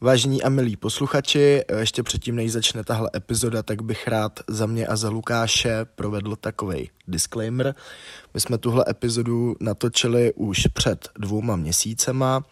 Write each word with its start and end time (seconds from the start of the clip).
Vážení 0.00 0.42
a 0.42 0.48
milí 0.48 0.76
posluchači, 0.76 1.62
ještě 1.78 2.02
předtím, 2.02 2.36
než 2.36 2.52
začne 2.52 2.84
tahle 2.84 3.10
epizoda, 3.14 3.62
tak 3.62 3.82
bych 3.82 4.08
rád 4.08 4.40
za 4.48 4.66
mě 4.66 4.86
a 4.86 4.96
za 4.96 5.08
Lukáše 5.08 5.84
provedl 5.84 6.36
takový 6.36 6.90
disclaimer. 7.08 7.74
My 8.34 8.40
jsme 8.40 8.58
tuhle 8.58 8.84
epizodu 8.88 9.56
natočili 9.60 10.32
už 10.32 10.66
před 10.72 11.08
dvouma 11.18 11.56
měsícema 11.56 12.44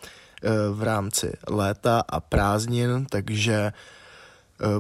eh, 0.42 0.50
v 0.70 0.82
rámci 0.82 1.32
léta 1.48 2.02
a 2.08 2.20
prázdnin, 2.20 3.06
takže 3.10 3.54
eh, 3.54 3.72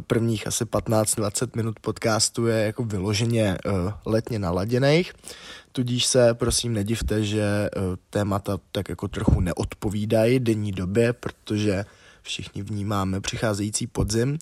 prvních 0.06 0.46
asi 0.46 0.64
15-20 0.64 1.48
minut 1.56 1.80
podcastu 1.80 2.46
je 2.46 2.64
jako 2.64 2.84
vyloženě 2.84 3.58
eh, 3.66 3.70
letně 4.06 4.38
naladěných. 4.38 5.12
Tudíž 5.72 6.06
se 6.06 6.34
prosím 6.34 6.72
nedivte, 6.72 7.24
že 7.24 7.70
témata 8.10 8.58
tak 8.72 8.88
jako 8.88 9.08
trochu 9.08 9.40
neodpovídají 9.40 10.40
denní 10.40 10.72
době, 10.72 11.12
protože 11.12 11.84
všichni 12.24 12.62
vnímáme 12.62 13.20
přicházející 13.20 13.86
podzim. 13.86 14.38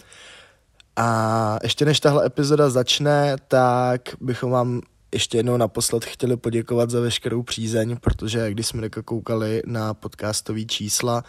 A 0.97 1.59
ještě 1.63 1.85
než 1.85 2.01
tahle 2.01 2.27
epizoda 2.27 2.71
začne, 2.71 3.37
tak 3.49 4.01
bychom 4.21 4.51
vám 4.51 4.81
ještě 5.13 5.39
jednou 5.39 5.57
naposled 5.57 6.05
chtěli 6.05 6.37
poděkovat 6.37 6.91
za 6.91 7.01
veškerou 7.01 7.43
přízeň, 7.43 7.97
protože 8.01 8.51
když 8.51 8.67
jsme 8.67 8.89
koukali 8.89 9.63
na 9.67 9.95
podcastové 9.95 10.65
čísla, 10.65 11.25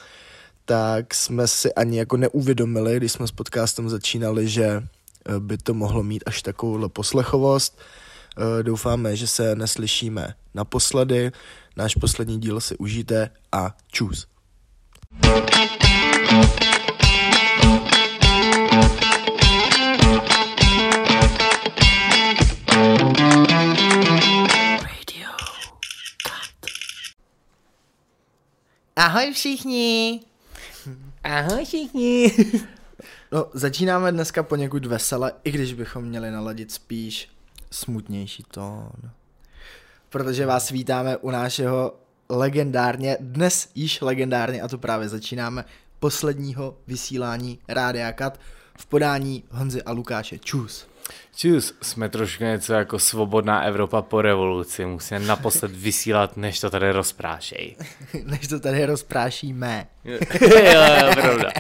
tak 0.66 1.14
jsme 1.14 1.48
si 1.48 1.74
ani 1.74 1.98
jako 1.98 2.18
neuvědomili, 2.18 2.98
když 2.98 3.12
jsme 3.12 3.28
s 3.28 3.32
podcastem 3.32 3.90
začínali, 3.90 4.48
že 4.48 4.66
eh, 4.66 5.40
by 5.40 5.58
to 5.58 5.74
mohlo 5.74 6.04
mít 6.04 6.24
až 6.26 6.42
takovouhle 6.42 6.90
poslechovost. 6.90 7.80
Eh, 8.38 8.64
doufáme, 8.64 9.16
že 9.16 9.28
se 9.28 9.56
neslyšíme 9.56 10.34
naposledy. 10.54 11.32
Náš 11.78 11.96
poslední 11.96 12.40
díl 12.40 12.62
si 12.62 12.78
užijte 12.78 13.30
a 13.52 13.76
čus. 13.92 14.28
Ahoj 28.96 29.34
všichni. 29.34 30.22
Ahoj 31.24 31.66
všichni. 31.66 32.32
No, 33.32 33.46
začínáme 33.54 34.12
dneska 34.12 34.44
poněkud 34.44 34.86
vesele, 34.86 35.34
i 35.44 35.52
když 35.52 35.74
bychom 35.74 36.04
měli 36.04 36.32
naladit 36.32 36.72
spíš 36.72 37.30
smutnější 37.72 38.44
tón. 38.52 38.92
Protože 40.10 40.46
vás 40.46 40.70
vítáme 40.70 41.18
u 41.18 41.32
našeho 41.32 41.96
legendárně, 42.30 43.18
dnes 43.20 43.70
již 43.76 44.02
legendárně, 44.02 44.62
a 44.62 44.68
to 44.68 44.78
právě 44.78 45.10
začínáme, 45.10 45.66
posledního 46.04 46.78
vysílání 46.88 47.60
Rádia 47.68 48.12
Kat 48.12 48.40
v 48.78 48.86
podání 48.86 49.44
Honzy 49.52 49.84
a 49.84 49.92
Lukáše. 49.92 50.40
Čus. 50.40 50.88
Čus, 51.36 51.74
jsme 51.82 52.10
trošku 52.10 52.44
něco 52.44 52.74
jako 52.74 53.00
svobodná 53.00 53.62
Evropa 53.62 54.02
po 54.02 54.22
revoluci. 54.22 54.86
Musíme 54.86 55.20
naposled 55.20 55.72
vysílat, 55.76 56.38
než 56.38 56.60
to 56.60 56.70
tady 56.70 56.92
rozprášej. 56.92 57.76
než 58.24 58.48
to 58.48 58.60
tady 58.60 58.86
rozprášíme. 58.86 59.88
jo, 60.06 60.18
jo, 60.42 61.12
pravda. 61.14 61.52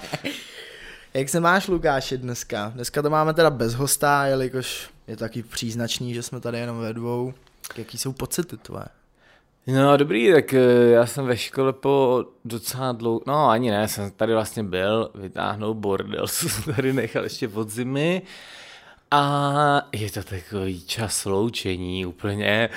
Jak 1.14 1.30
se 1.30 1.39
máš, 1.39 1.67
Lukáši, 1.67 2.17
dneska? 2.17 2.71
Dneska 2.75 3.02
to 3.02 3.09
máme 3.09 3.33
teda 3.33 3.49
bez 3.49 3.73
hosta, 3.73 4.25
jelikož 4.25 4.89
je 5.08 5.17
taky 5.17 5.44
příznačný, 5.44 6.14
že 6.14 6.23
jsme 6.23 6.39
tady 6.39 6.58
jenom 6.59 6.80
ve 6.80 6.94
dvou. 6.94 7.33
Jaký 7.77 7.97
jsou 7.97 8.14
pocity 8.14 8.58
tvoje? 8.58 8.86
No 9.67 9.97
dobrý, 9.97 10.31
tak 10.31 10.53
eh, 10.53 10.89
já 10.89 11.06
jsem 11.06 11.25
ve 11.25 11.38
škole 11.38 11.73
po 11.73 12.25
docela 12.45 12.92
dlouho, 12.92 13.22
no 13.28 13.50
ani 13.50 13.72
ne, 13.72 13.88
jsem 13.88 14.11
tady 14.11 14.33
vlastně 14.33 14.64
byl, 14.64 15.11
vytáhnout 15.16 15.78
bordel, 15.78 16.28
jsem 16.28 16.75
tady 16.75 16.94
nechal 16.94 17.23
ještě 17.23 17.47
pod 17.47 17.70
zimy. 17.70 18.22
A 19.11 19.88
je 19.92 20.11
to 20.11 20.23
takový 20.23 20.81
čas 20.86 21.25
loučení 21.25 22.05
úplně. 22.05 22.70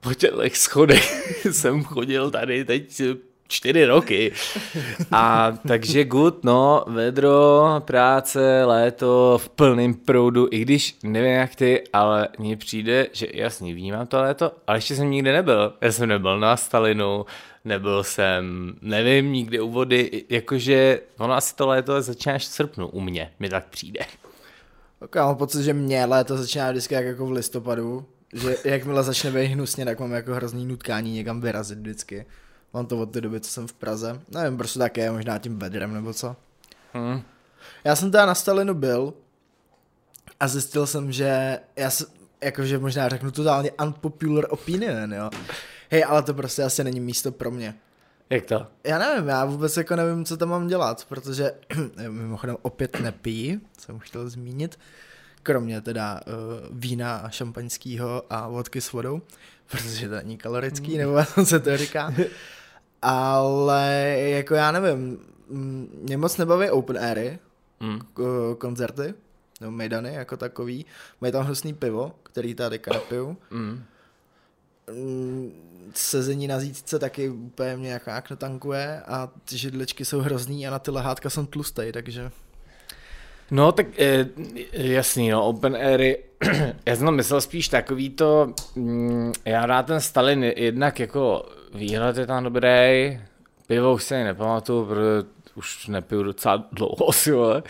Po 0.00 0.14
těch 0.14 0.56
schodech 0.56 1.46
jsem 1.50 1.84
chodil 1.84 2.30
tady 2.30 2.64
teď 2.64 3.02
čtyři 3.48 3.84
roky. 3.84 4.32
A 5.12 5.52
takže 5.68 6.04
good, 6.04 6.44
no, 6.44 6.84
vedro, 6.86 7.64
práce, 7.84 8.64
léto 8.64 9.38
v 9.42 9.48
plném 9.48 9.94
proudu, 9.94 10.48
i 10.50 10.60
když 10.60 10.98
nevím 11.02 11.32
jak 11.32 11.54
ty, 11.54 11.84
ale 11.92 12.28
mně 12.38 12.56
přijde, 12.56 13.06
že 13.12 13.26
jasně 13.34 13.74
vnímám 13.74 14.06
to 14.06 14.20
léto, 14.20 14.52
ale 14.66 14.76
ještě 14.76 14.96
jsem 14.96 15.10
nikde 15.10 15.32
nebyl. 15.32 15.72
Já 15.80 15.92
jsem 15.92 16.08
nebyl 16.08 16.40
na 16.40 16.56
Stalinu, 16.56 17.26
nebyl 17.64 18.04
jsem, 18.04 18.74
nevím, 18.80 19.32
nikde 19.32 19.60
u 19.60 19.70
vody, 19.70 20.24
jakože 20.30 21.00
ono 21.18 21.34
asi 21.34 21.56
to 21.56 21.66
léto 21.66 22.02
začíná 22.02 22.34
až 22.34 22.42
v 22.42 22.50
srpnu 22.50 22.88
u 22.88 23.00
mě, 23.00 23.32
mi 23.38 23.48
tak 23.48 23.66
přijde. 23.66 24.00
Tak 25.00 25.14
já 25.14 25.26
mám 25.26 25.36
pocit, 25.36 25.62
že 25.62 25.72
mě 25.72 26.04
léto 26.04 26.36
začíná 26.36 26.70
vždycky 26.70 26.94
jak 26.94 27.04
jako 27.04 27.26
v 27.26 27.32
listopadu, 27.32 28.06
že 28.32 28.56
jakmile 28.64 29.02
začne 29.02 29.30
být 29.30 29.46
hnusně, 29.46 29.84
tak 29.84 30.00
mám 30.00 30.12
jako 30.12 30.34
hrozný 30.34 30.66
nutkání 30.66 31.12
někam 31.12 31.40
vyrazit 31.40 31.78
vždycky. 31.78 32.26
Mám 32.76 32.86
to 32.86 32.98
od 32.98 33.10
té 33.10 33.20
doby, 33.20 33.40
co 33.40 33.50
jsem 33.50 33.66
v 33.66 33.72
Praze. 33.72 34.20
Nevím, 34.28 34.58
prostě 34.58 34.78
také, 34.78 35.10
možná 35.10 35.38
tím 35.38 35.56
bedrem 35.56 35.94
nebo 35.94 36.14
co. 36.14 36.36
Hmm. 36.92 37.22
Já 37.84 37.96
jsem 37.96 38.10
teda 38.10 38.26
na 38.26 38.34
Stalinu 38.34 38.74
byl 38.74 39.14
a 40.40 40.48
zjistil 40.48 40.86
jsem, 40.86 41.12
že 41.12 41.58
já 41.76 41.90
jsem, 41.90 42.06
jakože 42.40 42.78
možná 42.78 43.08
řeknu 43.08 43.30
totálně 43.30 43.70
unpopular 43.82 44.46
opinion, 44.50 45.14
jo. 45.14 45.30
Hej, 45.90 46.04
ale 46.04 46.22
to 46.22 46.34
prostě 46.34 46.62
asi 46.62 46.84
není 46.84 47.00
místo 47.00 47.32
pro 47.32 47.50
mě. 47.50 47.74
Jak 48.30 48.46
to? 48.46 48.66
Já 48.84 48.98
nevím, 48.98 49.28
já 49.28 49.44
vůbec 49.44 49.76
jako 49.76 49.96
nevím, 49.96 50.24
co 50.24 50.36
tam 50.36 50.48
mám 50.48 50.66
dělat, 50.66 51.04
protože 51.08 51.52
mimochodem 52.08 52.56
opět 52.62 53.00
nepí, 53.00 53.60
jsem 53.78 53.98
chtěl 53.98 54.30
zmínit, 54.30 54.78
kromě 55.42 55.80
teda 55.80 56.20
uh, 56.26 56.32
vína 56.78 57.16
a 57.16 57.28
šampaňského 57.28 58.22
a 58.30 58.48
vodky 58.48 58.80
s 58.80 58.92
vodou, 58.92 59.22
protože 59.70 60.08
to 60.08 60.14
není 60.14 60.36
kalorický, 60.36 60.92
mm. 60.92 60.98
nebo 60.98 61.24
co 61.34 61.46
se 61.46 61.60
to 61.60 61.76
říká. 61.76 62.14
Ale 63.02 64.16
jako 64.18 64.54
já 64.54 64.72
nevím, 64.72 65.18
mě 66.02 66.16
moc 66.16 66.36
nebaví 66.36 66.70
open 66.70 66.98
airy, 66.98 67.38
mm. 67.80 68.00
koncerty, 68.58 69.14
nebo 69.60 69.72
mejdany 69.72 70.14
jako 70.14 70.36
takový. 70.36 70.86
Mají 71.20 71.32
tam 71.32 71.44
hnusný 71.44 71.74
pivo, 71.74 72.12
který 72.22 72.54
tady 72.54 72.80
nepiju. 72.92 73.36
Mm. 73.50 73.82
Sezení 75.94 76.46
na 76.46 76.60
zítce 76.60 76.98
taky 76.98 77.28
úplně 77.28 77.76
mě 77.76 77.90
jako 77.90 78.10
jak 78.10 78.30
natankuje 78.30 79.02
a 79.06 79.30
ty 79.44 79.58
židličky 79.58 80.04
jsou 80.04 80.20
hrozný 80.20 80.66
a 80.66 80.70
na 80.70 80.78
ty 80.78 80.90
lehátka 80.90 81.30
jsem 81.30 81.46
tlustý, 81.46 81.92
takže... 81.92 82.30
No 83.50 83.72
tak 83.72 83.86
e, 84.00 84.26
jasný, 84.72 85.30
no, 85.30 85.46
open 85.46 85.76
airy, 85.76 86.24
já 86.86 86.96
jsem 86.96 87.14
myslel 87.14 87.40
spíš 87.40 87.68
takový 87.68 88.10
to, 88.10 88.54
mm, 88.74 89.32
já 89.44 89.66
rád 89.66 89.86
ten 89.86 90.00
Stalin 90.00 90.44
jednak 90.44 91.00
jako 91.00 91.48
výhled 91.74 92.16
je 92.16 92.26
tam 92.26 92.44
dobrý, 92.44 93.20
pivo 93.66 93.94
už 93.94 94.04
se 94.04 94.24
nepamatuju, 94.24 94.86
protože 94.86 95.36
už 95.54 95.86
nepiju 95.86 96.22
docela 96.22 96.64
dlouho 96.72 96.96
si, 97.12 97.32
vole. 97.32 97.62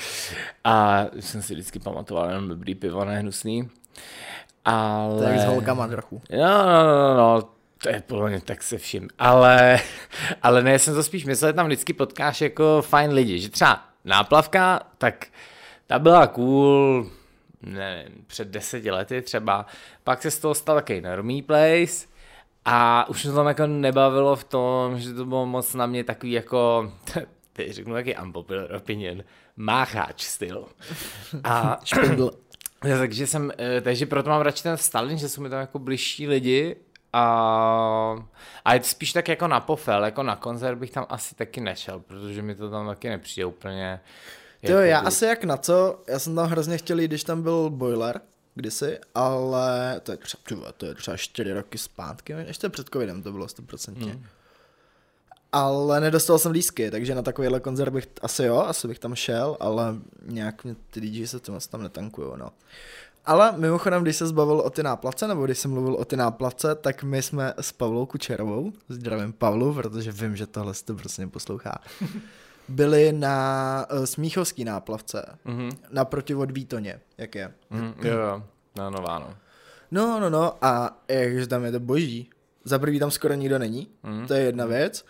A 0.64 1.04
jsem 1.20 1.42
si 1.42 1.54
vždycky 1.54 1.78
pamatoval 1.78 2.28
jenom 2.28 2.48
dobrý 2.48 2.74
pivo, 2.74 3.04
nehnusný. 3.04 3.70
Ale... 4.64 5.24
Tak 5.24 5.38
s 5.38 5.44
holkama 5.44 5.88
trochu. 5.88 6.22
No, 6.30 6.66
no, 6.66 6.84
no, 6.84 7.16
no, 7.16 7.48
to 7.82 7.88
je 7.88 8.02
podle 8.06 8.30
mě 8.30 8.40
tak 8.40 8.62
se 8.62 8.78
vším. 8.78 9.08
Ale, 9.18 9.78
ale 10.42 10.62
ne, 10.62 10.78
jsem 10.78 10.94
to 10.94 11.02
spíš 11.02 11.24
myslel, 11.24 11.52
tam 11.52 11.66
vždycky 11.66 11.92
potkáš 11.92 12.40
jako 12.40 12.82
fajn 12.82 13.12
lidi, 13.12 13.40
že 13.40 13.48
třeba 13.48 13.84
náplavka, 14.04 14.80
tak 14.98 15.26
ta 15.86 15.98
byla 15.98 16.26
cool, 16.26 17.10
nevím, 17.62 18.24
před 18.26 18.48
deseti 18.48 18.90
lety 18.90 19.22
třeba. 19.22 19.66
Pak 20.04 20.22
se 20.22 20.30
z 20.30 20.38
toho 20.38 20.54
stal 20.54 20.76
takový 20.76 21.00
normý 21.00 21.42
place, 21.42 22.06
a 22.68 23.08
už 23.08 23.24
mě 23.24 23.30
to 23.30 23.36
tam 23.36 23.46
jako 23.46 23.66
nebavilo 23.66 24.36
v 24.36 24.44
tom, 24.44 24.98
že 25.00 25.14
to 25.14 25.24
bylo 25.24 25.46
moc 25.46 25.74
na 25.74 25.86
mě 25.86 26.04
takový 26.04 26.32
jako, 26.32 26.92
teď 27.52 27.70
řeknu 27.70 27.94
taky 27.94 28.16
unpopular 28.16 28.74
opinion, 28.74 29.22
mácháč 29.56 30.22
styl. 30.22 30.64
A 31.44 31.78
takže 32.98 33.26
jsem, 33.26 33.52
eh, 33.58 33.80
takže 33.80 34.06
proto 34.06 34.30
mám 34.30 34.40
radši 34.40 34.62
ten 34.62 34.76
Stalin, 34.76 35.18
že 35.18 35.28
jsou 35.28 35.42
mi 35.42 35.50
tam 35.50 35.60
jako 35.60 35.78
bližší 35.78 36.28
lidi 36.28 36.76
a, 37.12 38.24
a 38.64 38.74
je 38.74 38.80
to 38.80 38.86
spíš 38.86 39.12
tak 39.12 39.28
jako 39.28 39.48
na 39.48 39.60
pofel, 39.60 40.04
jako 40.04 40.22
na 40.22 40.36
koncert 40.36 40.78
bych 40.78 40.90
tam 40.90 41.06
asi 41.08 41.34
taky 41.34 41.60
nešel, 41.60 42.00
protože 42.00 42.42
mi 42.42 42.54
to 42.54 42.70
tam 42.70 42.86
taky 42.86 43.08
nepřijde 43.08 43.46
úplně. 43.46 44.00
Jo, 44.62 44.76
jako 44.76 44.86
já 44.86 44.98
asi 44.98 45.24
jak 45.24 45.44
na 45.44 45.56
co, 45.56 46.02
já 46.08 46.18
jsem 46.18 46.34
tam 46.34 46.46
hrozně 46.46 46.78
chtěl 46.78 47.00
jít, 47.00 47.08
když 47.08 47.24
tam 47.24 47.42
byl 47.42 47.70
Boiler, 47.70 48.20
kdysi, 48.56 48.98
ale 49.14 50.00
to 50.02 50.12
je 50.12 50.18
třeba, 50.42 50.72
to 50.72 50.86
je 50.86 50.94
třeba 50.94 51.16
4 51.16 51.52
roky 51.52 51.78
zpátky, 51.78 52.32
ještě 52.32 52.68
před 52.68 52.88
covidem 52.92 53.22
to 53.22 53.32
bylo 53.32 53.46
100%. 53.46 53.94
Hmm. 53.96 54.24
Ale 55.52 56.00
nedostal 56.00 56.38
jsem 56.38 56.52
lísky, 56.52 56.90
takže 56.90 57.14
na 57.14 57.22
takovýhle 57.22 57.60
koncert 57.60 57.90
bych 57.90 58.08
asi 58.22 58.42
jo, 58.42 58.56
asi 58.56 58.88
bych 58.88 58.98
tam 58.98 59.14
šel, 59.14 59.56
ale 59.60 59.96
nějak 60.26 60.64
mě 60.64 60.76
ty 60.90 61.00
DJ 61.00 61.26
se 61.26 61.40
tam 61.40 61.82
netankujou, 61.82 62.36
no. 62.36 62.50
Ale 63.26 63.52
mimochodem, 63.56 64.02
když 64.02 64.16
se 64.16 64.26
zbavil 64.26 64.60
o 64.60 64.70
ty 64.70 64.82
náplavce, 64.82 65.28
nebo 65.28 65.44
když 65.44 65.58
jsem 65.58 65.70
mluvil 65.70 65.94
o 65.94 66.04
ty 66.04 66.16
náplavce, 66.16 66.74
tak 66.74 67.02
my 67.02 67.22
jsme 67.22 67.54
s 67.60 67.72
Pavlou 67.72 68.06
Kučerovou, 68.06 68.72
zdravím 68.88 69.32
Pavlu, 69.32 69.74
protože 69.74 70.12
vím, 70.12 70.36
že 70.36 70.46
tohle 70.46 70.74
to 70.84 70.94
prostě 70.94 71.26
poslouchá, 71.26 71.78
byli 72.68 73.12
na 73.12 73.86
uh, 73.92 74.04
Smíchovský 74.04 74.64
náplavce, 74.64 75.38
Mhm. 75.44 75.70
naproti 75.90 76.34
od 76.34 76.50
Vítoně, 76.50 77.00
jak 77.18 77.34
je. 77.34 77.52
Mhm. 77.70 77.94
Jo, 78.02 78.18
jo. 78.18 78.42
No, 78.76 78.90
nová, 78.90 79.18
no. 79.18 79.34
No, 79.90 80.20
no, 80.20 80.30
no, 80.30 80.64
a 80.64 81.02
jakže 81.08 81.46
tam 81.46 81.64
je 81.64 81.72
to 81.72 81.80
boží. 81.80 82.30
Za 82.64 82.78
prvý 82.78 82.98
tam 82.98 83.10
skoro 83.10 83.34
nikdo 83.34 83.58
není, 83.58 83.88
Mhm. 84.02 84.26
to 84.26 84.34
je 84.34 84.40
jedna 84.42 84.66
věc. 84.66 85.04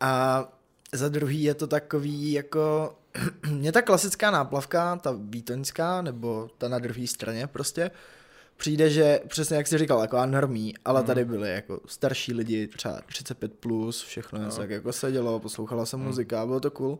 A 0.00 0.44
za 0.92 1.08
druhý 1.08 1.42
je 1.42 1.54
to 1.54 1.66
takový 1.66 2.32
jako, 2.32 2.94
mě 3.50 3.72
ta 3.72 3.82
klasická 3.82 4.30
náplavka, 4.30 4.96
ta 4.96 5.14
vítoňská, 5.20 6.02
nebo 6.02 6.48
ta 6.58 6.68
na 6.68 6.78
druhé 6.78 7.06
straně 7.06 7.46
prostě, 7.46 7.90
přijde, 8.56 8.90
že 8.90 9.20
přesně 9.28 9.56
jak 9.56 9.66
jsi 9.66 9.78
říkal, 9.78 10.00
jako 10.00 10.26
normí, 10.26 10.74
ale 10.84 11.02
tady 11.02 11.24
byli 11.24 11.50
jako 11.50 11.80
starší 11.86 12.34
lidi, 12.34 12.66
třeba 12.66 13.00
35 13.06 13.52
plus, 13.54 14.02
všechno 14.02 14.38
no. 14.38 14.50
tak 14.50 14.70
jako 14.70 14.92
sedělo, 14.92 15.40
poslouchala 15.40 15.86
se 15.86 15.96
muzika, 15.96 16.46
bylo 16.46 16.60
to 16.60 16.70
cool. 16.70 16.98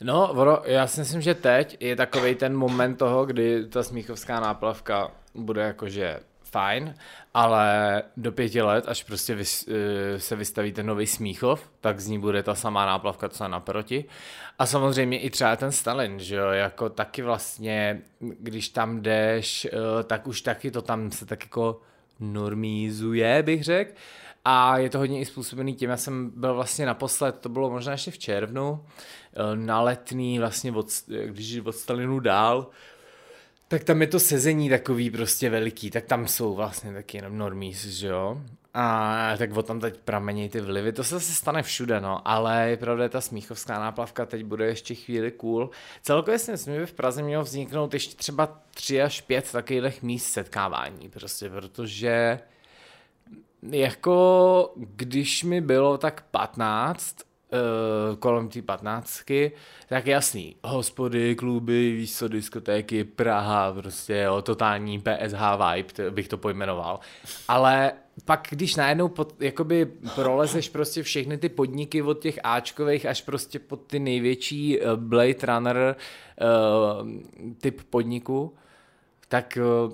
No, 0.00 0.32
ono, 0.32 0.62
já 0.64 0.86
si 0.86 1.00
myslím, 1.00 1.20
že 1.20 1.34
teď 1.34 1.76
je 1.80 1.96
takový 1.96 2.34
ten 2.34 2.56
moment 2.56 2.96
toho, 2.96 3.26
kdy 3.26 3.66
ta 3.66 3.82
smíchovská 3.82 4.40
náplavka 4.40 5.10
bude 5.34 5.62
jakože 5.62 6.20
fajn, 6.54 6.94
ale 7.34 8.02
do 8.16 8.32
pěti 8.32 8.62
let, 8.62 8.84
až 8.88 9.02
prostě 9.02 9.34
vys, 9.34 9.68
eh, 9.68 10.20
se 10.20 10.36
vystaví 10.36 10.72
ten 10.72 10.86
nový 10.86 11.06
Smíchov, 11.06 11.70
tak 11.80 12.00
z 12.00 12.08
ní 12.08 12.18
bude 12.18 12.42
ta 12.42 12.54
samá 12.54 12.86
náplavka, 12.86 13.28
co 13.28 13.48
naproti. 13.48 14.04
A 14.58 14.66
samozřejmě 14.66 15.18
i 15.20 15.30
třeba 15.30 15.56
ten 15.56 15.72
Stalin, 15.72 16.18
že 16.18 16.36
jo, 16.36 16.48
jako 16.48 16.88
taky 16.88 17.22
vlastně, 17.22 18.02
když 18.20 18.68
tam 18.68 19.02
jdeš, 19.02 19.64
eh, 19.64 20.02
tak 20.04 20.26
už 20.26 20.40
taky 20.40 20.70
to 20.70 20.82
tam 20.82 21.10
se 21.10 21.26
tak 21.26 21.44
jako 21.44 21.80
normízuje, 22.20 23.42
bych 23.42 23.64
řekl. 23.64 23.92
A 24.44 24.78
je 24.78 24.90
to 24.90 24.98
hodně 24.98 25.20
i 25.20 25.24
způsobený 25.24 25.74
tím, 25.74 25.90
já 25.90 25.96
jsem 25.96 26.30
byl 26.36 26.54
vlastně 26.54 26.86
naposled, 26.86 27.38
to 27.40 27.48
bylo 27.48 27.70
možná 27.70 27.92
ještě 27.92 28.10
v 28.10 28.18
červnu, 28.18 28.78
eh, 28.78 29.56
na 29.56 29.80
letný 29.80 30.38
vlastně, 30.38 30.72
od, 30.72 30.86
když 31.26 31.58
od 31.64 31.76
Stalinu 31.76 32.20
dál, 32.20 32.70
tak 33.74 33.84
tam 33.84 34.00
je 34.00 34.06
to 34.06 34.20
sezení 34.20 34.68
takový 34.68 35.10
prostě 35.10 35.50
veliký, 35.50 35.90
tak 35.90 36.04
tam 36.04 36.28
jsou 36.28 36.54
vlastně 36.54 36.92
taky 36.92 37.18
jenom 37.18 37.38
normís, 37.38 37.84
že 37.84 38.08
jo? 38.08 38.40
A 38.74 39.34
tak 39.38 39.56
od 39.56 39.66
tam 39.66 39.80
teď 39.80 39.98
pramení 40.04 40.48
ty 40.48 40.60
vlivy, 40.60 40.92
to 40.92 41.04
se 41.04 41.14
zase 41.14 41.32
stane 41.32 41.62
všude, 41.62 42.00
no, 42.00 42.28
ale 42.28 42.70
je 42.70 42.76
pravda, 42.76 43.08
ta 43.08 43.20
smíchovská 43.20 43.78
náplavka 43.78 44.26
teď 44.26 44.44
bude 44.44 44.66
ještě 44.66 44.94
chvíli 44.94 45.30
cool. 45.30 45.70
Celkově 46.02 46.38
si 46.38 46.50
myslím, 46.50 46.74
že 46.74 46.80
by 46.80 46.86
v 46.86 46.92
Praze 46.92 47.22
mělo 47.22 47.44
vzniknout 47.44 47.94
ještě 47.94 48.16
třeba 48.16 48.60
tři 48.74 49.02
až 49.02 49.20
pět 49.20 49.52
takových 49.52 50.02
míst 50.02 50.26
setkávání, 50.26 51.08
prostě, 51.08 51.50
protože 51.50 52.40
jako 53.62 54.72
když 54.76 55.44
mi 55.44 55.60
bylo 55.60 55.98
tak 55.98 56.24
15, 56.30 57.16
uh, 57.54 58.16
kolem 58.16 58.48
té 58.48 58.62
patnáctky, 58.62 59.52
tak 59.88 60.06
jasný, 60.06 60.56
hospody, 60.64 61.34
kluby, 61.34 62.06
co, 62.08 62.28
diskotéky, 62.28 63.04
Praha, 63.04 63.72
prostě 63.72 64.16
jo, 64.16 64.42
totální 64.42 64.98
PSH 65.00 65.40
vibe, 65.74 65.92
to 65.92 66.10
bych 66.10 66.28
to 66.28 66.38
pojmenoval. 66.38 67.00
Ale 67.48 67.92
pak, 68.24 68.48
když 68.50 68.76
najednou 68.76 69.08
pod, 69.08 69.34
jakoby 69.40 69.86
prolezeš 70.14 70.68
prostě 70.68 71.02
všechny 71.02 71.38
ty 71.38 71.48
podniky 71.48 72.02
od 72.02 72.20
těch 72.20 72.38
Ačkových 72.44 73.06
až 73.06 73.22
prostě 73.22 73.58
pod 73.58 73.80
ty 73.86 73.98
největší 73.98 74.80
uh, 74.80 74.96
Blade 74.96 75.46
Runner 75.46 75.96
uh, 76.40 77.08
typ 77.60 77.82
podniku, 77.90 78.54
tak 79.28 79.58
uh, 79.86 79.92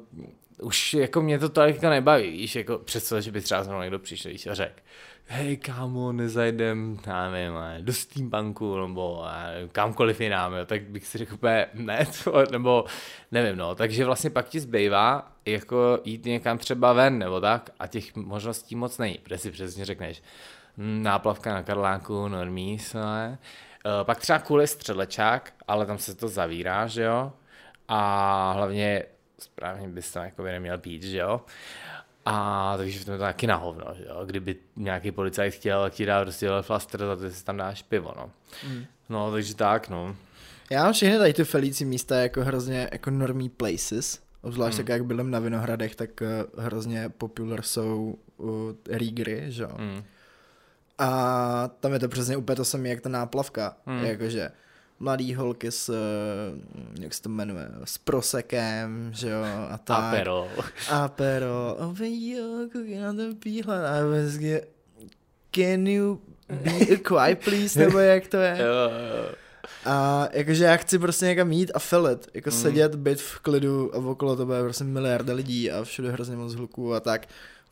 už 0.63 0.95
jako 0.95 1.23
mě 1.23 1.39
to 1.39 1.49
tolik 1.49 1.83
nebaví, 1.83 2.31
víš, 2.31 2.57
jako 2.57 2.79
představ, 2.79 3.21
že 3.21 3.33
by 3.33 3.41
třeba 3.41 3.65
zrovna 3.65 3.83
někdo 3.85 3.99
přišel 3.99 4.33
víš, 4.33 4.47
a 4.47 4.55
řekl, 4.55 4.81
hej 5.33 5.57
kámo, 5.57 6.13
nezajdem, 6.13 6.99
já 7.07 7.31
nevím, 7.31 7.55
ne, 7.55 7.79
do 7.81 7.93
Steampunku, 7.93 8.81
nebo 8.81 9.25
eh, 9.27 9.69
kamkoliv 9.73 10.21
jinam, 10.21 10.55
jo, 10.55 10.65
tak 10.67 10.83
bych 10.83 11.07
si 11.07 11.19
řekl 11.19 11.39
ne, 11.75 12.07
to, 12.25 12.45
nebo 12.53 12.85
nevím, 13.33 13.57
no, 13.57 13.75
takže 13.75 14.05
vlastně 14.05 14.31
pak 14.31 14.49
ti 14.49 14.61
zbývá 14.61 15.33
jako 15.47 16.01
jít 16.05 16.25
někam 16.25 16.59
třeba 16.59 16.93
ven, 16.93 17.19
nebo 17.19 17.41
tak, 17.41 17.71
a 17.79 17.87
těch 17.87 18.17
možností 18.17 18.77
moc 18.77 18.99
není, 18.99 19.19
protože 19.23 19.39
si 19.39 19.51
přesně 19.51 19.85
řekneš, 19.85 20.23
hm, 20.77 21.03
náplavka 21.03 21.55
na 21.55 21.63
Karláku, 21.63 22.29
normís, 22.29 22.95
ne, 22.95 23.39
Eh, 23.87 24.05
pak 24.05 24.21
třeba 24.21 24.39
kvůli 24.39 24.67
středlečák, 24.67 25.53
ale 25.69 25.87
tam 25.87 25.99
se 25.99 26.15
to 26.15 26.29
zavírá, 26.29 26.87
že 26.87 27.03
jo, 27.03 27.33
a 27.89 28.53
hlavně 28.53 29.05
správně 29.39 29.89
bys 29.89 30.13
tam 30.13 30.25
jako 30.25 30.43
by 30.43 30.51
neměl 30.53 30.79
pít, 30.79 31.03
že 31.03 31.19
jo. 31.19 31.41
A 32.25 32.75
takže 32.77 33.05
to 33.05 33.13
je 33.13 33.19
to 33.19 33.25
taky 33.25 33.47
na 33.47 33.57
hovno, 33.57 33.85
že 33.95 34.05
jo. 34.09 34.23
Kdyby 34.25 34.57
nějaký 34.77 35.13
policajt 35.13 35.55
chtěl, 35.55 35.83
tak 35.83 35.93
ti 35.93 36.07
dá 36.07 36.23
prostě 36.23 36.49
flaster 36.61 37.01
za 37.01 37.17
to, 37.17 37.23
že 37.23 37.35
si 37.35 37.45
tam 37.45 37.57
dáš 37.57 37.83
pivo, 37.83 38.13
no. 38.17 38.31
Mm. 38.69 38.85
No, 39.09 39.33
takže 39.33 39.55
tak, 39.55 39.89
no. 39.89 40.17
Já 40.71 40.85
mám 40.85 40.93
všechny 40.93 41.19
tady 41.19 41.33
ty 41.33 41.45
felící 41.45 41.85
místa 41.85 42.17
jako 42.17 42.45
hrozně 42.45 42.89
jako 42.93 43.11
normý 43.11 43.49
places, 43.49 44.21
obzvlášť 44.43 44.77
tak 44.77 44.89
jak 44.89 45.05
bylem 45.05 45.31
na 45.31 45.39
Vinohradech, 45.39 45.95
tak 45.95 46.11
uh, 46.21 46.65
hrozně 46.65 47.09
popular 47.09 47.63
jsou 47.63 48.19
uh, 48.37 48.73
Rígry, 48.89 49.45
že 49.49 49.63
jo. 49.63 49.71
Mm. 49.79 50.03
A 50.99 51.71
tam 51.81 51.93
je 51.93 51.99
to 51.99 52.09
přesně 52.09 52.37
úplně 52.37 52.57
to 52.57 52.65
samé, 52.65 52.89
jak 52.89 53.01
ta 53.01 53.09
náplavka. 53.09 53.77
Hmm. 53.87 54.05
Jakože 54.05 54.51
mladý 55.01 55.35
holky 55.35 55.71
s, 55.71 55.89
eh, 55.89 57.03
jak 57.03 57.15
se 57.15 57.23
to 57.23 57.29
jmenuje, 57.29 57.69
s 57.85 57.99
prosekem, 57.99 59.11
že 59.15 59.29
jo, 59.31 59.43
a 59.71 59.79
tak. 59.79 59.99
Aperol. 60.15 60.49
Apero. 60.91 61.77
A 61.83 61.95
jo, 62.01 62.69
koukej 62.73 62.99
na 62.99 63.13
ten 63.13 63.37
výhled. 63.45 63.87
A 63.87 64.07
vlastně, 64.07 64.61
can 65.55 65.87
you 65.87 66.21
be 66.49 66.71
a 66.95 66.97
quiet 67.03 67.39
please, 67.45 67.79
nebo 67.79 67.99
jak 67.99 68.27
to 68.27 68.37
je. 68.37 68.57
Jo, 68.61 68.91
jo. 69.17 69.35
A 69.85 70.29
jakože 70.33 70.65
já 70.65 70.77
chci 70.77 70.99
prostě 70.99 71.27
někam 71.27 71.53
jít 71.53 71.71
a 71.75 71.79
filit, 71.79 72.29
jako 72.35 72.51
Mm. 72.51 72.57
sedět, 72.57 72.95
být 72.95 73.21
v 73.21 73.39
klidu 73.39 73.95
a 73.95 73.99
okolo 73.99 74.37
tebe 74.37 74.57
je 74.57 74.63
prostě 74.63 74.85
miliarda 74.85 75.35
lidí 75.35 75.71
a 75.71 75.85
všude 75.85 76.11
hrozně 76.13 76.37
moc 76.37 76.55
hluků 76.55 76.95
a 76.95 77.01
tak. 77.01 77.27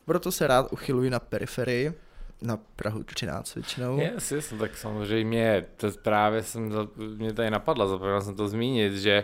Proto 0.05 0.31
se 0.31 0.47
rád 0.47 0.71
uchyluji 0.73 1.09
na 1.09 1.19
periferii, 1.19 1.93
na 2.41 2.59
Prahu 2.75 3.03
13 3.03 3.55
většinou. 3.55 3.99
Yes, 3.99 4.31
yes, 4.31 4.51
no 4.51 4.57
tak 4.57 4.77
samozřejmě, 4.77 5.65
to 5.77 5.91
právě 5.91 6.43
jsem, 6.43 6.71
mě 7.17 7.33
tady 7.33 7.49
napadla, 7.49 7.87
zapomněl 7.87 8.21
jsem 8.21 8.35
to 8.35 8.47
zmínit, 8.47 8.93
že 8.93 9.23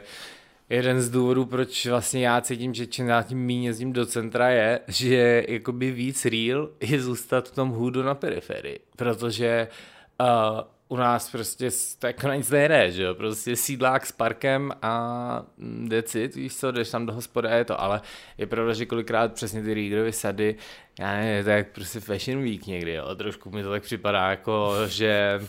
jeden 0.70 1.02
z 1.02 1.10
důvodů, 1.10 1.46
proč 1.46 1.86
vlastně 1.86 2.28
já 2.28 2.42
cítím, 2.42 2.74
že 2.74 2.88
čím 2.88 3.08
dál 3.08 3.24
tím 3.24 3.46
méně 3.46 3.68
jezdím 3.68 3.94
do 3.94 4.06
centra 4.06 4.50
je, 4.50 4.80
že 4.88 5.46
jakoby 5.48 5.92
víc 5.92 6.26
real 6.26 6.70
je 6.80 7.02
zůstat 7.02 7.50
v 7.50 7.56
tom 7.56 7.70
hůdu 7.70 8.04
na 8.04 8.16
periferii, 8.16 8.80
protože 8.96 9.68
uh, 10.20 10.28
u 10.88 10.96
nás 10.96 11.32
prostě 11.32 11.70
to 12.00 12.08
jako 12.08 12.28
na 12.28 12.36
nic 12.36 12.50
nejde, 12.50 12.92
že 12.92 13.04
jo, 13.04 13.16
prostě 13.16 13.56
sídlák 13.56 14.06
s 14.06 14.12
parkem 14.12 14.72
a 14.82 15.46
mm, 15.58 15.90
that's 15.90 16.16
it, 16.16 16.36
víš 16.36 16.56
co, 16.56 16.72
jdeš 16.72 16.90
tam 16.90 17.06
do 17.06 17.14
hospody 17.14 17.48
a 17.48 17.56
je 17.56 17.66
to, 17.66 17.82
ale 17.82 18.02
je 18.38 18.48
pravda, 18.48 18.74
že 18.74 18.86
kolikrát 18.86 19.34
přesně 19.34 19.64
ty 19.64 19.74
Readerovy 19.74 20.12
sady, 20.12 20.56
já 21.00 21.18
nevím, 21.18 21.52
jak 21.52 21.72
prostě 21.72 22.00
fashion 22.00 22.44
week 22.44 22.68
někdy, 22.68 22.94
jo, 22.94 23.16
trošku 23.16 23.50
mi 23.50 23.64
to 23.64 23.72
tak 23.72 23.84
připadá 23.84 24.30
jako, 24.30 24.74
že 24.88 25.42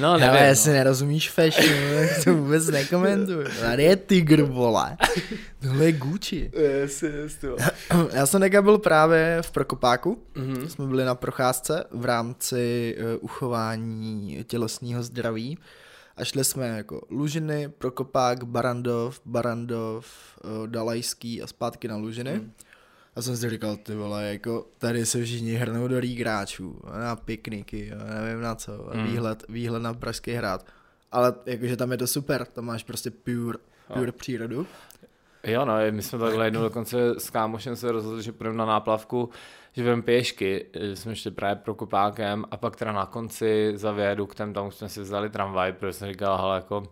No, 0.00 0.12
nevím, 0.12 0.28
Ale 0.28 0.40
no. 0.40 0.46
jestli 0.46 0.72
nerozumíš 0.72 1.30
fashion, 1.30 1.74
tak 2.08 2.24
to 2.24 2.34
vůbec 2.34 2.66
nekomentuju. 2.68 3.44
Tady 3.60 3.82
je 3.82 3.96
tygr, 3.96 4.42
vole. 4.42 4.96
Tohle 5.62 5.84
je 5.84 5.92
Gucci. 5.92 6.50
Yes, 6.54 7.02
yes, 7.02 7.36
to. 7.36 7.56
Já 8.12 8.26
jsem 8.26 8.40
teďka 8.40 8.62
byl 8.62 8.78
právě 8.78 9.38
v 9.42 9.50
Prokopáku. 9.50 10.22
Mhm. 10.34 10.68
Jsme 10.68 10.86
byli 10.86 11.04
na 11.04 11.14
procházce 11.14 11.84
v 11.90 12.04
rámci 12.04 12.96
uh, 12.98 13.04
uchování 13.20 14.44
tělesného 14.46 15.02
zdraví. 15.02 15.58
A 16.16 16.24
šli 16.24 16.44
jsme 16.44 16.68
jako 16.68 17.00
Lužiny, 17.10 17.68
Prokopák, 17.68 18.44
Barandov, 18.44 19.20
Barandov, 19.24 20.06
uh, 20.44 20.66
Dalajský 20.66 21.42
a 21.42 21.46
zpátky 21.46 21.88
na 21.88 21.96
Lužiny. 21.96 22.32
Mhm. 22.32 22.52
A 23.16 23.22
jsem 23.22 23.36
si 23.36 23.50
říkal, 23.50 23.76
ty 23.76 23.94
vole, 23.94 24.24
jako 24.24 24.66
tady 24.78 25.06
se 25.06 25.24
všichni 25.24 25.52
hrnou 25.54 25.88
do 25.88 26.00
hráčů, 26.20 26.80
na 27.00 27.16
pikniky, 27.16 27.92
a 27.92 28.20
nevím 28.20 28.40
na 28.42 28.54
co, 28.54 28.90
a 28.90 28.96
Mm. 28.96 29.04
výhled, 29.04 29.44
výhled 29.48 29.80
na 29.82 29.94
Pražský 29.94 30.32
hrad. 30.32 30.66
Ale 31.12 31.34
jakože 31.46 31.76
tam 31.76 31.92
je 31.92 31.98
to 31.98 32.06
super, 32.06 32.44
tam 32.46 32.64
máš 32.64 32.82
prostě 32.84 33.10
pure, 33.10 33.58
pure 33.94 34.12
přírodu. 34.12 34.66
Jo, 35.44 35.64
no, 35.64 35.74
my 35.90 36.02
jsme 36.02 36.18
takhle 36.18 36.46
jednou 36.46 36.62
dokonce 36.62 37.14
s 37.20 37.30
kámošem 37.30 37.76
se 37.76 37.92
rozhodli, 37.92 38.22
že 38.22 38.32
půjdeme 38.32 38.56
na 38.56 38.66
náplavku, 38.66 39.30
že 39.72 39.82
budeme 39.82 40.02
pěšky, 40.02 40.66
že 40.80 40.96
jsme 40.96 41.16
šli 41.16 41.30
právě 41.30 41.56
Prokopákem 41.56 42.44
a 42.50 42.56
pak 42.56 42.76
teda 42.76 42.92
na 42.92 43.06
konci 43.06 43.72
za 43.74 43.92
viaduktem, 43.92 44.52
tam 44.52 44.66
už 44.66 44.74
jsme 44.74 44.88
si 44.88 45.00
vzali 45.00 45.30
tramvaj, 45.30 45.72
protože 45.72 45.92
jsem 45.92 46.08
říkal, 46.08 46.38
hele, 46.38 46.56
jako 46.56 46.82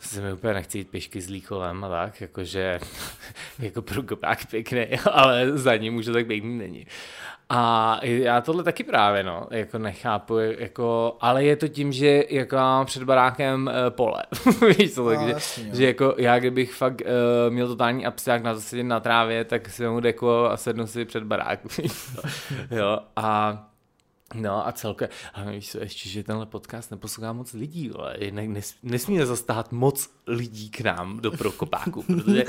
se 0.00 0.20
mi 0.20 0.32
úplně 0.32 0.54
nechci 0.54 0.78
jít 0.78 0.90
pěšky 0.90 1.20
s 1.20 1.28
Líkovem 1.28 1.84
a 1.84 1.88
tak, 1.88 2.20
jakože 2.20 2.80
jako 3.58 3.82
Prokopák 3.82 4.46
pěkný, 4.46 4.86
ale 5.12 5.58
za 5.58 5.76
ním 5.76 5.96
už 5.96 6.04
to 6.06 6.12
tak 6.12 6.26
pěkný 6.26 6.58
není. 6.58 6.86
A 7.52 7.98
já 8.02 8.40
tohle 8.40 8.64
taky 8.64 8.84
právě, 8.84 9.22
no, 9.22 9.46
jako 9.50 9.78
nechápu, 9.78 10.38
jako, 10.38 11.16
ale 11.20 11.44
je 11.44 11.56
to 11.56 11.68
tím, 11.68 11.92
že 11.92 12.24
jako 12.30 12.56
mám 12.56 12.86
před 12.86 13.02
barákem 13.02 13.66
uh, 13.66 13.90
pole, 13.90 14.22
víš 14.78 14.94
co, 14.94 15.04
No, 15.04 15.16
takže, 15.16 15.32
jasně, 15.32 15.64
jo. 15.68 15.74
že 15.74 15.86
jako 15.86 16.14
já 16.18 16.38
kdybych 16.38 16.72
fakt 16.74 17.00
uh, 17.00 17.52
měl 17.52 17.68
totální 17.68 18.06
absták 18.06 18.42
na 18.42 18.54
to 18.54 18.60
sedět 18.60 18.84
na 18.84 19.00
trávě, 19.00 19.44
tak 19.44 19.68
si 19.68 19.88
mu 19.88 20.00
deku 20.00 20.30
a 20.30 20.56
sednu 20.56 20.86
si 20.86 21.04
před 21.04 21.24
barák, 21.24 21.60
jo, 22.70 22.98
a 23.16 23.58
No 24.34 24.68
a 24.68 24.72
celké, 24.72 25.08
ale 25.34 25.52
víš 25.52 25.76
ještě, 25.80 26.08
že 26.08 26.22
tenhle 26.22 26.46
podcast 26.46 26.90
neposlouchá 26.90 27.32
moc 27.32 27.52
lidí, 27.52 27.90
ale 27.94 28.16
jinak 28.20 28.46
nes, 28.46 28.74
nesmíme 28.82 29.26
zastáhat 29.26 29.72
moc 29.72 30.10
lidí 30.26 30.70
k 30.70 30.80
nám 30.80 31.20
do 31.20 31.30
Prokopáku, 31.30 32.02
protože 32.06 32.44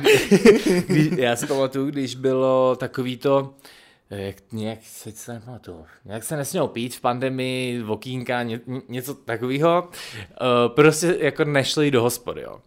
kdy, 0.00 0.82
kdy, 0.86 1.22
já 1.22 1.36
si 1.36 1.46
pamatuju, 1.46 1.86
když 1.86 2.14
bylo 2.14 2.76
takový 2.76 3.16
to, 3.16 3.54
jak, 4.10 4.36
nějak 4.52 4.78
se 4.82 5.12
se 5.12 5.32
nepamatuju, 5.32 5.86
nějak 6.04 6.24
se 6.24 6.36
nesmělo 6.36 6.68
pít 6.68 6.94
v 6.94 7.00
pandemii, 7.00 7.82
vokínka, 7.82 8.42
ně, 8.42 8.60
něco 8.88 9.14
takového, 9.14 9.88
uh, 9.88 10.74
prostě 10.74 11.16
jako 11.20 11.44
nešli 11.44 11.90
do 11.90 12.02
hospody, 12.02 12.42
jo. 12.42 12.60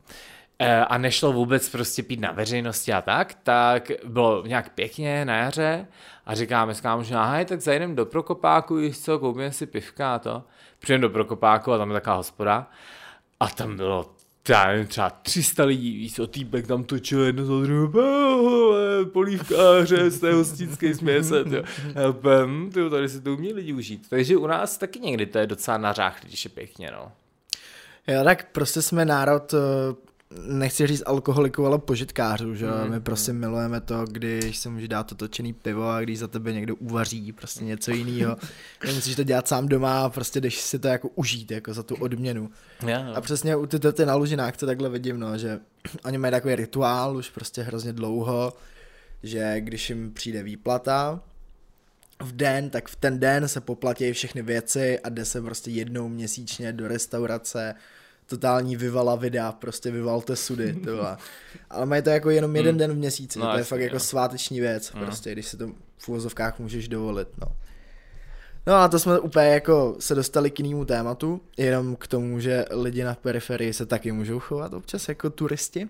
Eh, 0.60 0.86
a 0.86 0.98
nešlo 0.98 1.34
vůbec 1.34 1.70
prostě 1.70 2.04
pít 2.04 2.20
na 2.20 2.32
veřejnosti 2.32 2.94
a 2.94 3.02
tak, 3.02 3.34
tak 3.44 3.92
bylo 4.06 4.44
nějak 4.48 4.70
pěkně 4.70 5.26
na 5.26 5.38
jaře 5.38 5.88
a 6.26 6.36
říkáme 6.36 6.76
s 6.76 6.82
kámošem, 6.82 7.18
aha, 7.18 7.44
tak 7.44 7.62
zajdem 7.62 7.96
do 7.96 8.06
Prokopáku, 8.06 8.76
víš 8.76 9.00
co, 9.00 9.20
koupíme 9.20 9.52
si 9.52 9.66
pivka 9.66 10.16
a 10.16 10.20
to. 10.20 10.44
Přijdem 10.80 11.02
do 11.02 11.10
Prokopáku 11.10 11.72
a 11.72 11.78
tam 11.78 11.90
je 11.90 11.94
taková 11.94 12.16
hospoda 12.16 12.70
a 13.40 13.48
tam 13.48 13.78
bylo 13.78 14.16
já 14.50 14.68
nevím, 14.68 14.88
třeba 14.88 15.10
300 15.10 15.64
lidí, 15.64 15.98
víš 15.98 16.16
co, 16.16 16.28
týpek 16.28 16.68
tam 16.68 16.84
točil 16.84 17.22
jedno 17.22 17.46
za 17.46 17.66
druhé, 17.66 19.06
polívkáře 19.06 20.10
z 20.10 20.20
té 20.20 20.34
hostinské 20.34 20.96
směse, 20.96 21.44
jo. 21.50 21.64
Hm, 22.46 22.72
tyjo, 22.74 22.90
tady 22.90 23.10
si 23.10 23.22
to 23.22 23.34
umí 23.34 23.54
lidi 23.54 23.74
užít. 23.74 24.10
Takže 24.10 24.38
u 24.38 24.48
nás 24.48 24.78
taky 24.78 25.00
někdy 25.00 25.26
to 25.26 25.38
je 25.38 25.48
docela 25.48 25.78
nařách, 25.78 26.18
když 26.24 26.44
je 26.44 26.50
pěkně, 26.50 26.92
no. 26.92 27.12
Jo, 28.08 28.24
tak 28.24 28.52
prostě 28.52 28.82
jsme 28.82 29.06
národ 29.06 29.54
eh, 29.54 29.58
nechci 30.48 30.88
říct 30.88 31.04
alkoholiku, 31.06 31.66
ale 31.66 31.80
požitkářů, 31.80 32.56
že 32.56 32.68
mm, 32.68 32.92
My 32.92 33.00
prostě 33.00 33.34
mm. 33.34 33.40
milujeme 33.40 33.82
to, 33.82 34.06
když 34.06 34.58
si 34.58 34.70
může 34.70 34.88
dát 34.88 35.04
to 35.04 35.16
točený 35.16 35.54
pivo 35.54 35.90
a 35.90 36.02
když 36.02 36.20
za 36.20 36.28
tebe 36.28 36.54
někdo 36.54 36.76
uvaří 36.76 37.32
prostě 37.32 37.64
něco 37.64 37.92
jiného. 37.92 38.38
Nemusíš 38.86 39.16
to 39.16 39.24
dělat 39.24 39.48
sám 39.48 39.68
doma 39.68 40.06
a 40.06 40.10
prostě 40.10 40.42
jdeš 40.42 40.62
si 40.62 40.80
to 40.80 40.88
jako 40.88 41.10
užít, 41.16 41.52
jako 41.52 41.74
za 41.74 41.84
tu 41.84 41.96
odměnu. 41.96 42.50
Yeah, 42.88 43.06
no. 43.06 43.16
A 43.16 43.22
přesně 43.22 43.56
u 43.56 43.66
ty, 43.66 43.80
ty, 43.80 43.94
ty 43.94 44.06
na 44.06 44.16
Lužinách 44.16 44.58
to 44.58 44.66
takhle 44.66 44.90
vidím, 44.90 45.20
no, 45.20 45.38
že 45.38 45.60
oni 46.06 46.18
mají 46.18 46.32
takový 46.32 46.56
rituál 46.56 47.18
už 47.18 47.30
prostě 47.30 47.62
hrozně 47.62 47.94
dlouho, 47.94 48.54
že 49.24 49.56
když 49.62 49.90
jim 49.90 50.12
přijde 50.14 50.44
výplata, 50.44 51.22
v 52.20 52.32
den, 52.32 52.70
tak 52.70 52.88
v 52.88 52.96
ten 52.96 53.20
den 53.20 53.48
se 53.48 53.62
poplatí 53.62 54.12
všechny 54.14 54.42
věci 54.42 55.00
a 55.00 55.10
jde 55.10 55.26
se 55.26 55.42
prostě 55.42 55.72
jednou 55.72 56.08
měsíčně 56.10 56.74
do 56.74 56.88
restaurace, 56.88 57.76
totální 58.26 58.76
vyvala 58.76 59.16
videa, 59.16 59.52
prostě 59.52 59.92
vyvalte 59.92 60.36
sudy, 60.36 60.74
to 60.74 61.08
Ale 61.70 61.86
mají 61.86 62.02
to 62.02 62.10
jako 62.10 62.30
jenom 62.30 62.56
jeden 62.56 62.76
mm. 62.76 62.80
den 62.80 62.94
v 62.94 62.96
měsíci, 62.96 63.40
no, 63.40 63.52
to 63.52 63.58
je 63.58 63.64
fakt 63.64 63.80
jako 63.80 64.00
sváteční 64.00 64.60
věc, 64.60 64.92
mm. 64.92 65.02
prostě, 65.02 65.32
když 65.32 65.48
se 65.48 65.58
to 65.58 65.68
v 65.98 66.10
úvozovkách 66.10 66.60
můžeš 66.60 66.88
dovolit, 66.88 67.28
no. 67.42 67.56
No 68.68 68.76
a 68.76 68.88
to 68.88 69.00
jsme 69.00 69.20
úplně 69.20 69.48
jako 69.48 69.96
se 70.00 70.16
dostali 70.16 70.52
k 70.52 70.60
jinému 70.60 70.86
tématu, 70.86 71.42
jenom 71.58 71.96
k 71.96 72.08
tomu, 72.08 72.40
že 72.40 72.66
lidi 72.72 73.04
na 73.04 73.16
periferii 73.16 73.74
se 73.74 73.86
taky 73.86 74.12
můžou 74.12 74.40
chovat 74.40 74.74
občas 74.74 75.10
jako 75.10 75.30
turisti. 75.30 75.88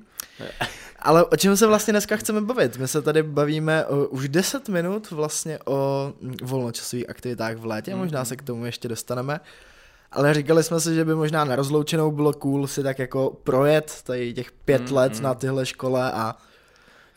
Ale 1.00 1.26
o 1.26 1.38
čem 1.38 1.58
se 1.58 1.68
vlastně 1.68 1.94
dneska 1.94 2.16
chceme 2.16 2.42
bavit? 2.42 2.78
My 2.78 2.88
se 2.88 3.02
tady 3.02 3.24
bavíme 3.24 3.86
o, 3.86 4.08
už 4.08 4.30
10 4.30 4.70
minut 4.70 5.12
vlastně 5.12 5.60
o 5.66 6.14
volnočasových 6.44 7.10
aktivitách 7.10 7.58
v 7.58 7.66
létě, 7.66 7.96
možná 7.96 8.26
se 8.26 8.36
k 8.36 8.42
tomu 8.42 8.66
ještě 8.66 8.88
dostaneme 8.88 9.40
ale 10.16 10.34
říkali 10.34 10.64
jsme 10.64 10.80
si, 10.80 10.96
že 10.96 11.06
by 11.06 11.16
možná 11.16 11.46
na 11.46 11.56
rozloučenou 11.56 12.12
bylo 12.12 12.34
cool 12.34 12.68
si 12.68 12.84
tak 12.84 13.00
jako 13.00 13.38
projet 13.44 14.02
tady 14.04 14.34
těch 14.34 14.52
pět 14.52 14.90
mm, 14.90 14.96
let 14.96 15.16
mm. 15.16 15.24
na 15.24 15.34
tyhle 15.34 15.66
škole 15.66 16.12
a 16.12 16.36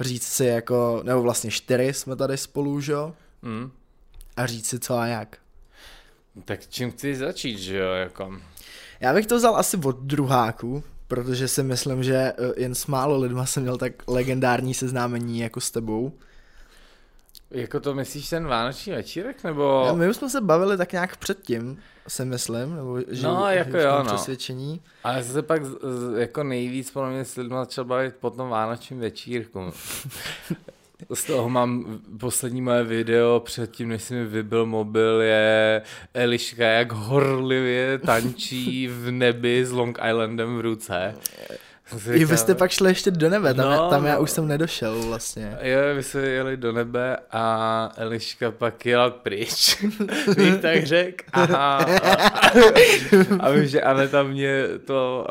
říct 0.01 0.27
si 0.27 0.45
jako, 0.45 1.01
nebo 1.05 1.23
vlastně 1.23 1.51
čtyři 1.51 1.93
jsme 1.93 2.17
tady 2.17 2.37
spolu, 2.37 2.81
že 2.81 2.93
jo? 2.93 3.13
Mm. 3.43 3.71
A 4.37 4.47
říct 4.47 4.69
si 4.69 4.79
co 4.79 4.99
a 4.99 5.07
jak. 5.07 5.37
Tak 6.45 6.67
čím 6.67 6.91
chci 6.91 7.17
začít, 7.17 7.59
že 7.59 7.77
jo, 7.77 7.93
jako? 7.93 8.39
Já 9.01 9.15
bych 9.15 9.27
to 9.27 9.37
vzal 9.37 9.57
asi 9.57 9.77
od 9.77 9.99
druháku, 9.99 10.83
protože 11.09 11.49
si 11.49 11.63
myslím, 11.63 12.03
že 12.03 12.15
eh, 12.17 12.35
jen 12.57 12.75
s 12.75 12.87
málo 12.87 13.19
lidma 13.19 13.47
jsem 13.47 13.63
měl 13.63 13.79
tak 13.79 13.93
legendární 14.07 14.75
seznámení 14.75 15.39
jako 15.39 15.61
s 15.61 15.71
tebou. 15.71 16.13
Jako 17.51 17.81
to 17.81 17.95
myslíš 17.95 18.29
ten 18.29 18.47
vánoční 18.47 18.93
večírek, 18.93 19.45
nebo? 19.45 19.83
Ja, 19.87 19.93
my 19.93 20.09
už 20.09 20.17
jsme 20.17 20.31
se 20.31 20.41
bavili 20.41 20.77
tak 20.77 20.93
nějak 20.93 21.17
předtím, 21.17 21.79
si 22.09 22.25
myslím, 22.25 22.77
nebo 22.77 23.01
že 23.09 23.27
no, 23.27 23.51
jako 23.51 23.77
jo, 23.77 23.99
no. 23.99 24.05
přesvědčení. 24.05 24.81
Ale 25.05 25.25
se 25.25 25.43
pak 25.43 25.63
jako 26.17 26.45
nejvíc 26.45 26.91
podle 26.91 27.11
mě 27.11 27.25
s 27.25 27.37
lidmi 27.37 27.57
začal 27.59 27.85
bavit 27.85 28.15
po 28.21 28.31
tom 28.31 28.49
vánočním 28.49 29.01
večírku. 29.01 29.73
Z 31.15 31.25
toho 31.25 31.49
mám 31.49 32.01
poslední 32.21 32.61
moje 32.61 32.85
video 32.85 33.41
předtím, 33.41 33.89
než 33.89 34.03
si 34.03 34.15
mi 34.15 34.25
vybil 34.25 34.67
mobil, 34.67 35.21
je 35.21 35.83
Eliška, 36.15 36.65
jak 36.65 36.93
horlivě 36.93 37.99
tančí 37.99 38.89
v 38.89 39.11
nebi 39.11 39.67
s 39.67 39.73
Long 39.73 39.99
Islandem 40.09 40.57
v 40.57 40.61
ruce. 40.61 41.15
I 42.13 42.25
vy 42.25 42.37
jste 42.37 42.55
pak 42.55 42.71
šli 42.71 42.91
ještě 42.91 43.11
do 43.11 43.31
nebe, 43.31 43.55
tam, 43.55 43.71
no, 43.71 43.91
tam 43.91 44.07
já 44.07 44.19
už 44.19 44.31
jsem 44.31 44.49
nedošel 44.49 45.03
vlastně. 45.03 45.59
Jo, 45.63 45.79
my 45.97 46.03
jsme 46.03 46.21
jeli 46.21 46.57
do 46.57 46.73
nebe 46.73 47.17
a 47.31 47.93
Eliška 47.97 48.51
pak 48.51 48.87
jela 48.87 49.11
pryč, 49.11 49.85
bych 50.37 50.61
tak 50.63 50.87
řekl. 50.87 51.25
A, 51.33 51.43
a, 51.43 51.85
a 53.41 53.51
vím, 53.51 53.67
že 53.67 53.83
Aneta 53.83 54.23
mě 54.23 54.65
to 54.85 55.27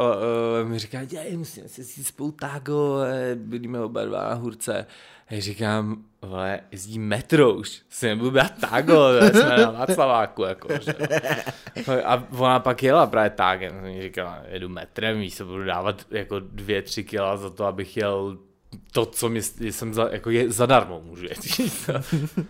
uh, 0.63 0.69
mi 0.69 0.79
říká, 0.79 1.05
dělej, 1.05 1.37
musíme 1.37 1.67
se 1.67 1.83
si 1.83 2.03
spolu 2.03 2.31
tágo, 2.31 2.99
budeme 3.35 3.79
oba 3.79 4.05
dva 4.05 4.29
na 4.29 4.33
hůrce. 4.33 4.85
Já 5.29 5.41
říkám, 5.41 6.03
vole, 6.21 6.59
jezdí 6.71 6.99
metro 6.99 7.53
už, 7.53 7.81
si 7.89 8.07
nebudu 8.07 8.31
brát 8.31 8.51
tago, 8.69 9.09
jsme 9.31 9.57
na 9.57 9.71
Václaváku, 9.71 10.43
jako, 10.43 10.67
že 10.81 10.93
A 12.03 12.23
ona 12.31 12.59
pak 12.59 12.83
jela 12.83 13.07
právě 13.07 13.29
tágem, 13.29 13.75
jsem 13.81 14.01
říkala, 14.01 14.43
jedu 14.47 14.69
metrem, 14.69 15.19
víš, 15.19 15.33
se 15.33 15.45
budu 15.45 15.63
dávat 15.63 16.05
jako 16.11 16.39
dvě, 16.39 16.81
tři 16.81 17.03
kila 17.03 17.37
za 17.37 17.49
to, 17.49 17.65
abych 17.65 17.97
jel 17.97 18.37
to, 18.91 19.05
co 19.05 19.29
mi, 19.29 19.41
jsem 19.41 19.93
za, 19.93 20.09
jako 20.11 20.29
je 20.29 20.51
zadarmo 20.51 21.01
můžu 21.01 21.25
jet. 21.25 21.39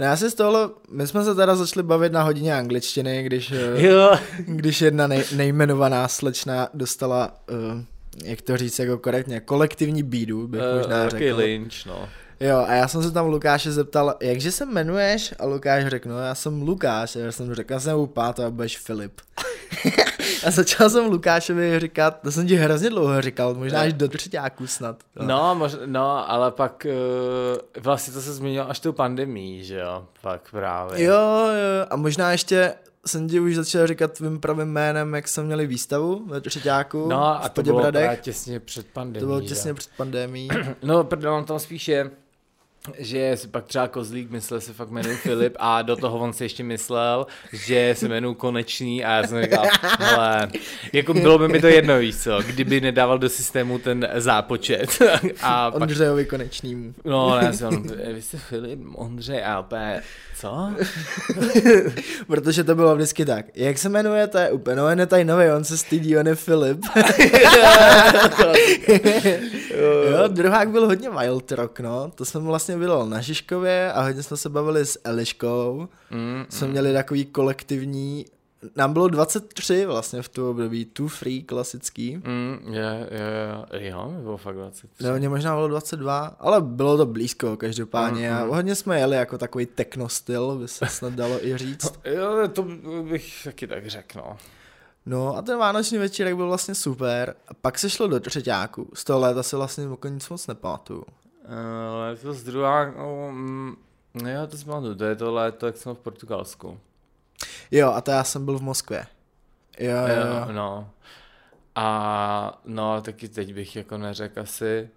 No 0.00 0.06
já 0.06 0.16
si 0.16 0.30
z 0.30 0.34
toho, 0.34 0.74
my 0.90 1.06
jsme 1.06 1.24
se 1.24 1.34
teda 1.34 1.56
začali 1.56 1.82
bavit 1.82 2.12
na 2.12 2.22
hodině 2.22 2.54
angličtiny, 2.54 3.22
když, 3.22 3.52
eh, 3.52 3.86
jo. 3.86 4.18
když 4.38 4.80
jedna 4.80 5.06
nej, 5.06 5.24
nejmenovaná 5.36 6.08
slečna 6.08 6.68
dostala 6.74 7.36
uh, 7.50 7.82
jak 8.24 8.42
to 8.42 8.56
říct 8.56 8.78
jako 8.78 8.98
korektně, 8.98 9.40
kolektivní 9.40 10.02
bídu, 10.02 10.48
bych 10.48 10.60
uh, 10.60 10.78
možná 10.78 11.08
řekl. 11.08 11.36
lynč, 11.36 11.84
no. 11.84 12.08
Jo, 12.40 12.64
a 12.68 12.72
já 12.72 12.88
jsem 12.88 13.02
se 13.02 13.10
tam 13.10 13.26
Lukáše 13.26 13.72
zeptal, 13.72 14.14
jakže 14.20 14.52
se 14.52 14.64
jmenuješ? 14.64 15.34
A 15.38 15.46
Lukáš 15.46 15.86
řekl, 15.86 16.08
no 16.08 16.18
já 16.18 16.34
jsem 16.34 16.62
Lukáš. 16.62 17.16
A 17.16 17.18
já 17.18 17.32
jsem 17.32 17.54
řekl, 17.54 17.72
já 17.72 17.80
jsem 17.80 17.98
upát 17.98 18.40
a 18.40 18.50
budeš 18.50 18.78
Filip. 18.78 19.20
a 20.46 20.50
začal 20.50 20.90
jsem 20.90 21.04
Lukášovi 21.04 21.80
říkat, 21.80 22.20
to 22.22 22.32
jsem 22.32 22.46
ti 22.46 22.56
hrozně 22.56 22.90
dlouho 22.90 23.20
říkal, 23.20 23.54
možná 23.54 23.80
až 23.80 23.92
do 23.92 24.08
třetíku 24.08 24.66
snad. 24.66 24.96
No, 25.16 25.26
no, 25.26 25.54
mož, 25.54 25.72
no 25.86 26.30
ale 26.30 26.50
pak 26.50 26.86
uh, 26.86 27.82
vlastně 27.82 28.14
to 28.14 28.20
se 28.20 28.32
změnilo 28.32 28.70
až 28.70 28.80
tou 28.80 28.92
pandemí, 28.92 29.64
že 29.64 29.78
jo, 29.78 30.04
pak 30.20 30.50
právě. 30.50 31.04
Jo, 31.04 31.12
jo, 31.12 31.86
a 31.90 31.96
možná 31.96 32.32
ještě 32.32 32.74
jsem 33.06 33.28
ti 33.28 33.40
už 33.40 33.56
začal 33.56 33.86
říkat 33.86 34.12
tvým 34.12 34.40
pravým 34.40 34.68
jménem, 34.68 35.14
jak 35.14 35.28
jsme 35.28 35.42
měli 35.42 35.66
výstavu 35.66 36.26
ve 36.26 36.40
třetíku. 36.40 37.08
No 37.08 37.44
a 37.44 37.48
to 37.48 37.62
bylo 37.62 37.92
těsně 38.20 38.60
před 38.60 38.86
pandemí. 38.86 39.20
To 39.20 39.26
bylo 39.26 39.40
těsně 39.40 39.74
před 39.74 39.90
pandemí. 39.96 40.48
no, 40.82 41.04
prdel, 41.04 41.44
tam 41.44 41.58
spíš 41.58 41.88
je, 41.88 42.10
že 42.98 43.36
si 43.36 43.48
pak 43.48 43.64
třeba 43.64 43.88
Kozlík 43.88 44.30
myslel, 44.30 44.60
se 44.60 44.72
fakt 44.72 44.90
jmenuje 44.90 45.16
Filip 45.16 45.56
a 45.58 45.82
do 45.82 45.96
toho 45.96 46.18
on 46.18 46.32
si 46.32 46.44
ještě 46.44 46.64
myslel, 46.64 47.26
že 47.52 47.94
se 47.98 48.08
jmenuje 48.08 48.34
Konečný 48.34 49.04
a 49.04 49.16
já 49.16 49.26
jsem 49.26 49.42
říkal, 49.42 49.66
ale 50.16 50.48
jako 50.92 51.14
bylo 51.14 51.38
by 51.38 51.48
mi 51.48 51.60
to 51.60 51.66
jedno, 51.66 51.98
víš 51.98 52.16
co, 52.16 52.42
kdyby 52.46 52.80
nedával 52.80 53.18
do 53.18 53.28
systému 53.28 53.78
ten 53.78 54.08
zápočet. 54.16 54.98
A 55.42 55.70
pak, 55.70 55.82
Ondřejovi 55.82 56.24
Konečnýmu. 56.24 56.94
No, 57.04 57.38
já 57.42 57.52
jsem, 57.52 57.82
vy 58.12 58.22
jste 58.22 58.38
Filip, 58.38 58.80
Ondřej 58.94 59.44
a 59.44 59.60
opět, 59.60 60.02
co? 60.40 60.70
Protože 62.26 62.64
to 62.64 62.74
bylo 62.74 62.96
vždycky 62.96 63.24
tak. 63.24 63.46
Jak 63.54 63.78
se 63.78 63.88
jmenujete? 63.88 64.50
Úplně, 64.50 64.76
no, 64.76 64.86
on 64.86 65.00
je 65.00 65.06
tady 65.06 65.24
nový, 65.24 65.44
on 65.56 65.64
se 65.64 65.78
stydí, 65.78 66.16
on 66.16 66.26
je 66.26 66.34
Filip. 66.34 66.80
jo, 70.10 70.28
druhák 70.28 70.70
byl 70.70 70.86
hodně 70.86 71.10
wild 71.10 71.52
rock, 71.52 71.80
no. 71.80 72.12
To 72.14 72.24
jsem 72.24 72.44
vlastně 72.44 72.76
byl 72.80 73.06
na 73.06 73.20
Žižkově 73.20 73.92
a 73.92 74.02
hodně 74.02 74.22
jsme 74.22 74.36
se 74.36 74.48
bavili 74.48 74.86
s 74.86 75.00
Eliškou. 75.04 75.88
Mm, 76.10 76.44
jsme 76.48 76.66
mm. 76.66 76.72
měli 76.72 76.92
takový 76.92 77.24
kolektivní 77.24 78.26
nám 78.76 78.92
bylo 78.92 79.08
23 79.08 79.86
vlastně 79.86 80.22
v 80.22 80.28
tu 80.28 80.50
období, 80.50 80.84
tu 80.84 81.08
free 81.08 81.42
klasický. 81.42 82.16
Mm, 82.16 82.74
je, 82.74 83.08
je, 83.10 83.80
je, 83.80 83.90
jo, 83.90 84.14
bylo 84.22 84.36
fakt 84.36 84.56
23. 84.56 85.04
No, 85.04 85.14
mě 85.18 85.28
možná 85.28 85.54
bylo 85.54 85.68
22, 85.68 86.36
ale 86.40 86.60
bylo 86.60 86.96
to 86.96 87.06
blízko 87.06 87.56
každopádně 87.56 88.30
mm, 88.30 88.36
a 88.36 88.44
mm. 88.44 88.50
hodně 88.50 88.74
jsme 88.74 88.98
jeli 88.98 89.16
jako 89.16 89.38
takový 89.38 89.66
techno 89.66 90.08
styl, 90.08 90.56
by 90.56 90.68
se 90.68 90.86
snad 90.86 91.12
dalo 91.12 91.46
i 91.46 91.58
říct. 91.58 91.92
Jo, 92.04 92.48
to 92.48 92.62
bych 93.02 93.44
taky 93.44 93.66
tak 93.66 93.86
řekl, 93.86 94.18
no. 94.18 94.36
No 95.06 95.36
a 95.36 95.42
ten 95.42 95.58
vánoční 95.58 95.98
večírek 95.98 96.36
byl 96.36 96.46
vlastně 96.46 96.74
super. 96.74 97.34
A 97.48 97.54
pak 97.54 97.78
se 97.78 97.90
šlo 97.90 98.06
do 98.06 98.20
třetíku. 98.20 98.90
Z 98.94 99.04
toho 99.04 99.20
léta 99.20 99.42
se 99.42 99.56
vlastně 99.56 99.84
jako 99.84 100.08
nic 100.08 100.28
moc 100.28 100.46
nepamatuju. 100.46 101.04
To 102.22 102.32
z 102.32 102.42
druhá, 102.42 102.90
no, 102.90 103.28
mm, 103.32 103.76
já 104.26 104.46
to 104.46 104.56
pamatuju, 104.64 104.94
to 104.94 105.04
je 105.04 105.16
to 105.16 105.32
léto, 105.34 105.66
jak 105.66 105.76
jsem 105.76 105.94
v 105.94 105.98
Portugalsku. 105.98 106.80
Jo, 107.70 107.92
a 107.92 108.00
to 108.00 108.10
já 108.10 108.24
jsem 108.24 108.44
byl 108.44 108.58
v 108.58 108.62
Moskvě. 108.62 109.06
Jo, 109.78 109.90
jo, 109.90 110.14
Jo, 110.16 110.36
jo. 110.46 110.52
no. 110.52 110.90
A 111.74 112.60
no, 112.64 113.00
taky 113.02 113.28
teď 113.28 113.54
bych 113.54 113.76
jako 113.76 113.98
neřekl 113.98 114.40
asi. 114.40 114.88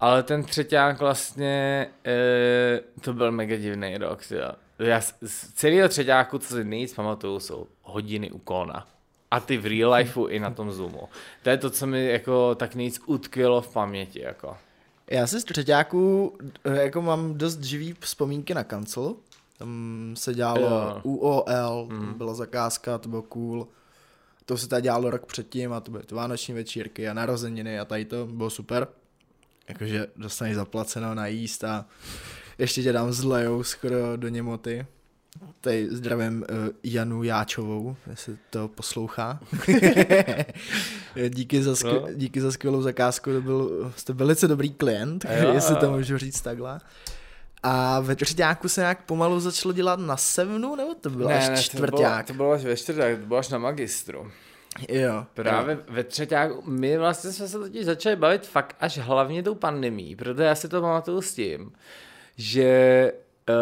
Ale 0.00 0.22
ten 0.22 0.44
třeťák 0.44 1.00
vlastně, 1.00 1.86
e, 2.06 2.80
to 3.00 3.12
byl 3.12 3.32
mega 3.32 3.56
divný 3.56 3.98
rok. 3.98 4.30
Jo. 4.30 4.52
Já 4.78 5.00
z, 5.00 5.14
z 5.22 5.52
celého 5.52 5.88
třeťáku, 5.88 6.38
co 6.38 6.54
si 6.54 6.64
nejvíc 6.64 6.94
pamatuju, 6.94 7.40
jsou 7.40 7.66
hodiny 7.82 8.30
u 8.30 8.38
Kona. 8.38 8.86
A 9.30 9.40
ty 9.40 9.56
v 9.56 9.66
real 9.66 9.92
lifeu 9.92 10.26
i 10.26 10.38
na 10.40 10.50
tom 10.50 10.72
Zoomu. 10.72 11.08
To 11.42 11.50
je 11.50 11.56
to, 11.56 11.70
co 11.70 11.86
mi 11.86 12.06
jako 12.06 12.54
tak 12.54 12.74
nejvíc 12.74 13.00
utkvělo 13.06 13.60
v 13.60 13.72
paměti. 13.72 14.20
Jako. 14.20 14.56
Já 15.10 15.26
si 15.26 15.40
z 15.40 15.44
třetíáků 15.44 16.32
eh, 16.64 16.82
jako 16.82 17.02
mám 17.02 17.38
dost 17.38 17.62
živý 17.62 17.94
vzpomínky 18.00 18.54
na 18.54 18.64
kancel. 18.64 19.16
Tam 19.58 20.14
se 20.14 20.34
dělalo 20.34 20.60
Jo. 20.60 21.00
UOL, 21.02 21.86
mm. 21.90 22.14
byla 22.14 22.34
zakázka, 22.34 22.98
to 22.98 23.08
bylo 23.08 23.22
cool. 23.22 23.68
To 24.44 24.58
se 24.58 24.68
tady 24.68 24.82
dělalo 24.82 25.10
rok 25.10 25.26
předtím 25.26 25.72
a 25.72 25.80
to 25.80 25.90
byly 25.90 26.04
vánoční 26.10 26.54
večírky 26.54 27.08
a 27.08 27.14
narozeniny 27.14 27.78
a 27.78 27.84
tady 27.84 28.04
to 28.04 28.26
bylo 28.26 28.50
super. 28.50 28.88
Jakože 29.68 30.06
dostaneš 30.16 30.54
zaplaceno 30.54 31.14
na 31.14 31.26
jíst 31.26 31.64
a 31.64 31.86
ještě 32.58 32.82
tě 32.82 32.92
dám 32.92 33.12
zlejou 33.12 33.62
skoro 33.62 34.16
do 34.16 34.28
němoty. 34.28 34.86
Tady 35.60 35.88
zdravím 35.90 36.44
uh, 36.50 36.68
Janu 36.84 37.22
Jáčovou, 37.22 37.96
jestli 38.10 38.36
to 38.50 38.68
poslouchá. 38.68 39.40
díky, 41.28 41.62
za 41.62 41.76
skvěl, 41.76 42.00
No. 42.00 42.14
díky 42.14 42.40
za 42.40 42.52
skvělou 42.52 42.82
zakázku, 42.82 43.32
to 43.32 43.40
byl, 43.40 43.92
jste 43.96 44.12
velice 44.12 44.48
dobrý 44.48 44.70
klient, 44.70 45.26
Jo, 45.42 45.52
jestli 45.54 45.76
to 45.76 45.90
můžu 45.90 46.18
říct 46.18 46.40
takhle. 46.40 46.80
A 47.62 48.00
ve 48.00 48.16
třetíáku 48.16 48.68
se 48.68 48.80
nějak 48.80 49.04
pomalu 49.04 49.40
začalo 49.40 49.72
dělat 49.72 50.00
na 50.00 50.16
sevnu, 50.16 50.76
nebo 50.76 50.94
to 50.94 51.10
byl 51.10 51.28
až 51.28 51.44
to 51.46 51.50
bylo, 51.52 51.62
čtvrták? 51.62 52.26
to 52.26 52.34
bylo 52.34 52.52
až 52.52 52.64
ve 52.64 52.76
čtvrták, 52.76 53.20
to 53.20 53.26
bylo 53.26 53.38
až 53.38 53.48
na 53.48 53.58
magistru. 53.58 54.30
Jo. 54.88 55.26
Právě 55.34 55.74
jo. 55.74 55.80
ve 55.88 56.04
třetíku, 56.04 56.62
my 56.66 56.98
vlastně 56.98 57.32
jsme 57.32 57.48
se 57.48 57.58
totiž 57.58 57.84
začali 57.84 58.16
bavit 58.16 58.46
fakt 58.46 58.76
až 58.80 58.98
hlavně 58.98 59.42
tou 59.42 59.54
pandemí, 59.54 60.16
protože 60.16 60.42
já 60.42 60.54
si 60.54 60.68
to 60.68 60.80
pamatuju 60.80 61.20
s 61.22 61.34
tím, 61.34 61.72
že 62.36 63.12
uh, 63.48 63.56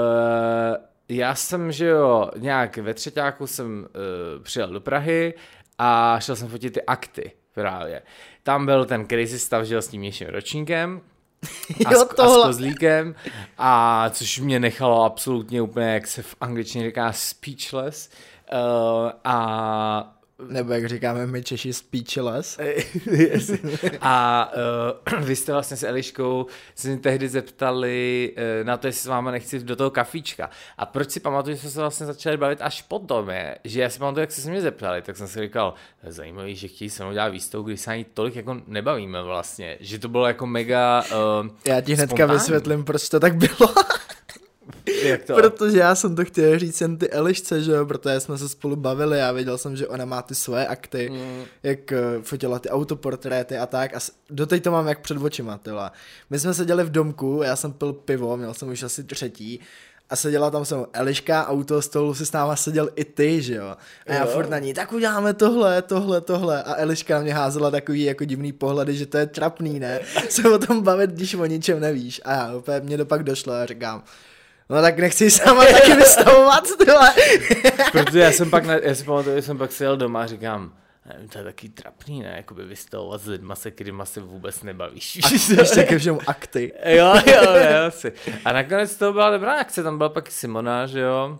já 1.09 1.35
jsem, 1.35 1.73
že 1.73 1.87
jo, 1.87 2.31
nějak 2.37 2.77
ve 2.77 2.95
třetíku 2.95 3.47
jsem 3.47 3.79
uh, 4.37 4.43
přijel 4.43 4.69
do 4.69 4.81
Prahy 4.81 5.35
a 5.79 6.17
šel 6.21 6.37
jsem 6.37 6.49
fotit 6.49 6.73
ty 6.75 6.83
akty 6.83 7.33
právě. 7.55 8.03
Tam 8.43 8.67
byl 8.67 8.85
ten 8.85 9.07
crazy 9.07 9.39
stav, 9.39 9.65
že 9.65 9.75
jo, 9.75 9.83
s 9.83 9.89
tím 9.89 10.01
mějším 10.01 10.29
ročníkem, 10.29 11.01
a, 11.87 11.93
Jo, 11.93 11.99
s, 11.99 12.03
a 12.03 12.13
s 12.13 12.17
tohle. 12.17 12.47
kozlíkem, 12.47 13.15
a 13.59 14.11
což 14.11 14.39
mě 14.39 14.61
nechalo 14.61 15.05
absolutně 15.05 15.63
úplně, 15.63 15.87
jak 15.87 16.07
se 16.07 16.23
v 16.23 16.37
angličtině 16.41 16.85
říká, 16.87 17.13
speechless. 17.13 18.11
Uh, 18.53 19.11
a 19.25 20.16
Nebo 20.49 20.73
jak 20.73 20.87
říkáme 20.89 21.27
my 21.27 21.43
Češi, 21.43 21.73
speechless. 21.73 22.59
Yes. 23.11 23.51
A 24.01 24.49
uh, 25.13 25.21
vy 25.25 25.37
jste 25.37 25.53
vlastně 25.53 25.77
s 25.77 25.83
Eliškou 25.83 26.47
se 26.75 26.89
mě 26.89 26.97
tehdy 26.97 27.29
zeptali 27.29 28.33
uh, 28.61 28.67
na 28.67 28.77
to, 28.77 28.87
jestli 28.87 29.01
s 29.03 29.07
váma 29.07 29.31
nechci 29.31 29.59
do 29.61 29.77
toho 29.77 29.91
kafíčka. 29.91 30.51
A 30.79 30.87
proč 30.87 31.11
si 31.11 31.21
pamatuju, 31.21 31.57
že 31.57 31.61
jsme 31.63 31.71
se 31.71 31.81
vlastně 31.81 32.07
začali 32.07 32.37
bavit 32.37 32.59
až 32.63 32.83
potom, 32.83 33.31
je, 33.31 33.59
že 33.65 33.81
já 33.81 33.91
si 33.91 33.99
pamatuju, 33.99 34.21
jak 34.21 34.33
jste 34.33 34.43
se 34.43 34.51
mě 34.51 34.61
zeptali, 34.63 35.03
tak 35.03 35.17
jsem 35.17 35.29
si 35.29 35.41
říkal, 35.41 35.75
"To 36.01 36.07
je 36.07 36.13
zajímavý, 36.13 36.57
že 36.57 36.69
chtějí 36.69 36.91
se 36.91 37.03
mnou 37.05 37.13
dělat 37.13 37.29
výstavu, 37.29 37.65
když 37.65 37.81
se 37.81 37.91
ani 37.91 38.05
tolik 38.05 38.37
jako 38.37 38.57
nebavíme 38.67 39.23
vlastně. 39.23 39.77
Že 39.81 39.99
to 39.99 40.09
bylo 40.09 40.27
jako 40.27 40.47
mega... 40.47 41.03
Uh, 41.43 41.49
Já 41.65 41.81
ti 41.81 41.95
hnedka 41.95 42.17
spontánní. 42.17 42.33
vysvětlím, 42.39 42.85
proč 42.85 43.09
to 43.09 43.21
tak 43.21 43.37
bylo. 43.37 43.75
Jak 45.03 45.25
to? 45.25 45.35
Protože 45.35 45.79
já 45.79 45.95
jsem 45.95 46.17
to 46.17 46.25
chtěl 46.25 46.59
říct 46.59 46.81
jen 46.81 46.97
ty 46.97 47.11
Elišce, 47.11 47.63
že 47.63 47.73
jo, 47.73 47.87
protože 47.87 48.21
jsme 48.21 48.39
se 48.39 48.49
spolu 48.49 48.77
bavili 48.77 49.23
a 49.23 49.33
věděl 49.33 49.59
jsem, 49.59 49.77
že 49.77 49.89
ona 49.89 50.05
má 50.05 50.23
ty 50.23 50.35
svoje 50.35 50.67
akty, 50.67 51.11
mm. 51.11 51.45
jak 51.63 51.79
uh, 51.93 52.23
fotila 52.23 52.59
ty 52.59 52.69
autoportréty 52.71 53.59
a 53.59 53.67
tak 53.67 53.95
a 53.95 53.99
doteď 54.31 54.63
to 54.63 54.71
mám 54.71 54.87
jak 54.87 55.01
před 55.01 55.17
očima, 55.17 55.59
tyla. 55.59 55.93
My 56.31 56.39
jsme 56.39 56.55
seděli 56.55 56.85
v 56.85 56.91
domku, 56.91 57.41
já 57.45 57.57
jsem 57.57 57.73
pil 57.73 57.93
pivo, 57.93 58.37
měl 58.37 58.55
jsem 58.55 58.69
už 58.69 58.83
asi 58.83 59.05
třetí 59.05 59.61
a 60.11 60.17
seděla 60.17 60.51
tam 60.51 60.65
se 60.65 60.75
mnou 60.75 60.87
Eliška 60.93 61.41
a 61.41 61.53
u 61.53 61.65
toho 61.65 61.83
stolu 61.83 62.15
si 62.15 62.27
s 62.27 62.33
náma 62.33 62.57
seděl 62.57 62.91
i 62.97 63.05
ty, 63.05 63.43
že 63.43 63.55
jo. 63.55 63.77
A 64.07 64.13
já 64.13 64.25
Jo. 64.25 64.31
furt 64.31 64.51
na 64.51 64.59
ní, 64.59 64.75
tak 64.75 64.93
uděláme 64.93 65.35
tohle, 65.35 65.83
tohle, 65.83 66.21
tohle. 66.21 66.63
A 66.63 66.75
Eliška 66.77 67.15
na 67.15 67.23
mě 67.23 67.35
házela 67.35 67.71
takový 67.71 68.03
jako 68.03 68.25
divný 68.25 68.53
pohledy, 68.53 68.97
že 68.97 69.07
to 69.07 69.19
je 69.19 69.27
trapný, 69.27 69.81
ne? 69.81 70.01
Se 70.29 70.51
o 70.51 70.59
tom 70.59 70.83
bavit, 70.83 71.11
když 71.11 71.35
o 71.35 71.47
ničem 71.47 71.81
nevíš. 71.81 72.21
A 72.25 72.33
já 72.33 72.53
opět 72.53 72.85
mě 72.85 72.97
to 72.97 73.07
pak 73.07 73.23
došlo 73.23 73.53
a 73.53 73.67
říkám, 73.67 74.05
No 74.71 74.83
tak 74.83 74.99
nechci 74.99 75.31
sama 75.31 75.65
taky 75.65 75.95
vystavovat, 75.95 76.65
tyhle. 76.79 77.13
Protože 77.93 78.19
já 78.21 78.33
jsem 78.33 78.51
pak, 78.51 78.65
na, 78.67 78.75
já 78.75 78.95
si 78.95 79.05
pamatuju, 79.05 79.37
že 79.37 79.43
jsem 79.43 79.59
pak 79.59 79.73
seděl 79.73 79.97
doma 79.97 80.23
a 80.23 80.27
říkám, 80.27 80.73
"Ne, 81.07 81.29
to 81.33 81.39
je 81.39 81.45
taky 81.45 81.69
trapný, 81.69 82.21
ne, 82.23 82.35
jakoby 82.37 82.65
vystavovat 82.65 83.21
s 83.21 83.27
lidma, 83.27 83.55
se 83.55 83.71
kterýma 83.71 84.05
se 84.05 84.21
vůbec 84.21 84.63
nebavíš. 84.63 85.17
Ještě 85.59 85.83
ke 85.85 85.99
všemu 85.99 86.21
akty. 86.27 86.73
Jo, 86.85 87.15
jo, 87.27 87.53
ne, 87.55 87.79
asi. 87.81 88.13
A 88.45 88.53
nakonec 88.53 88.97
to 88.97 89.13
byla 89.13 89.31
dobrá 89.31 89.55
akce, 89.55 89.83
tam 89.83 89.99
byla 89.99 90.09
pak 90.09 90.31
Simona, 90.31 90.87
že 90.87 91.01
jo? 91.01 91.39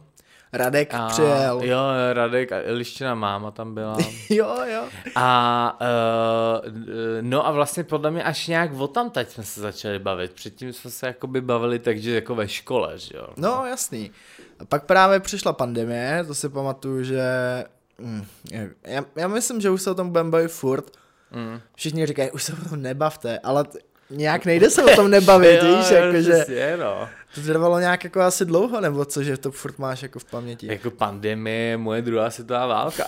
Radek 0.53 0.95
A, 0.95 1.07
přijel. 1.07 1.61
Jo, 1.63 1.79
Radek 2.13 2.53
a 2.53 2.57
Eliščina 2.63 3.15
máma 3.15 3.51
tam 3.51 3.75
byla. 3.75 3.97
jo, 4.31 4.57
jo. 4.65 4.85
A 5.15 5.79
uh, 5.81 6.73
no 7.21 7.47
a 7.47 7.51
vlastně 7.51 7.85
podle 7.85 8.11
mě 8.11 8.23
až 8.25 8.47
nějak 8.47 8.71
o 8.75 8.89
tam 8.89 9.11
teď 9.11 9.31
jsme 9.31 9.45
se 9.45 9.61
začali 9.61 9.99
bavit. 9.99 10.33
Předtím 10.33 10.73
jsme 10.73 10.91
se 10.91 11.07
jakoby 11.07 11.41
bavili 11.41 11.79
takže 11.79 12.15
jako 12.15 12.35
ve 12.35 12.49
škole, 12.49 12.99
že 12.99 13.17
jo? 13.17 13.29
No, 13.37 13.67
jasný. 13.67 14.11
A 14.59 14.65
pak 14.65 14.85
právě 14.85 15.21
přišla 15.21 15.53
pandemie, 15.53 16.25
to 16.27 16.35
si 16.35 16.49
pamatuju, 16.49 17.03
že... 17.03 17.25
Mm, 17.99 18.25
já, 18.85 19.05
já 19.17 19.29
myslím, 19.29 19.61
že 19.61 19.71
už 19.71 19.83
se 19.83 19.91
o 19.91 19.95
tom 19.95 20.11
budeme 20.11 20.31
bavit 20.31 20.49
furt. 20.49 20.91
Mm. 21.31 21.61
Všichni 21.75 22.07
říkají, 22.07 22.31
už 22.31 22.43
se 22.43 22.53
o 22.53 22.69
tom 22.69 22.83
nebavte, 22.83 23.39
ale 23.39 23.65
t- 23.65 23.79
nějak 24.11 24.45
nejde 24.45 24.71
se 24.71 24.85
o 24.85 24.97
tom 24.97 25.11
nebavit, 25.11 25.63
víš, 25.77 25.91
jakože 25.91 26.33
přesně, 26.33 26.77
no. 26.77 27.09
to 27.35 27.41
trvalo 27.41 27.81
nějak 27.81 28.05
jako 28.05 28.21
asi 28.21 28.45
dlouho, 28.45 28.81
nebo 28.81 29.05
co, 29.05 29.23
že 29.23 29.37
to 29.37 29.51
furt 29.51 29.79
máš 29.79 30.03
jako 30.03 30.19
v 30.19 30.25
paměti. 30.25 30.67
Jako 30.67 30.91
pandemie, 30.91 31.77
moje 31.77 32.03
druhá 32.03 32.31
světová 32.31 32.67
válka. 32.67 33.07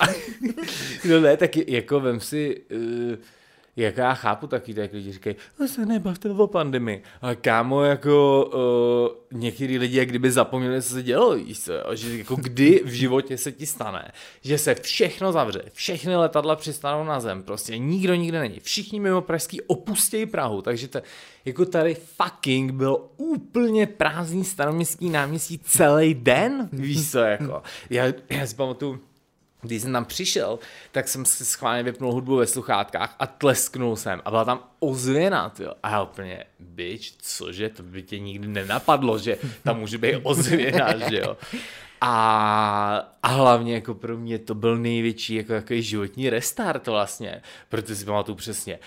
no 1.08 1.20
ne, 1.20 1.36
tak 1.36 1.56
jako 1.56 2.00
vem 2.00 2.20
si, 2.20 2.60
uh, 2.70 3.16
jako 3.82 4.00
já 4.00 4.14
chápu 4.14 4.46
taky, 4.46 4.74
tak 4.74 4.92
lidi 4.92 5.12
říkají, 5.12 5.36
no 5.60 5.68
se 5.68 5.86
nebavte 5.86 6.30
o 6.30 6.46
pandemii. 6.46 7.02
Ale 7.20 7.36
kámo, 7.36 7.82
jako 7.82 8.44
uh, 9.32 9.38
některý 9.40 9.78
lidi, 9.78 9.98
jak 9.98 10.08
kdyby 10.08 10.30
zapomněli, 10.30 10.82
co 10.82 10.88
se 10.88 11.02
dělo, 11.02 11.34
víš 11.34 11.60
co, 11.60 11.72
že 11.94 12.18
jako 12.18 12.36
kdy 12.36 12.82
v 12.84 12.90
životě 12.90 13.38
se 13.38 13.52
ti 13.52 13.66
stane, 13.66 14.12
že 14.40 14.58
se 14.58 14.74
všechno 14.74 15.32
zavře, 15.32 15.62
všechny 15.72 16.16
letadla 16.16 16.56
přistanou 16.56 17.04
na 17.04 17.20
zem, 17.20 17.42
prostě 17.42 17.78
nikdo 17.78 18.14
nikde 18.14 18.40
není, 18.40 18.60
všichni 18.60 19.00
mimo 19.00 19.20
pražský 19.20 19.60
opustějí 19.60 20.26
Prahu, 20.26 20.62
takže 20.62 20.88
to, 20.88 21.00
jako 21.44 21.64
tady 21.64 21.94
fucking 21.94 22.72
byl 22.72 23.00
úplně 23.16 23.86
prázdný 23.86 24.44
staroměstský 24.44 25.10
náměstí 25.10 25.58
celý 25.58 26.14
den, 26.14 26.68
víš 26.72 27.10
co, 27.10 27.18
jako. 27.18 27.62
Já, 27.90 28.04
já 28.30 28.46
si 28.46 28.54
pamatuju, 28.54 29.00
když 29.62 29.82
jsem 29.82 29.92
tam 29.92 30.04
přišel, 30.04 30.58
tak 30.92 31.08
jsem 31.08 31.24
si 31.24 31.44
schválně 31.44 31.82
vypnul 31.82 32.12
hudbu 32.12 32.36
ve 32.36 32.46
sluchátkách 32.46 33.16
a 33.18 33.26
tlesknul 33.26 33.96
jsem 33.96 34.20
a 34.24 34.30
byla 34.30 34.44
tam 34.44 34.62
ozvěna, 34.78 35.48
tyjo. 35.48 35.72
A 35.82 35.90
já 35.90 36.02
úplně, 36.02 36.44
bitch, 36.58 37.10
cože, 37.18 37.68
to 37.68 37.82
by 37.82 38.02
tě 38.02 38.18
nikdy 38.18 38.48
nenapadlo, 38.48 39.18
že 39.18 39.38
tam 39.62 39.78
může 39.78 39.98
být 39.98 40.16
ozvěna, 40.22 41.08
že 41.10 41.18
jo. 41.18 41.36
A, 42.00 43.14
a 43.22 43.28
hlavně 43.28 43.74
jako 43.74 43.94
pro 43.94 44.16
mě 44.16 44.38
to 44.38 44.54
byl 44.54 44.76
největší 44.76 45.34
jako 45.34 45.52
takový 45.52 45.82
životní 45.82 46.30
restart 46.30 46.86
vlastně, 46.86 47.42
protože 47.68 47.96
si 47.96 48.04
pamatuju 48.04 48.36
přesně 48.36 48.78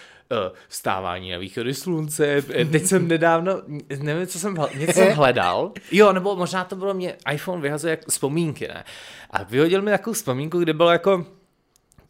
vstávání 0.68 1.32
na 1.32 1.38
východy 1.38 1.74
slunce, 1.74 2.44
eh, 2.54 2.66
teď 2.66 2.86
jsem 2.86 3.08
nedávno, 3.08 3.62
nevím, 4.00 4.28
co 4.28 4.40
jsem, 4.40 4.58
něco 4.76 4.94
jsem 4.94 5.12
hledal, 5.16 5.72
jo, 5.92 6.14
nebo 6.14 6.36
možná 6.36 6.64
to 6.64 6.76
bylo 6.76 6.94
mě, 6.94 7.16
iPhone 7.34 7.62
vyhazuje 7.62 7.92
jak 7.92 8.08
vzpomínky, 8.08 8.68
ne, 8.68 8.84
a 9.32 9.44
vyhodil 9.44 9.82
mi 9.82 9.92
takovou 9.92 10.14
vzpomínku, 10.14 10.60
kde 10.60 10.74
bylo 10.74 10.92
jako 10.92 11.26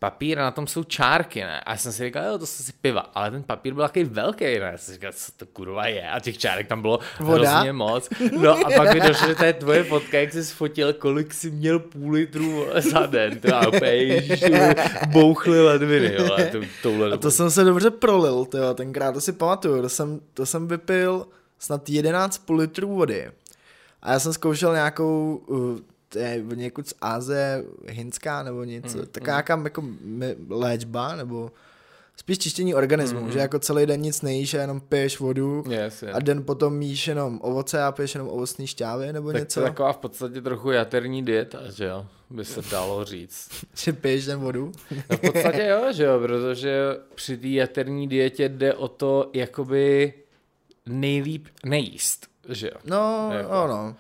papír 0.02 0.40
a 0.40 0.44
na 0.44 0.52
tom 0.52 0.68
jsou 0.68 0.84
čárky, 0.84 1.42
ne? 1.42 1.60
A 1.62 1.72
já 1.72 1.78
jsem 1.78 1.92
si 1.92 2.04
říkal, 2.04 2.24
jo, 2.26 2.38
to 2.38 2.46
jsou 2.46 2.64
si 2.64 2.74
piva, 2.82 3.02
ale 3.14 3.32
ten 3.32 3.44
papír 3.44 3.74
byl 3.74 3.84
takový 3.84 4.06
velký, 4.06 4.44
ne? 4.44 4.70
Já 4.72 4.78
jsem 4.78 4.78
si 4.78 4.94
říkal, 4.94 5.12
co 5.16 5.32
to 5.38 5.46
kurva 5.46 5.88
je? 5.88 6.10
A 6.10 6.20
těch 6.20 6.38
čárek 6.38 6.68
tam 6.68 6.82
bylo 6.82 7.00
Voda? 7.20 7.52
hrozně 7.52 7.74
moc. 7.74 8.10
No 8.40 8.52
a 8.52 8.70
pak 8.78 8.94
mi 8.94 9.00
došlo, 9.02 9.28
že 9.28 9.36
to 9.36 9.44
je 9.46 9.54
tvoje 9.54 9.84
fotka, 9.84 10.20
jak 10.20 10.34
jsi 10.34 10.44
fotil, 10.44 10.94
kolik 10.94 11.34
jsi 11.34 11.52
měl 11.52 11.80
půl 11.80 12.12
litru 12.12 12.66
za 12.80 13.06
den. 13.06 13.40
To 13.40 13.48
já 13.48 13.68
úplně, 13.68 13.92
ježiši, 13.92 14.54
bouchly 15.08 15.62
ledviny, 15.62 16.14
jo, 16.14 16.30
to, 16.52 16.60
touhle 16.82 17.06
A 17.08 17.10
dobou. 17.10 17.22
to 17.22 17.32
jsem 17.32 17.52
se 17.52 17.64
dobře 17.64 17.90
prolil, 17.90 18.46
tyjo, 18.46 18.74
tenkrát 18.74 19.12
to 19.12 19.22
si 19.22 19.32
pamatuju, 19.32 19.82
to 19.82 19.90
jsem, 19.90 20.20
to 20.34 20.46
jsem 20.46 20.68
vypil 20.68 21.28
snad 21.60 21.90
11,5 21.90 22.56
litrů 22.56 22.96
vody. 22.96 23.32
A 24.02 24.12
já 24.12 24.20
jsem 24.20 24.34
zkoušel 24.34 24.74
nějakou, 24.74 25.42
uh, 25.48 25.78
to 25.78 25.84
je 26.16 26.44
někud 26.56 26.88
z 26.88 26.94
Ázie, 27.02 27.64
hinská 27.88 28.44
nebo 28.44 28.64
něco, 28.64 28.98
mm, 28.98 29.06
tak 29.12 29.26
nějaká 29.26 29.62
jako 29.64 29.84
léčba, 30.50 31.16
nebo 31.16 31.52
spíš 32.18 32.38
čištění 32.38 32.76
organismu, 32.76 33.22
mm. 33.22 33.32
že 33.32 33.40
jako 33.40 33.60
celý 33.60 33.86
den 33.86 34.02
nic 34.02 34.22
nejíš 34.22 34.54
a 34.54 34.62
jenom 34.62 34.80
piješ 34.82 35.20
vodu 35.20 35.64
Yes, 35.70 36.02
yes. 36.04 36.12
a 36.14 36.20
den 36.20 36.44
potom 36.44 36.82
jíš 36.82 37.08
jenom 37.08 37.40
ovoce 37.44 37.84
a 37.84 37.92
piješ 37.92 38.16
jenom 38.16 38.30
ovocný 38.30 38.68
šťávy 38.68 39.14
nebo 39.14 39.32
Tak 39.32 39.42
něco. 39.42 39.60
to 39.60 39.66
je 39.66 39.70
taková 39.70 39.94
v 39.94 39.98
podstatě 39.98 40.42
trochu 40.42 40.72
jaterní 40.72 41.26
dieta, 41.26 41.72
že 41.72 41.86
jo? 41.86 42.06
by 42.30 42.46
se 42.46 42.62
dalo 42.72 43.06
říct. 43.06 43.50
Že 43.76 43.94
piješ 43.94 44.26
ten 44.26 44.40
vodu? 44.40 44.72
No 45.10 45.18
v 45.18 45.20
podstatě 45.20 45.64
jo, 45.66 45.94
že 45.94 46.04
jo, 46.04 46.20
protože 46.20 46.82
při 47.16 47.38
té 47.38 47.48
jaterní 47.48 48.08
dietě 48.08 48.50
jde 48.50 48.74
o 48.74 48.88
to, 48.88 49.30
jakoby 49.34 50.14
nejlíp 50.86 51.48
nejíst, 51.66 52.28
že 52.50 52.68
jo. 52.68 52.80
No, 52.86 53.30
Jako. 53.34 53.52
ano. 53.52 53.96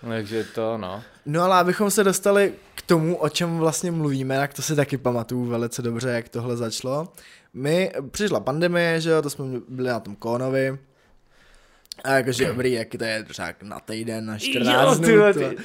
Takže 0.00 0.44
to, 0.54 0.78
no. 0.78 1.02
No 1.26 1.42
ale 1.42 1.56
abychom 1.56 1.90
se 1.90 2.04
dostali 2.04 2.54
k 2.74 2.82
tomu, 2.82 3.16
o 3.16 3.28
čem 3.28 3.58
vlastně 3.58 3.90
mluvíme, 3.90 4.36
tak 4.36 4.54
to 4.54 4.62
si 4.62 4.76
taky 4.76 4.96
pamatuju 4.98 5.44
velice 5.44 5.82
dobře, 5.82 6.08
jak 6.08 6.28
tohle 6.28 6.56
začalo. 6.56 7.08
My, 7.54 7.92
přišla 8.10 8.40
pandemie, 8.40 9.00
že 9.00 9.10
jo, 9.10 9.22
to 9.22 9.30
jsme 9.30 9.44
byli 9.68 9.88
na 9.88 10.00
tom 10.00 10.16
Kónovi, 10.16 10.78
a 12.04 12.10
jakože 12.12 12.46
dobrý, 12.46 12.72
jak 12.72 12.88
to 12.98 13.04
je 13.04 13.24
třeba 13.24 13.48
na 13.62 13.80
týden, 13.80 14.26
na 14.26 14.38
14 14.38 14.68
Jo, 14.88 14.94
dnů, 14.94 15.32
to, 15.32 15.38
ty- 15.38 15.56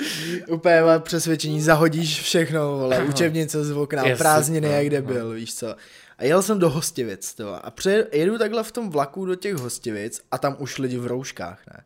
úplně 0.48 0.82
přesvědčení, 1.00 1.62
zahodíš 1.62 2.22
všechno, 2.22 2.78
vole, 2.78 3.04
učebnice 3.04 3.64
z 3.64 3.72
okna, 3.72 4.02
Jasně, 4.04 4.16
prázdniny, 4.16 4.68
no, 4.68 4.74
jak 4.74 4.86
kde 4.86 5.02
no. 5.02 5.08
byl, 5.08 5.32
víš 5.32 5.56
co. 5.56 5.76
A 6.18 6.24
jel 6.24 6.42
jsem 6.42 6.60
do 6.60 6.70
Hostivic, 6.70 7.34
to, 7.34 7.66
a 7.66 7.72
pře- 7.72 8.08
jedu 8.12 8.38
takhle 8.38 8.64
v 8.64 8.72
tom 8.72 8.90
vlaku 8.90 9.26
do 9.26 9.36
těch 9.36 9.56
Hostivic 9.56 10.22
a 10.32 10.38
tam 10.38 10.56
už 10.60 10.78
lidi 10.78 10.98
v 10.98 11.08
rouškách, 11.08 11.60
ne. 11.74 11.84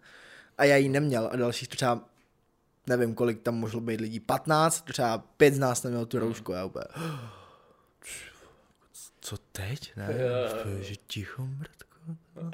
A 0.57 0.63
já 0.63 0.75
ji 0.75 0.89
neměl 0.89 1.29
a 1.31 1.35
dalších 1.35 1.67
třeba, 1.67 1.99
nevím 2.87 3.15
kolik 3.15 3.41
tam 3.41 3.55
mohlo 3.55 3.81
být 3.81 4.01
lidí, 4.01 4.19
15, 4.19 4.85
třeba 4.85 5.17
pět 5.17 5.53
z 5.53 5.59
nás 5.59 5.83
neměl 5.83 6.05
tu 6.05 6.19
roušku, 6.19 6.51
já 6.51 6.65
úplně, 6.65 6.85
co 9.21 9.37
teď, 9.51 9.95
ne, 9.95 10.07
že 10.81 10.95
ticho, 10.95 11.45
mrtko. 11.45 11.97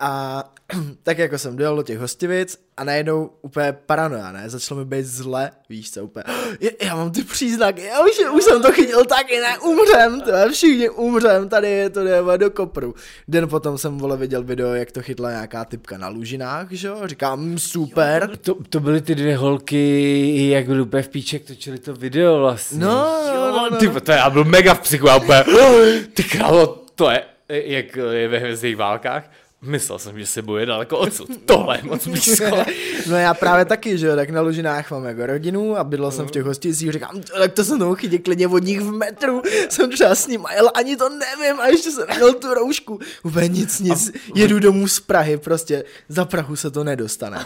A 0.00 0.44
tak 1.02 1.18
jako 1.18 1.38
jsem 1.38 1.56
dojel 1.56 1.76
do 1.76 1.82
těch 1.82 1.98
hostivic 1.98 2.58
a 2.76 2.84
najednou 2.84 3.30
úplně 3.42 3.76
paranoja, 3.86 4.32
ne? 4.32 4.50
Začalo 4.50 4.78
mi 4.80 4.84
být 4.86 5.06
zle, 5.06 5.50
víš 5.68 5.90
co, 5.92 6.04
úplně, 6.04 6.24
"Je- 6.60 6.72
já 6.86 6.96
mám 6.96 7.10
ty 7.10 7.24
příznaky, 7.24 7.82
já 7.84 8.00
už, 8.04 8.10
už 8.36 8.44
jsem 8.44 8.62
to 8.62 8.72
chytil 8.72 9.04
taky, 9.04 9.40
ne, 9.40 9.58
umřem, 9.58 10.20
to 10.20 10.30
všichni 10.52 10.90
umřem, 10.90 11.48
tady 11.48 11.68
je 11.70 11.90
to 11.90 12.04
jde 12.04 12.22
do 12.36 12.50
kopru. 12.50 12.94
Den 13.28 13.48
potom 13.48 13.78
jsem, 13.78 13.98
vole, 13.98 14.16
viděl 14.16 14.42
video, 14.42 14.74
jak 14.74 14.92
to 14.92 15.02
chytla 15.02 15.30
nějaká 15.30 15.64
typka 15.64 15.98
na 15.98 16.08
lužinách, 16.08 16.66
že 16.70 16.88
jo, 16.88 16.96
říkám, 17.04 17.40
"Mm, 17.40 17.58
super. 17.58 18.36
To, 18.36 18.54
to 18.68 18.80
byly 18.80 19.00
ty 19.00 19.14
dvě 19.14 19.36
holky, 19.36 20.48
jak 20.50 20.66
byly 20.66 20.80
úplně 20.80 21.02
v 21.02 21.08
píček, 21.08 21.44
točili 21.46 21.78
to 21.78 21.94
video 21.94 22.38
vlastně. 22.38 22.78
No, 22.78 22.90
no, 23.26 23.34
jo, 23.34 23.48
no, 23.56 23.68
no. 23.70 23.76
Ty, 23.76 24.00
to 24.00 24.12
já 24.12 24.30
byl 24.30 24.44
mega 24.44 24.74
v 24.74 24.80
psychu, 24.80 25.06
já 25.06 25.16
úplně, 25.16 25.44
ty 26.14 26.24
králo, 26.24 26.84
to 26.94 27.10
je, 27.10 27.22
jak 27.48 27.96
je 27.96 28.28
ve 28.28 28.38
hvězdných 28.38 28.76
válkách. 28.76 29.30
Myslel 29.62 29.98
jsem, 29.98 30.18
že 30.18 30.26
se 30.26 30.42
boje 30.42 30.66
daleko 30.66 30.98
odsud. 30.98 31.28
Tohle 31.44 31.78
je 31.78 31.82
moc 31.82 32.08
blízko. 32.08 32.44
No 33.06 33.16
já 33.16 33.34
právě 33.34 33.64
taky, 33.64 33.98
že 33.98 34.06
jo, 34.06 34.16
tak 34.16 34.30
na 34.30 34.40
Lužinách 34.40 34.90
mám 34.90 35.04
jako 35.04 35.26
rodinu 35.26 35.76
a 35.76 35.84
bydlel 35.84 36.10
jsem 36.10 36.26
v 36.26 36.30
těch 36.30 36.42
hosticích, 36.42 36.92
říkám, 36.92 37.20
tak 37.38 37.52
to 37.52 37.64
jsem 37.64 37.94
chytil 37.94 38.18
klidně 38.24 38.48
od 38.48 38.64
nich 38.64 38.80
v 38.80 38.92
metru, 38.92 39.42
jsem 39.68 39.90
třeba 39.90 40.14
s 40.14 40.26
ním 40.26 40.44
jel, 40.54 40.70
ani 40.74 40.96
to 40.96 41.08
nevím 41.08 41.60
a 41.60 41.66
ještě 41.66 41.90
jsem 41.90 42.06
měl 42.16 42.34
tu 42.34 42.54
roušku, 42.54 42.98
úplně 43.22 43.48
nic, 43.48 43.80
nic, 43.80 44.12
jedu 44.34 44.58
domů 44.58 44.88
z 44.88 45.00
Prahy, 45.00 45.36
prostě 45.36 45.84
za 46.08 46.24
Prahu 46.24 46.56
se 46.56 46.70
to 46.70 46.84
nedostane. 46.84 47.44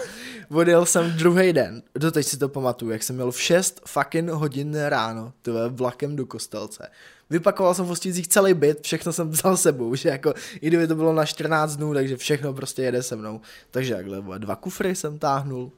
Odjel 0.50 0.86
jsem 0.86 1.12
druhý 1.12 1.52
den, 1.52 1.82
doteď 1.94 2.26
si 2.26 2.36
to 2.36 2.48
pamatuju, 2.48 2.90
jak 2.90 3.02
jsem 3.02 3.16
měl 3.16 3.30
v 3.30 3.40
6 3.40 3.80
fucking 3.86 4.30
hodin 4.30 4.74
ráno, 4.74 5.32
je 5.46 5.52
vlakem 5.68 6.16
do 6.16 6.26
Kostelce. 6.26 6.90
Vypakoval 7.30 7.74
jsem 7.74 7.84
v 7.84 7.88
hosticích 7.88 8.28
celý 8.28 8.54
byt, 8.54 8.80
všechno 8.82 9.12
jsem 9.12 9.30
vzal 9.30 9.56
sebou, 9.56 9.94
že 9.94 10.08
jako, 10.08 10.34
i 10.60 10.66
kdyby 10.66 10.86
to 10.86 10.94
bylo 10.94 11.12
na 11.12 11.24
14 11.24 11.76
dnů, 11.76 11.94
takže 11.94 12.16
všechno 12.16 12.52
prostě 12.52 12.82
jede 12.82 13.02
se 13.02 13.16
mnou. 13.16 13.40
Takže 13.70 13.94
takhle, 13.94 14.38
dva 14.38 14.56
kufry 14.56 14.96
jsem 14.96 15.18
táhnul, 15.18 15.72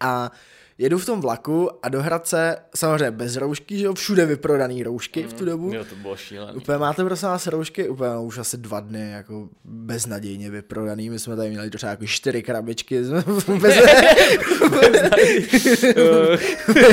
a 0.00 0.30
jedu 0.82 0.98
v 0.98 1.06
tom 1.06 1.20
vlaku 1.20 1.70
a 1.82 1.88
do 1.88 2.02
Hradce, 2.02 2.56
samozřejmě 2.76 3.10
bez 3.10 3.36
roušky, 3.36 3.78
že 3.78 3.84
jo, 3.84 3.94
všude 3.94 4.26
vyprodaný 4.26 4.82
roušky 4.82 5.22
v 5.22 5.32
tu 5.32 5.44
dobu. 5.44 5.70
Jo, 5.74 5.84
to 5.84 5.96
bylo 5.96 6.16
šílený. 6.16 6.56
Úplně 6.56 6.78
máte 6.78 7.04
prosím 7.04 7.28
vás 7.28 7.46
roušky, 7.46 7.88
úplně 7.88 8.10
no, 8.10 8.24
už 8.24 8.38
asi 8.38 8.56
dva 8.56 8.80
dny 8.80 9.10
jako 9.10 9.48
beznadějně 9.64 10.50
vyprodaný. 10.50 11.10
My 11.10 11.18
jsme 11.18 11.36
tady 11.36 11.50
měli 11.50 11.70
třeba 11.70 11.90
jako 11.90 12.06
čtyři 12.06 12.42
krabičky. 12.42 13.02
bez... 13.60 13.76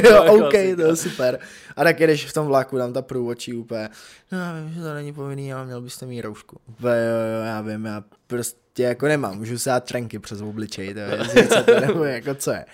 jo, 0.03 0.23
OK, 0.27 0.53
to 0.75 0.81
je 0.81 0.95
super. 0.95 1.39
A 1.75 1.83
tak 1.83 1.99
jedeš 1.99 2.25
v 2.25 2.33
tom 2.33 2.47
vlaku, 2.47 2.77
tam 2.77 2.93
ta 2.93 3.01
průvočí 3.01 3.53
úplně, 3.53 3.89
no 4.31 4.37
já 4.37 4.53
vím, 4.53 4.73
že 4.73 4.81
to 4.81 4.93
není 4.93 5.13
povinný, 5.13 5.53
ale 5.53 5.65
měl 5.65 5.81
byste 5.81 6.05
mít 6.05 6.21
roušku. 6.21 6.57
Úplně, 6.67 6.93
jo, 6.93 7.37
jo, 7.37 7.45
já 7.45 7.61
vím, 7.61 7.85
já 7.85 8.03
prostě 8.27 8.83
jako 8.83 9.07
nemám, 9.07 9.37
můžu 9.37 9.59
se 9.59 9.69
dát 9.69 9.83
trenky 9.83 10.19
přes 10.19 10.41
obličej, 10.41 10.93
to 10.93 10.99
je, 10.99 11.47
co 11.47 11.63
to 11.63 11.79
nebo 11.79 12.03
jako 12.03 12.35
co 12.35 12.51
je. 12.51 12.65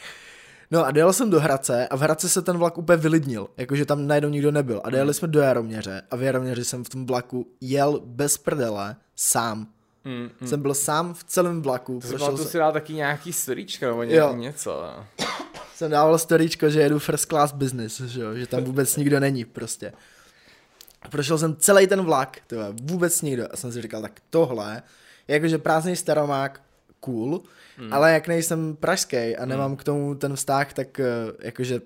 No 0.72 0.86
a 0.86 0.92
dojel 0.92 1.14
jsem 1.14 1.30
do 1.30 1.40
Hradce 1.40 1.88
a 1.88 1.96
v 1.96 2.00
Hradce 2.00 2.30
se 2.30 2.42
ten 2.42 2.58
vlak 2.58 2.78
úplně 2.78 2.98
vylidnil, 2.98 3.48
jakože 3.58 3.86
tam 3.86 4.08
najednou 4.08 4.30
nikdo 4.30 4.52
nebyl. 4.52 4.82
A 4.84 4.90
dojeli 4.90 5.14
jsme 5.14 5.28
do 5.28 5.40
Jaroměře 5.40 6.02
a 6.12 6.16
v 6.16 6.22
Jaroměři 6.22 6.66
jsem 6.66 6.84
v 6.84 6.90
tom 6.90 7.06
vlaku 7.06 7.48
jel 7.62 8.02
bez 8.06 8.38
prdele 8.38 8.96
sám. 9.16 9.68
Mm, 10.06 10.30
Mm. 10.42 10.48
Jsem 10.48 10.62
byl 10.62 10.74
sám 10.74 11.14
v 11.14 11.24
celém 11.24 11.62
vlaku. 11.62 12.00
To 12.12 12.38
jsem, 12.38 12.48
si 12.48 12.58
dal 12.58 12.72
taky 12.72 12.94
nějaký 12.94 13.34
storíčka 13.34 13.88
nebo 13.88 14.04
ně, 14.04 14.22
něco. 14.34 14.84
no. 14.98 15.26
jsem 15.76 15.92
dával 15.92 16.18
storíčko, 16.18 16.70
že 16.70 16.82
jedu 16.82 17.00
first 17.00 17.26
class 17.26 17.52
business, 17.52 18.00
že, 18.02 18.22
jo, 18.22 18.36
že 18.36 18.48
tam 18.48 18.64
vůbec 18.64 18.96
nikdo 18.96 19.20
není 19.20 19.46
prostě. 19.46 19.94
Prošel 21.10 21.38
jsem 21.38 21.56
celý 21.56 21.88
ten 21.88 22.02
vlak, 22.02 22.38
to 22.48 22.56
je 22.56 22.66
vůbec 22.82 23.22
nikdo. 23.22 23.48
A 23.52 23.58
jsem 23.58 23.72
si 23.72 23.82
říkal, 23.82 24.02
tak 24.02 24.22
tohle, 24.30 24.82
jakože 25.28 25.58
prázdný 25.58 25.96
staromák, 25.96 26.62
cool, 27.00 27.42
Hmm. 27.78 27.94
ale 27.94 28.14
jak 28.14 28.28
nejsem 28.28 28.76
pražský 28.76 29.36
a 29.38 29.46
nemám 29.46 29.76
k 29.76 29.84
tomu 29.84 30.16
ten 30.16 30.36
vztah, 30.36 30.74
tak 30.74 31.00
eh, 31.00 31.06
jakože 31.42 31.82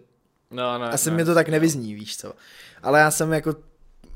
No, 0.51 0.77
no, 0.77 0.85
asi 0.85 1.09
no. 1.09 1.15
mě 1.15 1.25
to 1.25 1.33
tak 1.33 1.49
nevyzní, 1.49 1.93
víš 1.93 2.17
co. 2.17 2.33
Ale 2.83 2.99
já 2.99 3.11
jsem 3.11 3.33
jako 3.33 3.55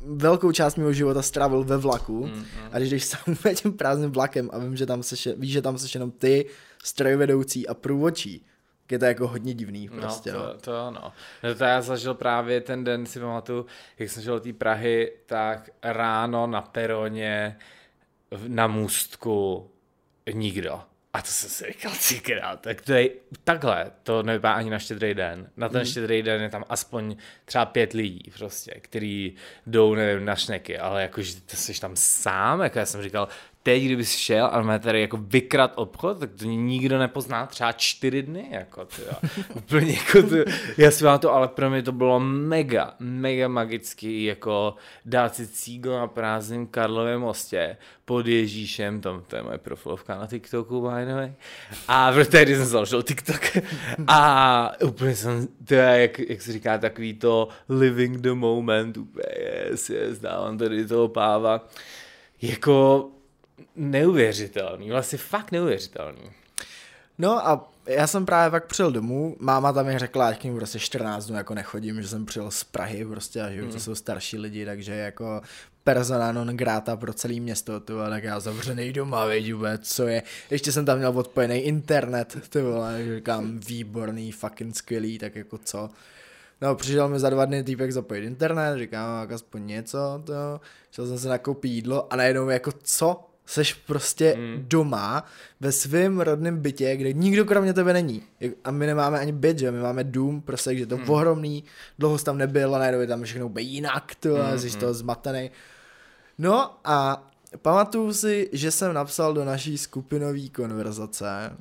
velkou 0.06 0.52
část 0.52 0.76
mého 0.76 0.94
života 0.94 1.22
strávil 1.22 1.64
ve 1.64 1.78
vlaku 1.78 2.26
Mm, 2.26 2.46
a 2.72 2.78
když 2.78 2.90
jdeš 2.90 3.06
sám 3.06 3.36
tím 3.56 3.74
prázdným 3.74 4.12
vlakem 4.12 4.50
a 4.54 4.58
vím, 4.58 4.76
že 4.76 4.86
tam 4.86 5.04
seš, 5.04 5.28
víš, 5.38 5.52
že 5.52 5.62
tam 5.62 5.78
seš 5.78 5.94
jenom 5.94 6.12
ty, 6.12 6.46
strojvedoucí 6.84 7.68
a 7.68 7.74
průvočí, 7.74 8.46
tak 8.82 8.92
je 8.92 9.00
to 9.00 9.06
jako 9.06 9.28
hodně 9.28 9.54
divný 9.54 9.90
prostě, 9.90 10.32
no, 10.32 10.40
no. 10.40 10.54
to, 10.54 10.58
to 10.58 10.78
ano. 10.88 11.14
No 11.44 11.56
to 11.56 11.64
já 11.64 11.82
zažil 11.82 12.14
právě 12.14 12.62
ten 12.62 12.84
den, 12.84 13.06
si 13.06 13.20
pamatuju, 13.20 13.66
jak 14.00 14.10
jsem 14.10 14.24
šel 14.24 14.34
do 14.34 14.40
té 14.40 14.54
Prahy, 14.54 15.12
tak 15.26 15.70
ráno 15.84 16.48
na 16.48 16.62
peroně 16.62 17.58
na 18.48 18.68
můstku 18.68 19.70
nikdo. 20.34 20.82
A 21.14 21.22
to 21.22 21.28
jsem 21.28 21.50
si 21.50 21.66
říkal 21.74 21.92
třikrát, 21.92 22.62
tak 22.62 22.82
to 22.82 22.94
je, 22.94 23.10
takhle, 23.44 23.92
to 24.04 24.24
nevypadá 24.24 24.54
ani 24.54 24.70
na 24.70 24.80
štědrý 24.80 25.14
den. 25.14 25.50
Na 25.58 25.70
ten 25.70 25.82
mm. 25.82 25.86
štědrý 25.86 26.24
den 26.24 26.42
je 26.42 26.50
tam 26.50 26.66
aspoň 26.70 27.16
třeba 27.46 27.66
pět 27.66 27.94
lidí 27.94 28.32
prostě, 28.38 28.72
který 28.82 29.36
jdou, 29.68 29.96
nevím, 29.96 30.26
na 30.26 30.36
šneky, 30.36 30.80
ale 30.80 31.02
jakože 31.02 31.42
ty 31.42 31.58
jsi 31.58 31.82
tam 31.82 31.96
sám, 31.96 32.62
jako 32.62 32.80
já 32.80 32.86
jsem 32.86 33.04
říkal, 33.04 33.28
teď, 33.64 33.84
kdybys 33.84 34.16
šel 34.16 34.50
a 34.52 34.62
má 34.62 34.80
tady 34.80 35.02
jako 35.02 35.18
vykrat 35.18 35.72
obchod, 35.76 36.20
tak 36.20 36.30
to 36.34 36.46
nikdo 36.46 37.00
nepozná 37.00 37.46
třeba 37.46 37.72
čtyři 37.72 38.24
dny, 38.24 38.48
jako 38.52 38.86
to 38.86 39.02
Úplně 39.56 39.94
jako 39.94 40.30
to, 40.30 40.36
já 40.78 40.92
si 40.92 41.04
vám 41.04 41.20
to, 41.20 41.34
ale 41.34 41.48
pro 41.48 41.70
mě 41.70 41.84
to 41.84 41.92
bylo 41.92 42.20
mega, 42.20 42.94
mega 43.00 43.48
magický, 43.48 44.24
jako 44.24 44.76
dát 45.06 45.36
si 45.36 45.48
cígo 45.48 45.98
na 45.98 46.08
prázdném 46.08 46.68
Karlově 46.68 47.18
mostě 47.18 47.78
pod 48.06 48.28
Ježíšem, 48.28 49.02
tam 49.02 49.24
to 49.28 49.36
je 49.36 49.44
moje 49.44 49.58
profilovka 49.58 50.18
na 50.18 50.28
TikToku, 50.28 50.82
by 50.82 51.06
the 51.06 51.14
way. 51.14 51.34
A 51.88 52.12
protože 52.12 52.30
tehdy 52.30 52.56
jsem 52.56 52.66
založil 52.66 53.04
TikTok. 53.04 53.42
A 54.08 54.72
úplně 54.86 55.16
jsem, 55.16 55.48
to 55.68 55.74
je, 55.74 56.02
jak, 56.02 56.20
jak 56.20 56.42
se 56.42 56.54
říká, 56.54 56.78
takový 56.78 57.14
to 57.14 57.48
living 57.70 58.22
the 58.22 58.34
moment, 58.34 58.98
úplně 58.98 59.26
yes, 59.70 59.90
yes, 59.90 60.20
dávám 60.20 60.58
tady 60.58 60.86
toho 60.86 61.08
páva. 61.08 61.68
Jako 62.42 63.10
neuvěřitelný, 63.76 64.90
vlastně 64.90 65.18
fakt 65.18 65.52
neuvěřitelný. 65.52 66.32
No 67.18 67.48
a 67.48 67.72
já 67.86 68.08
jsem 68.08 68.26
právě 68.26 68.52
pak 68.52 68.68
přijel 68.68 68.92
domů, 68.92 69.36
máma 69.40 69.74
tam 69.74 69.86
mi 69.86 70.00
řekla, 70.00 70.28
ať 70.28 70.40
k 70.40 70.44
němu 70.44 70.58
prostě 70.58 70.80
14 70.80 71.26
dnů 71.26 71.36
jako 71.36 71.54
nechodím, 71.54 72.02
že 72.02 72.08
jsem 72.08 72.26
přijel 72.26 72.52
z 72.52 72.64
Prahy 72.64 73.06
prostě 73.06 73.42
a 73.42 73.52
že 73.52 73.62
mm. 73.62 73.72
to 73.72 73.80
jsou 73.80 73.96
starší 73.96 74.38
lidi, 74.38 74.66
takže 74.66 74.96
jako 74.96 75.42
persona 75.84 76.32
non 76.32 76.48
grata 76.48 76.96
pro 76.96 77.14
celé 77.14 77.34
město, 77.34 77.80
to 77.80 77.94
vole, 77.94 78.10
tak 78.10 78.24
já 78.24 78.40
zavřený 78.40 78.94
doma, 78.94 79.26
vůbec, 79.52 79.96
co 79.96 80.08
je. 80.08 80.24
Ještě 80.50 80.72
jsem 80.72 80.86
tam 80.86 80.98
měl 80.98 81.20
odpojený 81.20 81.60
internet, 81.60 82.38
ty 82.50 82.62
vole, 82.62 83.16
říkám, 83.16 83.60
výborný, 83.60 84.32
fucking 84.32 84.76
skvělý, 84.76 85.20
tak 85.20 85.36
jako 85.36 85.58
co. 85.58 85.90
No, 86.62 86.76
přišel 86.76 87.10
mi 87.10 87.20
za 87.20 87.30
dva 87.30 87.46
dny 87.46 87.64
týpek 87.64 87.92
zapojit 87.92 88.26
internet, 88.26 88.78
říkám, 88.78 89.22
tak 89.22 89.32
aspoň 89.32 89.68
něco, 89.68 90.24
to, 90.26 90.62
šel 90.92 91.08
jsem 91.08 91.20
se 91.20 91.30
nakoupit 91.30 91.68
jídlo 91.68 92.14
a 92.14 92.16
najednou 92.16 92.50
jako 92.50 92.72
co? 92.84 93.33
Seš 93.46 93.74
prostě 93.74 94.36
mm. 94.38 94.66
doma 94.68 95.26
ve 95.60 95.72
svém 95.72 96.20
rodném 96.20 96.62
bytě, 96.62 96.98
kde 96.98 97.14
nikdo 97.14 97.46
kromě 97.46 97.74
tebe 97.74 97.94
není. 97.94 98.24
A 98.64 98.72
my 98.72 98.86
nemáme 98.86 99.20
ani 99.20 99.32
byt, 99.32 99.60
že? 99.60 99.72
My 99.72 99.80
máme 99.80 100.04
dům, 100.04 100.42
prostě, 100.42 100.70
takže 100.70 100.86
to 100.86 100.98
mm. 100.98 101.10
ohromný, 101.10 101.64
dlouho 102.00 102.18
jsi 102.18 102.26
tam 102.26 102.38
nebyl 102.38 102.76
a 102.76 102.80
najednou 102.80 103.02
je 103.02 103.08
tam 103.08 103.24
všechno 103.24 103.46
úplně 103.46 103.66
jinak, 103.66 104.16
to, 104.16 104.42
a 104.42 104.58
jsi 104.58 104.70
z 104.70 104.76
toho 104.76 104.94
zmatený. 104.94 105.52
No 106.38 106.80
a 106.84 107.30
pamatuju 107.62 108.14
si, 108.14 108.50
že 108.52 108.72
jsem 108.72 108.94
napsal 108.94 109.34
do 109.34 109.46
naší 109.46 109.78
skupinové 109.78 110.50
konverzace, 110.50 111.58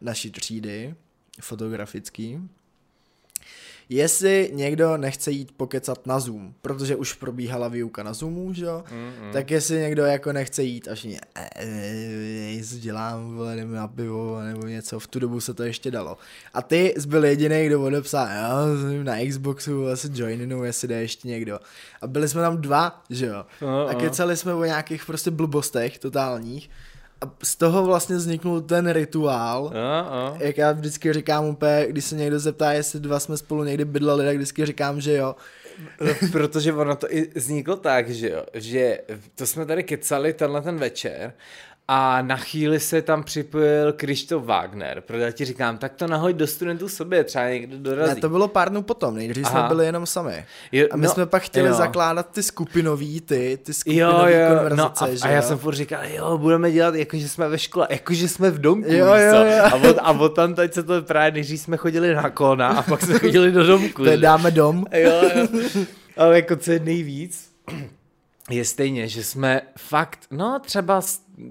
naší 0.00 0.30
třídy, 0.30 0.94
fotografický, 1.40 2.40
jestli 3.88 4.50
někdo 4.52 4.96
nechce 4.96 5.30
jít 5.30 5.52
pokecat 5.56 6.06
na 6.06 6.20
Zoom, 6.20 6.54
protože 6.62 6.96
už 6.96 7.12
probíhala 7.12 7.68
výuka 7.68 8.02
na 8.02 8.12
Zoomu, 8.12 8.52
že 8.52 8.64
jo, 8.64 8.84
mm, 8.90 9.26
mm. 9.26 9.32
tak 9.32 9.50
jestli 9.50 9.76
někdo 9.78 10.04
jako 10.04 10.32
nechce 10.32 10.62
jít, 10.62 10.88
až 10.88 11.04
mě, 11.04 11.20
e, 11.34 11.48
e, 11.56 12.58
e, 12.58 12.78
dělám, 12.78 13.34
vole, 13.34 13.56
nebo 13.56 13.74
na 13.74 13.88
pivo, 13.88 14.40
nebo 14.42 14.66
něco, 14.66 14.98
v 14.98 15.06
tu 15.06 15.18
dobu 15.18 15.40
se 15.40 15.54
to 15.54 15.62
ještě 15.62 15.90
dalo. 15.90 16.16
A 16.54 16.62
ty 16.62 16.94
jsi 16.98 17.08
byl 17.08 17.24
jediný, 17.24 17.66
kdo 17.66 17.82
odepsal, 17.82 18.26
jo, 18.26 19.02
na 19.02 19.14
Xboxu, 19.28 19.86
asi 19.86 20.08
joininu, 20.14 20.64
jestli 20.64 20.88
jde 20.88 21.00
ještě 21.00 21.28
někdo. 21.28 21.58
A 22.00 22.06
byli 22.06 22.28
jsme 22.28 22.40
tam 22.40 22.60
dva, 22.60 23.02
že 23.10 23.26
jo, 23.26 23.44
a 23.88 23.94
kecali 23.94 24.36
jsme 24.36 24.54
o 24.54 24.64
nějakých 24.64 25.06
prostě 25.06 25.30
blbostech 25.30 25.98
totálních, 25.98 26.70
z 27.42 27.56
toho 27.56 27.84
vlastně 27.84 28.16
vzniknul 28.16 28.60
ten 28.60 28.90
rituál, 28.90 29.72
a, 29.74 30.00
a. 30.00 30.36
jak 30.38 30.58
já 30.58 30.72
vždycky 30.72 31.12
říkám 31.12 31.44
úplně, 31.44 31.86
když 31.88 32.04
se 32.04 32.16
někdo 32.16 32.38
zeptá, 32.38 32.72
jestli 32.72 33.00
dva 33.00 33.20
jsme 33.20 33.36
spolu 33.36 33.64
někdy 33.64 33.84
bydleli, 33.84 34.24
tak 34.24 34.36
vždycky 34.36 34.66
říkám, 34.66 35.00
že 35.00 35.16
jo. 35.16 35.36
No, 36.00 36.28
protože 36.32 36.72
ono 36.72 36.96
to 36.96 37.12
i 37.12 37.30
vzniklo 37.34 37.76
tak, 37.76 38.10
že 38.10 38.30
jo, 38.30 38.44
že 38.54 39.00
to 39.34 39.46
jsme 39.46 39.66
tady 39.66 39.84
kecali 39.84 40.32
tenhle 40.32 40.62
ten 40.62 40.76
večer 40.76 41.32
a 41.88 42.22
na 42.22 42.36
chvíli 42.36 42.80
se 42.80 43.02
tam 43.02 43.22
připojil 43.22 43.92
Krištof 43.92 44.44
Wagner, 44.44 45.00
protože 45.00 45.32
ti 45.32 45.44
říkám, 45.44 45.78
tak 45.78 45.94
to 45.94 46.06
nahoď 46.06 46.36
do 46.36 46.46
studentů 46.46 46.88
sobě, 46.88 47.24
třeba 47.24 47.48
někdo 47.48 47.78
dorazí. 47.78 48.14
Ne, 48.14 48.20
to 48.20 48.28
bylo 48.28 48.48
pár 48.48 48.70
dnů 48.70 48.82
potom, 48.82 49.14
nejdřív 49.14 49.46
jsme 49.46 49.62
byli 49.68 49.86
jenom 49.86 50.06
sami. 50.06 50.44
Jo, 50.72 50.86
a 50.90 50.96
my 50.96 51.06
no, 51.06 51.12
jsme 51.12 51.26
pak 51.26 51.42
chtěli 51.42 51.68
jo. 51.68 51.74
zakládat 51.74 52.30
ty 52.32 52.42
skupinový, 52.42 53.20
ty, 53.20 53.58
ty 53.62 53.74
skupinový 53.74 54.32
jo, 54.32 54.40
jo, 54.40 54.48
konverzace, 54.48 55.04
no 55.04 55.10
a, 55.22 55.26
a 55.26 55.28
já 55.28 55.42
jsem 55.42 55.58
furt 55.58 55.74
říkal, 55.74 56.00
jo, 56.04 56.38
budeme 56.38 56.72
dělat, 56.72 56.94
jakože 56.94 57.28
jsme 57.28 57.48
ve 57.48 57.58
škole, 57.58 57.86
jakože 57.90 58.28
jsme 58.28 58.50
v 58.50 58.60
domku, 58.60 58.92
jo, 58.92 59.06
jo, 59.06 59.44
jo. 59.44 59.64
A, 59.64 59.74
od, 59.74 59.98
a 59.98 60.10
od 60.10 60.28
tam 60.28 60.54
teď 60.54 60.74
se 60.74 60.82
to 60.82 61.02
právě, 61.02 61.30
nejdřív 61.30 61.60
jsme 61.60 61.76
chodili 61.76 62.14
na 62.14 62.30
kona 62.30 62.68
a 62.68 62.82
pak 62.82 63.02
jsme 63.02 63.18
chodili 63.18 63.52
do 63.52 63.66
domku. 63.66 64.04
To 64.04 64.16
dáme 64.16 64.50
dom. 64.50 64.84
Jo, 64.96 65.22
jo. 65.34 65.46
Ale 66.16 66.36
jako 66.36 66.56
co 66.56 66.72
je 66.72 66.78
nejvíc, 66.78 67.50
je 68.50 68.64
stejně, 68.64 69.08
že 69.08 69.24
jsme 69.24 69.60
fakt, 69.78 70.18
no 70.30 70.60
třeba 70.64 71.00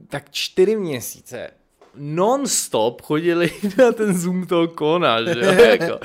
tak 0.10 0.32
čtyři 0.32 0.76
měsíce 0.76 1.50
non-stop 1.98 3.02
chodili 3.02 3.52
na 3.78 3.92
ten 3.92 4.18
Zoom 4.18 4.46
toho 4.46 4.68
kona, 4.68 5.24
že 5.24 5.40
jo, 5.40 5.52
jako. 5.70 6.00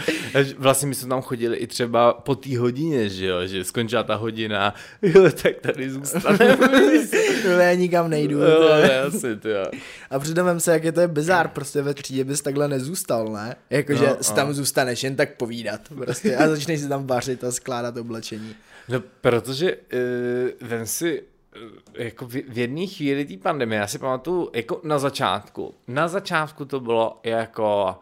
Vlastně 0.59 0.89
my 0.89 0.95
jsme 0.95 1.09
tam 1.09 1.23
chodili 1.23 1.57
i 1.57 1.67
třeba 1.67 2.13
po 2.13 2.35
té 2.35 2.59
hodině, 2.59 3.09
že 3.09 3.27
jo, 3.27 3.47
že 3.47 3.65
skončila 3.65 4.03
ta 4.03 4.15
hodina, 4.15 4.75
jo, 5.03 5.31
tak 5.43 5.57
tady 5.61 5.91
zůstaneme. 5.91 6.59
no, 7.45 7.51
já 7.51 7.75
nikam 7.75 8.11
nejdu. 8.11 8.39
Jo, 8.39 8.69
asi, 9.07 9.37
to 9.37 9.49
jo. 9.49 9.65
A 10.11 10.19
přitom 10.19 10.61
se, 10.61 10.73
jak 10.73 10.85
je 10.85 10.93
to 10.93 11.01
je 11.01 11.09
bizár, 11.09 11.49
prostě 11.49 11.83
ve 11.83 11.95
třídě 11.95 12.25
bys 12.25 12.41
takhle 12.41 12.69
nezůstal, 12.69 13.29
ne? 13.29 13.57
Jakože 13.71 14.07
no, 14.07 14.35
tam 14.35 14.49
no. 14.49 14.55
zůstaneš 14.55 15.05
jen 15.05 15.17
tak 15.17 15.37
povídat, 15.37 15.81
prostě 15.97 16.37
a 16.37 16.49
začneš 16.49 16.81
si 16.81 16.89
tam 16.89 17.07
vařit 17.07 17.45
a 17.45 17.53
skládat 17.53 17.97
oblečení. 17.97 18.55
No, 18.89 19.03
protože 19.21 19.77
uh, 19.77 20.69
vem 20.69 20.87
si, 20.87 21.23
jako 21.95 22.27
v, 22.27 22.31
v 22.31 22.59
jedné 22.59 22.87
chvíli 22.87 23.25
té 23.25 23.37
pandemie, 23.37 23.81
já 23.81 23.87
si 23.87 23.99
pamatuju, 23.99 24.51
jako 24.55 24.81
na 24.85 24.99
začátku, 24.99 25.75
na 25.89 26.09
začátku 26.09 26.65
to 26.65 26.81
bylo 26.81 27.21
jako, 27.25 27.99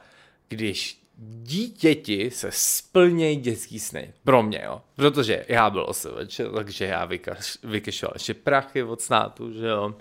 když 0.48 0.98
dítěti 1.20 2.30
se 2.30 2.48
splnějí 2.52 3.36
dětský 3.36 3.78
sny. 3.78 4.12
Pro 4.24 4.42
mě, 4.42 4.62
jo. 4.64 4.80
Protože 4.96 5.44
já 5.48 5.70
byl 5.70 5.84
osobeč, 5.88 6.40
takže 6.54 6.84
já 6.84 7.08
vykešoval 7.64 8.12
ještě 8.14 8.34
prachy 8.34 8.82
od 8.82 9.00
státu, 9.00 9.52
že 9.52 9.66
jo. 9.66 9.94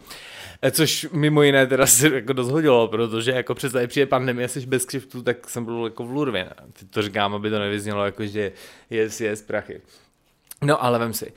E, 0.61 0.71
což 0.71 1.07
mimo 1.11 1.43
jiné 1.43 1.67
teda 1.67 1.87
se 1.87 2.09
jako 2.15 2.33
dost 2.33 2.51
hodilo, 2.51 2.87
protože 2.87 3.31
jako 3.31 3.55
přes 3.55 3.73
tady 3.73 3.87
přijde 3.87 4.05
pandemie, 4.05 4.47
jsi 4.47 4.65
bez 4.65 4.85
křivtu, 4.85 5.21
tak 5.21 5.49
jsem 5.49 5.65
byl 5.65 5.83
jako 5.83 6.05
v 6.05 6.11
Lurvě. 6.11 6.49
Teď 6.73 6.89
to 6.89 7.01
říkám, 7.01 7.35
aby 7.35 7.49
to 7.49 7.59
nevyznělo 7.59 8.05
jako, 8.05 8.25
že 8.25 8.51
jest, 8.89 9.21
jest 9.21 9.47
prachy. 9.47 9.81
No 10.61 10.83
ale 10.83 10.99
vem 10.99 11.13
si, 11.13 11.33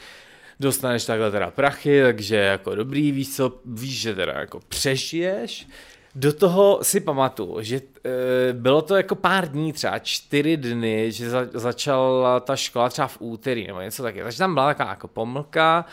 dostaneš 0.60 1.04
takhle 1.04 1.30
teda 1.30 1.50
prachy, 1.50 2.02
takže 2.02 2.36
jako 2.36 2.74
dobrý, 2.74 3.12
víš 3.12 3.36
co, 3.36 3.60
víš, 3.64 4.00
že 4.00 4.14
teda 4.14 4.32
jako 4.32 4.60
přežiješ, 4.68 5.68
do 6.14 6.32
toho 6.32 6.78
si 6.82 7.00
pamatuju, 7.00 7.56
že 7.60 7.76
e, 7.76 8.52
bylo 8.52 8.82
to 8.82 8.96
jako 8.96 9.14
pár 9.14 9.48
dní, 9.48 9.72
třeba 9.72 9.98
čtyři 9.98 10.56
dny, 10.56 11.12
že 11.12 11.30
za, 11.30 11.46
začala 11.54 12.40
ta 12.40 12.56
škola 12.56 12.88
třeba 12.88 13.08
v 13.08 13.16
úterý 13.20 13.66
nebo 13.66 13.80
něco 13.80 14.02
taky. 14.02 14.22
Takže 14.22 14.38
tam 14.38 14.54
byla 14.54 14.66
taková 14.66 14.90
jako 14.90 15.08
pomlka. 15.08 15.84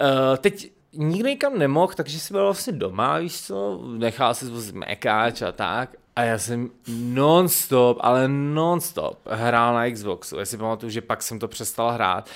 E, 0.00 0.36
teď 0.36 0.72
nikdo 0.92 1.28
nikam 1.28 1.58
nemohl, 1.58 1.92
takže 1.96 2.20
si 2.20 2.34
byl 2.34 2.44
vlastně 2.44 2.72
doma, 2.72 3.18
víš 3.18 3.42
co, 3.42 3.80
nechal 3.98 4.34
si 4.34 4.46
zvozit 4.46 4.74
mekáč 4.74 5.42
a 5.42 5.52
tak. 5.52 5.96
A 6.16 6.22
já 6.22 6.38
jsem 6.38 6.70
non-stop, 6.88 7.98
ale 8.00 8.28
non-stop 8.28 9.18
hrál 9.26 9.74
na 9.74 9.90
Xboxu. 9.90 10.38
Já 10.38 10.44
si 10.44 10.56
pamatuju, 10.56 10.90
že 10.90 11.00
pak 11.00 11.22
jsem 11.22 11.38
to 11.38 11.48
přestal 11.48 11.90
hrát. 11.90 12.30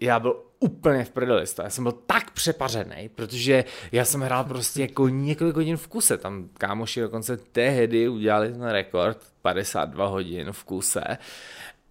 Já 0.00 0.20
byl 0.20 0.36
úplně 0.62 1.04
v 1.04 1.10
prdelistu. 1.10 1.62
Já 1.62 1.70
jsem 1.70 1.84
byl 1.84 1.92
tak 1.92 2.30
přepařený, 2.30 3.10
protože 3.14 3.64
já 3.92 4.04
jsem 4.04 4.20
hrál 4.20 4.44
prostě 4.44 4.80
jako 4.80 5.08
několik 5.08 5.54
hodin 5.54 5.76
v 5.76 5.88
kuse. 5.88 6.18
Tam 6.18 6.48
kámoši 6.54 7.00
dokonce 7.00 7.36
tehdy 7.36 8.08
udělali 8.08 8.52
ten 8.52 8.62
rekord 8.62 9.18
52 9.42 10.06
hodin 10.06 10.52
v 10.52 10.64
kuse. 10.64 11.04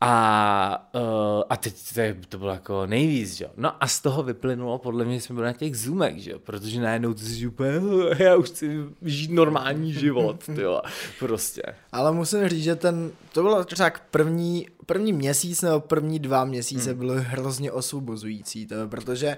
A, 0.03 0.89
uh, 0.95 1.43
a 1.49 1.57
teď 1.57 1.75
to, 1.93 2.01
to 2.29 2.37
bylo 2.37 2.51
jako 2.51 2.85
nejvíc, 2.85 3.33
že 3.33 3.45
jo. 3.45 3.51
No 3.57 3.83
a 3.83 3.87
z 3.87 3.99
toho 4.01 4.23
vyplynulo, 4.23 4.77
podle 4.77 5.05
mě, 5.05 5.21
jsme 5.21 5.35
byli 5.35 5.47
na 5.47 5.53
těch 5.53 5.77
zoomech, 5.77 6.23
že 6.23 6.31
jo, 6.31 6.39
protože 6.39 6.81
najednou 6.81 7.13
ty 7.13 7.21
si 7.21 7.47
úplně, 7.47 7.71
já 8.17 8.35
už 8.35 8.49
chci 8.49 8.79
žít 9.01 9.31
normální 9.31 9.93
život, 9.93 10.49
jo, 10.49 10.81
prostě. 11.19 11.61
Ale 11.91 12.11
musím 12.11 12.49
říct, 12.49 12.63
že 12.63 12.75
ten, 12.75 13.11
to 13.31 13.41
bylo 13.41 13.63
třeba 13.63 13.91
první, 14.11 14.67
první 14.91 15.13
měsíc 15.13 15.61
nebo 15.61 15.79
první 15.79 16.19
dva 16.19 16.45
měsíce 16.45 16.89
hmm. 16.89 16.99
byly 16.99 17.21
hrozně 17.21 17.71
osvobozující, 17.71 18.67
to, 18.67 18.75
protože 18.87 19.37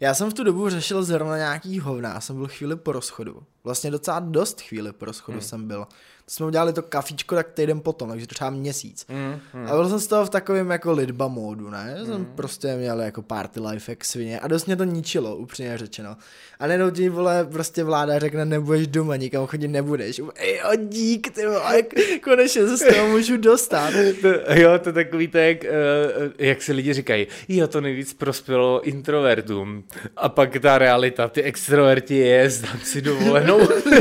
já 0.00 0.14
jsem 0.14 0.30
v 0.30 0.34
tu 0.34 0.44
dobu 0.44 0.68
řešil 0.68 1.02
zrovna 1.02 1.36
nějaký 1.36 1.80
hovna, 1.80 2.08
já 2.08 2.20
jsem 2.20 2.36
byl 2.36 2.48
chvíli 2.48 2.76
po 2.76 2.92
rozchodu. 2.92 3.42
Vlastně 3.64 3.90
docela 3.90 4.20
dost 4.20 4.60
chvíli 4.60 4.92
po 4.92 5.04
rozchodu 5.04 5.38
hmm. 5.38 5.48
jsem 5.48 5.68
byl 5.68 5.86
jsme 6.30 6.46
udělali 6.46 6.72
to 6.72 6.82
kafičko 6.82 7.34
tak 7.34 7.52
týden 7.52 7.80
potom, 7.80 8.08
takže 8.08 8.26
třeba 8.26 8.50
měsíc. 8.50 9.06
Mm, 9.08 9.40
mm. 9.60 9.66
A 9.66 9.70
byl 9.70 9.88
jsem 9.88 10.00
z 10.00 10.06
toho 10.06 10.26
v 10.26 10.30
takovém 10.30 10.70
jako 10.70 10.92
lidba 10.92 11.28
módu, 11.28 11.70
ne? 11.70 11.96
Mm. 12.00 12.06
Jsem 12.06 12.24
prostě 12.24 12.76
měl 12.76 13.00
jako 13.00 13.22
party 13.22 13.60
life 13.60 13.92
jak 13.92 14.04
svině 14.04 14.40
a 14.40 14.48
dost 14.48 14.66
mě 14.66 14.76
to 14.76 14.84
ničilo, 14.84 15.36
upřímně 15.36 15.78
řečeno. 15.78 16.16
A 16.58 16.66
nenou 16.66 16.90
ti 16.90 17.08
vole 17.08 17.44
prostě 17.52 17.84
vláda 17.84 18.18
řekne, 18.18 18.44
nebudeš 18.44 18.86
doma, 18.86 19.16
nikam 19.16 19.46
chodit 19.46 19.68
nebudeš. 19.68 20.20
Ej, 20.34 20.62
o 20.72 20.76
dík, 20.76 21.30
ty 21.30 21.46
vole, 21.46 21.82
konečně 22.22 22.66
se 22.68 22.76
z 22.76 22.94
toho 22.94 23.08
můžu 23.08 23.36
dostat. 23.36 23.92
to, 24.20 24.28
jo, 24.52 24.78
to 24.78 24.92
takový 24.92 25.28
to, 25.28 25.38
jak, 25.38 25.62
uh, 25.64 26.32
jak 26.38 26.62
si 26.62 26.72
lidi 26.72 26.92
říkají, 26.92 27.26
jo, 27.48 27.66
to 27.66 27.80
nejvíc 27.80 28.14
prospělo 28.14 28.80
introvertům. 28.82 29.84
A 30.16 30.28
pak 30.28 30.56
ta 30.60 30.78
realita, 30.78 31.28
ty 31.28 31.42
extroverti 31.42 32.16
je, 32.16 32.50
dám 32.62 32.80
si 32.80 33.02
dovolenou. 33.02 33.60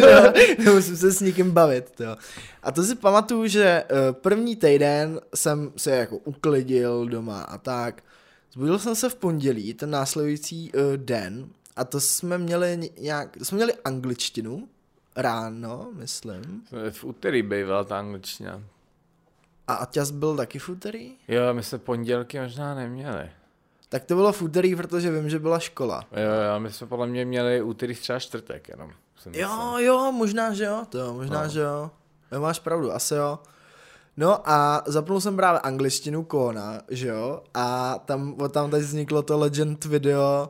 Nemusím 0.65 0.97
se 0.97 1.11
s 1.11 1.19
nikým 1.19 1.51
bavit, 1.51 1.91
to. 1.95 2.14
A 2.63 2.71
to 2.71 2.83
si 2.83 2.95
pamatuju, 2.95 3.47
že 3.47 3.63
eh, 3.63 3.85
první 4.11 4.55
týden 4.55 5.19
jsem 5.35 5.71
se 5.77 5.91
jako 5.91 6.17
uklidil 6.17 7.05
doma 7.05 7.41
a 7.41 7.57
tak. 7.57 8.03
Zbudil 8.55 8.79
jsem 8.79 8.95
se 8.95 9.09
v 9.09 9.15
pondělí, 9.15 9.73
ten 9.73 9.91
následující 9.91 10.71
uh, 10.71 10.81
den, 10.95 11.49
a 11.75 11.83
to 11.85 11.99
jsme 11.99 12.37
měli 12.37 12.89
nějak, 12.99 13.37
to 13.37 13.45
jsme 13.45 13.55
měli 13.55 13.73
angličtinu 13.85 14.67
ráno, 15.15 15.89
myslím. 15.93 16.63
V 16.89 17.03
úterý 17.03 17.41
bývala 17.41 17.83
ta 17.83 17.99
angličtina. 17.99 18.63
A 19.67 19.73
Aťas 19.73 20.11
byl 20.11 20.35
taky 20.35 20.59
v 20.59 20.69
úterý? 20.69 21.11
Jo, 21.27 21.53
my 21.53 21.63
jsme 21.63 21.77
pondělky 21.77 22.39
možná 22.39 22.75
neměli. 22.75 23.29
Tak 23.89 24.05
to 24.05 24.15
bylo 24.15 24.33
v 24.33 24.41
úterý, 24.41 24.75
protože 24.75 25.11
vím, 25.11 25.29
že 25.29 25.39
byla 25.39 25.59
škola. 25.59 26.05
Jo, 26.11 26.53
jo, 26.53 26.59
my 26.59 26.71
jsme 26.71 26.87
podle 26.87 27.07
mě 27.07 27.25
měli 27.25 27.61
úterý 27.61 27.95
třeba 27.95 28.19
čtvrtek 28.19 28.69
jenom. 28.69 28.91
Jo, 29.31 29.77
jo, 29.77 30.11
možná, 30.11 30.53
že 30.53 30.63
jo, 30.63 30.85
to 30.89 31.13
možná, 31.13 31.43
no. 31.43 31.49
že 31.49 31.59
jo. 31.59 31.91
Jo, 32.35 32.41
máš 32.41 32.59
pravdu, 32.59 32.93
asi 32.93 33.15
jo. 33.15 33.39
No 34.17 34.49
a 34.49 34.83
zapnul 34.85 35.21
jsem 35.21 35.35
právě 35.35 35.59
angličtinu 35.59 36.23
Kona, 36.23 36.81
že 36.89 37.07
jo, 37.07 37.41
a 37.53 37.99
tam, 38.05 38.35
tam 38.49 38.71
teď 38.71 38.81
vzniklo 38.81 39.21
to 39.21 39.37
legend 39.37 39.85
video, 39.85 40.49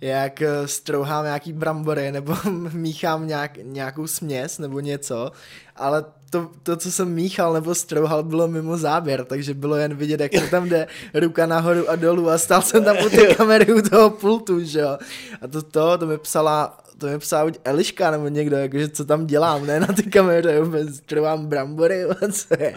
jak 0.00 0.42
eh, 0.42 0.68
strouhám 0.68 1.24
nějaký 1.24 1.52
brambory 1.52 2.12
nebo 2.12 2.36
míchám 2.72 3.26
nějak, 3.26 3.58
nějakou 3.62 4.06
směs 4.06 4.58
nebo 4.58 4.80
něco, 4.80 5.32
ale 5.76 6.04
to, 6.30 6.50
to, 6.62 6.76
co 6.76 6.92
jsem 6.92 7.14
míchal 7.14 7.52
nebo 7.52 7.74
strouhal, 7.74 8.22
bylo 8.22 8.48
mimo 8.48 8.76
záběr, 8.76 9.24
takže 9.24 9.54
bylo 9.54 9.76
jen 9.76 9.94
vidět, 9.94 10.20
jak 10.20 10.32
to 10.32 10.50
tam 10.50 10.68
jde 10.68 10.86
ruka 11.14 11.46
nahoru 11.46 11.90
a 11.90 11.96
dolů 11.96 12.30
a 12.30 12.38
stál 12.38 12.62
jsem 12.62 12.84
tam 12.84 12.96
u 13.06 13.08
té 13.08 13.34
kamery 13.34 13.74
u 13.74 13.82
toho 13.82 14.10
pultu, 14.10 14.64
že 14.64 14.80
jo. 14.80 14.98
A 15.42 15.48
to, 15.48 15.62
to, 15.62 15.98
to 15.98 16.06
mi 16.06 16.18
psala 16.18 16.78
to 16.98 17.06
mi 17.06 17.18
psala 17.18 17.44
buď 17.44 17.58
Eliška 17.64 18.10
nebo 18.10 18.28
někdo, 18.28 18.56
jakože 18.56 18.88
co 18.88 19.04
tam 19.04 19.26
dělám, 19.26 19.66
ne 19.66 19.80
na 19.80 19.86
ty 19.86 20.02
kameře, 20.02 20.60
vůbec 20.60 21.00
trvám 21.00 21.46
brambory, 21.46 22.04
co 22.32 22.54
je. 22.60 22.74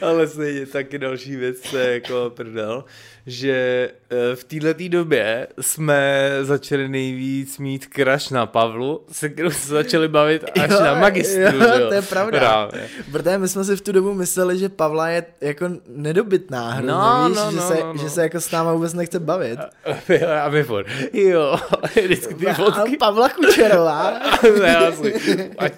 Ale 0.00 0.28
stejně 0.28 0.66
taky 0.66 0.98
další 0.98 1.36
věc, 1.36 1.60
co 1.60 1.78
je 1.78 1.94
jako 1.94 2.32
prdel, 2.36 2.84
že 3.26 3.90
eh, 4.10 4.36
v 4.36 4.44
této 4.44 4.88
době 4.88 5.46
jsme 5.60 6.30
začali 6.42 6.88
nejvíc 6.88 7.58
mít 7.58 7.86
crush 7.94 8.30
na 8.30 8.46
Pavlu, 8.46 9.04
se 9.12 9.28
kterou 9.28 9.50
se 9.50 9.68
začali 9.68 10.08
bavit 10.08 10.44
až 10.60 10.70
jo, 10.70 10.80
na 10.80 10.94
magistru. 10.94 11.42
Jo, 11.42 11.78
jo, 11.78 11.88
to 11.88 11.94
je 11.94 12.02
pravda. 12.02 12.38
Právě. 12.38 12.88
Protože 13.12 13.38
my 13.38 13.48
jsme 13.48 13.64
si 13.64 13.76
v 13.76 13.80
tu 13.80 13.92
dobu 13.92 14.14
mysleli, 14.14 14.58
že 14.58 14.68
Pavla 14.68 15.08
je 15.08 15.24
jako 15.40 15.68
nedobytná 15.88 16.70
hrozně, 16.70 16.92
no, 16.92 17.28
víš, 17.28 17.36
no, 17.36 17.50
že, 17.50 17.56
no, 17.56 17.68
se, 17.68 17.74
no, 17.74 17.92
no. 17.92 18.02
že 18.02 18.10
se 18.10 18.22
jako 18.22 18.40
s 18.40 18.50
náma 18.50 18.72
vůbec 18.72 18.94
nechce 18.94 19.20
bavit. 19.20 19.60
A, 19.60 20.42
a 20.42 20.48
my 20.48 20.62
furt, 20.62 20.86
jo, 21.12 21.56
vždycky 21.94 22.34
ty 22.34 22.46
fotky. 22.46 22.96
A 22.96 22.98
Pavla 22.98 23.28
Kučerová. 23.28 24.20
ne, 24.62 24.76
asi, 24.76 25.14
ať, 25.58 25.72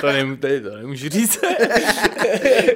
to, 0.00 0.06
nemů, 0.06 0.36
to 0.36 0.48
nemůžu 0.76 1.08
říct. 1.08 1.40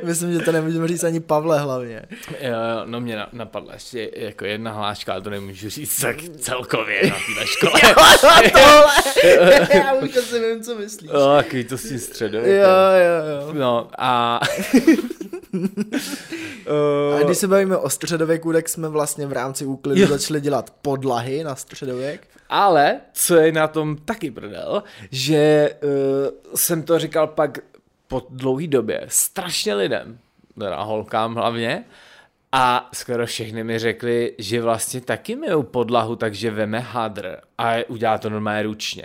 Myslím, 0.02 0.32
že 0.32 0.38
to 0.38 0.52
nemůžeme 0.52 0.88
říct 0.88 1.04
ani 1.04 1.20
Pavle 1.20 1.61
hlavně. 1.61 2.02
Jo, 2.40 2.82
no 2.85 3.00
mě 3.00 3.16
napadla 3.62 3.75
ještě 3.75 4.11
jako 4.16 4.44
jedna 4.44 4.72
hláška, 4.72 5.12
ale 5.12 5.22
to 5.22 5.31
nemůžu 5.31 5.68
říct 5.68 6.01
tak 6.01 6.16
celkově 6.22 7.03
na 7.03 7.14
té 7.38 7.46
škole. 7.46 7.81
jo, 7.83 7.94
tohle. 8.53 8.94
Já 9.75 9.94
už 9.94 10.16
asi 10.16 10.40
vím, 10.40 10.62
co 10.62 10.75
myslíš. 10.75 11.11
Jo, 11.11 11.37
takový 11.37 11.64
to 11.64 11.79
s 11.79 11.88
tím 11.88 11.98
středověkem. 11.98 12.61
Jo, 12.61 12.66
jo, 12.66 13.46
jo. 13.46 13.53
No 13.53 13.88
a... 13.98 14.37
a 17.16 17.22
když 17.25 17.38
se 17.38 17.48
bavíme 17.48 17.77
o 17.77 17.90
středověku, 17.90 18.53
tak 18.53 18.68
jsme 18.68 18.88
vlastně 18.88 19.27
v 19.27 19.33
rámci 19.33 19.66
úklidu 19.66 20.01
jo. 20.01 20.07
začali 20.07 20.40
dělat 20.40 20.75
podlahy 20.83 21.44
na 21.44 21.57
středověk. 21.57 22.29
Ale, 22.48 23.01
co 23.12 23.37
je 23.37 23.53
na 23.53 23.68
tom 23.68 23.96
taky 23.96 24.31
prdel, 24.31 24.83
že 25.11 25.70
uh, 25.83 26.55
jsem 26.55 26.83
to 26.83 26.98
říkal 26.98 27.27
pak 27.27 27.59
po 28.09 28.27
dlouhé 28.31 28.66
době 28.66 29.05
strašně 29.09 29.75
lidem, 29.75 30.18
teda 30.59 30.83
holkám 30.83 31.35
hlavně, 31.35 31.85
a 32.52 32.88
skoro 32.94 33.26
všechny 33.26 33.64
mi 33.64 33.78
řekli, 33.78 34.34
že 34.38 34.62
vlastně 34.62 35.00
taky 35.00 35.36
myjou 35.36 35.62
podlahu, 35.62 36.16
takže 36.16 36.50
veme 36.50 36.80
hadr 36.80 37.36
a 37.58 37.88
udělá 37.88 38.18
to 38.18 38.30
normálně 38.30 38.62
ručně. 38.62 39.04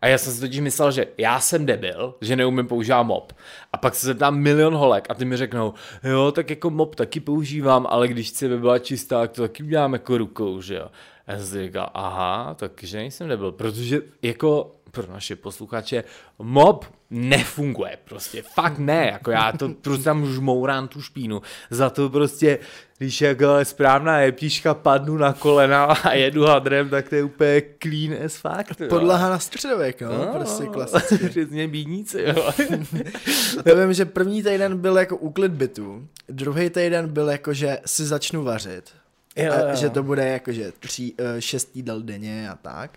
A 0.00 0.06
já 0.06 0.18
jsem 0.18 0.32
si 0.32 0.40
totiž 0.40 0.60
myslel, 0.60 0.90
že 0.90 1.06
já 1.18 1.40
jsem 1.40 1.66
debil, 1.66 2.14
že 2.20 2.36
neumím 2.36 2.66
používat 2.66 3.02
mop. 3.02 3.32
A 3.72 3.76
pak 3.76 3.94
se 3.94 4.06
zeptám 4.06 4.38
milion 4.38 4.74
holek 4.74 5.06
a 5.10 5.14
ty 5.14 5.24
mi 5.24 5.36
řeknou, 5.36 5.74
jo, 6.04 6.32
tak 6.32 6.50
jako 6.50 6.70
mop 6.70 6.94
taky 6.94 7.20
používám, 7.20 7.86
ale 7.90 8.08
když 8.08 8.28
chci, 8.28 8.48
by 8.48 8.58
byla 8.58 8.78
čistá, 8.78 9.20
tak 9.20 9.30
to 9.30 9.42
taky 9.42 9.62
udělám 9.62 9.92
jako 9.92 10.18
rukou, 10.18 10.60
že 10.60 10.74
jo. 10.74 10.88
A 11.26 11.32
já 11.32 11.38
jsem 11.38 11.62
říkal, 11.62 11.90
aha, 11.94 12.56
takže 12.58 12.98
nejsem 12.98 13.28
debil, 13.28 13.52
protože 13.52 14.00
jako 14.22 14.74
pro 14.90 15.12
naše 15.12 15.36
posluchače, 15.36 16.04
mob 16.38 16.84
nefunguje 17.10 17.98
prostě, 18.04 18.42
fakt 18.42 18.78
ne, 18.78 19.08
jako 19.12 19.30
já 19.30 19.52
to 19.52 19.68
prostě 19.68 20.04
tam 20.04 20.26
žmourám 20.26 20.88
tu 20.88 21.02
špínu, 21.02 21.42
za 21.70 21.90
to 21.90 22.10
prostě, 22.10 22.58
když 22.98 23.20
jako 23.20 23.46
správná 23.62 24.20
jeptiška 24.20 24.74
padnu 24.74 25.16
na 25.16 25.32
kolena 25.32 25.84
a 25.84 26.12
jedu 26.12 26.44
hadrem, 26.44 26.88
tak 26.88 27.08
to 27.08 27.14
je 27.14 27.24
úplně 27.24 27.62
clean 27.82 28.24
as 28.24 28.36
fuck. 28.36 28.88
Podlaha 28.88 29.30
na 29.30 29.38
středověk, 29.38 30.02
no, 30.02 30.18
no 30.18 30.26
prostě 30.26 30.66
klasicky. 30.66 31.28
Přesně 31.28 31.68
bídníci, 31.68 32.22
jo. 32.22 32.52
Já 33.64 33.74
vím, 33.74 33.92
že 33.92 34.04
první 34.04 34.42
týden 34.42 34.78
byl 34.78 34.98
jako 34.98 35.16
úklid 35.16 35.52
bytu, 35.52 36.08
druhý 36.28 36.70
týden 36.70 37.08
byl 37.08 37.30
jako, 37.30 37.52
že 37.52 37.78
si 37.86 38.06
začnu 38.06 38.44
vařit. 38.44 38.90
Jo, 39.36 39.52
jo. 39.68 39.76
Že 39.76 39.90
to 39.90 40.02
bude 40.02 40.28
jako, 40.28 40.52
že 40.52 40.72
tři, 40.80 41.12
eh, 41.18 41.40
šest 41.42 41.76
jídel 41.76 42.02
denně 42.02 42.50
a 42.50 42.56
tak 42.56 42.90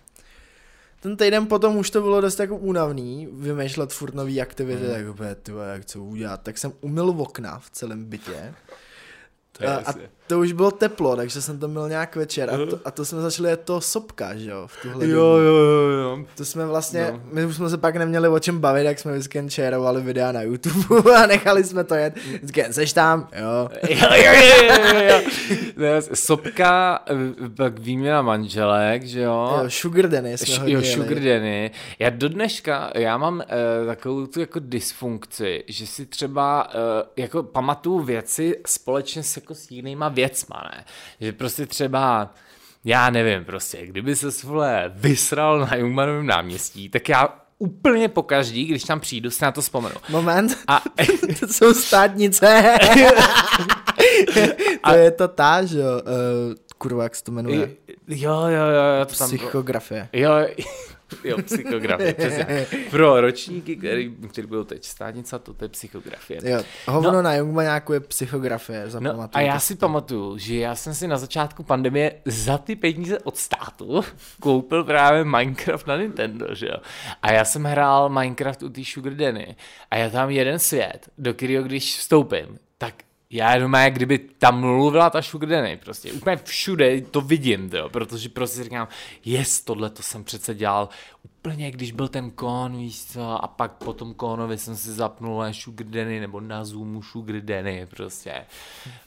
ten 1.01 1.17
týden 1.17 1.47
potom 1.47 1.77
už 1.77 1.89
to 1.89 2.01
bylo 2.01 2.21
dost 2.21 2.39
jako 2.39 2.57
únavný, 2.57 3.27
vymýšlet 3.31 3.93
furt 3.93 4.13
nový 4.13 4.41
aktivity, 4.41 4.83
mm. 4.83 4.91
tak 4.91 5.09
úplně, 5.09 5.35
tyhle, 5.35 5.67
jak 5.67 5.85
co 5.85 6.03
udělat. 6.03 6.41
Tak 6.43 6.57
jsem 6.57 6.71
umyl 6.81 7.09
okna 7.09 7.59
v 7.59 7.69
celém 7.69 8.05
bytě. 8.05 8.53
To 9.53 9.67
a, 9.67 9.79
a 9.79 9.93
to 10.27 10.39
už 10.39 10.51
bylo 10.51 10.71
teplo, 10.71 11.15
takže 11.15 11.41
jsem 11.41 11.59
to 11.59 11.67
měl 11.67 11.89
nějak 11.89 12.15
večer 12.15 12.49
a 12.49 12.57
to, 12.57 12.79
a 12.85 12.91
to 12.91 13.05
jsme 13.05 13.21
začali 13.21 13.49
jet 13.49 13.61
to 13.65 13.81
sopka, 13.81 14.35
že 14.35 14.49
jo, 14.49 14.67
v 14.67 14.81
tuhle 14.81 15.07
jo, 15.07 15.19
jo, 15.19 15.55
jo, 15.55 15.89
jo. 15.89 16.25
To 16.35 16.45
jsme 16.45 16.65
vlastně, 16.65 17.07
no. 17.11 17.21
my 17.31 17.45
už 17.45 17.55
jsme 17.55 17.69
se 17.69 17.77
pak 17.77 17.95
neměli 17.95 18.27
o 18.27 18.39
čem 18.39 18.59
bavit, 18.59 18.83
jak 18.83 18.99
jsme 18.99 19.11
vždycky 19.11 19.43
šerovali 19.47 20.01
videa 20.01 20.31
na 20.31 20.41
YouTube 20.41 21.13
a 21.23 21.25
nechali 21.25 21.63
jsme 21.63 21.83
to 21.83 21.95
jet. 21.95 22.15
Vždycky, 22.15 22.65
seš 22.71 22.93
tam? 22.93 23.27
Jo. 23.41 23.69
jo, 23.89 24.07
jo, 24.15 24.33
jo, 24.33 24.75
jo, 25.07 25.21
jo. 25.77 26.01
Sopka, 26.13 26.99
pak 27.57 27.79
výměna 27.79 28.21
manželek, 28.21 29.03
že 29.03 29.21
jo. 29.21 29.59
Jo, 29.63 29.69
sugar 29.69 30.07
daddy 30.09 30.37
jsme 30.37 30.55
Š- 30.55 30.61
Jo, 30.65 30.81
sugar 30.81 31.15
daddy. 31.19 31.71
Já 31.99 32.09
do 32.09 32.29
dneška, 32.29 32.91
já 32.95 33.17
mám 33.17 33.35
uh, 33.35 33.87
takovou 33.87 34.25
tu 34.25 34.39
jako 34.39 34.59
dysfunkci, 34.59 35.63
že 35.67 35.87
si 35.87 36.05
třeba 36.05 36.67
uh, 36.75 36.79
jako 37.17 37.43
pamatuju 37.43 37.99
věci 37.99 38.55
společně 38.67 39.23
s, 39.23 39.35
jako 39.35 39.55
s 39.55 39.71
jinýma 39.71 40.09
věcmi 40.09 40.20
věcma, 40.21 40.69
ne? 40.71 40.85
Že 41.21 41.31
prostě 41.31 41.65
třeba, 41.65 42.33
já 42.85 43.09
nevím 43.09 43.45
prostě, 43.45 43.85
kdyby 43.85 44.15
se 44.15 44.31
svole 44.31 44.91
vysral 44.95 45.59
na 45.59 45.75
Jungmanovém 45.75 46.25
náměstí, 46.25 46.89
tak 46.89 47.09
já 47.09 47.29
úplně 47.57 48.09
po 48.09 48.23
každý, 48.23 48.65
když 48.65 48.83
tam 48.83 48.99
přijdu, 48.99 49.31
si 49.31 49.43
na 49.43 49.51
to 49.51 49.61
vzpomenu. 49.61 49.95
Moment, 50.09 50.57
a... 50.67 50.81
to 51.39 51.47
jsou 51.47 51.73
státnice. 51.73 52.77
to 54.33 54.39
a... 54.83 54.93
je 54.95 55.11
to 55.11 55.27
ta, 55.27 55.65
že 55.65 55.79
jo, 55.79 55.85
uh, 55.85 56.55
kurva, 56.77 57.03
jak 57.03 57.15
se 57.15 57.23
to 57.23 57.31
jmenuje? 57.31 57.71
Jo, 58.07 58.41
jo, 58.41 58.65
jo. 58.99 59.05
To 59.05 59.25
Psychografie. 59.25 60.09
Jo, 60.13 60.31
Jo, 61.23 61.37
psychografie, 61.41 62.13
přesně. 62.13 62.67
Pro 62.89 63.21
ročníky, 63.21 63.75
který, 63.75 64.15
který 64.29 64.47
budou 64.47 64.63
teď 64.63 64.85
státnice, 64.85 65.39
to 65.39 65.55
je 65.61 65.69
psychografie. 65.69 66.39
Jo, 66.43 66.63
hovno 66.87 67.11
no, 67.11 67.21
na 67.21 67.35
Jungmaňáku 67.35 67.93
je 67.93 67.99
psychografie, 67.99 68.85
no, 68.99 69.29
A 69.33 69.41
já 69.41 69.59
si 69.59 69.75
to. 69.75 69.79
pamatuju, 69.79 70.37
že 70.37 70.55
já 70.55 70.75
jsem 70.75 70.93
si 70.93 71.07
na 71.07 71.17
začátku 71.17 71.63
pandemie 71.63 72.13
za 72.25 72.57
ty 72.57 72.75
peníze 72.75 73.19
od 73.19 73.37
státu 73.37 74.01
koupil 74.41 74.83
právě 74.83 75.23
Minecraft 75.23 75.87
na 75.87 75.97
Nintendo, 75.97 76.55
že 76.55 76.65
jo. 76.65 76.77
A 77.21 77.31
já 77.31 77.45
jsem 77.45 77.63
hrál 77.63 78.09
Minecraft 78.09 78.63
u 78.63 78.69
té 78.69 78.81
Sugar 78.85 79.13
Danny 79.13 79.55
a 79.91 79.97
já 79.97 80.09
tam 80.09 80.29
jeden 80.29 80.59
svět, 80.59 81.09
do 81.17 81.33
kterého 81.33 81.63
když 81.63 81.97
vstoupím, 81.97 82.59
já 83.31 83.53
jenom 83.53 83.73
jak 83.73 83.93
kdyby 83.93 84.17
tam 84.17 84.59
mluvila 84.59 85.09
ta 85.09 85.21
Sugar 85.21 85.49
Danny, 85.49 85.77
prostě 85.77 86.13
úplně 86.13 86.37
všude 86.43 87.01
to 87.01 87.21
vidím, 87.21 87.69
jo, 87.73 87.89
protože 87.89 88.29
prostě 88.29 88.63
říkám, 88.63 88.87
jest, 89.25 89.65
tohle 89.65 89.89
to 89.89 90.03
jsem 90.03 90.23
přece 90.23 90.55
dělal 90.55 90.89
úplně, 91.23 91.71
když 91.71 91.91
byl 91.91 92.07
ten 92.07 92.31
kon, 92.31 92.77
víš 92.77 93.05
co, 93.05 93.43
a 93.43 93.47
pak 93.47 93.71
po 93.71 93.93
tom 93.93 94.13
konovi 94.13 94.57
jsem 94.57 94.75
si 94.75 94.91
zapnul 94.91 95.41
na 95.41 95.53
Sugar 95.53 95.87
Danny, 95.87 96.19
nebo 96.19 96.39
na 96.39 96.63
Zoomu 96.63 97.01
Sugar 97.01 97.35
Danny, 97.41 97.87
prostě, 97.95 98.45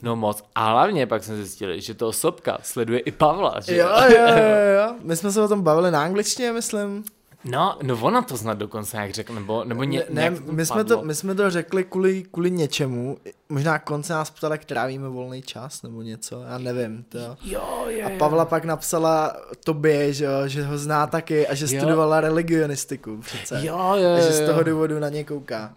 no 0.02 0.16
moc. 0.16 0.44
A 0.54 0.70
hlavně 0.70 1.06
pak 1.06 1.24
jsme 1.24 1.36
zjistili, 1.36 1.80
že 1.80 1.94
to 1.94 2.08
osobka 2.08 2.58
sleduje 2.62 2.98
i 2.98 3.12
Pavla, 3.12 3.60
že 3.60 3.76
jo? 3.76 3.88
Jo, 3.88 4.18
jo, 4.18 4.36
jo, 4.76 4.94
my 5.02 5.16
jsme 5.16 5.32
se 5.32 5.42
o 5.42 5.48
tom 5.48 5.62
bavili 5.62 5.90
na 5.90 6.02
angličtině, 6.02 6.52
myslím. 6.52 7.04
No, 7.44 7.78
no 7.82 7.98
ona 8.00 8.22
to 8.22 8.38
snad 8.38 8.58
dokonce 8.58 8.96
jak 8.96 9.10
řekl, 9.10 9.34
nebo, 9.34 9.64
nebo 9.64 9.84
ně, 9.84 10.04
ne, 10.10 10.30
ne 10.30 10.40
my, 10.50 10.66
jsme 10.66 10.84
to, 10.84 11.02
my 11.02 11.14
jsme 11.14 11.34
to 11.34 11.50
řekli 11.50 11.84
kvůli, 11.84 12.22
kvůli 12.30 12.50
něčemu, 12.50 13.18
možná 13.48 13.78
konce 13.78 14.12
nás 14.12 14.30
ptala, 14.30 14.54
jak 14.54 14.64
trávíme 14.64 15.08
volný 15.08 15.42
čas, 15.42 15.82
nebo 15.82 16.02
něco, 16.02 16.42
já 16.42 16.58
nevím. 16.58 17.04
To. 17.08 17.36
Jo, 17.44 17.86
je, 17.88 18.04
a 18.04 18.18
Pavla 18.18 18.44
pak 18.44 18.64
napsala 18.64 19.36
tobě, 19.64 20.12
že, 20.12 20.26
že 20.46 20.62
ho 20.62 20.78
zná 20.78 21.06
taky 21.06 21.46
a 21.46 21.54
že 21.54 21.64
jo. 21.64 21.80
studovala 21.80 22.20
religionistiku 22.20 23.16
přece. 23.18 23.60
Jo, 23.66 23.94
jo, 23.96 24.14
a 24.14 24.20
že 24.20 24.32
z 24.32 24.46
toho 24.46 24.62
důvodu 24.62 24.98
na 24.98 25.08
ně 25.08 25.24
kouká. 25.24 25.74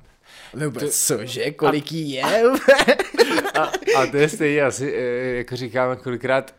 Úplně, 0.53 0.71
to, 0.71 0.87
cože, 0.89 1.51
kolik 1.51 1.91
jí 1.91 2.11
je? 2.11 2.23
a, 3.59 3.63
a 3.97 4.05
to 4.11 4.17
je 4.17 4.29
stejně 4.29 4.61
asi, 4.61 4.93
eh, 4.95 5.37
jako 5.37 5.55
říkáme 5.55 5.95
kolikrát, 5.95 6.55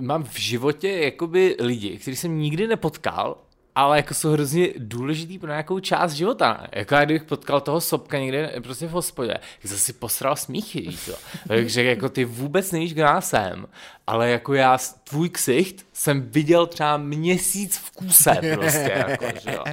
mám 0.00 0.24
v 0.24 0.38
životě 0.38 0.90
jakoby 0.90 1.56
lidi, 1.60 1.98
který 1.98 2.16
jsem 2.16 2.38
nikdy 2.38 2.66
nepotkal, 2.66 3.36
ale 3.78 3.96
jako 3.96 4.14
jsou 4.14 4.32
hrozně 4.32 4.68
důležitý 4.78 5.38
pro 5.38 5.48
nějakou 5.48 5.80
část 5.80 6.12
života. 6.12 6.66
Jako 6.72 6.94
já 6.94 7.04
kdybych 7.04 7.24
potkal 7.24 7.60
toho 7.60 7.80
sopka 7.80 8.18
někde 8.18 8.52
prostě 8.62 8.86
v 8.86 8.90
hospodě, 8.90 9.34
tak 9.62 9.70
jsem 9.70 9.78
si 9.78 9.92
posral 9.92 10.36
smíchy, 10.36 10.80
víš? 10.80 11.10
Takže 11.48 11.84
jako 11.84 12.08
ty 12.08 12.24
vůbec 12.24 12.72
nevíš, 12.72 12.94
kdo 12.94 13.02
já 13.02 13.20
jsem, 13.20 13.66
ale 14.06 14.30
jako 14.30 14.54
já 14.54 14.78
tvůj 15.04 15.28
ksicht 15.28 15.86
jsem 15.92 16.22
viděl 16.22 16.66
třeba 16.66 16.96
měsíc 16.96 17.76
v 17.76 17.90
kuse 17.90 18.34
prostě, 18.54 19.04
jako, 19.08 19.26
že 19.42 19.50
jo. 19.52 19.64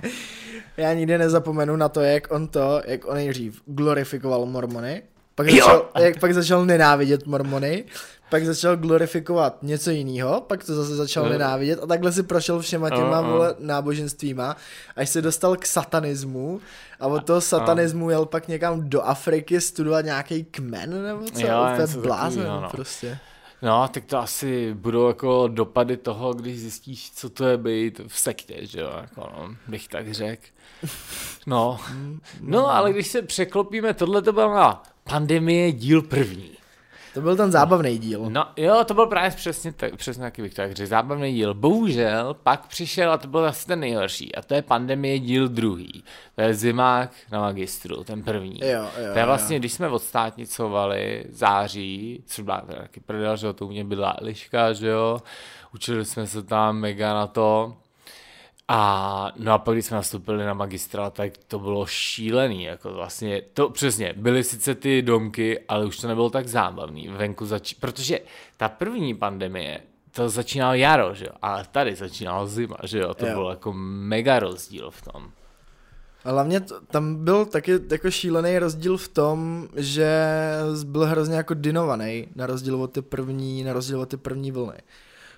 Já 0.77 0.93
nikdy 0.93 1.17
nezapomenu 1.17 1.75
na 1.75 1.89
to, 1.89 2.01
jak 2.01 2.31
on 2.31 2.47
to, 2.47 2.81
jak 2.85 3.05
on 3.05 3.15
nejdřív 3.15 3.61
glorifikoval 3.65 4.45
mormony, 4.45 5.01
pak 5.35 5.49
začal, 5.49 5.89
jak 5.99 6.19
pak 6.19 6.33
začal 6.33 6.65
nenávidět 6.65 7.25
mormony, 7.25 7.83
pak 8.29 8.45
začal 8.45 8.77
glorifikovat 8.77 9.57
něco 9.61 9.91
jiného, 9.91 10.41
pak 10.41 10.63
to 10.63 10.75
zase 10.75 10.95
začal 10.95 11.29
nenávidět 11.29 11.79
a 11.83 11.85
takhle 11.85 12.11
si 12.11 12.23
prošel 12.23 12.59
všema 12.59 12.89
těma. 12.89 13.21
Vole, 13.21 13.55
náboženstvíma, 13.59 14.55
až 14.95 15.09
se 15.09 15.21
dostal 15.21 15.55
k 15.55 15.65
satanismu 15.65 16.61
a 16.99 17.07
od 17.07 17.25
toho 17.25 17.41
satanismu 17.41 18.09
jel 18.09 18.25
pak 18.25 18.47
někam 18.47 18.89
do 18.89 19.01
Afriky 19.01 19.61
studovat 19.61 20.05
nějaký 20.05 20.43
kmen 20.43 21.03
nebo 21.03 21.23
co, 21.23 21.47
jo, 21.47 21.65
to 21.75 21.81
je 21.81 22.01
blázen 22.01 22.47
no. 22.47 22.69
prostě. 22.71 23.17
No, 23.61 23.87
tak 23.87 24.05
to 24.05 24.17
asi 24.17 24.73
budou 24.73 25.07
jako 25.07 25.47
dopady 25.47 25.97
toho, 25.97 26.33
když 26.33 26.59
zjistíš, 26.59 27.11
co 27.11 27.29
to 27.29 27.47
je 27.47 27.57
být 27.57 28.01
v 28.07 28.19
sektě, 28.19 28.55
že 28.61 28.79
jo, 28.79 28.91
jako 29.01 29.21
no, 29.21 29.55
bych 29.67 29.87
tak 29.87 30.13
řekl. 30.13 30.43
No, 31.47 31.79
no, 32.41 32.69
ale 32.69 32.93
když 32.93 33.07
se 33.07 33.21
překlopíme, 33.21 33.93
tohle 33.93 34.21
to 34.21 34.33
byla 34.33 34.83
pandemie 35.03 35.71
díl 35.71 36.01
první. 36.01 36.54
To 37.15 37.21
byl 37.21 37.35
ten 37.35 37.51
zábavný 37.51 37.97
díl. 37.97 38.29
No 38.29 38.47
jo, 38.57 38.83
to 38.85 38.93
byl 38.93 39.07
právě 39.07 39.31
přesně, 39.31 39.73
tak, 39.73 39.95
přesně 39.95 40.21
taky 40.21 40.41
bych 40.41 40.53
tak 40.53 40.71
řekl, 40.71 40.89
zábavný 40.89 41.33
díl. 41.33 41.53
Bohužel 41.53 42.33
pak 42.43 42.67
přišel, 42.67 43.11
a 43.11 43.17
to 43.17 43.27
byl 43.27 43.41
zase 43.41 43.67
ten 43.67 43.79
nejhorší, 43.79 44.35
a 44.35 44.41
to 44.41 44.53
je 44.53 44.61
pandemie 44.61 45.19
díl 45.19 45.49
druhý. 45.49 46.03
To 46.35 46.41
je 46.41 46.53
zimák 46.53 47.11
na 47.31 47.39
magistru, 47.39 48.03
ten 48.03 48.23
první. 48.23 48.59
Jo, 48.63 48.81
jo, 48.81 49.13
to 49.13 49.19
je 49.19 49.25
vlastně, 49.25 49.55
jo. 49.55 49.59
když 49.59 49.73
jsme 49.73 49.89
odstátnicovali 49.89 51.25
září, 51.29 52.23
což 52.25 52.43
byla 52.43 52.61
taky 52.61 52.99
prdel, 52.99 53.37
že 53.37 53.47
jo, 53.47 53.53
to 53.53 53.65
u 53.65 53.69
mě 53.69 53.83
byla 53.83 54.15
Eliška, 54.21 54.73
že 54.73 54.87
jo, 54.87 55.21
učili 55.73 56.05
jsme 56.05 56.27
se 56.27 56.43
tam 56.43 56.77
mega 56.79 57.13
na 57.13 57.27
to. 57.27 57.75
A 58.67 59.31
no 59.35 59.53
a 59.53 59.57
pak, 59.57 59.75
když 59.75 59.85
jsme 59.85 59.97
nastoupili 59.97 60.45
na 60.45 60.53
magistra, 60.53 61.09
tak 61.09 61.31
to 61.47 61.59
bylo 61.59 61.85
šílený, 61.85 62.63
jako 62.63 62.93
vlastně, 62.93 63.41
to 63.53 63.69
přesně, 63.69 64.13
byly 64.17 64.43
sice 64.43 64.75
ty 64.75 65.01
domky, 65.01 65.59
ale 65.67 65.85
už 65.85 65.97
to 65.97 66.07
nebylo 66.07 66.29
tak 66.29 66.47
zábavný, 66.47 67.07
venku 67.07 67.45
zač... 67.45 67.73
protože 67.73 68.19
ta 68.57 68.69
první 68.69 69.13
pandemie, 69.15 69.79
to 70.11 70.29
začínalo 70.29 70.73
jaro, 70.73 71.13
že 71.13 71.25
jo, 71.25 71.31
ale 71.41 71.65
tady 71.71 71.95
začínalo 71.95 72.47
zima, 72.47 72.77
že 72.83 72.99
jo, 72.99 73.13
to 73.13 73.25
Jo. 73.27 73.33
bylo 73.33 73.49
jako 73.49 73.73
mega 73.75 74.39
rozdíl 74.39 74.91
v 74.91 75.01
tom. 75.01 75.31
A 76.25 76.31
hlavně 76.31 76.59
t- 76.59 76.75
tam 76.91 77.15
byl 77.25 77.45
taky 77.45 77.79
jako 77.91 78.11
šílený 78.11 78.59
rozdíl 78.59 78.97
v 78.97 79.07
tom, 79.07 79.67
že 79.75 80.09
byl 80.83 81.05
hrozně 81.05 81.35
jako 81.35 81.53
dinovaný, 81.53 82.27
na 82.35 82.45
rozdíl 82.45 82.83
od 82.83 82.91
ty 82.91 83.01
první, 83.01 83.63
na 83.63 83.73
rozdíl 83.73 84.01
od 84.01 84.09
ty 84.09 84.17
první 84.17 84.51
vlny. 84.51 84.77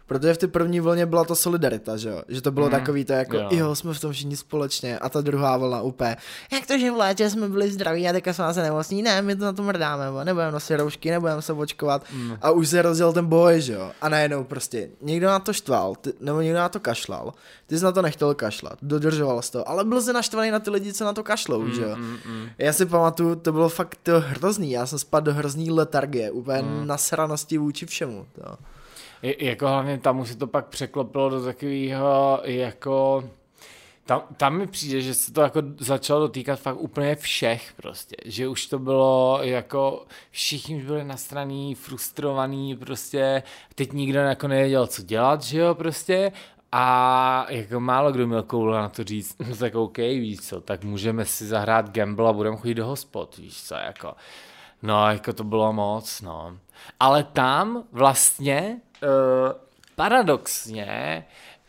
Protože 0.08 0.34
v 0.34 0.38
té 0.38 0.47
první 0.47 0.80
vlně 0.80 1.05
byla 1.05 1.24
ta 1.26 1.36
solidarita, 1.36 1.97
že 1.97 2.10
jo? 2.10 2.22
Že 2.28 2.41
to 2.41 2.51
bylo 2.51 2.66
Mhm. 2.70 2.80
takový 2.80 3.05
to 3.05 3.14
jako, 3.14 3.36
jo. 3.38 3.47
Jo. 3.51 3.76
jsme 3.76 3.93
v 3.93 3.99
tom 3.99 4.12
všichni 4.12 4.38
společně 4.38 4.99
a 4.99 5.10
ta 5.10 5.22
druhá 5.22 5.58
vlna 5.58 5.82
úplně, 5.82 6.18
jak 6.51 6.66
to, 6.68 6.78
že 6.78 6.91
v 6.91 6.95
létě 6.97 7.30
jsme 7.30 7.49
byli 7.49 7.72
zdraví 7.72 8.10
a 8.10 8.14
teďka 8.14 8.34
jsme 8.34 8.53
se 8.53 8.62
nemocní, 8.62 9.01
ne, 9.01 9.22
my 9.22 9.36
to 9.36 9.45
na 9.45 9.53
to 9.53 9.64
mrdáme, 9.64 10.12
bo 10.12 10.24
nebudeme 10.24 10.51
nosit 10.51 10.76
roušky, 10.78 11.12
nebudeme 11.12 11.41
se 11.41 11.53
očkovat 11.53 12.03
Mm. 12.14 12.38
a 12.41 12.51
už 12.51 12.68
se 12.70 12.82
rozděl 12.82 13.14
ten 13.14 13.26
boj, 13.26 13.62
že 13.62 13.74
jo? 13.74 13.91
A 14.01 14.10
najednou 14.10 14.43
prostě 14.43 14.89
někdo 15.01 15.28
na 15.28 15.39
to 15.39 15.53
štval, 15.53 15.95
ty, 15.95 16.14
nebo 16.20 16.41
někdo 16.41 16.60
na 16.60 16.70
to 16.70 16.80
kašlal, 16.80 17.34
ty 17.68 17.78
jsi 17.80 17.84
na 17.84 17.91
to 17.91 18.01
nechtěl 18.01 18.34
kašlat, 18.36 18.78
dodržoval 18.82 19.41
jsi 19.41 19.51
to, 19.51 19.70
ale 19.70 19.84
byl 19.86 20.01
jsi 20.01 20.14
naštvaný 20.14 20.51
na 20.51 20.60
ty 20.60 20.70
lidi, 20.70 20.93
co 20.93 21.05
na 21.05 21.14
to 21.14 21.24
kašlou, 21.24 21.68
že 21.68 21.82
jo? 21.82 21.95
Mm, 21.95 22.18
mm. 22.26 22.47
Já 22.58 22.74
si 22.74 22.86
pamatuju, 22.86 23.36
to 23.36 23.51
bylo 23.51 23.70
fakt 23.70 23.97
to 24.03 24.20
hrozný, 24.20 24.72
já 24.72 24.86
jsem 24.86 24.99
spadl 24.99 25.26
do 25.26 25.34
hrozný 25.34 25.72
letargie, 25.72 26.32
úplně 26.32 26.62
mm. 26.62 26.88
nasranosti 26.88 27.58
vůči 27.58 27.86
všemu. 27.86 28.26
To. 28.36 28.55
Jako 29.22 29.68
hlavně 29.68 29.97
tam 29.97 30.20
už 30.20 30.30
se 30.30 30.38
to 30.38 30.47
pak 30.47 30.68
překlopilo 30.68 31.30
do 31.30 31.43
takového 31.43 32.39
jako... 32.43 33.24
Tam, 34.05 34.22
tam 34.38 34.57
mi 34.57 34.68
přijde, 34.68 35.01
že 35.01 35.13
se 35.13 35.34
to 35.34 35.41
jako 35.41 35.61
začalo 35.80 36.20
dotýkat 36.20 36.59
fakt 36.59 36.82
úplně 36.82 37.15
všech 37.15 37.74
prostě, 37.74 38.15
že 38.26 38.47
už 38.47 38.68
to 38.68 38.80
bylo 38.80 39.39
jako 39.41 40.05
všichni 40.32 40.76
už 40.78 40.84
byli 40.84 41.03
nastraný, 41.03 41.76
frustrovaný 41.76 42.76
prostě, 42.76 43.43
teď 43.76 43.93
nikdo 43.93 44.20
jako 44.20 44.47
nevěděl, 44.47 44.88
co 44.88 45.03
dělat, 45.03 45.43
že 45.43 45.59
jo 45.59 45.76
prostě 45.76 46.32
a 46.72 47.45
jako 47.49 47.80
málo 47.80 48.11
kdo 48.11 48.28
měl 48.28 48.43
koule 48.43 48.78
na 48.78 48.89
to 48.89 49.03
říct, 49.03 49.36
no 49.49 49.55
tak 49.55 49.76
OK, 49.76 49.97
víš 49.97 50.39
co, 50.39 50.61
tak 50.61 50.84
můžeme 50.84 51.26
si 51.26 51.45
zahrát 51.45 51.89
gamble 51.89 52.30
a 52.30 52.34
budeme 52.34 52.57
chodit 52.57 52.74
do 52.74 52.86
hospod, 52.86 53.38
víš 53.38 53.63
co, 53.63 53.76
jako. 53.76 54.15
No, 54.82 55.09
jako 55.09 55.34
to 55.34 55.43
bylo 55.43 55.74
moc, 55.74 56.22
no. 56.22 56.57
Ale 56.99 57.24
tam 57.24 57.84
vlastně 57.91 58.82
paradoxně 59.95 61.25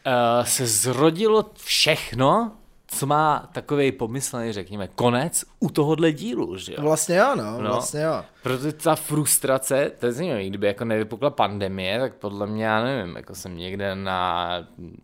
uh, 0.06 0.44
se 0.44 0.66
zrodilo 0.66 1.50
všechno, 1.56 2.52
co 2.86 3.06
má 3.06 3.48
takový 3.52 3.92
pomyslný, 3.92 4.52
řekněme, 4.52 4.88
konec 4.88 5.44
u 5.60 5.70
tohohle 5.70 6.12
dílu, 6.12 6.56
že 6.56 6.72
jo? 6.72 6.82
Vlastně 6.82 7.16
jo, 7.16 7.36
no, 7.36 7.58
vlastně 7.58 8.00
jo. 8.00 8.24
Protože 8.42 8.72
ta 8.72 8.94
frustrace, 8.94 9.92
to 9.98 10.06
je 10.06 10.12
zajímavé, 10.12 10.46
kdyby 10.46 10.66
jako 10.66 10.84
nevypukla 10.84 11.30
pandemie, 11.30 12.00
tak 12.00 12.14
podle 12.14 12.46
mě, 12.46 12.64
já 12.64 12.84
nevím, 12.84 13.16
jako 13.16 13.34
jsem 13.34 13.56
někde 13.56 13.94
na 13.94 14.48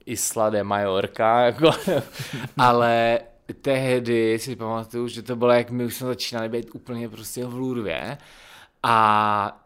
Isla 0.06 0.50
de 0.50 0.64
Mallorca, 0.64 1.40
jako, 1.40 1.70
ale 2.58 3.20
tehdy 3.62 4.38
si 4.38 4.56
pamatuju, 4.56 5.08
že 5.08 5.22
to 5.22 5.36
bylo, 5.36 5.52
jak 5.52 5.70
my 5.70 5.84
už 5.84 5.94
jsme 5.94 6.06
začínali 6.06 6.48
být 6.48 6.70
úplně 6.74 7.08
prostě 7.08 7.46
v 7.46 7.54
lůrvě 7.54 8.18
a 8.82 9.60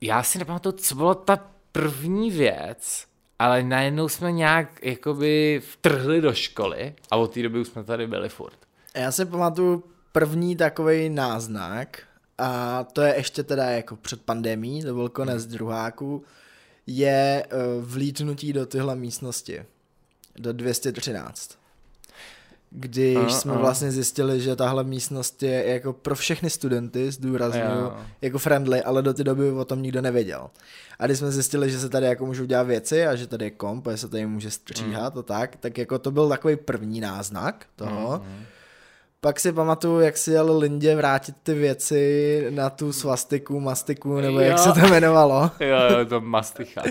já 0.00 0.22
si 0.22 0.38
nepamatuju, 0.38 0.72
co 0.72 0.94
bylo 0.94 1.14
ta 1.14 1.51
první 1.72 2.30
věc, 2.30 3.06
ale 3.38 3.62
najednou 3.62 4.08
jsme 4.08 4.32
nějak 4.32 4.84
jakoby 4.84 5.62
vtrhli 5.72 6.20
do 6.20 6.32
školy 6.32 6.94
a 7.10 7.16
od 7.16 7.34
té 7.34 7.42
doby 7.42 7.60
už 7.60 7.68
jsme 7.68 7.84
tady 7.84 8.06
byli 8.06 8.28
furt. 8.28 8.58
Já 8.94 9.12
si 9.12 9.24
pamatuju 9.24 9.84
první 10.12 10.56
takový 10.56 11.08
náznak, 11.08 12.02
a 12.38 12.84
to 12.84 13.02
je 13.02 13.16
ještě 13.16 13.42
teda 13.42 13.64
jako 13.64 13.96
před 13.96 14.22
pandemí, 14.22 14.82
to 14.82 14.94
byl 14.94 15.08
konec 15.08 15.46
druháku, 15.46 16.24
je 16.86 17.46
uh, 17.52 17.84
vlítnutí 17.84 18.52
do 18.52 18.66
tyhle 18.66 18.96
místnosti, 18.96 19.64
do 20.36 20.52
213. 20.52 21.61
Když 22.74 23.16
A, 23.16 23.28
jsme 23.28 23.52
a. 23.54 23.58
vlastně 23.58 23.90
zjistili, 23.90 24.40
že 24.40 24.56
tahle 24.56 24.84
místnost 24.84 25.42
je 25.42 25.66
jako 25.72 25.92
pro 25.92 26.14
všechny 26.14 26.50
studenty, 26.50 27.10
zdůraznuju, 27.10 27.92
jako 28.22 28.38
friendly, 28.38 28.82
ale 28.82 29.02
do 29.02 29.14
té 29.14 29.24
doby 29.24 29.50
o 29.50 29.64
tom 29.64 29.82
nikdo 29.82 30.00
nevěděl. 30.00 30.50
A 30.98 31.06
když 31.06 31.18
jsme 31.18 31.30
zjistili, 31.30 31.70
že 31.70 31.78
se 31.80 31.88
tady 31.88 32.06
jako 32.06 32.26
můžou 32.26 32.44
dělat 32.44 32.62
věci 32.62 33.06
a 33.06 33.14
že 33.16 33.26
tady 33.26 33.44
je 33.44 33.50
komp, 33.50 33.86
a 33.86 33.90
že 33.90 33.96
se 33.96 34.08
tady 34.08 34.26
může 34.26 34.50
stříhat 34.50 35.16
a 35.16 35.22
tak, 35.22 35.56
tak 35.56 35.78
jako 35.78 35.98
to 35.98 36.10
byl 36.10 36.28
takový 36.28 36.56
první 36.56 37.00
náznak 37.00 37.66
toho. 37.76 38.20
Mhm. 38.24 38.44
Pak 39.20 39.40
si 39.40 39.52
pamatuju, 39.52 40.00
jak 40.00 40.16
si 40.16 40.30
jel 40.30 40.58
Lindě 40.58 40.96
vrátit 40.96 41.34
ty 41.42 41.54
věci 41.54 42.46
na 42.50 42.70
tu 42.70 42.92
svastiku, 42.92 43.60
mastiku, 43.60 44.20
nebo 44.20 44.40
jak 44.40 44.52
Jo. 44.58 44.58
se 44.58 44.80
to 44.80 44.86
jmenovalo. 44.86 45.50
Jo, 45.60 45.76
jo, 45.98 46.04
to 46.06 46.20
masticha. 46.20 46.82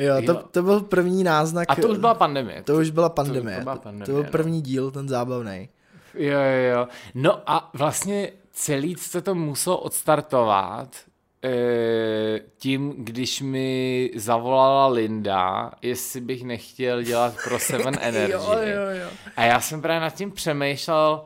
Jo, 0.00 0.14
to, 0.26 0.32
Jo. 0.32 0.42
to 0.50 0.62
byl 0.62 0.80
první 0.80 1.24
náznak. 1.24 1.66
A 1.70 1.74
to 1.74 1.88
už 1.88 1.98
byla 1.98 2.14
pandemie. 2.14 2.62
to 2.62 2.76
už 2.76 2.90
byla 2.90 3.08
pandemie. 3.08 3.56
to 3.56 3.62
byla 3.62 3.76
To, 3.76 3.82
pandemie, 3.82 4.06
to 4.06 4.12
byl 4.12 4.22
no. 4.22 4.30
první 4.30 4.62
díl, 4.62 4.90
ten 4.90 5.08
zábavný. 5.08 5.68
Jo, 6.14 6.38
jo, 6.40 6.74
jo. 6.78 6.88
No 7.14 7.40
a 7.46 7.70
vlastně 7.74 8.32
celý 8.52 8.94
se 8.94 9.22
to 9.22 9.34
muselo 9.34 9.78
odstartovat 9.78 10.96
eh, 11.44 12.40
tím, 12.58 12.94
když 12.98 13.40
mi 13.40 14.10
zavolala 14.16 14.86
Linda, 14.86 15.72
jestli 15.82 16.20
bych 16.20 16.44
nechtěl 16.44 17.02
dělat 17.02 17.34
pro 17.44 17.58
Seven 17.68 17.94
Energy. 18.00 18.32
jo. 18.32 19.08
A 19.36 19.44
já 19.44 19.60
jsem 19.60 19.82
právě 19.82 20.00
nad 20.00 20.10
tím 20.14 20.30
přemýšlel 20.30 21.24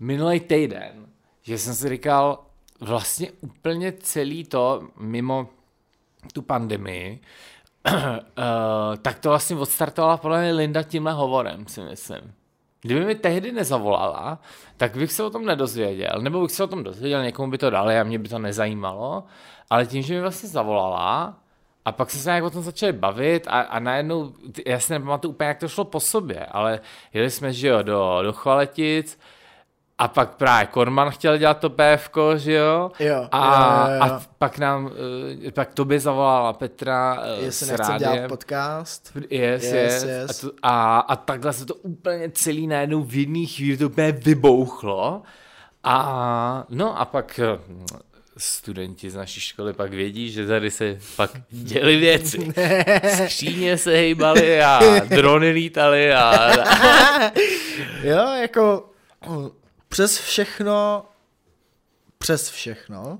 minulý 0.00 0.40
týden, 0.40 1.06
že 1.42 1.58
jsem 1.58 1.74
si 1.74 1.88
říkal, 1.88 2.38
vlastně 2.80 3.30
úplně 3.40 3.92
celý 3.92 4.44
to, 4.44 4.82
mimo 4.98 5.48
tu 6.32 6.42
pandemii, 6.42 7.20
tak 9.02 9.18
to 9.18 9.28
vlastně 9.28 9.56
odstartovala 9.56 10.16
podle 10.16 10.40
mě 10.40 10.52
Linda 10.52 10.82
tímhle 10.82 11.12
hovorem, 11.12 11.66
si 11.66 11.80
myslím. 11.80 12.34
Kdyby 12.82 13.04
mi 13.04 13.14
tehdy 13.14 13.52
nezavolala, 13.52 14.38
tak 14.76 14.96
bych 14.96 15.12
se 15.12 15.22
o 15.22 15.30
tom 15.30 15.44
nedozvěděl, 15.44 16.18
nebo 16.20 16.42
bych 16.42 16.50
se 16.50 16.64
o 16.64 16.66
tom 16.66 16.84
dozvěděl, 16.84 17.22
někomu 17.22 17.50
by 17.50 17.58
to 17.58 17.70
dali 17.70 17.98
a 17.98 18.04
mě 18.04 18.18
by 18.18 18.28
to 18.28 18.38
nezajímalo, 18.38 19.24
ale 19.70 19.86
tím, 19.86 20.02
že 20.02 20.14
mi 20.14 20.20
vlastně 20.20 20.48
zavolala, 20.48 21.36
a 21.84 21.92
pak 21.92 22.10
jsme 22.10 22.20
se 22.20 22.28
nějak 22.28 22.44
o 22.44 22.50
tom 22.50 22.62
začali 22.62 22.92
bavit 22.92 23.46
a, 23.46 23.60
a 23.60 23.78
najednou, 23.78 24.32
já 24.66 24.80
si 24.80 24.92
nepamatuju 24.92 25.32
úplně, 25.32 25.48
jak 25.48 25.58
to 25.58 25.68
šlo 25.68 25.84
po 25.84 26.00
sobě, 26.00 26.46
ale 26.46 26.80
jeli 27.12 27.30
jsme, 27.30 27.52
že 27.52 27.68
jo, 27.68 27.82
do, 27.82 28.18
do 28.22 28.32
Chvaletic 28.32 29.18
a 29.98 30.08
pak 30.08 30.34
právě 30.34 30.66
Korman 30.66 31.10
chtěl 31.10 31.38
dělat 31.38 31.58
to 31.58 31.70
PFko, 31.70 32.38
že 32.38 32.52
jo? 32.52 32.90
Jo, 32.98 33.28
a, 33.32 33.88
jo, 33.88 33.94
jo, 33.94 33.96
jo. 33.96 34.02
a 34.02 34.22
pak 34.38 34.58
nám, 34.58 34.90
eh, 35.46 35.50
pak 35.50 35.74
tobě 35.74 36.00
zavolala 36.00 36.52
Petra 36.52 37.22
eh, 37.22 37.44
Jestli 37.44 37.66
s 37.66 37.70
rádiem. 37.70 37.98
dělat 37.98 38.28
podcast. 38.28 39.12
Yes, 39.30 39.62
Yes, 39.62 39.72
yes, 39.72 40.04
yes. 40.04 40.30
A, 40.30 40.46
to, 40.46 40.52
a, 40.62 40.98
a 40.98 41.16
takhle 41.16 41.52
se 41.52 41.66
to 41.66 41.74
úplně 41.74 42.30
celý 42.30 42.66
najednou 42.66 43.02
v 43.04 43.14
jedné 43.14 43.46
chvíli 43.46 43.76
to 43.76 43.86
úplně 43.86 44.12
vybouchlo. 44.12 45.22
A 45.84 46.64
no 46.68 47.00
a 47.00 47.04
pak 47.04 47.38
eh, 47.38 47.58
studenti 48.36 49.10
z 49.10 49.14
naší 49.14 49.40
školy 49.40 49.72
pak 49.72 49.90
vědí, 49.90 50.30
že 50.30 50.46
tady 50.46 50.70
se 50.70 50.98
pak 51.16 51.30
děly 51.50 51.96
věci. 51.96 52.52
Skříně 53.24 53.78
se 53.78 53.90
hejbaly 53.92 54.62
a 54.62 54.80
drony 55.08 55.50
lítaly 55.50 56.12
a... 56.14 56.50
Jo, 58.02 58.28
jako 58.40 58.90
přes 59.94 60.18
všechno, 60.18 61.04
přes 62.18 62.50
všechno, 62.50 63.18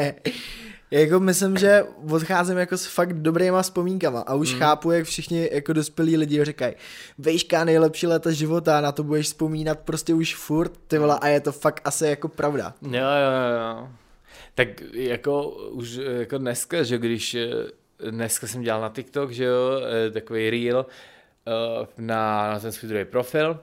jako 0.90 1.20
myslím, 1.20 1.56
že 1.56 1.84
odcházím 2.10 2.58
jako 2.58 2.78
s 2.78 2.86
fakt 2.86 3.12
dobrýma 3.12 3.62
vzpomínkama 3.62 4.20
a 4.20 4.34
už 4.34 4.52
mm. 4.52 4.58
chápu, 4.58 4.90
jak 4.90 5.04
všichni 5.04 5.48
jako 5.52 5.72
dospělí 5.72 6.16
lidi 6.16 6.44
říkají, 6.44 6.74
vejška 7.18 7.64
nejlepší 7.64 8.06
léta 8.06 8.30
života, 8.30 8.80
na 8.80 8.92
to 8.92 9.02
budeš 9.02 9.26
vzpomínat 9.26 9.78
prostě 9.78 10.14
už 10.14 10.34
furt, 10.34 10.72
ty 10.86 10.98
vole, 10.98 11.18
a 11.20 11.28
je 11.28 11.40
to 11.40 11.52
fakt 11.52 11.80
asi 11.84 12.06
jako 12.06 12.28
pravda. 12.28 12.74
Jo, 12.82 12.90
jo, 12.92 13.58
jo. 13.58 13.88
Tak 14.54 14.68
jako 14.92 15.48
už 15.50 16.00
jako 16.18 16.38
dneska, 16.38 16.82
že 16.82 16.98
když 16.98 17.34
eh, 17.34 18.10
dneska 18.10 18.46
jsem 18.46 18.62
dělal 18.62 18.80
na 18.80 18.88
TikTok, 18.88 19.30
že 19.30 19.44
jo, 19.44 19.80
eh, 20.06 20.10
takový 20.10 20.50
reel 20.50 20.86
uh, 21.46 21.86
na, 21.98 22.52
na 22.52 22.60
ten 22.60 22.72
svůj 22.72 22.88
druhý 22.88 23.04
profil. 23.04 23.60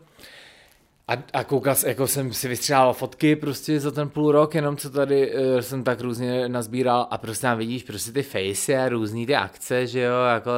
A, 1.10 1.24
a 1.34 1.44
koukal, 1.44 1.76
jako 1.86 2.08
jsem 2.08 2.34
si 2.34 2.48
vystřelal 2.48 2.94
fotky 2.94 3.36
prostě 3.36 3.80
za 3.80 3.92
ten 3.92 4.10
půl 4.10 4.32
rok, 4.32 4.56
jenom 4.56 4.78
co 4.78 4.90
tady 4.90 5.34
uh, 5.34 5.60
jsem 5.60 5.84
tak 5.84 6.02
různě 6.02 6.50
nazbíral 6.50 7.08
a 7.12 7.18
prostě 7.18 7.42
tam 7.42 7.58
vidíš 7.58 7.84
prostě 7.84 8.12
ty 8.12 8.24
face 8.24 8.78
a 8.78 8.90
různý 8.90 9.26
ty 9.26 9.36
akce, 9.36 9.88
že 9.88 10.00
jo, 10.00 10.24
jako 10.34 10.52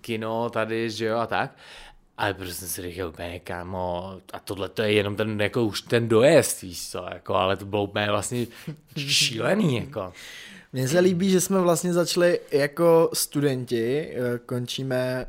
kino 0.00 0.50
tady, 0.50 0.90
že 0.90 1.06
jo 1.06 1.18
a 1.18 1.26
tak. 1.26 1.56
Ale 2.16 2.34
prostě 2.34 2.54
jsem 2.54 2.68
si 2.68 2.82
říkal 2.82 3.08
úplně, 3.08 3.40
kámo, 3.40 4.18
a 4.32 4.40
tohle 4.40 4.68
to 4.68 4.82
je 4.82 4.92
jenom 4.92 5.16
ten, 5.16 5.40
jako 5.40 5.64
už 5.64 5.82
ten 5.82 6.08
dojezd, 6.08 6.62
víš 6.62 6.90
co, 6.90 7.06
jako, 7.14 7.34
ale 7.34 7.56
to 7.56 7.64
bylo 7.64 7.84
úplně 7.84 8.06
vlastně 8.10 8.46
šílený, 8.96 9.76
jako. 9.76 10.12
Mně 10.72 10.88
se 10.88 11.00
líbí, 11.00 11.30
že 11.30 11.40
jsme 11.40 11.60
vlastně 11.60 11.92
začali 11.92 12.40
jako 12.50 13.10
studenti, 13.12 14.10
eh, 14.12 14.38
končíme 14.46 15.26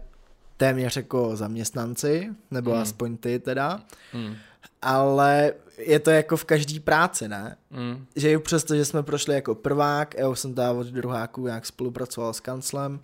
téměř 0.59 0.97
jako 0.97 1.35
zaměstnanci, 1.35 2.29
nebo 2.51 2.71
mm. 2.71 2.77
aspoň 2.77 3.17
ty 3.17 3.39
teda, 3.39 3.81
mm. 4.13 4.35
ale 4.81 5.53
je 5.77 5.99
to 5.99 6.11
jako 6.11 6.37
v 6.37 6.45
každý 6.45 6.79
práci, 6.79 7.27
ne? 7.27 7.57
Mm. 7.71 8.05
Že 8.15 8.31
i 8.31 8.37
přesto, 8.37 8.75
že 8.75 8.85
jsme 8.85 9.03
prošli 9.03 9.35
jako 9.35 9.55
prvák, 9.55 10.15
já 10.17 10.29
už 10.29 10.39
jsem 10.39 10.53
teda 10.53 10.71
od 10.71 10.87
druháku 10.87 11.45
nějak 11.45 11.65
spolupracoval 11.65 12.33
s 12.33 12.39
kanclem, 12.39 12.99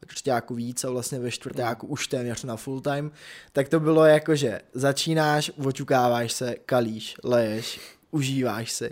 ve 0.00 0.32
jako 0.32 0.54
víc 0.54 0.84
a 0.84 0.90
vlastně 0.90 1.18
ve 1.18 1.30
čtvrtáku 1.30 1.86
už 1.86 2.06
téměř 2.06 2.44
na 2.44 2.56
full 2.56 2.80
time, 2.80 3.10
tak 3.52 3.68
to 3.68 3.80
bylo 3.80 4.04
jako, 4.04 4.36
že 4.36 4.60
začínáš, 4.72 5.52
oťukáváš 5.64 6.32
se, 6.32 6.54
kalíš, 6.66 7.16
leješ, 7.24 7.80
užíváš 8.10 8.72
si. 8.72 8.90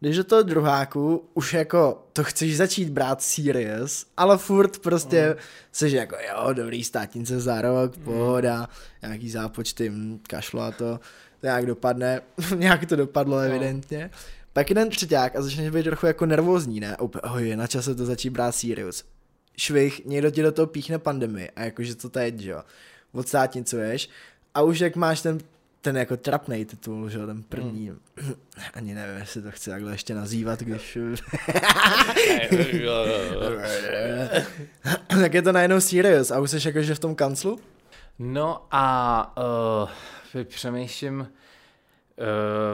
Když 0.00 0.16
do 0.16 0.24
toho 0.24 0.42
druháku 0.42 1.24
už 1.34 1.54
jako 1.54 2.06
to 2.12 2.24
chceš 2.24 2.56
začít 2.56 2.88
brát 2.88 3.22
serious, 3.22 4.06
ale 4.16 4.38
furt 4.38 4.78
prostě 4.78 5.28
mm. 5.28 5.34
seš 5.72 5.92
jako 5.92 6.16
jo, 6.28 6.52
dobrý 6.52 6.84
státnice 6.84 7.40
za 7.40 7.60
rok, 7.60 7.96
mm. 7.96 8.04
pohoda, 8.04 8.68
nějaký 9.02 9.30
zápočty, 9.30 9.88
hm, 9.88 10.20
kašlo 10.28 10.60
a 10.60 10.70
to, 10.70 11.00
to 11.40 11.46
nějak 11.46 11.66
dopadne, 11.66 12.20
nějak 12.56 12.86
to 12.86 12.96
dopadlo 12.96 13.36
no. 13.36 13.42
evidentně. 13.42 14.10
Pak 14.52 14.68
jeden 14.68 14.90
třeták 14.90 15.36
a 15.36 15.42
začneš 15.42 15.70
být 15.70 15.82
trochu 15.82 16.06
jako 16.06 16.26
nervózní, 16.26 16.80
ne? 16.80 16.96
Je 17.38 17.56
na 17.56 17.66
čase 17.66 17.94
to 17.94 18.06
začít 18.06 18.30
brát 18.30 18.52
serious. 18.52 19.04
Švih, 19.56 20.04
někdo 20.04 20.30
ti 20.30 20.42
do 20.42 20.52
toho 20.52 20.66
píchne 20.66 20.98
pandemii 20.98 21.50
a 21.56 21.62
jakože 21.62 21.94
to 21.94 22.08
teď, 22.08 22.40
jo, 22.40 22.62
odstátnicuješ 23.12 24.08
a 24.54 24.62
už 24.62 24.80
jak 24.80 24.96
máš 24.96 25.20
ten 25.20 25.38
ten 25.80 25.96
jako 25.96 26.16
trapný 26.16 26.64
titul, 26.64 27.08
že 27.08 27.26
ten 27.26 27.42
první. 27.42 27.88
Hmm. 27.88 28.34
Ani 28.74 28.94
nevím, 28.94 29.16
jestli 29.16 29.42
to 29.42 29.50
chci 29.50 29.70
takhle 29.70 29.92
ještě 29.92 30.14
nazývat, 30.14 30.60
když... 30.60 30.98
tak 35.20 35.34
je 35.34 35.42
to 35.42 35.52
najednou 35.52 35.80
serious 35.80 36.30
a 36.30 36.40
už 36.40 36.50
jsi 36.50 36.68
jakože 36.68 36.94
v 36.94 36.98
tom 36.98 37.14
kanclu? 37.14 37.60
No 38.18 38.66
a 38.70 39.36
uh, 40.34 40.44
přemýšlím, 40.44 41.20
uh, 41.20 41.26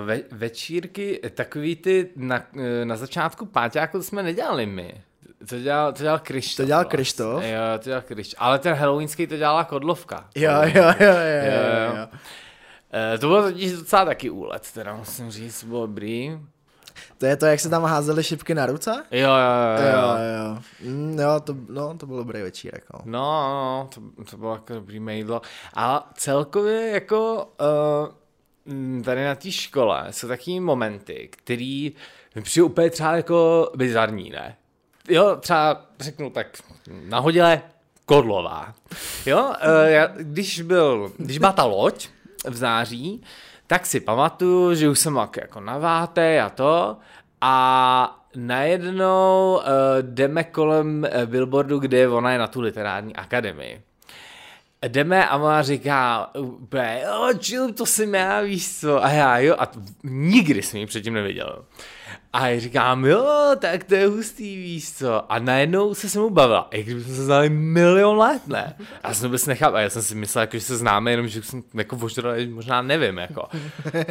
ve, 0.06 0.20
večírky, 0.30 1.20
takový 1.34 1.76
ty 1.76 2.10
na, 2.16 2.46
na 2.84 2.96
začátku 2.96 3.46
páťáku 3.46 3.98
to 3.98 4.02
jsme 4.02 4.22
nedělali 4.22 4.66
my. 4.66 5.02
To 5.48 5.60
dělal, 5.60 5.92
to 5.92 6.02
dělal 6.02 6.18
Krištof. 6.18 6.56
To 6.56 6.66
dělal 6.66 6.82
vlastně. 6.82 6.96
Krištof? 6.96 7.44
Jo, 7.44 7.78
to 7.78 7.84
dělal 7.84 8.02
Krištof. 8.02 8.38
Ale 8.42 8.58
ten 8.58 8.74
halloweenský 8.74 9.26
to 9.26 9.36
dělala 9.36 9.64
Kodlovka. 9.64 10.28
Jo, 10.34 10.52
jo, 10.62 10.70
jo, 10.74 10.92
jo, 11.00 11.06
jo, 11.06 11.52
jo. 11.52 11.96
jo. 11.96 12.08
Uh, 12.94 13.20
to 13.20 13.26
bylo 13.26 13.42
totiž 13.42 13.72
docela 13.72 14.04
taky 14.04 14.30
úlet, 14.30 14.72
teda 14.74 14.94
musím 14.96 15.30
říct, 15.30 15.64
bylo 15.64 15.86
dobrý. 15.86 16.40
To 17.18 17.26
je 17.26 17.36
to, 17.36 17.46
jak 17.46 17.60
se 17.60 17.68
tam 17.68 17.84
házely 17.84 18.24
šipky 18.24 18.54
na 18.54 18.66
ruce? 18.66 19.04
Jo, 19.10 19.30
jo, 19.30 19.82
jo. 19.82 19.92
Jo, 19.92 20.16
jo. 20.44 20.62
Mm, 20.90 21.18
jo 21.18 21.40
to, 21.40 21.56
no, 21.68 21.98
to 21.98 22.06
bylo 22.06 22.18
dobrý 22.18 22.42
večírek. 22.42 22.84
No, 22.94 23.00
no, 23.04 23.10
no 23.12 23.88
to, 23.94 24.24
to 24.30 24.36
bylo 24.36 24.54
jako 24.54 24.74
dobrý 24.74 25.00
mejdlo. 25.00 25.42
A 25.74 26.10
celkově 26.14 26.90
jako 26.90 27.48
uh, 28.66 29.02
tady 29.02 29.24
na 29.24 29.34
té 29.34 29.52
škole 29.52 30.06
jsou 30.10 30.28
taky 30.28 30.60
momenty, 30.60 31.28
který 31.32 31.92
mi 32.34 32.42
přijde 32.42 32.64
úplně 32.64 32.90
třeba 32.90 33.16
jako 33.16 33.70
bizarní, 33.76 34.30
ne? 34.30 34.56
Jo, 35.08 35.36
třeba 35.40 35.86
řeknu 36.00 36.30
tak 36.30 36.46
nahodile 37.08 37.62
Kodlová. 38.04 38.74
Jo, 39.26 39.38
uh, 39.44 39.88
já, 39.88 40.06
když 40.06 40.60
byl, 40.60 41.12
když 41.16 41.38
byla 41.38 41.52
ta 41.52 41.64
loď, 41.64 42.08
v 42.46 42.56
září, 42.56 43.22
tak 43.66 43.86
si 43.86 44.00
pamatuju, 44.00 44.74
že 44.74 44.88
už 44.88 44.98
jsem 44.98 45.20
jako 45.36 45.60
na 45.60 45.78
váte 45.78 46.40
a 46.40 46.50
to 46.50 46.96
a 47.40 48.22
najednou 48.36 49.56
uh, 49.56 49.62
jdeme 50.00 50.44
kolem 50.44 51.06
uh, 51.16 51.24
billboardu, 51.24 51.78
kde 51.78 52.08
ona 52.08 52.32
je 52.32 52.38
na 52.38 52.46
tu 52.46 52.60
literární 52.60 53.16
akademii. 53.16 53.82
Jdeme 54.88 55.28
a 55.28 55.36
ona 55.36 55.62
říká 55.62 56.30
jo, 57.04 57.30
chill, 57.40 57.72
to 57.72 57.86
jsem 57.86 58.14
já, 58.14 58.40
víš 58.40 58.78
co, 58.80 59.04
a 59.04 59.10
já, 59.10 59.38
jo, 59.38 59.56
a 59.58 59.70
nikdy 60.04 60.62
jsem 60.62 60.80
ji 60.80 60.86
předtím 60.86 61.14
neviděl. 61.14 61.64
A 62.32 62.48
já 62.48 62.60
říkám, 62.60 63.04
jo, 63.04 63.56
tak 63.58 63.84
to 63.84 63.94
je 63.94 64.06
hustý, 64.06 64.56
víš 64.56 64.92
co. 64.92 65.32
A 65.32 65.38
najednou 65.38 65.94
se 65.94 66.08
se 66.08 66.18
mu 66.18 66.30
bavila, 66.30 66.68
i 66.70 66.82
kdybychom 66.82 67.14
se 67.14 67.24
znali 67.24 67.48
milion 67.48 68.18
let, 68.18 68.42
ne? 68.46 68.76
A 69.02 69.08
já 69.08 69.14
jsem 69.14 69.28
vůbec 69.28 69.46
nechápal, 69.46 69.80
já 69.80 69.90
jsem 69.90 70.02
si 70.02 70.14
myslel, 70.14 70.40
jako, 70.40 70.56
že 70.56 70.64
se 70.64 70.76
známe, 70.76 71.10
jenom 71.10 71.28
že 71.28 71.42
jsem 71.42 71.62
jako 71.74 71.96
vožral, 71.96 72.34
možná 72.48 72.82
nevím, 72.82 73.18
jako. 73.18 73.48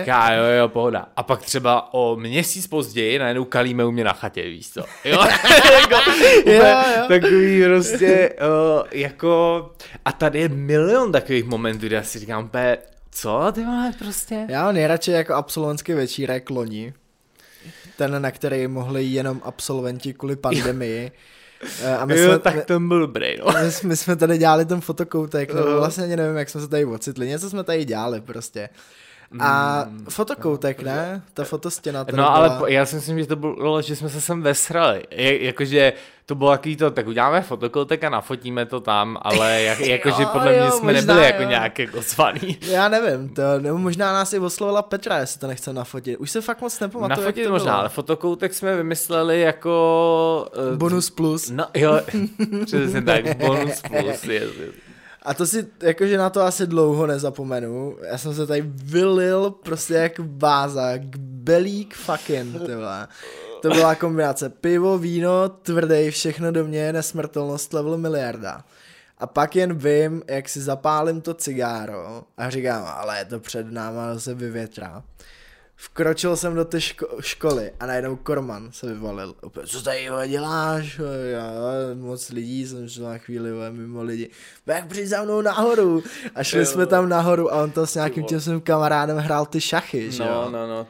Já, 0.05 0.33
jo, 0.33 0.43
jo, 0.43 0.67
pohoda. 0.67 1.05
A 1.15 1.23
pak 1.23 1.41
třeba 1.41 1.93
o 1.93 2.15
měsíc 2.15 2.67
později 2.67 3.19
najednou 3.19 3.45
kalíme 3.45 3.85
u 3.85 3.91
mě 3.91 4.03
na 4.03 4.13
chatě, 4.13 4.41
víš 4.41 4.69
co. 4.69 4.83
Jo, 5.05 5.19
jako, 5.81 6.11
jo, 6.45 6.53
jo. 6.53 7.05
takový 7.07 7.63
prostě, 7.63 8.29
o, 8.29 8.83
jako, 8.91 9.71
a 10.05 10.11
tady 10.11 10.39
je 10.39 10.49
milion 10.49 11.11
takových 11.11 11.45
momentů, 11.45 11.85
kde 11.85 11.95
já 11.95 12.03
si 12.03 12.19
říkám, 12.19 12.49
co 13.11 13.51
ty 13.51 13.65
máš 13.65 13.95
prostě? 13.95 14.45
Já 14.49 14.71
nejradši 14.71 15.11
jako 15.11 15.33
absolventský 15.33 15.93
večírek 15.93 16.49
loni, 16.49 16.93
ten, 17.97 18.21
na 18.21 18.31
který 18.31 18.67
mohli 18.67 19.03
jenom 19.03 19.41
absolventi 19.43 20.13
kvůli 20.13 20.35
pandemii. 20.35 21.11
Eh, 21.81 21.97
a 21.97 22.05
my 22.05 22.19
jo, 22.19 22.27
jsme, 22.27 22.39
tak 22.39 22.65
ten 22.65 22.87
byl 22.87 22.99
dobrý, 22.99 23.37
no. 23.37 23.45
My, 23.45 23.87
my, 23.89 23.97
jsme 23.97 24.15
tady 24.15 24.37
dělali 24.37 24.65
ten 24.65 24.81
fotokoutek, 24.81 25.53
nebo 25.53 25.75
vlastně 25.77 26.03
ani 26.03 26.15
nevím, 26.15 26.37
jak 26.37 26.49
jsme 26.49 26.61
se 26.61 26.67
tady 26.67 26.85
ocitli, 26.85 27.27
něco 27.27 27.49
jsme 27.49 27.63
tady 27.63 27.85
dělali 27.85 28.21
prostě. 28.21 28.69
A 29.39 29.83
mm, 29.87 30.05
fotokoutek, 30.09 30.79
no, 30.79 30.85
ne? 30.85 31.21
Ta 31.33 31.43
fotostěna. 31.43 31.99
No 31.99 32.05
byla... 32.05 32.27
ale 32.27 32.73
já 32.73 32.85
si 32.85 32.95
myslím, 32.95 33.19
že 33.19 33.27
to 33.27 33.35
bylo, 33.35 33.81
že 33.81 33.95
jsme 33.95 34.09
se 34.09 34.21
sem 34.21 34.41
vesrali. 34.41 35.03
jakože 35.39 35.93
to 36.25 36.35
bylo 36.35 36.51
jaký 36.51 36.75
to, 36.75 36.91
tak 36.91 37.07
uděláme 37.07 37.41
fotokoutek 37.41 38.03
a 38.03 38.09
nafotíme 38.09 38.65
to 38.65 38.79
tam, 38.79 39.17
ale 39.21 39.61
jak, 39.61 39.79
jakože 39.79 40.25
podle 40.25 40.55
jo, 40.55 40.61
mě 40.63 40.71
jsme 40.71 40.93
možná, 40.93 41.01
nebyli 41.01 41.25
jako 41.25 41.43
nějak 41.43 41.79
jako 41.79 42.01
zvaný. 42.01 42.57
Já 42.61 42.89
nevím, 42.89 43.29
to, 43.29 43.59
nebo 43.59 43.77
možná 43.77 44.13
nás 44.13 44.33
i 44.33 44.39
oslovila 44.39 44.81
Petra, 44.81 45.17
jestli 45.17 45.39
to 45.39 45.47
nechce 45.47 45.73
nafotit. 45.73 46.19
Už 46.19 46.31
se 46.31 46.41
fakt 46.41 46.61
moc 46.61 46.79
nepamatuju, 46.79 47.09
Nafotit 47.19 47.37
jak 47.37 47.47
to 47.47 47.53
možná, 47.53 47.71
bylo. 47.71 47.79
ale 47.79 47.89
fotokoutek 47.89 48.53
jsme 48.53 48.75
vymysleli 48.75 49.41
jako... 49.41 50.47
Uh, 50.71 50.77
bonus 50.77 51.09
plus. 51.09 51.49
No 51.49 51.65
jo, 51.73 51.99
přesně 52.65 53.01
tak, 53.01 53.37
bonus 53.37 53.81
plus, 53.81 54.05
yes, 54.05 54.23
yes. 54.25 54.75
A 55.25 55.33
to 55.33 55.45
si, 55.45 55.67
jakože 55.81 56.17
na 56.17 56.29
to 56.29 56.41
asi 56.41 56.67
dlouho 56.67 57.07
nezapomenu. 57.07 57.97
Já 58.01 58.17
jsem 58.17 58.35
se 58.35 58.47
tady 58.47 58.61
vylil 58.65 59.51
prostě 59.51 59.93
jak 59.93 60.19
báza, 60.19 60.91
belík 61.17 61.95
fucking, 61.95 62.61
tyhle. 62.65 63.07
To 63.61 63.69
byla 63.69 63.95
kombinace 63.95 64.49
pivo, 64.49 64.97
víno, 64.97 65.49
tvrdý, 65.49 66.09
všechno 66.09 66.51
do 66.51 66.65
mě, 66.65 66.93
nesmrtelnost 66.93 67.73
level 67.73 67.97
miliarda. 67.97 68.63
A 69.17 69.27
pak 69.27 69.55
jen 69.55 69.77
vím, 69.77 70.21
jak 70.27 70.49
si 70.49 70.61
zapálím 70.61 71.21
to 71.21 71.33
cigáro 71.33 72.23
a 72.37 72.49
říkám, 72.49 72.85
ale 72.85 73.17
je 73.17 73.25
to 73.25 73.39
před 73.39 73.71
náma 73.71 74.19
se 74.19 74.33
vyvětrá. 74.33 75.03
Vkročil 75.77 76.37
jsem 76.37 76.55
do 76.55 76.65
té 76.65 76.77
ško- 76.77 77.21
školy 77.21 77.71
a 77.79 77.85
najednou 77.85 78.15
Korman 78.15 78.71
se 78.71 78.87
vyvalil. 78.93 79.35
Opět, 79.41 79.67
co 79.67 79.81
tady 79.81 80.09
děláš? 80.27 81.01
Já, 81.31 81.51
moc 81.93 82.29
lidí, 82.29 82.67
jsem 82.67 82.89
šel 82.89 83.03
na 83.03 83.17
chvíli 83.17 83.49
mimo 83.71 84.03
lidi. 84.03 84.29
Jak 84.65 84.87
přijď 84.87 85.07
za 85.07 85.23
mnou 85.23 85.41
nahoru? 85.41 86.03
A 86.35 86.43
šli 86.43 86.59
jo. 86.59 86.65
jsme 86.65 86.85
tam 86.85 87.09
nahoru 87.09 87.53
a 87.53 87.63
on 87.63 87.71
to 87.71 87.87
s 87.87 87.95
nějakým 87.95 88.23
tím 88.23 88.39
svým 88.41 88.61
kamarádem 88.61 89.17
hrál 89.17 89.45
ty 89.45 89.61
šachy, 89.61 90.11
že 90.11 90.23
no, 90.23 90.29
jo? 90.29 90.49
No, 90.51 90.67
no, 90.67 90.87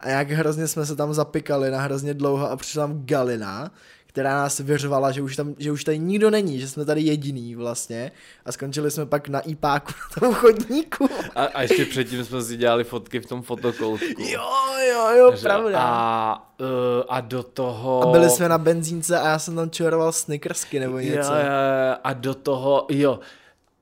A 0.00 0.08
jak 0.08 0.30
hrozně 0.30 0.68
jsme 0.68 0.86
se 0.86 0.96
tam 0.96 1.14
zapikali 1.14 1.70
na 1.70 1.80
hrozně 1.80 2.14
dlouho 2.14 2.50
a 2.50 2.56
přišla 2.56 2.86
tam 2.86 3.04
Galina, 3.04 3.70
která 4.08 4.30
nás 4.30 4.58
vyřvala, 4.58 5.12
že 5.12 5.22
už, 5.22 5.36
tam, 5.36 5.54
že 5.58 5.72
už 5.72 5.84
tady 5.84 5.98
nikdo 5.98 6.30
není, 6.30 6.60
že 6.60 6.68
jsme 6.68 6.84
tady 6.84 7.00
jediný 7.00 7.54
vlastně 7.54 8.12
a 8.44 8.52
skončili 8.52 8.90
jsme 8.90 9.06
pak 9.06 9.28
na 9.28 9.40
IPáku 9.40 9.92
na 10.16 10.20
tom 10.20 10.34
chodníku. 10.34 11.08
A, 11.34 11.44
a 11.44 11.62
ještě 11.62 11.84
předtím 11.84 12.24
jsme 12.24 12.42
si 12.42 12.56
dělali 12.56 12.84
fotky 12.84 13.20
v 13.20 13.26
tom 13.26 13.42
fotokoutku. 13.42 14.22
Jo, 14.22 14.50
jo, 14.88 15.08
jo, 15.16 15.32
že, 15.36 15.42
pravda. 15.42 15.78
A, 15.82 16.54
uh, 16.60 16.66
a 17.08 17.20
do 17.20 17.42
toho... 17.42 18.08
A 18.08 18.12
byli 18.12 18.30
jsme 18.30 18.48
na 18.48 18.58
benzínce 18.58 19.18
a 19.18 19.28
já 19.28 19.38
jsem 19.38 19.56
tam 19.56 19.70
čoroval 19.70 20.12
snickersky 20.12 20.80
nebo 20.80 20.98
něco. 20.98 21.32
Jo, 21.32 21.38
jo, 21.38 21.96
a 22.04 22.12
do 22.12 22.34
toho, 22.34 22.86
jo, 22.88 23.20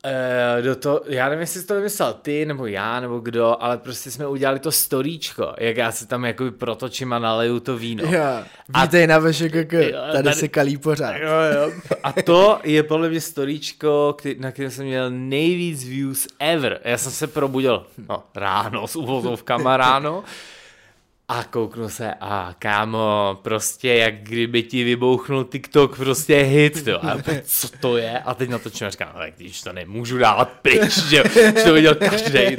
Uh, 0.07 0.63
do 0.65 0.77
to, 0.77 1.01
já 1.07 1.29
nevím, 1.29 1.41
jestli 1.41 1.61
jsi 1.61 1.67
to 1.67 1.75
vymyslel 1.75 2.15
ty, 2.23 2.47
nebo 2.47 2.67
já, 2.67 3.01
nebo 3.01 3.19
kdo, 3.19 3.57
ale 3.61 3.79
prostě 3.79 4.11
jsme 4.11 4.27
udělali 4.27 4.59
to 4.59 4.73
storíčko, 4.73 5.55
jak 5.59 5.77
já 5.77 5.93
si 5.93 6.07
tam 6.07 6.25
jakoby 6.25 6.51
protočím 6.51 7.13
a 7.13 7.19
naleju 7.19 7.61
to 7.61 7.79
víno. 7.79 8.05
Jo, 8.05 8.45
vítej 8.83 9.05
a, 9.05 9.07
na 9.07 9.19
VŠKK, 9.19 9.71
tady, 9.71 9.93
tady 10.13 10.33
se 10.33 10.49
kalí 10.49 10.77
pořád. 10.77 11.17
Jo, 11.17 11.31
jo. 11.55 11.73
A 12.03 12.13
to 12.13 12.61
je 12.65 12.83
podle 12.83 13.09
mě 13.09 13.21
storíčko, 13.21 14.15
který, 14.19 14.41
na 14.41 14.53
kterém 14.53 14.71
jsem 14.71 14.87
měl 14.87 15.11
nejvíc 15.11 15.85
views 15.85 16.27
ever. 16.39 16.81
Já 16.85 16.99
jsem 16.99 17.13
se 17.13 17.27
probudil 17.27 17.87
no, 18.09 18.23
ráno 18.35 18.87
s 18.87 18.97
uvozovkama 18.97 19.77
ráno 19.77 20.25
a 21.29 21.45
kouknu 21.45 21.89
se 21.89 22.15
a 22.21 22.55
kámo, 22.59 23.39
prostě 23.43 23.95
jak 23.95 24.15
kdyby 24.15 24.63
ti 24.63 24.85
vybouchnul 24.85 25.45
TikTok, 25.45 25.97
prostě 25.97 26.37
hit, 26.37 26.87
jo. 26.87 26.99
A 27.03 27.17
co 27.45 27.69
to 27.81 27.97
je? 27.97 28.19
A 28.19 28.35
teď 28.35 28.51
natočím 28.51 28.87
a 28.87 28.91
říkám, 28.91 29.09
ale 29.15 29.33
když 29.37 29.63
to 29.63 29.73
nemůžu 29.73 30.19
dát 30.19 30.53
pryč, 30.63 30.99
že, 30.99 31.23
že 31.35 31.53
to 31.53 31.73
viděl 31.73 31.95
každý, 31.95 32.57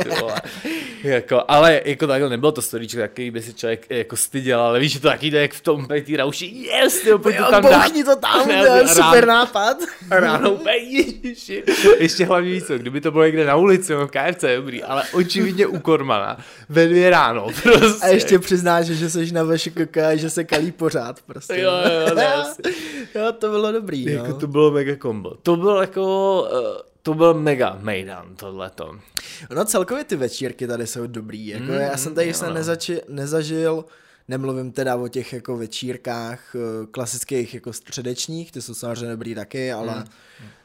jako, 1.03 1.43
ale 1.47 1.81
jako 1.85 2.07
takhle 2.07 2.29
nebylo 2.29 2.51
to 2.51 2.61
storíčko, 2.61 2.99
takový 2.99 3.31
by 3.31 3.41
si 3.41 3.53
člověk 3.53 3.85
jako 3.89 4.15
styděl, 4.15 4.61
ale 4.61 4.79
víš, 4.79 4.91
že 4.91 4.99
to 4.99 5.07
taky 5.07 5.35
jak 5.35 5.53
v 5.53 5.61
tom 5.61 5.87
ty 6.05 6.17
rauši, 6.17 6.45
yes, 6.45 6.99
ty 6.99 7.09
pojď 7.17 7.37
to 7.37 7.51
tam 7.51 7.63
dát. 7.63 7.91
to 8.05 8.15
tam, 8.15 8.47
ne, 8.47 8.65
to 8.65 8.73
je 8.73 8.87
super 8.87 9.27
nápad. 9.27 9.77
A 10.11 10.19
ráno 10.19 10.51
úplně, 10.51 10.75
ježiši. 10.75 11.63
Ještě 11.99 12.25
hlavně 12.25 12.51
víc, 12.51 12.71
kdyby 12.77 13.01
to 13.01 13.11
bylo 13.11 13.25
někde 13.25 13.45
na 13.45 13.55
ulici, 13.55 13.93
no 13.93 14.07
KFC, 14.07 14.43
dobrý, 14.55 14.83
ale 14.83 15.03
očividně 15.13 15.67
u 15.67 15.79
Kormana, 15.79 16.37
ve 16.69 16.87
dvě 16.87 17.09
ráno, 17.09 17.47
prostě. 17.63 18.05
A 18.05 18.07
ještě 18.07 18.39
přiznáš, 18.57 18.85
že 18.85 19.09
jsi 19.09 19.31
na 19.31 19.43
VŠKK 19.43 19.97
a 19.97 20.15
že 20.15 20.29
se 20.29 20.43
kalí 20.43 20.71
pořád, 20.71 21.21
prostě. 21.21 21.59
Jo, 21.59 21.71
jo, 21.71 22.15
ne, 22.15 22.33
jo, 23.15 23.31
to 23.31 23.49
bylo 23.49 23.71
dobrý, 23.71 24.05
no. 24.05 24.11
Jako 24.11 24.33
to 24.33 24.47
bylo 24.47 24.71
mega 24.71 24.95
kombo. 24.95 25.33
To 25.43 25.55
bylo 25.55 25.81
jako, 25.81 26.41
uh, 26.51 26.81
to 27.01 27.13
byl 27.13 27.33
mega 27.33 27.77
mejdan, 27.81 28.35
tohleto. 28.35 28.99
No 29.55 29.65
celkově 29.65 30.03
ty 30.03 30.15
večírky 30.15 30.67
tady 30.67 30.87
jsou 30.87 31.07
dobrý, 31.07 31.47
jako 31.47 31.63
mm, 31.63 31.73
já 31.73 31.97
jsem 31.97 32.15
tady 32.15 32.33
se 32.33 32.53
nezači, 32.53 33.01
nezažil, 33.09 33.85
nemluvím 34.27 34.71
teda 34.71 34.95
o 34.95 35.07
těch 35.07 35.33
jako 35.33 35.57
večírkách 35.57 36.55
eh, 36.55 36.87
klasických 36.91 37.53
jako 37.53 37.73
středečních, 37.73 38.51
ty 38.51 38.61
jsou 38.61 38.73
samozřejmě 38.73 39.11
dobrý 39.11 39.35
taky, 39.35 39.71
ale 39.71 39.95
mm. 39.95 40.05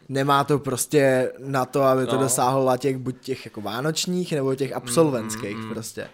nemá 0.09 0.45
to 0.45 0.59
prostě 0.59 1.33
na 1.39 1.65
to, 1.65 1.83
aby 1.83 2.07
to 2.07 2.17
no. 2.17 2.23
dosáhlo 2.23 2.77
těch 2.77 2.97
buď 2.99 3.17
těch 3.21 3.45
jako 3.45 3.61
vánočních, 3.61 4.33
nebo 4.33 4.55
těch 4.55 4.73
absolventských 4.73 5.57
mm, 5.57 5.65
mm, 5.65 5.71
prostě. 5.75 6.09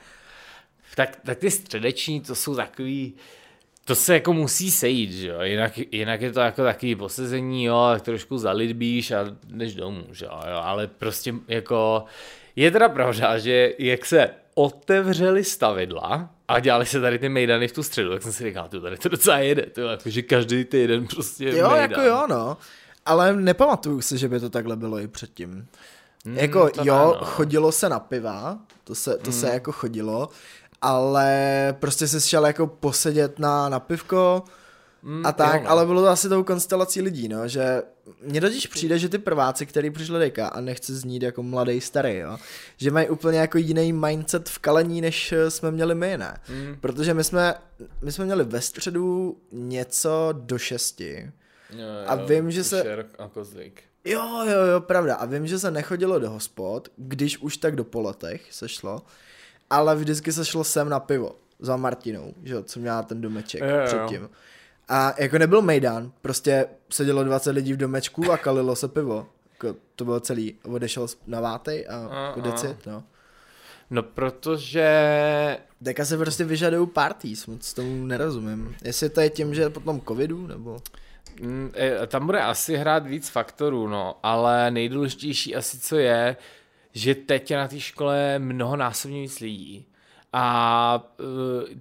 Tak, 0.98 1.18
tak 1.24 1.38
ty 1.38 1.50
středeční, 1.50 2.20
to 2.20 2.34
jsou 2.34 2.56
takový, 2.56 3.14
to 3.84 3.94
se 3.94 4.14
jako 4.14 4.32
musí 4.32 4.70
sejít, 4.70 5.12
že 5.12 5.28
jo? 5.28 5.42
Jinak, 5.42 5.78
jinak 5.92 6.20
je 6.20 6.32
to 6.32 6.40
jako 6.40 6.62
takový 6.62 6.94
posezení, 6.94 7.64
jo, 7.64 7.96
trošku 8.00 8.38
zalidbíš 8.38 9.10
a 9.10 9.36
jdeš 9.44 9.74
domů, 9.74 10.06
že 10.10 10.24
jo? 10.24 10.40
ale 10.62 10.86
prostě 10.86 11.34
jako 11.48 12.04
je 12.56 12.70
teda 12.70 12.88
pravda, 12.88 13.38
že 13.38 13.72
jak 13.78 14.06
se 14.06 14.30
otevřeli 14.54 15.44
stavidla 15.44 16.30
a 16.48 16.60
dělali 16.60 16.86
se 16.86 17.00
tady 17.00 17.18
ty 17.18 17.28
mejdany 17.28 17.68
v 17.68 17.72
tu 17.72 17.82
středu, 17.82 18.10
tak 18.10 18.22
jsem 18.22 18.32
si 18.32 18.44
říkal, 18.44 18.68
tu 18.68 18.80
tady 18.80 18.96
to 18.96 19.08
docela 19.08 19.38
jede, 19.38 19.62
to 19.62 19.80
jako, 19.80 20.10
že 20.10 20.22
každý 20.22 20.64
týden 20.64 21.06
prostě 21.06 21.44
Jo, 21.44 21.70
mejdan. 21.70 21.90
jako 21.90 22.00
jo, 22.00 22.26
no. 22.28 22.56
Ale 23.06 23.36
nepamatuju 23.36 24.00
si, 24.00 24.18
že 24.18 24.28
by 24.28 24.40
to 24.40 24.50
takhle 24.50 24.76
bylo 24.76 24.98
i 24.98 25.08
předtím. 25.08 25.66
Mm, 26.24 26.38
jako 26.38 26.70
jo, 26.82 27.12
ne, 27.12 27.18
no. 27.20 27.24
chodilo 27.24 27.72
se 27.72 27.88
na 27.88 28.00
piva, 28.00 28.58
to 28.84 28.94
se, 28.94 29.18
to 29.18 29.30
mm. 29.30 29.32
se 29.32 29.48
jako 29.48 29.72
chodilo, 29.72 30.28
ale 30.82 31.76
prostě 31.80 32.08
se 32.08 32.20
šel 32.20 32.46
jako 32.46 32.66
posedět 32.66 33.38
na, 33.38 33.68
na 33.68 33.80
pivko 33.80 34.44
mm, 35.02 35.26
a 35.26 35.32
tak, 35.32 35.54
jo, 35.54 35.64
no. 35.64 35.70
ale 35.70 35.86
bylo 35.86 36.02
to 36.02 36.08
asi 36.08 36.28
tou 36.28 36.44
konstelací 36.44 37.02
lidí, 37.02 37.28
no, 37.28 37.48
že 37.48 37.82
mně 38.22 38.40
totiž 38.40 38.66
přijde, 38.66 38.98
že 38.98 39.08
ty 39.08 39.18
prváci, 39.18 39.66
který 39.66 39.90
přišli 39.90 40.18
dejka 40.18 40.48
a 40.48 40.60
nechci 40.60 40.94
znít 40.94 41.22
jako 41.22 41.42
mladý 41.42 41.80
starý, 41.80 42.16
jo, 42.16 42.38
že 42.76 42.90
mají 42.90 43.08
úplně 43.08 43.38
jako 43.38 43.58
jiný 43.58 43.92
mindset 43.92 44.48
v 44.48 44.58
kalení, 44.58 45.00
než 45.00 45.34
jsme 45.48 45.70
měli 45.70 45.94
my, 45.94 46.18
ne? 46.18 46.38
Mm. 46.48 46.76
Protože 46.80 47.14
my 47.14 47.24
jsme, 47.24 47.54
my 48.02 48.12
jsme 48.12 48.24
měli 48.24 48.44
ve 48.44 48.60
středu 48.60 49.36
něco 49.52 50.28
do 50.32 50.58
šesti. 50.58 51.30
Jo, 51.70 51.78
jo, 51.78 52.04
a 52.06 52.14
vím, 52.14 52.50
že 52.50 52.64
se... 52.64 53.06
A 53.18 53.28
kozlík. 53.28 53.82
Jo, 54.04 54.44
jo, 54.44 54.66
jo, 54.72 54.80
pravda. 54.80 55.14
A 55.14 55.24
vím, 55.24 55.46
že 55.46 55.58
se 55.58 55.70
nechodilo 55.70 56.18
do 56.18 56.30
hospod, 56.30 56.88
když 56.96 57.38
už 57.38 57.56
tak 57.56 57.76
do 57.76 57.84
poletech 57.84 58.46
se 58.50 58.68
šlo 58.68 59.02
ale 59.70 59.96
vždycky 59.96 60.32
se 60.32 60.44
šlo 60.44 60.64
sem 60.64 60.88
na 60.88 61.00
pivo 61.00 61.36
za 61.58 61.76
Martinou, 61.76 62.34
že 62.44 62.54
jo, 62.54 62.62
co 62.62 62.80
měla 62.80 63.02
ten 63.02 63.20
domeček 63.20 63.62
jo, 63.62 63.68
předtím. 63.84 64.22
Jo. 64.22 64.28
A 64.88 65.14
jako 65.18 65.38
nebyl 65.38 65.62
Mejdan, 65.62 66.12
prostě 66.22 66.66
sedělo 66.90 67.24
20 67.24 67.50
lidí 67.50 67.72
v 67.72 67.76
domečku 67.76 68.32
a 68.32 68.36
kalilo 68.36 68.76
se 68.76 68.88
pivo. 68.88 69.26
Jako 69.52 69.78
to 69.96 70.04
bylo 70.04 70.20
celý, 70.20 70.54
odešel 70.64 71.06
na 71.26 71.40
vátej 71.40 71.86
a, 71.88 72.06
a 72.06 72.26
jako 72.26 72.40
decit, 72.40 72.86
no. 72.86 73.04
No 73.90 74.02
protože... 74.02 74.88
Deka 75.80 76.04
se 76.04 76.18
prostě 76.18 76.44
vyžadují 76.44 76.88
parties, 76.88 77.46
moc 77.46 77.74
tomu 77.74 78.06
nerozumím. 78.06 78.76
Jestli 78.84 79.10
to 79.10 79.20
je 79.20 79.30
tím, 79.30 79.54
že 79.54 79.70
potom 79.70 80.00
covidu, 80.00 80.46
nebo... 80.46 80.78
Mm, 81.40 81.72
e, 81.76 82.06
tam 82.06 82.26
bude 82.26 82.40
asi 82.40 82.76
hrát 82.76 83.06
víc 83.06 83.28
faktorů, 83.28 83.88
no, 83.88 84.18
ale 84.22 84.70
nejdůležitější 84.70 85.56
asi 85.56 85.78
co 85.78 85.96
je, 85.96 86.36
že 86.98 87.14
teď 87.14 87.50
je 87.50 87.56
na 87.56 87.68
té 87.68 87.80
škole 87.80 88.38
mnohonásobně 88.38 89.20
víc 89.20 89.40
lidí. 89.40 89.86
A 90.32 91.04
uh, 91.20 91.26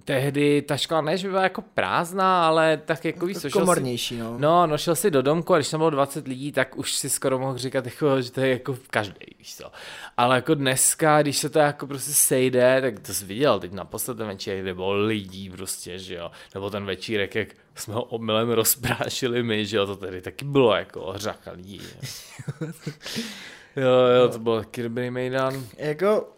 tehdy 0.04 0.62
ta 0.62 0.76
škola 0.76 1.00
ne, 1.00 1.16
že 1.16 1.28
by 1.28 1.30
byla 1.30 1.42
jako 1.42 1.62
prázdná, 1.62 2.46
ale 2.46 2.76
tak 2.84 3.04
jako 3.04 3.26
víš, 3.26 3.38
co, 3.38 3.50
komornější, 3.50 4.14
si, 4.14 4.20
no. 4.20 4.38
No, 4.38 4.66
no 4.66 4.78
šel 4.78 4.96
si 4.96 5.10
do 5.10 5.22
domku 5.22 5.54
a 5.54 5.58
když 5.58 5.70
tam 5.70 5.80
bylo 5.80 5.90
20 5.90 6.28
lidí, 6.28 6.52
tak 6.52 6.78
už 6.78 6.92
si 6.92 7.10
skoro 7.10 7.38
mohl 7.38 7.58
říkat, 7.58 7.84
jako, 7.84 8.22
že 8.22 8.30
to 8.30 8.40
je 8.40 8.50
jako 8.50 8.78
každý, 8.90 9.26
víš 9.38 9.56
co. 9.56 9.70
Ale 10.16 10.36
jako 10.36 10.54
dneska, 10.54 11.22
když 11.22 11.38
se 11.38 11.48
to 11.48 11.58
jako 11.58 11.86
prostě 11.86 12.12
sejde, 12.12 12.80
tak 12.80 13.00
to 13.00 13.14
jsi 13.14 13.24
viděl 13.24 13.60
teď 13.60 13.72
naposled 13.72 14.18
ten 14.18 14.26
večírek, 14.26 14.62
kde 14.62 14.74
bylo 14.74 14.92
lidí 14.92 15.50
prostě, 15.50 15.98
že 15.98 16.14
jo. 16.14 16.30
Nebo 16.54 16.70
ten 16.70 16.84
večírek, 16.84 17.34
jak 17.34 17.48
jsme 17.74 17.94
ho 17.94 18.02
omylem 18.02 18.50
rozprášili 18.50 19.42
my, 19.42 19.66
že 19.66 19.76
jo, 19.76 19.86
to 19.86 19.96
tady 19.96 20.22
taky 20.22 20.44
bylo 20.44 20.74
jako 20.74 21.12
řaka 21.16 21.52
lidí. 21.52 21.80
Jo, 23.80 23.90
jo, 23.90 24.28
to 24.28 24.38
byl 24.38 24.64
dobrý 24.82 25.10
Mejdan. 25.10 25.64
Jako, 25.76 26.28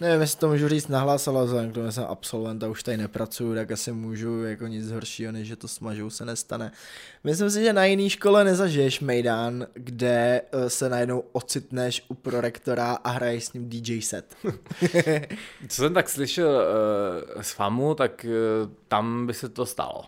nevím, 0.00 0.20
jestli 0.20 0.38
to 0.38 0.48
můžu 0.48 0.68
říct 0.68 0.88
nahlas, 0.88 1.28
ale 1.28 1.44
vzhledem 1.44 1.70
k 1.70 1.74
tomu, 1.74 1.92
jsem 1.92 2.04
absolvent 2.08 2.62
a 2.62 2.68
už 2.68 2.82
tady 2.82 2.96
nepracuju, 2.96 3.54
tak 3.54 3.70
asi 3.70 3.92
můžu 3.92 4.42
jako 4.42 4.66
nic 4.66 4.90
horšího, 4.90 5.32
než 5.32 5.48
že 5.48 5.56
to 5.56 5.68
smažou 5.68 6.10
se 6.10 6.24
nestane. 6.24 6.72
Myslím 7.24 7.50
si, 7.50 7.62
že 7.62 7.72
na 7.72 7.84
jiný 7.84 8.10
škole 8.10 8.44
nezažiješ 8.44 9.00
Mejdan, 9.00 9.66
kde 9.74 10.42
uh, 10.54 10.66
se 10.66 10.88
najednou 10.88 11.24
ocitneš 11.32 12.04
u 12.08 12.14
prorektora 12.14 12.92
a 12.92 13.10
hraješ 13.10 13.44
s 13.44 13.52
ním 13.52 13.68
DJ 13.68 14.00
set. 14.00 14.36
Co 15.68 15.82
jsem 15.82 15.94
tak 15.94 16.08
slyšel 16.08 16.48
uh, 16.48 17.42
z 17.42 17.50
FAMu, 17.52 17.94
tak 17.94 18.26
uh, 18.28 18.70
tam 18.88 19.26
by 19.26 19.34
se 19.34 19.48
to 19.48 19.66
stalo. 19.66 20.04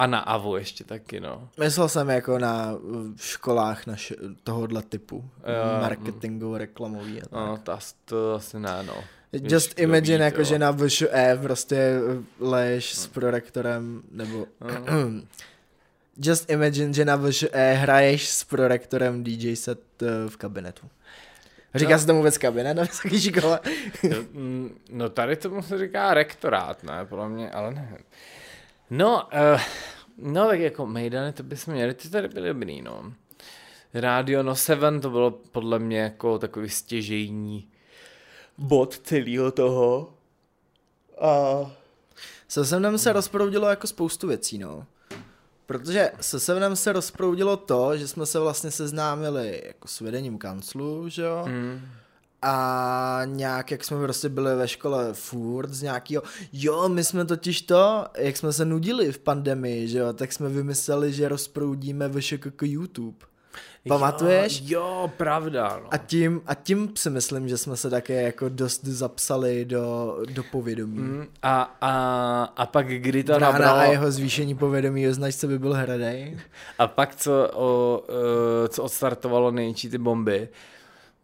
A 0.00 0.06
na 0.06 0.18
AVU 0.18 0.56
ještě 0.56 0.84
taky, 0.84 1.20
no. 1.20 1.48
Myslel 1.58 1.88
jsem 1.88 2.08
jako 2.08 2.38
na 2.38 2.74
školách 3.16 3.86
na 3.86 3.94
š- 3.94 4.16
tohohle 4.44 4.82
typu. 4.82 5.16
Uh, 5.16 5.80
marketingu, 5.80 6.56
reklamový 6.56 7.22
a 7.22 7.24
tak. 7.24 7.32
No, 7.32 7.58
to, 7.62 7.78
to 8.04 8.34
asi 8.34 8.60
ne, 8.60 8.82
no. 8.82 9.04
Just 9.32 9.76
Víš, 9.76 9.84
imagine, 9.84 10.18
ví, 10.18 10.24
jako, 10.24 10.44
že 10.44 10.58
na 10.58 10.70
VŠE 10.70 11.38
prostě 11.42 11.98
leješ 12.40 12.94
s 12.94 13.06
prorektorem, 13.06 14.02
nebo... 14.10 14.38
Uh. 14.38 15.20
Just 16.16 16.50
imagine, 16.50 16.92
že 16.92 17.04
na 17.04 17.16
VŠE 17.16 17.72
hraješ 17.72 18.28
s 18.28 18.44
prorektorem 18.44 19.24
DJ 19.24 19.56
set 19.56 19.80
eh, 20.02 20.06
v 20.28 20.36
kabinetu. 20.36 20.86
Říká 21.74 21.92
no. 21.92 21.98
se 21.98 22.06
tomu 22.06 22.18
vůbec 22.18 22.38
kabinet 22.38 22.76
na 22.76 22.82
vysoké 22.82 23.20
škole? 23.20 23.60
no, 24.10 24.16
mm, 24.32 24.78
no 24.90 25.08
tady 25.08 25.36
tomu 25.36 25.62
se 25.62 25.78
říká 25.78 26.14
rektorát, 26.14 26.82
ne, 26.82 27.04
podle 27.04 27.28
mě, 27.28 27.50
ale 27.50 27.74
ne. 27.74 27.98
No, 28.90 29.28
uh, 29.54 29.60
no 30.18 30.46
tak 30.46 30.60
jako 30.60 30.86
Mejdany, 30.86 31.32
to 31.32 31.42
bychom 31.42 31.74
měli, 31.74 31.94
ty 31.94 32.10
tady 32.10 32.28
byly 32.28 32.48
dobrý, 32.48 32.82
no. 32.82 33.12
Radio 33.94 34.42
No 34.42 34.56
Seven, 34.56 35.00
to 35.00 35.10
bylo 35.10 35.30
podle 35.30 35.78
mě 35.78 36.00
jako 36.00 36.38
takový 36.38 36.68
stěžejní 36.68 37.68
bod 38.58 38.98
celého 38.98 39.50
toho. 39.50 40.14
A... 41.20 41.70
Se 42.48 42.64
Sevenem 42.64 42.98
se 42.98 43.12
rozproudilo 43.12 43.68
jako 43.68 43.86
spoustu 43.86 44.28
věcí, 44.28 44.58
no. 44.58 44.86
Protože 45.66 46.12
se 46.20 46.40
Sevenem 46.40 46.76
se 46.76 46.92
rozproudilo 46.92 47.56
to, 47.56 47.96
že 47.96 48.08
jsme 48.08 48.26
se 48.26 48.38
vlastně 48.38 48.70
seznámili 48.70 49.62
jako 49.66 49.88
s 49.88 50.00
vedením 50.00 50.38
kanclu, 50.38 51.08
že 51.08 51.22
jo? 51.22 51.44
Mm 51.48 51.80
a 52.42 53.22
nějak, 53.24 53.70
jak 53.70 53.84
jsme 53.84 54.02
prostě 54.02 54.28
byli 54.28 54.56
ve 54.56 54.68
škole 54.68 55.08
furt 55.12 55.70
z 55.70 55.82
nějakého, 55.82 56.22
jo, 56.52 56.88
my 56.88 57.04
jsme 57.04 57.24
totiž 57.24 57.62
to, 57.62 58.06
jak 58.16 58.36
jsme 58.36 58.52
se 58.52 58.64
nudili 58.64 59.12
v 59.12 59.18
pandemii, 59.18 59.88
že 59.88 59.98
jo, 59.98 60.12
tak 60.12 60.32
jsme 60.32 60.48
vymysleli, 60.48 61.12
že 61.12 61.28
rozproudíme 61.28 62.08
VŠKK 62.08 62.62
YouTube. 62.62 63.30
Pamatuješ? 63.88 64.62
Jo, 64.64 64.80
jo 64.80 65.10
pravda. 65.16 65.80
No. 65.82 65.88
A, 65.90 65.96
tím, 65.96 66.40
a 66.46 66.54
tím 66.54 66.92
si 66.96 67.10
myslím, 67.10 67.48
že 67.48 67.58
jsme 67.58 67.76
se 67.76 67.90
také 67.90 68.22
jako 68.22 68.48
dost 68.48 68.84
zapsali 68.84 69.64
do, 69.64 70.16
do 70.30 70.42
povědomí. 70.42 70.98
Mm, 70.98 71.26
a, 71.42 71.76
a, 71.80 72.52
a 72.56 72.66
pak 72.66 72.86
kdy 72.86 73.24
to 73.24 73.32
Brána 73.32 73.52
nabralo... 73.52 73.78
a 73.78 73.84
jeho 73.84 74.10
zvýšení 74.10 74.54
povědomí 74.54 75.08
o 75.08 75.14
značce 75.14 75.46
by 75.46 75.58
byl 75.58 75.74
hradej. 75.74 76.38
A 76.78 76.86
pak 76.86 77.16
co, 77.16 77.50
o, 77.52 78.02
uh, 78.08 78.68
co 78.68 78.82
odstartovalo 78.82 79.50
nejčí 79.50 79.88
ty 79.90 79.98
bomby, 79.98 80.48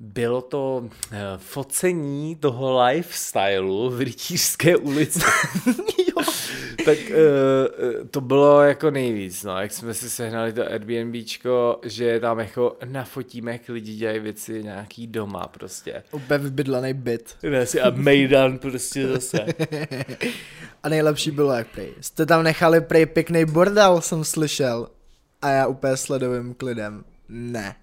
bylo 0.01 0.42
to 0.42 0.88
eh, 1.12 1.18
focení 1.36 2.36
toho 2.36 2.82
lifestylu 2.82 3.90
v 3.90 4.01
Rytířské 4.01 4.76
ulici. 4.76 5.20
tak 6.84 6.99
uh, 6.99 8.07
to 8.11 8.20
bylo 8.20 8.62
jako 8.62 8.90
nejvíc, 8.90 9.44
no, 9.44 9.61
jak 9.61 9.72
jsme 9.72 9.94
si 9.94 10.11
sehnali 10.11 10.53
to 10.53 10.62
Airbnbčko, 10.62 11.80
že 11.84 12.20
tam 12.20 12.38
jako 12.38 12.76
nafotíme, 12.84 13.53
jak 13.53 13.68
lidi 13.68 13.94
dělají 13.94 14.20
věci 14.20 14.62
nějaký 14.62 15.07
doma 15.07 15.49
prostě. 15.49 16.03
Úplně 16.12 16.38
vybydlený 16.38 16.94
byt. 16.94 17.36
Ne, 17.42 17.66
si 17.66 17.80
a 17.80 17.90
Mejdan 17.90 18.59
prostě 18.59 19.09
zase. 19.09 19.38
a 20.82 20.88
nejlepší 20.88 21.30
bylo 21.30 21.53
jak 21.53 21.66
prej. 21.68 21.94
Jste 22.01 22.26
tam 22.26 22.42
nechali 22.42 22.80
prej 22.80 23.07
pěkný 23.07 23.44
bordel, 23.44 24.01
jsem 24.01 24.24
slyšel. 24.24 24.88
A 25.42 25.51
já 25.51 25.66
úplně 25.66 25.97
sledovým 25.97 26.55
klidem. 26.55 27.05
Ne. 27.29 27.77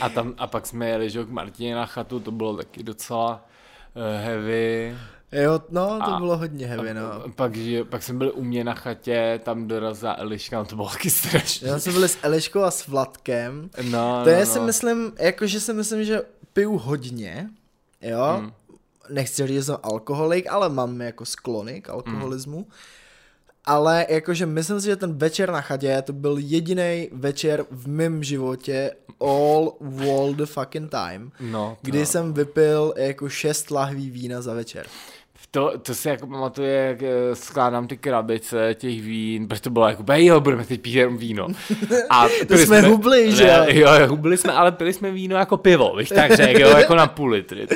a, 0.00 0.08
tam, 0.08 0.34
a 0.38 0.46
pak 0.46 0.66
jsme 0.66 0.88
jeli, 0.88 1.10
že 1.10 1.24
k 1.24 1.28
Martině 1.28 1.74
na 1.74 1.86
chatu, 1.86 2.20
to 2.20 2.30
bylo 2.30 2.56
taky 2.56 2.82
docela 2.82 3.46
uh, 3.94 4.24
heavy. 4.24 4.96
Jo, 5.32 5.60
no, 5.70 5.98
to 6.04 6.12
a, 6.12 6.18
bylo 6.18 6.36
hodně 6.36 6.66
heavy, 6.66 6.94
no. 6.94 7.02
Pak, 7.34 7.56
že, 7.56 7.84
pak 7.84 8.02
jsme 8.02 8.18
byli 8.18 8.32
u 8.32 8.44
mě 8.44 8.64
na 8.64 8.74
chatě, 8.74 9.40
tam 9.44 9.68
dorazila 9.68 10.16
Eliška, 10.18 10.58
no 10.58 10.64
to 10.64 10.76
bylo 10.76 10.88
taky 10.88 11.10
strašné. 11.10 11.68
Já 11.68 11.78
jsme 11.78 11.92
byli 11.92 12.08
s 12.08 12.18
Eliškou 12.22 12.60
a 12.60 12.70
s 12.70 12.86
Vladkem. 12.86 13.70
No, 13.82 14.20
to 14.24 14.30
no, 14.30 14.36
je 14.36 14.40
no. 14.40 14.52
si 14.52 14.60
myslím, 14.60 15.12
jakože 15.18 15.60
si 15.60 15.72
myslím, 15.72 16.04
že 16.04 16.22
piju 16.52 16.78
hodně, 16.78 17.48
jo. 18.00 18.36
Hmm. 18.38 18.52
Nechci 19.10 19.46
říct, 19.46 19.56
že 19.56 19.62
jsem 19.62 19.76
alkoholik, 19.82 20.46
ale 20.46 20.68
mám 20.68 21.00
jako 21.00 21.24
sklony 21.24 21.80
k 21.80 21.88
alkoholismu. 21.88 22.56
Hmm 22.56 22.72
ale 23.68 24.06
jakože 24.08 24.46
myslím 24.46 24.80
si, 24.80 24.86
že 24.86 24.96
ten 24.96 25.18
večer 25.18 25.50
na 25.50 25.60
chatě 25.60 26.02
to 26.02 26.12
byl 26.12 26.36
jediný 26.38 27.08
večer 27.12 27.64
v 27.70 27.88
mém 27.88 28.24
životě 28.24 28.90
all 29.20 29.72
all 30.10 30.34
the 30.34 30.46
fucking 30.46 30.90
time, 30.90 31.30
no, 31.40 31.76
kdy 31.82 31.98
no. 31.98 32.06
jsem 32.06 32.32
vypil 32.32 32.94
jako 32.96 33.28
šest 33.28 33.70
lahví 33.70 34.10
vína 34.10 34.42
za 34.42 34.54
večer. 34.54 34.86
To, 35.50 35.78
to 35.78 35.94
si 35.94 36.08
jako 36.08 36.26
pamatuje, 36.26 36.74
jak 36.74 37.02
eh, 37.02 37.34
skládám 37.34 37.86
ty 37.86 37.96
krabice 37.96 38.74
těch 38.74 39.02
vín, 39.02 39.48
protože 39.48 39.62
to 39.62 39.70
bylo 39.70 39.88
jako, 39.88 40.04
jo, 40.14 40.40
budeme 40.40 40.64
teď 40.64 40.80
pít 40.80 40.94
jenom 40.94 41.16
víno. 41.16 41.46
A 42.10 42.28
to 42.28 42.54
jsme, 42.54 42.66
jsme 42.66 42.80
hubli, 42.80 43.32
že 43.32 43.46
ne, 43.46 43.66
jo? 43.68 43.92
Jo, 43.94 44.06
hubli 44.06 44.36
jsme, 44.36 44.52
ale 44.52 44.72
pili 44.72 44.92
jsme 44.92 45.10
víno 45.10 45.36
jako 45.36 45.56
pivo, 45.56 45.96
bych 45.96 46.08
tak 46.08 46.32
řekl, 46.32 46.60
jo, 46.60 46.68
jako 46.68 46.94
na 46.94 47.06
půl 47.06 47.30
litry, 47.30 47.66
to. 47.66 47.74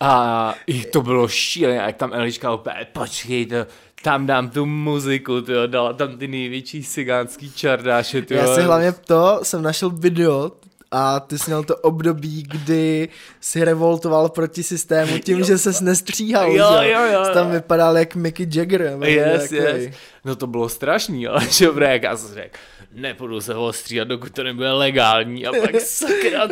A 0.00 0.54
to 0.92 1.02
bylo 1.02 1.28
šílené, 1.28 1.76
jak 1.76 1.96
tam 1.96 2.12
Eliška 2.14 2.50
opět, 2.50 2.88
počkejte, 2.92 3.66
tam 4.02 4.26
dám 4.26 4.50
tu 4.50 4.66
muziku, 4.66 5.40
tyjo, 5.40 5.66
dala 5.66 5.92
tam 5.92 6.18
ty 6.18 6.28
největší 6.28 6.82
cigánský 6.82 7.52
čardáše, 7.52 8.22
tyjo. 8.22 8.40
Já 8.40 8.54
si 8.54 8.62
hlavně 8.62 8.92
to, 8.92 9.40
jsem 9.42 9.62
našel 9.62 9.90
video, 9.90 10.52
a 10.92 11.20
ty 11.20 11.38
jsi 11.38 11.50
měl 11.50 11.64
to 11.64 11.76
období, 11.76 12.42
kdy 12.42 13.08
si 13.40 13.64
revoltoval 13.64 14.28
proti 14.28 14.62
systému 14.62 15.18
tím, 15.18 15.38
jo. 15.38 15.44
že 15.44 15.58
ses 15.58 15.80
nestříhal, 15.80 16.50
jo, 16.50 16.76
že? 16.82 16.90
Jo, 16.90 17.00
jo, 17.12 17.24
Jsi 17.24 17.32
tam 17.32 17.50
vypadal 17.50 17.98
jak 17.98 18.14
Mickey 18.14 18.46
Jagger. 18.54 18.98
Yes, 19.04 19.52
yes. 19.52 19.94
No 20.24 20.36
to 20.36 20.46
bylo 20.46 20.68
strašný, 20.68 21.26
ale 21.26 21.40
že 21.50 21.68
jak 21.80 22.02
já 22.02 22.16
jsem 22.16 22.34
řekl, 22.34 22.58
nepůjdu 22.92 23.40
se 23.40 23.54
ho 23.54 23.72
stříhat, 23.72 24.08
dokud 24.08 24.32
to 24.32 24.42
nebude 24.42 24.72
legální 24.72 25.46
a 25.46 25.52
pak 25.60 25.80
sakra, 25.80 26.48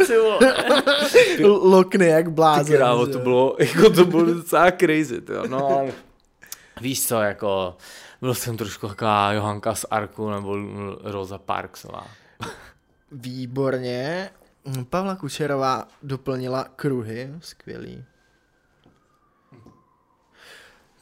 Lokny 1.45 2.07
jak 2.07 2.31
blázen. 2.31 2.77
Krávo, 2.77 3.07
to 3.07 3.19
bylo, 3.19 3.57
jako 3.59 3.91
to 3.91 4.05
bylo 4.05 4.25
docela 4.25 4.71
crazy, 4.71 5.21
tyjo. 5.21 5.47
no 5.47 5.67
ale 5.67 5.93
víš 6.81 7.07
co, 7.07 7.21
jako 7.21 7.77
byl 8.21 8.35
jsem 8.35 8.57
trošku 8.57 8.89
taková 8.89 9.33
Johanka 9.33 9.75
z 9.75 9.87
Arku 9.91 10.31
nebo 10.31 10.57
Rosa 11.03 11.39
Parksová. 11.39 12.07
Výborně. 13.13 14.31
Pavla 14.91 15.17
Kučerová 15.17 15.89
doplnila 16.03 16.65
kruhy, 16.65 17.31
skvělý. 17.41 18.05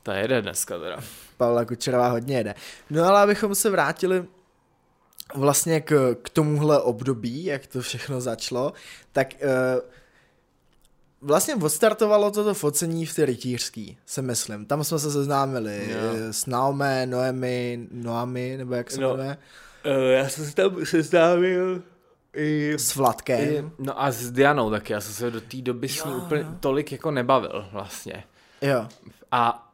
To 0.02 0.10
jede 0.10 0.42
dneska 0.42 0.78
teda. 0.78 0.98
Pavla 1.36 1.64
Kučerová 1.64 2.08
hodně 2.08 2.36
jede. 2.36 2.54
No 2.90 3.04
ale 3.04 3.20
abychom 3.20 3.54
se 3.54 3.70
vrátili 3.70 4.24
vlastně 5.34 5.80
k, 5.80 6.16
k 6.22 6.30
tomuhle 6.30 6.82
období, 6.82 7.44
jak 7.44 7.66
to 7.66 7.80
všechno 7.80 8.20
začalo, 8.20 8.72
tak 9.12 9.34
uh, 9.42 9.90
vlastně 11.20 11.54
odstartovalo 11.54 12.30
toto 12.30 12.54
focení 12.54 13.06
v 13.06 13.14
té 13.14 13.26
rytířský, 13.26 13.98
se 14.06 14.22
myslím. 14.22 14.66
Tam 14.66 14.84
jsme 14.84 14.98
se 14.98 15.10
seznámili 15.10 15.88
jo. 15.90 15.98
s 16.30 16.46
Naome, 16.46 17.06
Noemi, 17.06 17.86
Noami, 17.90 18.54
nebo 18.56 18.74
jak 18.74 18.90
se 18.90 19.00
no, 19.00 19.10
jmenuje. 19.10 19.36
Uh, 19.86 20.12
já 20.12 20.28
jsem 20.28 20.44
se 20.44 20.54
tam 20.54 20.86
seznámil 20.86 21.82
i, 22.36 22.74
s 22.78 22.94
Vladkem. 22.96 23.40
I, 23.40 23.64
no 23.78 24.02
a 24.02 24.12
s 24.12 24.30
Dianou 24.30 24.70
taky, 24.70 24.92
já 24.92 25.00
jsem 25.00 25.14
se 25.14 25.30
do 25.30 25.40
té 25.40 25.56
doby 25.56 25.88
s 25.88 26.04
ní 26.04 26.14
úplně 26.14 26.40
jo. 26.40 26.48
tolik 26.60 26.92
jako 26.92 27.10
nebavil 27.10 27.68
vlastně. 27.72 28.24
Jo. 28.62 28.88
A 29.32 29.64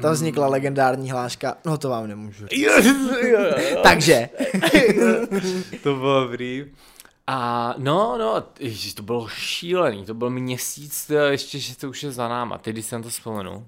tam 0.00 0.12
vznikla 0.12 0.46
legendární 0.46 1.10
hláška, 1.10 1.56
no 1.66 1.78
to 1.78 1.88
vám 1.88 2.06
nemůžu 2.06 2.46
říct. 2.46 2.60
Jo, 2.60 2.72
jo, 3.22 3.40
jo. 3.40 3.80
Takže. 3.82 4.28
to 5.82 5.94
bylo 5.94 6.20
dobrý. 6.20 6.72
A 7.26 7.74
no, 7.78 8.18
no, 8.18 8.44
ježiš, 8.60 8.94
to 8.94 9.02
bylo 9.02 9.28
šílený, 9.28 10.04
to 10.04 10.14
byl 10.14 10.30
měsíc, 10.30 11.10
ještě, 11.28 11.58
že 11.58 11.76
to 11.76 11.88
už 11.88 12.02
je 12.02 12.12
za 12.12 12.28
náma, 12.28 12.58
teď 12.58 12.74
když 12.74 12.86
jsem 12.86 13.02
to 13.02 13.08
vzpomenu. 13.08 13.66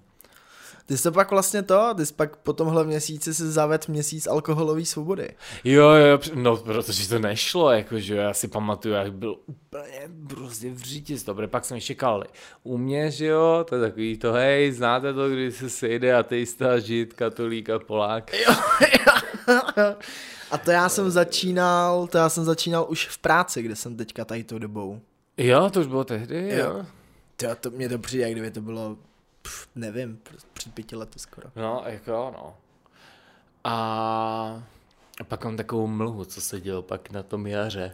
Ty 0.87 0.99
jsi 0.99 1.11
pak 1.11 1.31
vlastně 1.31 1.63
to, 1.63 1.95
ty 1.97 2.07
jsi 2.07 2.15
pak 2.15 2.37
po 2.37 2.53
tomhle 2.53 2.85
měsíci 2.85 3.35
si 3.35 3.51
zaved 3.51 3.89
měsíc 3.89 4.27
alkoholové 4.27 4.85
svobody. 4.85 5.29
Jo, 5.65 5.89
jo, 5.91 6.19
no, 6.35 6.57
protože 6.57 7.09
to 7.09 7.19
nešlo, 7.19 7.71
jakože 7.71 8.15
já 8.15 8.35
si 8.35 8.49
pamatuju, 8.49 8.95
jak 8.95 9.13
byl 9.13 9.37
úplně 9.47 10.11
prostě 10.29 10.71
v 10.71 10.79
říti 10.79 11.17
dobré, 11.27 11.47
pak 11.47 11.65
jsme 11.65 11.81
kalili. 11.81 12.27
U 12.63 12.79
mě, 12.79 13.11
že 13.11 13.27
jo, 13.27 13.67
to 13.69 13.75
je 13.75 13.81
takový 13.81 14.19
to, 14.19 14.33
hej, 14.33 14.73
znáte 14.73 15.15
to, 15.15 15.29
když 15.29 15.55
se 15.55 15.71
sejde 15.71 16.15
ateista, 16.15 16.79
žid, 16.79 17.15
katolík 17.15 17.71
a 17.71 17.79
polák. 17.79 18.33
Jo, 18.33 18.55
jo. 19.77 19.95
A 20.55 20.59
to 20.59 20.71
já 20.71 20.89
jsem 20.89 21.11
začínal, 21.11 22.07
to 22.07 22.19
já 22.19 22.29
jsem 22.29 22.45
začínal 22.45 22.87
už 22.89 23.09
v 23.09 23.19
práci, 23.19 23.63
kde 23.63 23.77
jsem 23.77 23.97
teďka 23.97 24.25
tady 24.25 24.45
tou 24.45 24.59
dobou. 24.59 25.01
Jo, 25.37 25.71
to 25.71 25.81
už 25.81 25.87
bylo 25.87 26.05
tehdy, 26.05 26.49
jo. 26.49 26.67
jo. 26.67 26.87
To, 27.37 27.55
to 27.55 27.71
mě 27.71 27.89
to 27.89 27.99
přijde, 27.99 28.25
jak 28.25 28.33
kdyby 28.33 28.51
to 28.51 28.61
bylo 28.61 28.97
pff, 29.43 29.69
nevím, 29.75 30.21
před 30.53 30.75
pěti 30.75 30.97
lety 30.97 31.19
skoro. 31.19 31.51
No, 31.57 31.83
jako 31.87 32.11
no. 32.13 32.57
A, 33.65 33.73
a 35.21 35.25
pak 35.25 35.45
mám 35.45 35.57
takovou 35.57 35.87
mlhu, 35.87 36.25
co 36.25 36.41
se 36.41 36.61
dělo 36.61 36.83
pak 36.83 37.11
na 37.11 37.23
tom 37.23 37.47
jaře. 37.47 37.93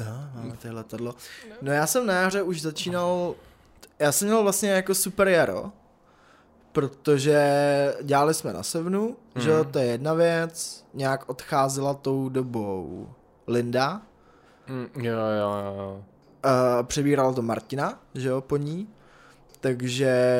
No, 0.00 0.30
máme 0.34 0.56
tady 0.56 0.74
letadlo. 0.74 1.14
No 1.62 1.72
já 1.72 1.86
jsem 1.86 2.06
na 2.06 2.14
jaře 2.14 2.42
už 2.42 2.62
začínal, 2.62 3.34
já 3.98 4.12
jsem 4.12 4.28
měl 4.28 4.42
vlastně 4.42 4.70
jako 4.70 4.94
super 4.94 5.28
jaro, 5.28 5.72
protože 6.76 7.40
dělali 8.02 8.34
jsme 8.34 8.52
na 8.52 8.62
Sevnu, 8.62 9.16
mm. 9.34 9.42
že 9.42 9.64
to 9.70 9.78
je 9.78 9.84
jedna 9.84 10.14
věc, 10.14 10.84
nějak 10.94 11.28
odcházela 11.28 11.94
tou 11.94 12.28
dobou 12.28 13.08
Linda. 13.46 14.02
Mm, 14.68 15.04
jo, 15.04 15.18
jo, 15.40 15.50
jo. 15.76 16.04
Uh, 16.44 16.86
přebíral 16.86 17.34
to 17.34 17.42
Martina, 17.42 18.00
že 18.14 18.28
jo, 18.28 18.40
po 18.40 18.56
ní. 18.56 18.88
Takže 19.60 20.38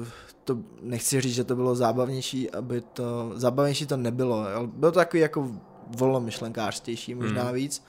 uh, 0.00 0.06
to 0.44 0.58
nechci 0.82 1.20
říct, 1.20 1.34
že 1.34 1.44
to 1.44 1.56
bylo 1.56 1.74
zábavnější, 1.74 2.50
aby 2.50 2.80
to, 2.80 3.32
zábavnější 3.34 3.86
to 3.86 3.96
nebylo, 3.96 4.46
ale 4.56 4.66
bylo 4.66 4.92
to 4.92 4.98
takový 4.98 5.20
jako 5.20 5.50
volnomyšlenkářstější 5.86 7.14
možná 7.14 7.44
mm. 7.44 7.52
víc. 7.52 7.84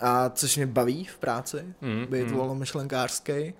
A 0.00 0.28
což 0.28 0.56
mě 0.56 0.66
baví 0.66 1.04
v 1.04 1.18
práci, 1.18 1.74
mm, 1.80 2.06
být 2.10 2.26
mm. 2.26 2.34
volnomyšlenkářský. 2.34 3.54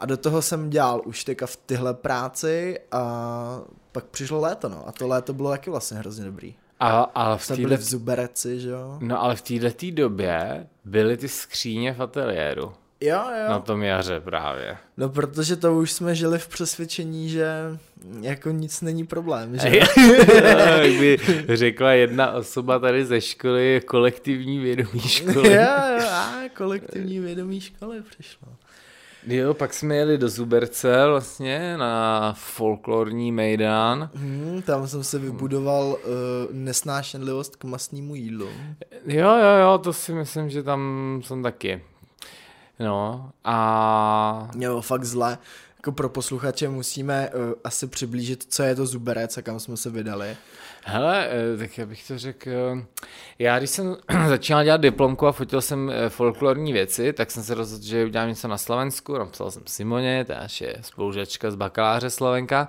A 0.00 0.06
do 0.06 0.16
toho 0.16 0.42
jsem 0.42 0.70
dělal 0.70 1.02
už 1.04 1.24
teďka 1.24 1.46
v 1.46 1.56
tyhle 1.56 1.94
práci 1.94 2.80
a 2.92 3.60
pak 3.92 4.04
přišlo 4.04 4.40
léto, 4.40 4.68
no. 4.68 4.88
A 4.88 4.92
to 4.92 5.08
léto 5.08 5.32
bylo 5.32 5.50
taky 5.50 5.70
vlastně 5.70 5.98
hrozně 5.98 6.24
dobrý. 6.24 6.54
A, 6.80 7.00
ale 7.00 7.38
v 7.38 7.46
týhle... 7.46 7.62
byli 7.62 7.76
v 7.76 7.82
Zubereci, 7.82 8.60
že 8.60 8.70
jo? 8.70 8.98
No 9.00 9.22
ale 9.22 9.36
v 9.36 9.42
této 9.42 9.86
době 9.90 10.66
byly 10.84 11.16
ty 11.16 11.28
skříně 11.28 11.92
v 11.92 12.02
ateliéru. 12.02 12.72
Jo, 13.00 13.22
jo. 13.42 13.48
Na 13.48 13.60
tom 13.60 13.82
jaře 13.82 14.20
právě. 14.20 14.76
No 14.96 15.08
protože 15.08 15.56
to 15.56 15.74
už 15.74 15.92
jsme 15.92 16.14
žili 16.14 16.38
v 16.38 16.48
přesvědčení, 16.48 17.28
že 17.28 17.48
jako 18.20 18.50
nic 18.50 18.80
není 18.80 19.06
problém, 19.06 19.58
že? 19.58 19.68
Jak 20.82 20.92
by 21.00 21.18
řekla 21.48 21.92
jedna 21.92 22.32
osoba 22.32 22.78
tady 22.78 23.04
ze 23.04 23.20
školy, 23.20 23.82
kolektivní 23.86 24.58
vědomí 24.58 25.00
školy. 25.00 25.52
jo, 25.52 25.98
jo, 26.00 26.06
a 26.10 26.34
kolektivní 26.56 27.18
vědomí 27.18 27.60
školy 27.60 28.02
přišlo. 28.10 28.48
Jo, 29.26 29.54
pak 29.54 29.74
jsme 29.74 29.96
jeli 29.96 30.18
do 30.18 30.28
Zuberce 30.28 31.06
vlastně 31.06 31.76
na 31.76 32.32
folklorní 32.38 33.32
mejdán. 33.32 34.10
Hmm, 34.14 34.62
tam 34.62 34.88
jsem 34.88 35.04
se 35.04 35.18
vybudoval 35.18 35.86
uh, 35.86 35.96
nesnášenlivost 36.52 37.56
k 37.56 37.64
masnému 37.64 38.14
jídlu. 38.14 38.48
Jo, 39.06 39.28
jo, 39.28 39.56
jo, 39.62 39.78
to 39.78 39.92
si 39.92 40.12
myslím, 40.12 40.50
že 40.50 40.62
tam 40.62 41.20
jsem 41.24 41.42
taky. 41.42 41.82
No 42.80 43.30
a... 43.44 44.50
Jo, 44.58 44.80
fakt 44.80 45.04
zle. 45.04 45.38
Jako 45.76 45.92
pro 45.92 46.08
posluchače 46.08 46.68
musíme 46.68 47.30
uh, 47.30 47.52
asi 47.64 47.86
přiblížit, 47.86 48.44
co 48.48 48.62
je 48.62 48.74
to 48.74 48.86
Zuberec 48.86 49.38
a 49.38 49.42
kam 49.42 49.60
jsme 49.60 49.76
se 49.76 49.90
vydali. 49.90 50.36
Hele, 50.84 51.28
eh, 51.28 51.56
tak 51.58 51.78
já 51.78 51.86
bych 51.86 52.06
to 52.06 52.18
řekl, 52.18 52.50
eh, 52.50 52.84
já 53.38 53.58
když 53.58 53.70
jsem 53.70 53.96
začínal 54.28 54.64
dělat 54.64 54.80
diplomku 54.80 55.26
a 55.26 55.32
fotil 55.32 55.60
jsem 55.60 55.90
eh, 55.90 56.08
folklorní 56.08 56.72
věci, 56.72 57.12
tak 57.12 57.30
jsem 57.30 57.42
se 57.42 57.54
rozhodl, 57.54 57.84
že 57.84 58.04
udělám 58.04 58.28
něco 58.28 58.48
na 58.48 58.58
Slovensku, 58.58 59.18
napsal 59.18 59.50
jsem 59.50 59.62
Simoně, 59.66 60.24
to 60.24 60.32
je 60.60 60.76
spolužačka 60.80 61.50
z 61.50 61.54
bakaláře 61.54 62.10
Slovenka, 62.10 62.68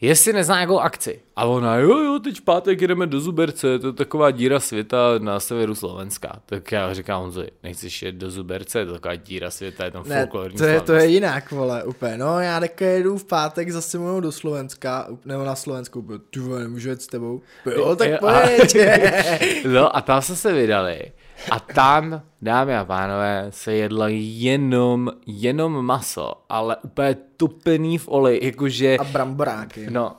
jestli 0.00 0.32
nezná 0.32 0.54
nějakou 0.54 0.78
akci. 0.80 1.20
A 1.36 1.44
ona, 1.44 1.76
jo, 1.76 1.98
jo, 1.98 2.18
teď 2.24 2.38
v 2.38 2.42
pátek 2.42 2.80
jdeme 2.80 3.06
do 3.06 3.20
Zuberce, 3.20 3.78
to 3.78 3.86
je 3.86 3.92
taková 3.92 4.30
díra 4.30 4.60
světa 4.60 4.96
na 5.18 5.40
severu 5.40 5.74
Slovenska. 5.74 6.40
Tak 6.46 6.72
já 6.72 6.94
říkám 6.94 7.20
Honzo, 7.22 7.42
nechceš 7.62 8.02
jít 8.02 8.14
do 8.14 8.30
Zuberce, 8.30 8.78
je 8.78 8.86
to 8.86 8.92
taková 8.92 9.14
díra 9.14 9.50
světa, 9.50 9.84
je 9.84 9.90
tam 9.90 10.04
Ne, 10.08 10.16
folklorní 10.20 10.58
to 10.58 10.64
je, 10.64 10.80
to 10.80 10.92
je 10.92 10.98
slavnost. 11.00 11.08
jinak, 11.14 11.50
vole, 11.50 11.84
úplně. 11.84 12.18
No, 12.18 12.40
já 12.40 12.60
teďka 12.60 12.84
jedu 12.84 13.18
v 13.18 13.24
pátek 13.24 13.70
za 13.70 13.80
Simonou 13.80 14.20
do 14.20 14.32
Slovenska, 14.32 15.08
nebo 15.24 15.44
na 15.44 15.54
Slovensku, 15.54 16.06
ty 16.30 16.40
vole, 16.40 16.60
nemůžu 16.60 16.88
jet 16.88 17.02
s 17.02 17.06
tebou. 17.06 17.40
Jo, 17.76 17.96
tak 17.96 18.08
pojď. 18.20 18.76
No 19.68 19.96
a 19.96 20.00
tam 20.00 20.22
jsme 20.22 20.36
se 20.36 20.52
vydali. 20.52 21.00
A 21.50 21.60
tam, 21.60 22.22
dámy 22.42 22.76
a 22.76 22.84
pánové, 22.84 23.46
se 23.50 23.72
jedlo 23.72 24.04
jenom, 24.08 25.10
jenom 25.26 25.86
maso, 25.86 26.32
ale 26.48 26.76
úplně 26.76 27.16
tupený 27.36 27.98
v 27.98 28.08
oleji, 28.08 28.46
jakože, 28.46 28.96
A 28.98 29.04
bramboráky. 29.04 29.86
no, 29.90 30.16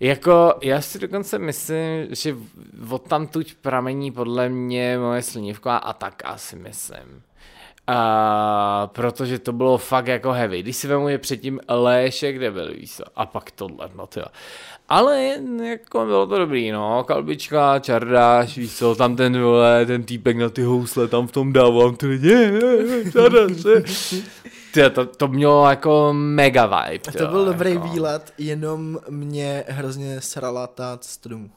jako, 0.00 0.54
já 0.62 0.80
si 0.80 0.98
dokonce 0.98 1.38
myslím, 1.38 2.06
že 2.10 2.36
od 2.90 3.02
tam 3.08 3.26
tuď 3.26 3.54
pramení 3.54 4.10
podle 4.12 4.48
mě 4.48 4.98
moje 4.98 5.22
slinivková 5.22 5.76
a 5.76 5.92
tak 5.92 6.22
asi 6.24 6.56
myslím. 6.56 7.22
A, 7.86 8.90
protože 8.92 9.38
to 9.38 9.52
bylo 9.52 9.78
fakt 9.78 10.06
jako 10.06 10.32
heavy. 10.32 10.62
Když 10.62 10.76
si 10.76 10.88
vemu 10.88 11.08
je 11.08 11.18
předtím 11.18 11.60
léšek, 11.68 12.36
kde 12.36 12.50
byl, 12.50 12.72
víš 12.74 12.96
co, 12.96 13.04
a 13.16 13.26
pak 13.26 13.50
tohle, 13.50 13.90
no 13.96 14.06
to 14.06 14.20
jo. 14.20 14.26
Ale 14.90 15.38
jako 15.62 16.04
bylo 16.04 16.26
to 16.26 16.38
dobrý, 16.38 16.70
no, 16.70 17.04
kalbička, 17.04 17.78
čardáš, 17.78 18.56
víš 18.56 18.76
co, 18.76 18.94
tam 18.94 19.16
ten 19.16 19.42
vole, 19.42 19.86
ten 19.86 20.02
týpek 20.02 20.36
na 20.36 20.48
ty 20.48 20.62
housle, 20.62 21.08
tam 21.08 21.26
v 21.26 21.32
tom 21.32 21.52
dávám, 21.52 21.96
ty 21.96 22.06
lidi, 22.06 22.52
čardáš. 23.12 24.14
Ty, 24.74 24.90
to, 24.90 25.06
to 25.06 25.28
mělo 25.28 25.70
jako 25.70 26.10
mega 26.12 26.66
vibe. 26.66 27.02
A 27.08 27.12
ty 27.12 27.18
to 27.18 27.26
byl 27.26 27.44
dobrý 27.44 27.72
jako. 27.74 27.88
výlet, 27.88 28.32
jenom 28.38 28.98
mě 29.08 29.64
hrozně 29.68 30.20
srala 30.20 30.66
ta 30.66 30.98
domů. 31.26 31.50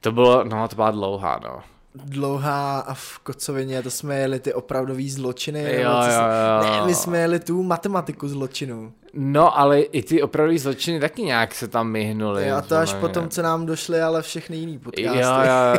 To 0.00 0.12
bylo, 0.12 0.44
no, 0.44 0.68
to 0.68 0.76
byla 0.76 0.90
dlouhá, 0.90 1.40
no. 1.44 1.60
Dlouhá 2.04 2.78
a 2.78 2.94
v 2.94 3.18
kocovině, 3.18 3.82
to 3.82 3.90
jsme 3.90 4.18
jeli 4.18 4.40
ty 4.40 4.54
opravdový 4.54 5.10
zločiny. 5.10 5.62
Jo, 5.62 5.90
jo, 5.90 6.22
jo. 6.62 6.70
Ne, 6.70 6.86
my 6.86 6.94
jsme 6.94 7.18
jeli 7.18 7.40
tu 7.40 7.62
matematiku 7.62 8.28
zločinu. 8.28 8.92
No, 9.18 9.58
ale 9.58 9.80
i 9.80 10.02
ty 10.02 10.22
opravdu 10.22 10.58
zločiny 10.58 11.00
taky 11.00 11.22
nějak 11.22 11.54
se 11.54 11.68
tam 11.68 11.88
myhnuly. 11.88 12.50
A 12.50 12.62
to 12.62 12.76
až 12.76 12.92
mě. 12.92 13.00
potom, 13.00 13.28
co 13.28 13.42
nám 13.42 13.66
došly, 13.66 14.00
ale 14.00 14.22
všechny 14.22 14.56
jiný 14.56 14.78
podcasty. 14.78 15.18
Jo, 15.18 15.32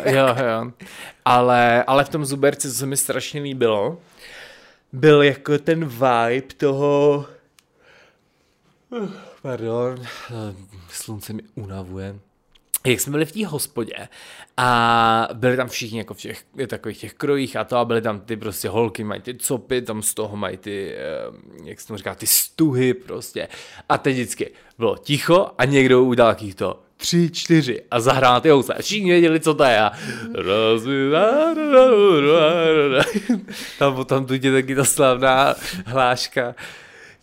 jo, 0.05 0.13
jo, 0.17 0.35
jo. 0.45 0.71
Ale, 1.25 1.83
ale 1.83 2.03
v 2.03 2.09
tom 2.09 2.25
Zuberci, 2.25 2.69
co 2.69 2.75
se 2.75 2.85
mi 2.85 2.97
strašně 2.97 3.41
líbilo, 3.41 3.97
byl 4.93 5.23
jako 5.23 5.57
ten 5.57 5.85
vibe 5.85 6.53
toho... 6.57 7.25
Pardon, 9.41 9.95
eh, 10.01 10.55
slunce 10.89 11.33
mi 11.33 11.41
unavuje. 11.55 12.15
Jak 12.87 12.99
jsme 12.99 13.11
byli 13.11 13.25
v 13.25 13.31
té 13.31 13.45
hospodě 13.45 14.07
a 14.57 15.29
byli 15.33 15.57
tam 15.57 15.67
všichni 15.69 15.97
jako 15.97 16.13
v 16.13 16.17
těch 16.17 16.43
takových 16.67 16.97
těch 16.97 17.13
krojích 17.13 17.55
a 17.55 17.63
to 17.63 17.77
a 17.77 17.85
byly 17.85 18.01
tam 18.01 18.19
ty 18.19 18.37
prostě 18.37 18.69
holky, 18.69 19.03
mají 19.03 19.21
ty 19.21 19.35
copy, 19.35 19.81
tam 19.81 20.01
z 20.01 20.13
toho 20.13 20.37
mají 20.37 20.57
ty, 20.57 20.93
eh, 20.95 20.99
jak 21.63 21.81
se 21.81 21.87
tomu 21.87 21.97
říká, 21.97 22.15
ty 22.15 22.27
stuhy 22.27 22.93
prostě. 22.93 23.47
A 23.89 23.97
teď 23.97 24.13
vždycky 24.13 24.51
bylo 24.77 24.97
ticho 24.97 25.51
a 25.57 25.65
někdo 25.65 26.03
udělal 26.03 26.31
takových 26.31 26.55
to 26.55 26.79
tři, 26.97 27.29
čtyři 27.31 27.81
a 27.91 27.99
zahrál 27.99 28.41
ty 28.41 28.49
housle. 28.49 28.75
A 28.75 28.81
Všichni 28.81 29.11
věděli, 29.11 29.39
co 29.39 29.53
to 29.53 29.63
je. 29.63 29.79
A 29.79 29.91
tam 33.79 33.95
potom 33.95 34.25
tu 34.25 34.33
je 34.33 34.51
taky 34.51 34.75
ta 34.75 34.85
slavná 34.85 35.55
hláška. 35.85 36.55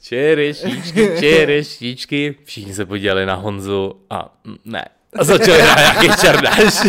Čereštičky, 0.02 1.10
čereštičky. 1.20 2.34
Všichni 2.44 2.74
se 2.74 2.86
podívali 2.86 3.26
na 3.26 3.34
Honzu 3.34 4.00
a 4.10 4.38
ne. 4.64 4.84
A 5.18 5.24
začali 5.24 5.62
na 5.62 5.74
nějaký 5.74 6.20
čardáš. 6.20 6.74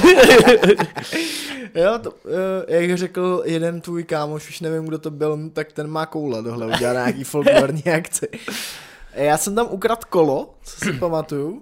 Jo, 1.75 1.99
to, 2.03 2.13
eh, 2.67 2.75
jak 2.81 2.97
řekl 2.97 3.41
jeden 3.45 3.81
tvůj 3.81 4.03
kámoš, 4.03 4.49
už 4.49 4.59
nevím, 4.61 4.85
kdo 4.85 4.97
to 4.99 5.11
byl, 5.11 5.39
tak 5.53 5.71
ten 5.71 5.87
má 5.87 6.05
koule 6.05 6.43
tohle, 6.43 6.67
udělal 6.67 6.93
nějaký 6.95 7.23
folklorní 7.23 7.83
akci. 7.95 8.27
Já 9.13 9.37
jsem 9.37 9.55
tam 9.55 9.67
ukradl 9.69 10.01
kolo, 10.09 10.53
co 10.63 10.85
si 10.85 10.93
pamatuju. 10.93 11.61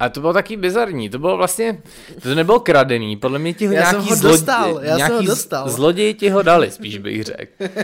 A 0.00 0.08
to 0.08 0.20
bylo 0.20 0.32
taky 0.32 0.56
bizarní, 0.56 1.10
to 1.10 1.18
bylo 1.18 1.36
vlastně, 1.36 1.82
to 2.22 2.34
nebylo 2.34 2.60
kradený, 2.60 3.16
podle 3.16 3.38
mě 3.38 3.54
ti 3.54 3.66
ho 3.66 3.72
Já 3.72 3.84
jsem 3.90 3.92
nějaký, 4.00 4.10
ho 4.10 4.16
zlo- 4.16 4.22
dostal, 4.30 4.80
já 4.82 4.88
jsem 4.88 4.96
nějaký 4.96 5.14
ho 5.14 5.22
z- 5.22 5.26
dostal. 5.26 5.68
zloději 5.68 6.14
ti 6.14 6.28
ho 6.28 6.42
dali, 6.42 6.70
spíš 6.70 6.98
bych 6.98 7.24
řekl. 7.24 7.52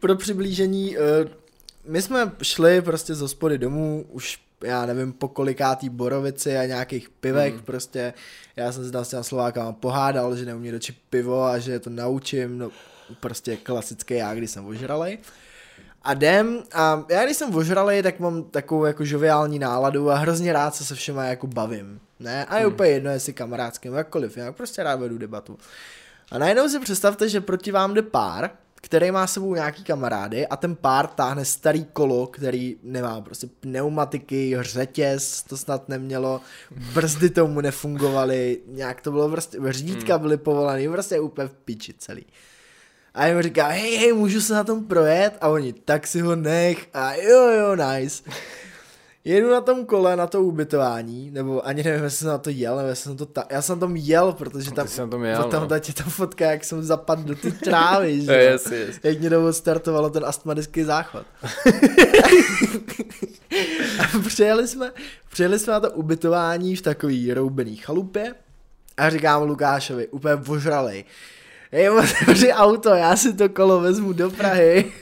Pro 0.00 0.16
přiblížení, 0.16 0.96
eh, 0.96 1.00
my 1.86 2.02
jsme 2.02 2.32
šli 2.42 2.82
prostě 2.82 3.14
z 3.14 3.20
hospody 3.20 3.58
domů, 3.58 4.04
už 4.10 4.38
já 4.64 4.86
nevím 4.86 5.12
po 5.12 5.28
kolikátý 5.28 5.88
borovici 5.88 6.58
a 6.58 6.64
nějakých 6.64 7.08
pivech 7.08 7.54
Hmm. 7.54 7.62
prostě. 7.62 8.14
Já 8.56 8.72
jsem 8.72 8.84
se 8.84 8.90
tam 8.92 9.04
s 9.04 9.08
těma 9.08 9.22
Slovákama 9.22 9.72
pohádal, 9.72 10.36
že 10.36 10.44
neumí 10.44 10.70
dočit 10.70 10.96
pivo 11.10 11.44
a 11.44 11.58
že 11.58 11.78
to 11.80 11.90
naučím, 11.90 12.58
no 12.58 12.70
prostě 13.20 13.56
klasické 13.56 14.14
já, 14.14 14.34
když 14.34 14.50
jsem 14.50 14.66
ožralej. 14.66 15.18
A 16.02 16.12
jdem 16.12 16.62
a 16.74 17.04
já 17.10 17.24
když 17.24 17.36
jsem 17.36 17.54
ožralej, 17.54 18.02
tak 18.02 18.20
mám 18.20 18.42
takovou 18.44 18.84
jako 18.84 19.04
žoviální 19.04 19.58
náladu 19.58 20.10
a 20.10 20.16
hrozně 20.16 20.52
rád 20.52 20.74
se 20.74 20.84
se 20.84 20.94
všema 20.94 21.24
jako 21.24 21.46
bavím. 21.46 22.00
Ne? 22.20 22.44
A 22.44 22.56
je 22.58 22.64
Hmm. 22.64 22.72
úplně 22.72 22.90
jedno, 22.90 23.10
jestli 23.10 23.32
kamarádským, 23.32 23.94
jakkoliv, 23.94 24.36
já 24.36 24.52
prostě 24.52 24.82
rád 24.82 24.96
vedu 25.00 25.18
debatu. 25.18 25.58
A 26.32 26.38
najednou 26.38 26.68
si 26.68 26.80
představte, 26.80 27.28
že 27.28 27.40
proti 27.40 27.72
vám 27.72 27.94
jde 27.94 28.02
pár, 28.02 28.50
který 28.80 29.10
má 29.10 29.26
s 29.26 29.32
sebou 29.32 29.54
nějaký 29.54 29.84
kamarády 29.84 30.46
a 30.46 30.56
ten 30.56 30.76
pár 30.76 31.06
táhne 31.06 31.44
starý 31.44 31.84
kolo, 31.84 32.26
který 32.26 32.76
nemá 32.82 33.20
prostě 33.20 33.46
pneumatiky, 33.60 34.56
řetěz, 34.60 35.42
to 35.42 35.56
snad 35.56 35.88
nemělo, 35.88 36.40
brzdy 36.94 37.30
tomu 37.30 37.60
nefungovaly, 37.60 38.60
nějak 38.66 39.00
to 39.00 39.10
bylo 39.10 39.28
prostě, 39.28 39.58
řídítka 39.68 40.18
byly 40.18 40.36
povolaný, 40.36 40.88
prostě 40.88 41.20
úplně 41.20 41.48
v 41.48 41.54
piči 41.54 41.94
celý. 41.98 42.26
A 43.14 43.26
jim 43.26 43.42
říká, 43.42 43.66
hej, 43.66 43.96
hej, 43.96 44.12
můžu 44.12 44.40
se 44.40 44.54
na 44.54 44.64
tom 44.64 44.84
projet? 44.84 45.38
A 45.40 45.48
oni, 45.48 45.72
tak 45.72 46.06
si 46.06 46.20
ho 46.20 46.36
nech. 46.36 46.88
A 46.94 47.14
jo, 47.14 47.50
jo, 47.50 47.76
nice. 47.76 48.22
Jedu 49.24 49.50
na 49.50 49.60
tom 49.60 49.86
kole, 49.86 50.16
na 50.16 50.26
to 50.26 50.42
ubytování, 50.42 51.30
nebo 51.30 51.66
ani 51.66 51.82
nevím, 51.82 52.04
jestli 52.04 52.18
jsem 52.18 52.28
na 52.28 52.38
to 52.38 52.50
jel, 52.50 52.76
nebo 52.76 52.88
jestli 52.88 53.04
jsem 53.04 53.16
to 53.16 53.26
ta... 53.26 53.44
Já 53.50 53.62
jsem 53.62 53.80
tam 53.80 53.96
jel, 53.96 54.32
protože 54.32 54.70
tam, 54.70 54.88
jsi 54.88 55.00
na 55.00 55.06
tom 55.06 55.24
jel, 55.24 55.44
tam 55.44 55.68
no. 55.68 55.74
je 55.74 55.80
ta 55.80 56.04
fotka, 56.04 56.50
jak 56.50 56.64
jsem 56.64 56.82
zapadl 56.82 57.22
do 57.22 57.34
ty 57.34 57.52
trávy, 57.52 58.20
že? 58.24 58.32
Yes, 58.32 58.70
yes. 58.70 59.00
Jak 59.02 59.20
mě 59.20 59.30
domů 59.30 59.52
startovalo 59.52 60.10
ten 60.10 60.24
astmatický 60.24 60.84
záchvat. 60.84 61.26
a 64.00 64.18
přijeli 64.26 64.68
jsme, 64.68 64.92
přijeli 65.30 65.58
jsme 65.58 65.72
na 65.72 65.80
to 65.80 65.90
ubytování 65.90 66.76
v 66.76 66.82
takový 66.82 67.34
roubený 67.34 67.76
chalupě 67.76 68.34
a 68.96 69.10
říkám 69.10 69.42
Lukášovi, 69.42 70.08
úplně 70.08 70.34
ožralej, 70.34 71.04
Hej, 71.72 71.90
otevři 71.90 72.52
auto, 72.52 72.88
já 72.88 73.16
si 73.16 73.32
to 73.32 73.48
kolo 73.48 73.80
vezmu 73.80 74.12
do 74.12 74.30
Prahy. 74.30 74.92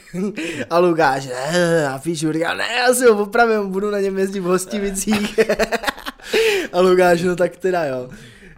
A 0.71 0.79
Lukáš, 0.79 1.27
ne, 1.27 1.89
a 1.89 1.99
píšu, 1.99 2.33
říká, 2.33 2.55
ne, 2.55 2.65
já 2.79 2.95
si 2.95 3.05
ho 3.05 3.23
opravím, 3.23 3.71
budu 3.71 3.91
na 3.91 4.01
něm 4.01 4.19
jezdit 4.19 4.41
v 4.41 4.45
Hostivicích. 4.45 5.41
A 6.73 6.81
Lukáš, 6.81 7.23
no 7.23 7.37
tak 7.37 7.57
teda 7.57 7.85
jo. 7.85 8.11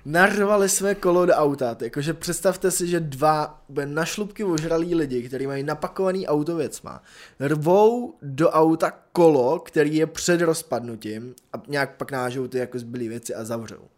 Narvali 0.05 0.69
jsme 0.69 0.95
kolo 0.95 1.27
do 1.27 1.33
auta, 1.33 1.77
jakože 1.83 2.15
představte 2.15 2.71
si, 2.71 2.87
že 2.87 3.01
dva 3.01 3.63
úplně 3.69 3.87
na 3.87 4.05
šlubky 4.05 4.45
ožralí 4.45 4.95
lidi, 4.95 5.23
kteří 5.23 5.47
mají 5.47 5.63
napakovaný 5.63 6.27
auto 6.27 6.57
věcma, 6.57 7.03
rvou 7.41 8.15
do 8.23 8.51
auta 8.51 8.93
kolo, 9.13 9.59
který 9.59 9.97
je 9.97 10.07
před 10.07 10.41
rozpadnutím 10.41 11.35
a 11.53 11.63
nějak 11.69 11.97
pak 11.97 12.13
nážou 12.13 12.49
ty 12.49 12.59
jako 12.59 12.79
zbylý 12.79 13.09
věci 13.09 13.35
a 13.35 13.45
zavřou. 13.45 13.89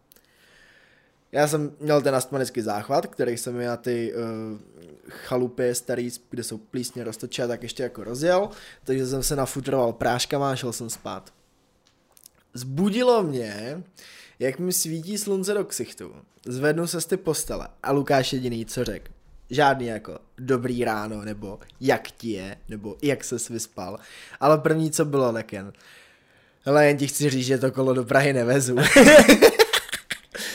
Já 1.31 1.47
jsem 1.47 1.71
měl 1.79 2.01
ten 2.01 2.15
astmatický 2.15 2.61
záchvat, 2.61 3.07
který 3.07 3.37
jsem 3.37 3.55
mi 3.55 3.65
na 3.65 3.77
ty 3.77 4.13
uh, 4.13 4.59
chalupy 5.09 5.75
starý, 5.75 6.09
kde 6.29 6.43
jsou 6.43 6.57
plísně 6.57 7.03
roztočí, 7.03 7.41
tak 7.47 7.63
ještě 7.63 7.83
jako 7.83 8.03
rozjel, 8.03 8.49
takže 8.83 9.07
jsem 9.07 9.23
se 9.23 9.35
nafutroval 9.35 9.93
práškama 9.93 10.51
a 10.51 10.55
šel 10.55 10.73
jsem 10.73 10.89
spát. 10.89 11.33
Zbudilo 12.53 13.23
mě, 13.23 13.83
jak 14.39 14.59
mi 14.59 14.73
svítí 14.73 15.17
slunce 15.17 15.53
do 15.53 15.65
ksichtu. 15.65 16.15
Zvednu 16.45 16.87
se 16.87 17.01
z 17.01 17.05
ty 17.05 17.17
postele 17.17 17.67
a 17.83 17.91
Lukáš 17.91 18.33
jediný, 18.33 18.65
co 18.65 18.83
řekl. 18.83 19.11
Žádný 19.49 19.85
jako 19.85 20.19
dobrý 20.37 20.85
ráno, 20.85 21.25
nebo 21.25 21.59
jak 21.79 22.11
ti 22.11 22.31
je, 22.31 22.57
nebo 22.69 22.97
jak 23.01 23.23
se 23.23 23.35
vyspal. 23.49 23.99
Ale 24.39 24.57
první, 24.57 24.91
co 24.91 25.05
bylo, 25.05 25.31
leken. 25.31 25.73
Ale 26.65 26.87
jen 26.87 26.97
ti 26.97 27.07
chci 27.07 27.29
říct, 27.29 27.45
že 27.45 27.57
to 27.57 27.71
kolo 27.71 27.93
do 27.93 28.03
Prahy 28.03 28.33
nevezu. 28.33 28.75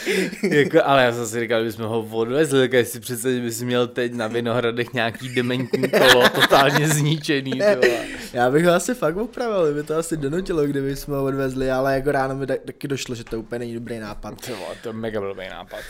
jako, 0.43 0.79
ale 0.85 1.05
já 1.05 1.13
jsem 1.13 1.27
si 1.27 1.41
říkal, 1.41 1.61
že 1.61 1.67
bychom 1.67 1.87
ho 1.87 2.01
odvezli, 2.01 2.69
tak 2.69 2.87
si 2.87 3.01
přece, 3.01 3.35
že 3.35 3.41
bys 3.41 3.63
měl 3.63 3.87
teď 3.87 4.13
na 4.13 4.27
Vinohradech 4.27 4.93
nějaký 4.93 5.35
dementní 5.35 5.89
kolo, 5.89 6.29
totálně 6.29 6.89
zničený. 6.89 7.53
vole. 7.53 7.99
Já 8.33 8.51
bych 8.51 8.65
ho 8.65 8.73
asi 8.73 8.95
fakt 8.95 9.17
opravil, 9.17 9.75
by 9.75 9.83
to 9.83 9.97
asi 9.97 10.17
donutilo, 10.17 10.67
kdyby 10.67 10.97
jsme 10.97 11.15
ho 11.15 11.25
odvezli, 11.25 11.71
ale 11.71 11.95
jako 11.95 12.13
ráno 12.13 12.37
mi 12.37 12.47
tak, 12.47 12.61
taky 12.61 12.89
došlo, 12.89 13.15
že 13.15 13.25
to 13.25 13.39
úplně 13.39 13.59
není 13.59 13.75
dobrý 13.75 13.99
nápad. 13.99 14.47
To, 14.47 14.53
to 14.83 14.89
je 14.89 14.93
mega 14.93 15.21
blbý 15.21 15.49
nápad. 15.51 15.81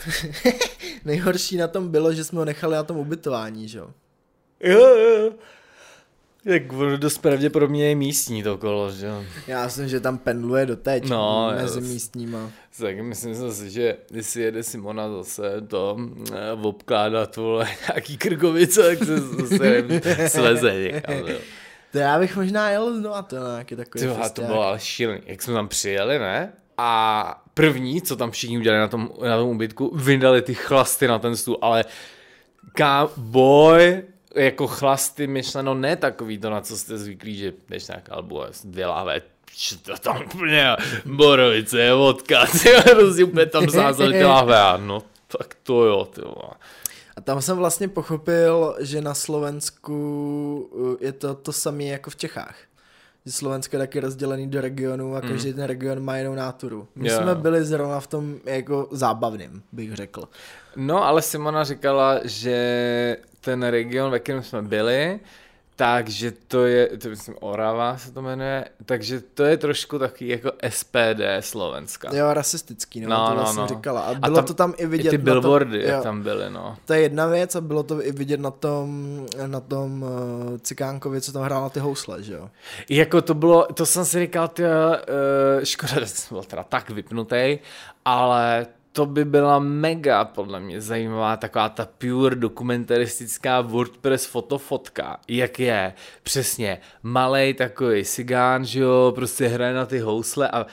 Nejhorší 1.05 1.57
na 1.57 1.67
tom 1.67 1.89
bylo, 1.89 2.13
že 2.13 2.23
jsme 2.23 2.39
ho 2.39 2.45
nechali 2.45 2.75
na 2.75 2.83
tom 2.83 2.97
ubytování, 2.97 3.67
že 3.67 3.77
jo. 3.77 3.89
Jo, 4.63 4.97
jo. 4.97 5.31
Tak 6.47 6.73
ono 6.73 6.97
dost 6.97 7.17
pravděpodobně 7.17 7.89
je 7.89 7.95
místní 7.95 8.43
to 8.43 8.57
kolo, 8.57 8.91
že 8.91 9.05
jo. 9.05 9.23
Já 9.47 9.65
myslím, 9.65 9.87
že 9.87 9.99
tam 9.99 10.17
pendluje 10.17 10.65
doteď 10.65 11.09
No, 11.09 11.51
mezi 11.61 11.79
jas. 11.79 11.87
místníma. 11.89 12.51
Tak 12.79 12.99
myslím 12.99 13.35
zase, 13.35 13.69
že 13.69 13.97
když 14.09 14.35
jede 14.35 14.63
Simona 14.63 15.09
zase 15.11 15.61
to 15.67 15.97
eh, 16.33 16.51
obkládat 16.61 17.35
vole 17.35 17.67
nějaký 17.89 18.17
krkovice, 18.17 18.83
tak 18.83 19.07
se 19.07 19.17
zase 19.19 20.29
sleze 20.29 20.73
někam. 20.93 21.15
jo. 21.27 21.37
To 21.91 21.97
já 21.97 22.19
bych 22.19 22.35
možná 22.35 22.69
jel 22.69 22.97
znova 22.99 23.21
to 23.21 23.35
na 23.39 23.51
nějaký 23.51 23.75
takový 23.75 24.01
Tyjo, 24.01 24.17
a 24.21 24.29
to 24.29 24.41
bylo 24.41 24.63
ale 24.63 24.79
šílený. 24.79 25.21
Jak 25.25 25.41
jsme 25.41 25.53
tam 25.53 25.67
přijeli, 25.67 26.19
ne? 26.19 26.53
A 26.77 27.43
první, 27.53 28.01
co 28.01 28.15
tam 28.15 28.31
všichni 28.31 28.57
udělali 28.57 28.79
na 28.81 28.87
tom, 28.87 29.09
na 29.23 29.37
tom 29.37 29.49
ubytku, 29.49 29.91
vyndali 29.97 30.41
ty 30.41 30.53
chlasty 30.53 31.07
na 31.07 31.19
ten 31.19 31.35
stůl, 31.35 31.57
ale 31.61 31.85
boj, 33.17 34.01
jako 34.37 34.67
chlasty 34.67 35.27
myšleno 35.27 35.73
ne 35.73 35.95
takový 35.95 36.37
to, 36.37 36.49
na 36.49 36.61
co 36.61 36.77
jste 36.77 36.97
zvyklí, 36.97 37.37
že 37.37 37.53
jdeš 37.69 37.87
na 37.87 38.01
kalbu 38.01 38.43
a 38.43 38.47
dvě 38.63 38.85
láhve, 38.85 39.21
to 39.83 39.97
tam 39.97 40.21
úplně, 40.25 40.75
borovice, 41.05 41.93
vodka, 41.93 42.45
ty 42.45 42.69
prostě 42.95 43.23
úplně 43.23 43.45
tam 43.45 43.69
zázeli 43.69 44.13
ty 44.13 44.23
láhve 44.23 44.59
a 44.59 44.77
no, 44.77 45.03
tak 45.27 45.55
to 45.63 45.83
jo, 45.83 46.05
ty. 46.05 46.21
A 47.15 47.21
tam 47.21 47.41
jsem 47.41 47.57
vlastně 47.57 47.87
pochopil, 47.87 48.75
že 48.79 49.01
na 49.01 49.13
Slovensku 49.13 50.69
uh, 50.71 50.95
je 50.99 51.11
to 51.11 51.35
to 51.35 51.53
samé 51.53 51.83
jako 51.83 52.09
v 52.09 52.15
Čechách. 52.15 52.55
Že 53.27 53.31
Slovensko 53.33 53.75
je 53.75 53.79
taky 53.79 53.99
rozdělený 53.99 54.47
do 54.47 54.61
regionů 54.61 55.15
a 55.15 55.21
každý 55.21 55.53
ten 55.53 55.63
region 55.63 55.99
má 55.99 56.17
jinou 56.17 56.35
náturu. 56.35 56.87
My 56.95 57.01
Mhm. 57.01 57.07
Jo. 57.11 57.17
jsme 57.21 57.35
byli 57.35 57.65
zrovna 57.65 57.99
v 57.99 58.07
tom 58.07 58.35
jako 58.45 58.87
zábavným, 58.91 59.63
bych 59.71 59.93
řekl. 59.95 60.23
No, 60.75 61.03
ale 61.03 61.21
Simona 61.21 61.63
říkala, 61.63 62.19
že 62.23 63.17
ten 63.41 63.63
region, 63.63 64.11
ve 64.11 64.19
kterém 64.19 64.43
jsme 64.43 64.61
byli, 64.61 65.19
takže 65.79 66.31
to 66.47 66.65
je, 66.65 66.97
to 66.97 67.09
myslím 67.09 67.35
Orava 67.39 67.97
se 67.97 68.11
to 68.11 68.21
jmenuje, 68.21 68.65
takže 68.85 69.21
to 69.21 69.43
je 69.43 69.57
trošku 69.57 69.99
takový 69.99 70.29
jako 70.29 70.51
SPD 70.69 71.21
Slovenska. 71.39 72.09
Jo, 72.15 72.33
rasistický, 72.33 73.01
no, 73.01 73.09
No, 73.09 73.27
to 73.27 73.29
no, 73.29 73.35
vlastně 73.35 73.61
no. 73.61 73.67
říkala. 73.67 74.01
A 74.01 74.09
A 74.09 74.15
bylo 74.15 74.35
tam 74.35 74.45
to 74.45 74.53
tam 74.53 74.73
i 74.77 74.85
vidět. 74.87 75.07
I 75.07 75.11
ty 75.11 75.17
billboardy, 75.17 75.83
tom, 75.83 75.91
jo, 75.91 76.01
tam 76.03 76.23
byly, 76.23 76.49
no. 76.49 76.77
To 76.85 76.93
je 76.93 77.01
jedna 77.01 77.25
věc 77.25 77.55
a 77.55 77.61
bylo 77.61 77.83
to 77.83 78.05
i 78.05 78.11
vidět 78.11 78.39
na 78.39 78.51
tom, 78.51 79.25
na 79.47 79.59
tom 79.59 80.03
uh, 80.03 80.57
Cikánkovi, 80.57 81.21
co 81.21 81.31
tam 81.31 81.43
hrál 81.43 81.61
na 81.61 81.69
ty 81.69 81.79
housle, 81.79 82.23
že 82.23 82.33
jo. 82.33 82.49
Jako 82.89 83.21
to 83.21 83.33
bylo, 83.33 83.67
to 83.73 83.85
jsem 83.85 84.05
si 84.05 84.19
říkal, 84.19 84.47
ty, 84.47 84.63
uh, 84.63 84.69
škoda, 85.63 85.99
že 85.99 86.07
jsem 86.07 86.35
byl 86.35 86.43
teda 86.43 86.63
tak 86.63 86.89
vypnutý, 86.89 87.59
ale 88.05 88.67
to 88.97 89.05
by 89.05 89.25
byla 89.25 89.59
mega, 89.59 90.25
podle 90.25 90.59
mě, 90.59 90.81
zajímavá 90.81 91.37
taková 91.37 91.69
ta 91.69 91.87
pure 91.97 92.35
dokumentaristická 92.35 93.61
WordPress 93.61 94.25
fotofotka, 94.25 95.19
jak 95.27 95.59
je, 95.59 95.93
přesně, 96.23 96.79
malej 97.03 97.53
takový 97.53 98.03
cigán, 98.03 98.65
že 98.65 98.79
jo, 98.79 99.11
prostě 99.15 99.47
hraje 99.47 99.73
na 99.73 99.85
ty 99.85 99.99
housle 99.99 100.49
a 100.49 100.65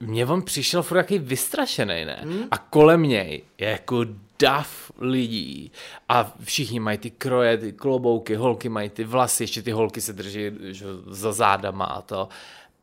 mně 0.00 0.26
on 0.26 0.42
přišel 0.42 0.82
furt 0.82 0.96
jaký 0.96 1.18
vystrašený, 1.18 2.04
ne? 2.04 2.18
Hmm? 2.22 2.44
A 2.50 2.58
kolem 2.58 3.02
něj 3.02 3.42
je 3.58 3.68
jako 3.68 4.04
dav 4.38 4.92
lidí 4.98 5.72
a 6.08 6.34
všichni 6.44 6.80
mají 6.80 6.98
ty 6.98 7.10
kroje, 7.10 7.56
ty 7.58 7.72
klobouky, 7.72 8.34
holky 8.34 8.68
mají 8.68 8.90
ty 8.90 9.04
vlasy, 9.04 9.42
ještě 9.42 9.62
ty 9.62 9.70
holky 9.70 10.00
se 10.00 10.12
drží 10.12 10.50
že, 10.60 10.86
za 11.06 11.32
zádama 11.32 11.84
a 11.84 12.02
to. 12.02 12.28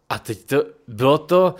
A 0.10 0.20
teď 0.20 0.45
to, 0.45 0.64
bylo 0.88 1.18
to, 1.18 1.56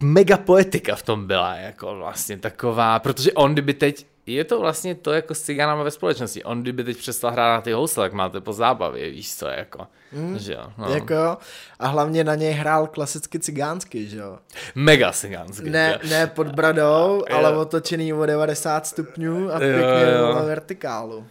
mega 0.00 0.36
poetika 0.36 0.96
v 0.96 1.02
tom 1.02 1.26
byla, 1.26 1.54
jako 1.54 1.96
vlastně 1.96 2.38
taková, 2.38 2.98
protože 2.98 3.32
on 3.32 3.52
kdyby 3.52 3.74
teď, 3.74 4.06
je 4.26 4.44
to 4.44 4.60
vlastně 4.60 4.94
to 4.94 5.12
jako 5.12 5.34
s 5.34 5.42
cigánama 5.42 5.82
ve 5.82 5.90
společnosti, 5.90 6.44
on 6.44 6.62
kdyby 6.62 6.84
teď 6.84 6.96
přestal 6.96 7.30
hrát 7.30 7.54
na 7.56 7.60
ty 7.60 7.72
housle, 7.72 8.04
tak 8.04 8.12
máte 8.12 8.40
po 8.40 8.52
zábavě, 8.52 9.10
víš 9.10 9.36
co, 9.36 9.46
jako, 9.48 9.86
mm. 10.12 10.38
že 10.38 10.52
jo, 10.52 10.72
no. 10.78 10.94
Jako 10.94 11.14
jo. 11.14 11.38
A 11.78 11.86
hlavně 11.86 12.24
na 12.24 12.34
něj 12.34 12.52
hrál 12.52 12.86
klasicky 12.86 13.38
cigánsky, 13.38 14.06
že 14.08 14.18
jo. 14.18 14.38
mega 14.74 15.12
cigánský. 15.12 15.70
Ne, 15.70 15.98
ne 16.08 16.26
pod 16.26 16.46
bradou, 16.46 17.24
Jo. 17.30 17.36
ale 17.36 17.56
otočený 17.56 18.12
o 18.12 18.26
90 18.26 18.86
stupňů 18.86 19.50
a 19.50 19.52
Jo, 19.52 19.58
pěkně 19.58 20.12
jo. 20.18 20.34
na 20.34 20.42
vertikálu. 20.42 21.26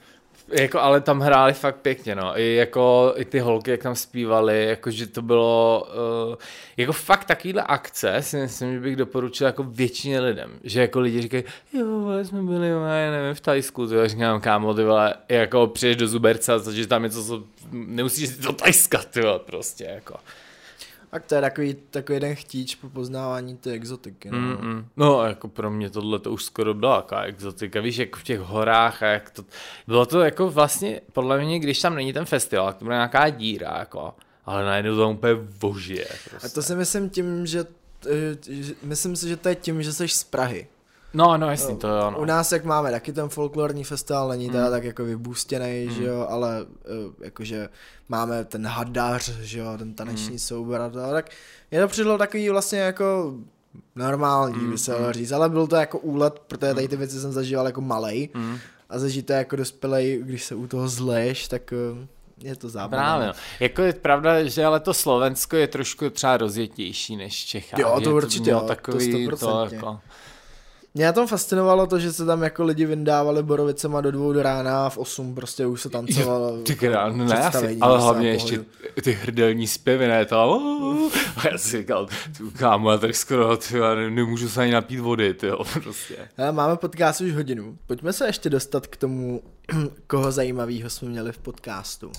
Jako, 0.52 0.80
ale 0.80 1.02
tam 1.02 1.20
hráli 1.20 1.54
fakt 1.54 1.76
pěkně, 1.76 2.16
no. 2.16 2.40
I 2.40 2.56
jako, 2.56 3.14
i 3.16 3.26
ty 3.26 3.40
holky, 3.40 3.72
jak 3.72 3.84
tam 3.84 3.96
zpívali, 3.96 4.66
jako, 4.66 4.92
že 4.92 5.08
to 5.08 5.22
bylo, 5.22 5.88
uh, 6.30 6.36
jako 6.78 6.94
fakt 6.94 7.26
takovýhle 7.26 7.64
akce 7.64 8.22
si 8.22 8.38
myslím, 8.38 8.74
že 8.74 8.80
bych 8.80 8.96
doporučil 8.96 9.48
jako 9.48 9.64
většině 9.64 10.20
lidem. 10.20 10.52
Že 10.64 10.82
jako 10.82 11.00
lidi 11.00 11.22
říkají, 11.22 11.44
jo, 11.74 11.86
vole, 11.86 12.26
jsme 12.26 12.44
byli, 12.44 12.70
já 12.70 13.12
nevím, 13.12 13.34
v 13.34 13.42
Tajsku, 13.42 13.88
to 13.88 13.96
já 13.96 14.08
říkám, 14.08 14.42
kámo, 14.42 14.74
ty 14.74 14.84
vole, 14.84 15.14
jako 15.30 15.68
přijdeš 15.68 15.98
do 15.98 16.08
Zuberca, 16.08 16.60
takže 16.60 16.88
tam 16.88 17.04
něco, 17.04 17.26
co 17.26 17.44
nemusíš 17.72 18.30
do 18.38 18.54
Tajska, 18.54 18.98
ty 18.98 19.22
vole, 19.22 19.40
prostě, 19.40 19.84
jako. 19.84 20.16
Tak 21.12 21.26
to 21.26 21.36
je 21.36 21.42
takový, 21.42 21.76
takový 21.90 22.16
jeden 22.16 22.36
chtíč 22.36 22.76
po 22.76 22.90
poznávání 22.90 23.58
té 23.58 23.72
exotiky. 23.72 24.30
No. 24.32 24.38
Mm, 24.38 24.58
mm. 24.62 24.86
No, 24.98 25.26
jako 25.26 25.48
pro 25.48 25.72
mě 25.72 25.90
tohle 25.90 26.20
to 26.20 26.32
už 26.32 26.44
skoro 26.44 26.74
byla 26.74 27.02
taková 27.02 27.22
exotika, 27.22 27.82
víš, 27.82 27.98
jako 27.98 28.20
v 28.20 28.24
těch 28.24 28.40
horách 28.40 29.04
a 29.04 29.06
jak 29.06 29.30
to, 29.30 29.46
bylo 29.88 30.06
to 30.06 30.20
jako 30.22 30.50
vlastně, 30.50 31.02
podle 31.14 31.40
mě, 31.46 31.60
když 31.60 31.82
tam 31.82 31.96
není 31.96 32.14
ten 32.14 32.26
festival, 32.26 32.68
tak 32.68 32.78
to 32.78 32.86
bude 32.86 32.96
nějaká 32.96 33.30
díra, 33.30 33.76
jako, 33.80 34.14
ale 34.46 34.66
najednou 34.66 34.96
to 34.96 35.10
úplně 35.10 35.34
vožije. 35.34 36.08
Prostě. 36.30 36.48
A 36.48 36.50
to 36.50 36.62
si 36.64 36.76
myslím 36.76 37.10
tím, 37.10 37.46
že 37.46 37.66
eh, 38.08 38.38
že- 38.64 38.74
myslím 38.84 39.16
si, 39.16 39.28
že 39.30 39.38
to 39.38 39.50
je 39.50 39.56
tím, 39.56 39.84
že 39.84 39.94
jsi 39.94 40.08
z 40.08 40.24
Prahy. 40.24 40.68
No, 41.14 41.38
no, 41.38 41.50
jasný, 41.50 41.78
to 41.78 41.88
jo, 41.88 42.12
no. 42.12 42.20
U 42.20 42.26
nás, 42.26 42.52
jak 42.52 42.64
máme 42.64 42.92
taky 42.92 43.14
ten 43.14 43.30
folklorní 43.30 43.84
festival, 43.84 44.30
není 44.30 44.50
teda 44.50 44.70
tak 44.70 44.84
jako 44.84 45.04
vybůstěný, 45.04 45.90
že 45.92 46.04
jo, 46.04 46.28
ale 46.30 46.66
eh, 46.86 47.26
jakože 47.26 47.70
máme 48.10 48.46
ten 48.46 48.68
hadař, 48.68 49.30
že 49.42 49.60
jo, 49.60 49.78
ten 49.78 49.94
taneční 49.94 50.40
soubor 50.40 50.82
a 50.82 50.90
to, 50.90 51.12
tak 51.12 51.30
je 51.72 51.82
to 51.82 51.88
přišlo 51.88 52.18
takový 52.18 52.50
vlastně 52.50 52.80
jako 52.80 53.34
normální, 53.96 54.70
by 54.72 54.78
se 54.78 54.92
dalo 54.92 55.14
říct, 55.14 55.32
ale 55.32 55.50
byl 55.50 55.68
to 55.68 55.76
jako 55.76 56.00
úlet, 56.00 56.40
protože 56.48 56.74
tady 56.74 56.88
ty 56.88 56.96
věci 56.96 57.20
jsem 57.20 57.32
zažíval 57.32 57.66
jako 57.66 57.82
malej 57.82 58.30
a 58.90 59.00
zažít 59.00 59.26
to 59.26 59.34
jako 59.34 59.56
dospělej, 59.56 60.22
když 60.24 60.44
se 60.44 60.56
u 60.56 60.68
toho 60.68 60.88
zleješ, 60.88 61.48
tak 61.48 61.74
eh, 61.74 62.08
je 62.42 62.56
to 62.56 62.70
zábavné. 62.70 62.98
Právě, 62.98 63.28
no. 63.28 63.34
Jako 63.60 63.82
je 63.82 63.94
pravda, 63.94 64.44
že 64.44 64.66
ale 64.66 64.80
to 64.80 64.94
Slovensko 64.94 65.56
je 65.56 65.68
trošku 65.68 66.10
třeba 66.10 66.38
rozjetější 66.38 67.16
než 67.16 67.46
Čechá. 67.46 67.78
Jo, 67.80 68.00
to 68.04 68.10
Je 68.10 68.16
určitě, 68.16 68.44
mělo 68.44 68.60
jo, 68.60 68.62
to 68.62 68.68
takový 68.68 69.28
to, 69.28 69.36
100%. 69.36 69.74
jako, 69.74 70.00
Mě 70.94 71.06
na 71.06 71.14
tom 71.14 71.28
fascinovalo 71.28 71.88
to, 71.88 72.00
že 72.00 72.14
se 72.14 72.26
tam 72.26 72.44
jako 72.44 72.64
lidi 72.64 72.86
vyndávali 72.86 73.44
borovicema 73.44 74.02
do 74.02 74.12
dvou 74.12 74.34
do 74.34 74.44
rána 74.44 74.86
a 74.86 74.90
v 74.90 74.98
osm 74.98 75.36
prostě 75.36 75.66
už 75.66 75.82
se 75.82 75.90
tancovalo. 75.90 76.58
Ty 76.64 76.76
král, 76.76 77.14
no 77.14 77.26
ne, 77.26 77.36
asi, 77.36 77.78
ale 77.82 78.00
hlavně 78.02 78.28
na 78.28 78.34
ještě 78.34 78.66
ty 79.04 79.12
hrdelní 79.12 79.68
zpěvy, 79.68 80.08
ne, 80.08 80.26
to 80.26 80.40
a 81.38 81.48
já 81.52 81.58
si 81.58 81.78
říkal, 81.78 82.08
tu 82.38 82.52
kámo, 82.52 82.92
já 82.92 82.98
tady 82.98 83.14
skoro, 83.14 83.58
ty, 83.58 83.78
já 83.78 83.96
ne- 83.96 84.10
nemůžu 84.10 84.50
se 84.50 84.62
ani 84.62 84.72
napít 84.72 85.00
vody, 85.00 85.34
ty 85.34 85.48
jo, 85.48 85.64
prostě. 85.84 86.16
Hele, 86.38 86.52
máme 86.52 86.76
podcast 86.76 87.22
už 87.22 87.32
hodinu. 87.32 87.78
Pojďme 87.88 88.14
se 88.14 88.26
ještě 88.28 88.50
dostat 88.50 88.88
k 88.88 88.98
tomu, 88.98 89.42
koho 90.08 90.32
zajímavého 90.32 90.90
jsme 90.90 91.10
měli 91.10 91.32
v 91.32 91.38
podcastu. 91.38 92.12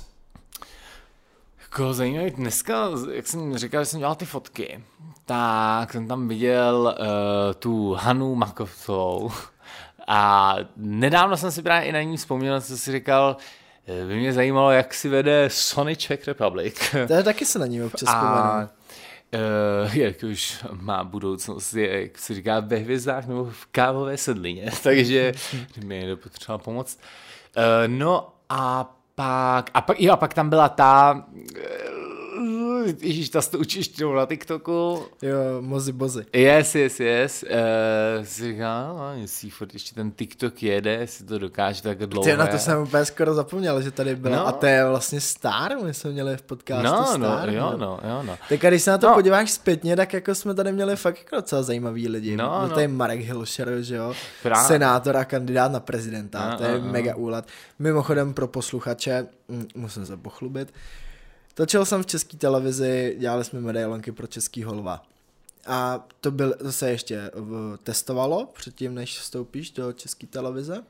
Jako 1.70 1.94
zajímavý, 1.94 2.30
dneska, 2.30 2.88
jak 3.12 3.26
jsem 3.26 3.58
říkal, 3.58 3.82
že 3.82 3.86
jsem 3.86 3.98
dělal 3.98 4.14
ty 4.14 4.24
fotky, 4.24 4.84
tak 5.24 5.92
jsem 5.92 6.08
tam 6.08 6.28
viděl 6.28 6.96
uh, 6.98 7.06
tu 7.58 7.92
Hanu 7.92 8.34
Makovcovou 8.34 9.32
a 10.06 10.56
nedávno 10.76 11.36
jsem 11.36 11.52
si 11.52 11.62
právě 11.62 11.88
i 11.88 11.92
na 11.92 12.02
ní 12.02 12.16
vzpomněl, 12.16 12.60
co 12.60 12.78
si 12.78 12.92
říkal, 12.92 13.36
eh, 13.86 14.06
by 14.06 14.16
mě 14.16 14.32
zajímalo, 14.32 14.70
jak 14.70 14.94
si 14.94 15.08
vede 15.08 15.48
Sony 15.50 15.96
Czech 15.96 16.26
Republic. 16.26 16.94
To 17.08 17.12
je 17.12 17.22
taky 17.22 17.46
se 17.46 17.58
na 17.58 17.66
ní 17.66 17.82
občas 17.82 18.08
A 18.08 18.68
uh, 19.84 19.96
jak 19.96 20.22
už 20.22 20.64
má 20.72 21.04
budoucnost, 21.04 21.74
je, 21.74 22.02
jak 22.02 22.18
se 22.18 22.34
říká, 22.34 22.60
ve 22.60 22.76
hvězdách 22.76 23.26
nebo 23.26 23.44
v 23.44 23.66
kávové 23.66 24.16
sedlině, 24.16 24.70
takže 24.82 25.32
mi 25.84 25.98
někdo 25.98 26.16
potřeboval 26.16 26.58
pomoct. 26.58 27.00
Uh, 27.56 27.62
no 27.86 28.28
a 28.48 28.94
pak, 29.20 29.70
a 29.74 29.80
pak, 29.80 30.00
jo, 30.00 30.12
a 30.12 30.16
pak 30.16 30.34
tam 30.34 30.48
byla 30.48 30.68
ta, 30.68 31.22
ježíš, 33.00 33.28
ta 33.28 33.42
s 33.42 33.48
tou 33.48 33.64
češtinou 33.64 34.14
na 34.14 34.26
TikToku, 34.26 35.02
Jo, 35.22 35.36
mozi 35.60 35.92
bozy. 35.92 36.24
Yes, 36.32 36.74
yes, 36.74 37.00
yes. 37.00 37.42
Uh, 37.50 38.24
si 38.24 38.42
říkal, 38.52 38.96
no, 38.98 39.20
jestli 39.20 39.50
furt 39.50 39.72
ještě 39.72 39.94
ten 39.94 40.10
TikTok 40.10 40.62
jede, 40.62 40.90
jestli 40.90 41.24
to 41.24 41.38
dokáže 41.38 41.82
tak 41.82 41.98
dlouho. 42.06 42.24
Ty, 42.24 42.36
na 42.36 42.46
to 42.46 42.58
jsem 42.58 42.82
úplně 42.82 43.04
skoro 43.04 43.34
zapomněl, 43.34 43.82
že 43.82 43.90
tady 43.90 44.16
byla. 44.16 44.36
No. 44.36 44.46
A 44.46 44.52
to 44.52 44.66
je 44.66 44.86
vlastně 44.88 45.20
Star, 45.20 45.76
my 45.84 45.94
jsme 45.94 46.10
měli 46.10 46.36
v 46.36 46.42
podcastu 46.42 46.84
No, 46.86 47.06
Star. 47.06 47.18
no, 47.48 47.52
jo, 47.52 47.74
no, 47.76 48.00
jo, 48.08 48.22
no. 48.22 48.36
Tak 48.48 48.60
když 48.60 48.82
se 48.82 48.90
na 48.90 48.98
to 48.98 49.06
No. 49.08 49.14
podíváš 49.14 49.50
zpětně, 49.50 49.96
tak 49.96 50.12
jako 50.12 50.34
jsme 50.34 50.54
tady 50.54 50.72
měli 50.72 50.96
fakt 50.96 51.18
jako 51.18 51.36
docela 51.36 51.62
zajímavý 51.62 52.08
lidi. 52.08 52.36
No, 52.36 52.58
Byl 52.58 52.68
no. 52.68 52.74
tady 52.74 52.88
Marek 52.88 53.20
Hilšer, 53.20 53.80
že 53.80 53.94
jo, 53.96 54.14
Právě. 54.42 54.68
senátor 54.68 55.16
a 55.16 55.24
kandidát 55.24 55.72
na 55.72 55.80
prezidenta, 55.80 56.38
A, 56.40 56.56
to 56.56 56.64
je 56.64 56.70
a, 56.72 56.76
a. 56.76 56.78
mega 56.78 57.14
úlet. 57.16 57.44
Mimochodem 57.78 58.34
pro 58.34 58.48
posluchače, 58.48 59.26
mm, 59.48 59.66
musím 59.74 60.06
se 60.06 60.16
pochlubit, 60.16 60.72
Točil 61.54 61.84
jsem 61.84 62.02
v 62.02 62.06
české 62.06 62.36
televizi, 62.36 63.16
dělali 63.18 63.44
jsme 63.44 63.60
medailonky 63.60 64.12
pro 64.12 64.26
český 64.26 64.64
holva. 64.64 65.02
A 65.66 66.06
to, 66.20 66.30
byl, 66.30 66.54
to 66.54 66.72
se 66.72 66.90
ještě 66.90 67.30
v, 67.34 67.78
testovalo 67.82 68.46
předtím, 68.46 68.94
než 68.94 69.18
vstoupíš 69.18 69.70
do 69.70 69.92
české 69.92 70.26
televize. 70.26 70.82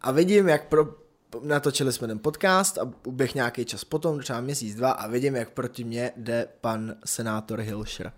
A 0.00 0.10
vidím, 0.10 0.48
jak 0.48 0.68
pro, 0.68 0.94
natočili 1.42 1.92
jsme 1.92 2.06
ten 2.06 2.18
podcast 2.18 2.78
a 2.78 2.90
uběh 3.04 3.34
nějaký 3.34 3.64
čas 3.64 3.84
potom, 3.84 4.20
třeba 4.20 4.40
měsíc, 4.40 4.74
dva 4.74 4.90
a 4.90 5.06
vidím, 5.06 5.36
jak 5.36 5.50
proti 5.50 5.84
mě 5.84 6.12
jde 6.16 6.48
pan 6.60 6.94
senátor 7.04 7.60
Hilšer. 7.60 8.12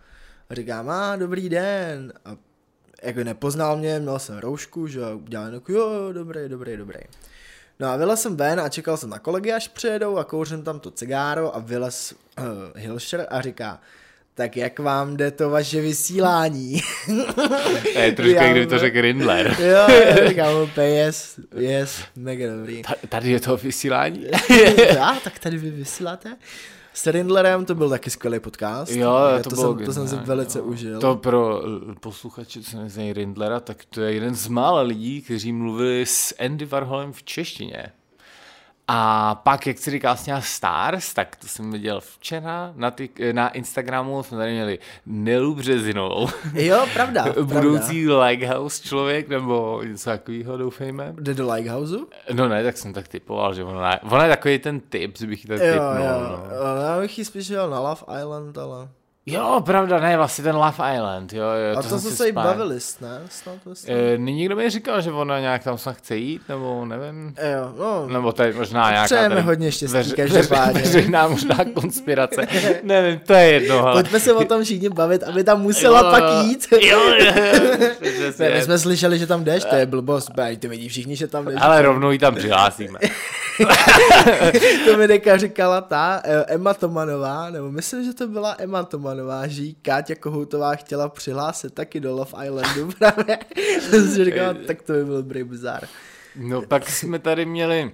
A 0.51 0.55
říkám, 0.55 0.91
a 0.91 1.16
dobrý 1.16 1.49
den. 1.49 2.12
A 2.24 2.36
jako 3.03 3.24
nepoznal 3.24 3.76
mě, 3.76 4.01
měl 4.01 4.18
jsem 4.18 4.39
roušku, 4.39 4.86
že 4.86 5.01
udělal 5.14 5.55
jako, 5.55 5.72
jo, 5.72 5.91
jo, 5.91 6.12
dobrý, 6.12 6.49
dobrý, 6.49 6.76
dobrý. 6.76 7.01
No 7.80 7.88
a 7.88 7.96
vylez 7.96 8.22
jsem 8.22 8.36
ven 8.36 8.60
a 8.60 8.68
čekal 8.68 8.96
jsem 8.96 9.10
na 9.10 9.18
kolegy, 9.18 9.52
až 9.52 9.68
přijedou 9.68 10.16
a 10.16 10.24
kouřím 10.24 10.62
tam 10.62 10.80
to 10.80 10.90
cigáro 10.90 11.56
a 11.56 11.58
vylez 11.58 12.14
uh, 12.38 12.44
Hilšer 12.74 13.26
a 13.30 13.40
říká, 13.40 13.80
tak 14.34 14.56
jak 14.56 14.78
vám 14.78 15.16
jde 15.16 15.30
to 15.30 15.50
vaše 15.50 15.80
vysílání? 15.80 16.82
To 17.92 17.98
je 17.98 18.12
trošku, 18.12 18.44
kdyby 18.50 18.66
to 18.66 18.78
řekl 18.78 19.00
Rindler. 19.00 19.56
jo, 19.60 19.94
jo, 19.94 20.28
říkám 20.28 20.62
úplně 20.62 20.88
yes, 20.88 21.40
yes, 21.56 22.00
mega 22.16 22.46
dobrý. 22.56 22.82
Tady 23.08 23.30
je 23.30 23.40
to 23.40 23.56
vysílání? 23.56 24.26
Já, 24.94 25.18
tak 25.24 25.38
tady 25.38 25.58
vy 25.58 25.70
vysíláte? 25.70 26.36
S 26.99 27.07
Rindlerem 27.07 27.64
to 27.64 27.74
byl 27.74 27.90
taky 27.90 28.11
skvělý 28.11 28.40
podcast. 28.40 28.92
Jo, 28.92 29.12
to, 29.42 29.42
to, 29.42 29.51
to, 29.51 29.57
bylo 29.57 29.76
jsem, 29.76 29.86
to 29.86 29.92
jsem 29.92 30.09
si 30.09 30.16
velice 30.16 30.59
jo. 30.59 30.64
užil. 30.64 31.01
To 31.01 31.16
pro 31.16 31.62
l- 31.64 31.94
posluchače, 32.01 32.62
co 32.62 32.76
neznají 32.78 33.12
Rindlera, 33.12 33.61
tak 33.61 33.84
to 33.84 34.01
je 34.01 34.12
jeden 34.12 34.34
z 34.34 34.49
mála 34.49 34.80
lidí, 34.80 35.22
kteří 35.22 35.53
mluvili 35.53 36.07
s 36.07 36.34
Andy 36.44 36.64
Warholem 36.64 37.12
v 37.12 37.22
češtině. 37.22 37.92
A 38.91 39.34
pak, 39.34 39.66
jak 39.66 39.78
si 39.78 39.91
říkal, 39.91 40.16
sněl 40.16 40.41
Stars, 40.43 41.14
tak 41.14 41.36
to 41.36 41.47
jsem 41.47 41.72
viděl 41.72 42.01
včera 42.01 42.72
na, 42.76 42.91
ty, 42.91 43.11
na 43.32 43.49
Instagramu, 43.49 44.22
jsme 44.22 44.39
tady 44.39 44.53
měli 44.53 44.78
Nelu 45.07 45.55
Březinovou, 45.55 46.28
Jo, 46.55 46.86
pravda, 46.95 47.22
pravda. 47.32 47.43
budoucí 47.61 48.09
Lighthouse 48.11 48.82
člověk, 48.82 49.28
nebo 49.28 49.82
něco 49.84 50.11
takového, 50.11 50.57
doufejme. 50.57 51.14
Jde 51.20 51.34
do 51.34 51.53
Lighthouseu? 51.53 52.07
No 52.32 52.49
ne, 52.49 52.64
tak 52.64 52.76
jsem 52.76 52.93
tak 52.93 53.09
typoval, 53.09 53.55
že 53.55 53.64
ona, 53.64 53.91
je- 53.93 53.99
ona 54.11 54.24
je 54.24 54.30
takový 54.30 54.59
ten 54.59 54.80
typ, 54.80 55.18
že 55.18 55.26
bych 55.26 55.45
ji 55.45 55.49
tak 55.49 55.61
Jo, 55.61 55.72
typnul. 55.72 56.05
jo. 56.07 56.43
No. 56.76 56.82
Já 56.82 57.01
bych 57.01 57.18
ji 57.18 57.24
spíš 57.24 57.49
na 57.51 57.64
Love 57.64 58.03
Island, 58.20 58.59
ale... 58.59 58.89
Jo, 59.32 59.62
pravda, 59.66 60.00
ne, 60.00 60.16
vlastně 60.16 60.44
ten 60.44 60.56
Love 60.56 60.94
Island, 60.96 61.32
jo, 61.32 61.42
jo. 61.42 61.78
A 61.78 61.82
to, 61.82 61.88
jsem 61.88 62.00
jsme 62.00 62.10
se 62.10 62.28
spál. 62.28 62.44
bavili, 62.44 62.74
ne? 63.00 63.20
Snad 63.30 63.54
myslím. 63.66 63.96
E, 63.96 64.18
někdo 64.18 64.56
mi 64.56 64.70
říkal, 64.70 65.00
že 65.00 65.12
ona 65.12 65.40
nějak 65.40 65.64
tam 65.64 65.78
snad 65.78 65.96
chce 65.96 66.16
jít, 66.16 66.42
nebo 66.48 66.84
nevím. 66.84 67.34
Jo, 67.52 67.72
no, 67.78 68.08
Nebo 68.08 68.32
to 68.32 68.42
je 68.42 68.52
možná 68.52 68.90
nějaká... 68.90 69.04
Přejeme 69.04 69.28
tady 69.28 69.40
hodně 69.46 69.72
štěstí, 69.72 69.96
veř- 69.96 70.14
každopádně. 70.16 70.80
Veřejná 70.82 71.28
možná 71.28 71.56
konspirace. 71.74 72.46
nevím, 72.82 73.18
to 73.18 73.32
je 73.32 73.46
jedno. 73.52 73.86
ale- 73.86 74.02
pojďme 74.02 74.20
se 74.20 74.32
o 74.32 74.44
tom 74.44 74.64
všichni 74.64 74.88
bavit, 74.88 75.22
aby 75.22 75.44
tam 75.44 75.60
musela 75.62 76.00
Jo, 76.04 76.10
pak 76.10 76.44
jít. 76.44 76.66
Jo, 76.82 76.98
jo, 77.00 77.32
Ne, 78.38 78.48
my 78.50 78.56
jo. 78.56 78.62
jsme 78.64 78.78
slyšeli, 78.78 79.18
že 79.18 79.26
tam 79.26 79.44
jdeš, 79.44 79.64
to 79.64 79.74
je 79.76 79.86
blbost, 79.86 80.30
ty 80.58 80.68
vidí 80.68 80.88
všichni, 80.88 81.16
že 81.16 81.26
tam 81.26 81.44
jdeš. 81.44 81.54
Ale 81.60 81.82
rovnou 81.82 82.10
ji 82.10 82.18
tam 82.18 82.34
přihlásíme. 82.34 82.98
To 84.84 84.96
mi 84.96 85.09
deka 85.09 85.36
říkala 85.36 85.80
ta 85.80 86.20
eh, 86.24 86.44
Emma 86.48 86.74
Tomanová, 86.74 87.50
nebo 87.50 87.70
myslím, 87.72 88.04
že 88.04 88.12
to 88.14 88.26
byla 88.28 88.56
Emma 88.59 88.82
Tomanová, 88.82 89.46
že 89.46 89.62
Káťa 89.82 90.14
Kohoutová 90.14 90.74
chtěla 90.76 91.09
přihlásit 91.09 91.74
taky 91.74 92.00
do 92.00 92.16
Love 92.16 92.46
Islandu 92.46 92.90
právě. 92.98 93.38
jsem 93.80 94.09
si 94.09 94.24
říkala, 94.24 94.54
tak 94.66 94.82
to 94.82 94.92
by 94.92 95.04
byl 95.04 95.16
dobrý 95.16 95.44
bizar. 95.44 95.80
No 96.36 96.62
pak 96.62 96.90
jsme 96.90 97.18
tady 97.18 97.46
měli 97.46 97.92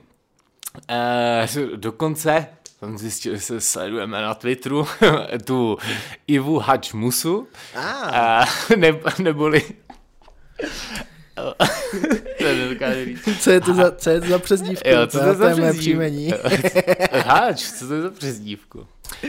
eh, 0.91 1.49
dokonce, 1.77 2.47
jsem 2.79 2.99
zjistil, 2.99 3.35
že 3.35 3.41
se 3.41 3.61
sledujeme 3.61 4.23
na 4.23 4.35
Twitteru, 4.35 4.87
tu 5.45 5.79
Ivu 6.27 6.59
Hačmusu, 6.59 7.49
Ah. 7.77 8.45
eh, 8.73 8.77
ne, 8.77 8.93
neboli. 9.19 9.62
Co 13.41 13.51
je 13.51 13.61
to 13.61 13.75
za, 13.75 13.93
co 13.93 14.11
je 14.11 14.20
to 14.20 14.27
za 14.27 14.39
přezdívku? 14.39 14.89
Jo, 14.89 15.07
co 15.07 15.18
to 15.18 15.27
je 15.27 15.35
za 15.35 15.49
je 15.49 15.55
moje 15.55 15.72
příjmení. 15.72 16.33
Háč, 17.27 17.72
co 17.72 17.89
to 17.89 17.95
je 17.95 18.03
za 18.03 18.11
přezdívku? 18.11 18.87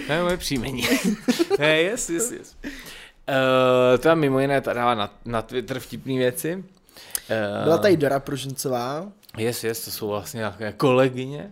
To 0.07 0.13
je 0.13 0.23
moje 0.23 0.37
příjmení. 0.37 0.87
ne, 1.59 1.81
yes, 1.81 2.09
yes, 2.09 2.31
yes. 2.31 2.55
Uh, 2.63 3.97
to 3.99 4.09
je 4.09 4.15
mimo 4.15 4.39
jiné 4.39 4.61
ta 4.61 4.73
dává 4.73 4.95
na, 4.95 5.13
na 5.25 5.41
Twitter 5.41 5.79
vtipný 5.79 6.17
věci. 6.17 6.55
Uh, 6.55 7.63
Byla 7.63 7.77
tady 7.77 7.97
Dora 7.97 8.19
Pružnicová, 8.19 9.07
Yes, 9.37 9.63
yes, 9.63 9.85
to 9.85 9.91
jsou 9.91 10.07
vlastně 10.07 10.37
nějaké 10.37 10.71
kolegyně. 10.71 11.51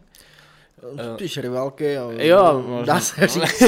Spíš 1.16 1.38
rivalky, 1.38 1.98
ale 1.98 2.14
Eh, 2.18 2.28
Jo, 2.28 2.64
možná. 2.68 2.94
dá 2.94 3.00
se 3.00 3.28
říct. 3.28 3.64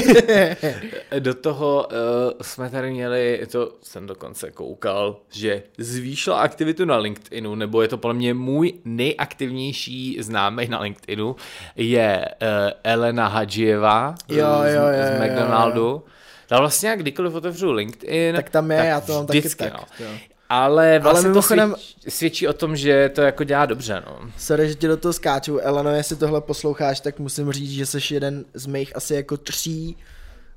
Do 1.20 1.34
toho 1.34 1.88
uh, 1.92 1.94
jsme 2.42 2.70
tady 2.70 2.92
měli, 2.92 3.42
to 3.52 3.72
jsem 3.84 4.08
dokonce 4.08 4.52
koukal, 4.52 5.18
že 5.32 5.64
zvýšila 5.78 6.40
aktivitu 6.42 6.86
na 6.86 6.98
LinkedInu, 6.98 7.56
nebo 7.56 7.82
je 7.82 7.88
to 7.88 7.98
podle 7.98 8.14
mě 8.14 8.34
můj 8.34 8.74
nejaktivnější 8.86 10.18
známý 10.22 10.68
na 10.68 10.80
LinkedInu, 10.82 11.36
je 11.76 12.26
uh, 12.42 12.48
Elena 12.84 13.28
Hadžieva 13.28 14.16
Jo, 14.30 14.38
jo, 14.38 14.62
z, 14.64 14.74
jo, 14.74 14.82
z 15.04 15.20
jo, 15.20 15.26
McDonaldu. 15.26 16.04
Ta 16.48 16.60
vlastně, 16.60 16.90
jak 16.90 17.00
kdykoliv 17.00 17.34
otevřu 17.34 17.72
LinkedIn, 17.72 18.36
Tak 18.36 18.50
tam 18.50 18.72
je, 18.72 18.78
já 18.78 19.02
to 19.02 19.14
mám 19.14 19.26
taky 19.28 19.50
tak, 19.56 19.74
No. 19.74 19.80
jo. 20.00 20.08
Ale 20.50 21.00
vlastně 21.00 21.24
to 21.24 21.30
mimochodem- 21.30 21.76
svědčí, 21.76 22.12
svědčí 22.12 22.48
o 22.48 22.54
tom, 22.54 22.76
že 22.76 23.10
to 23.10 23.22
jako 23.22 23.44
dělá 23.44 23.66
dobře, 23.66 24.04
no. 24.06 24.20
Sorry, 24.38 24.68
že 24.70 24.76
ti 24.76 24.88
do 24.88 24.98
toho 24.98 25.14
skáču. 25.14 25.60
Eleno, 25.60 25.90
jestli 25.92 26.16
tohle 26.16 26.42
posloucháš, 26.42 27.00
tak 27.00 27.20
musím 27.20 27.52
říct, 27.52 27.72
že 27.72 27.86
jsi 27.86 28.14
jeden 28.14 28.46
z 28.54 28.66
mých 28.66 28.96
asi 28.96 29.16
jako 29.16 29.38
tří 29.38 29.96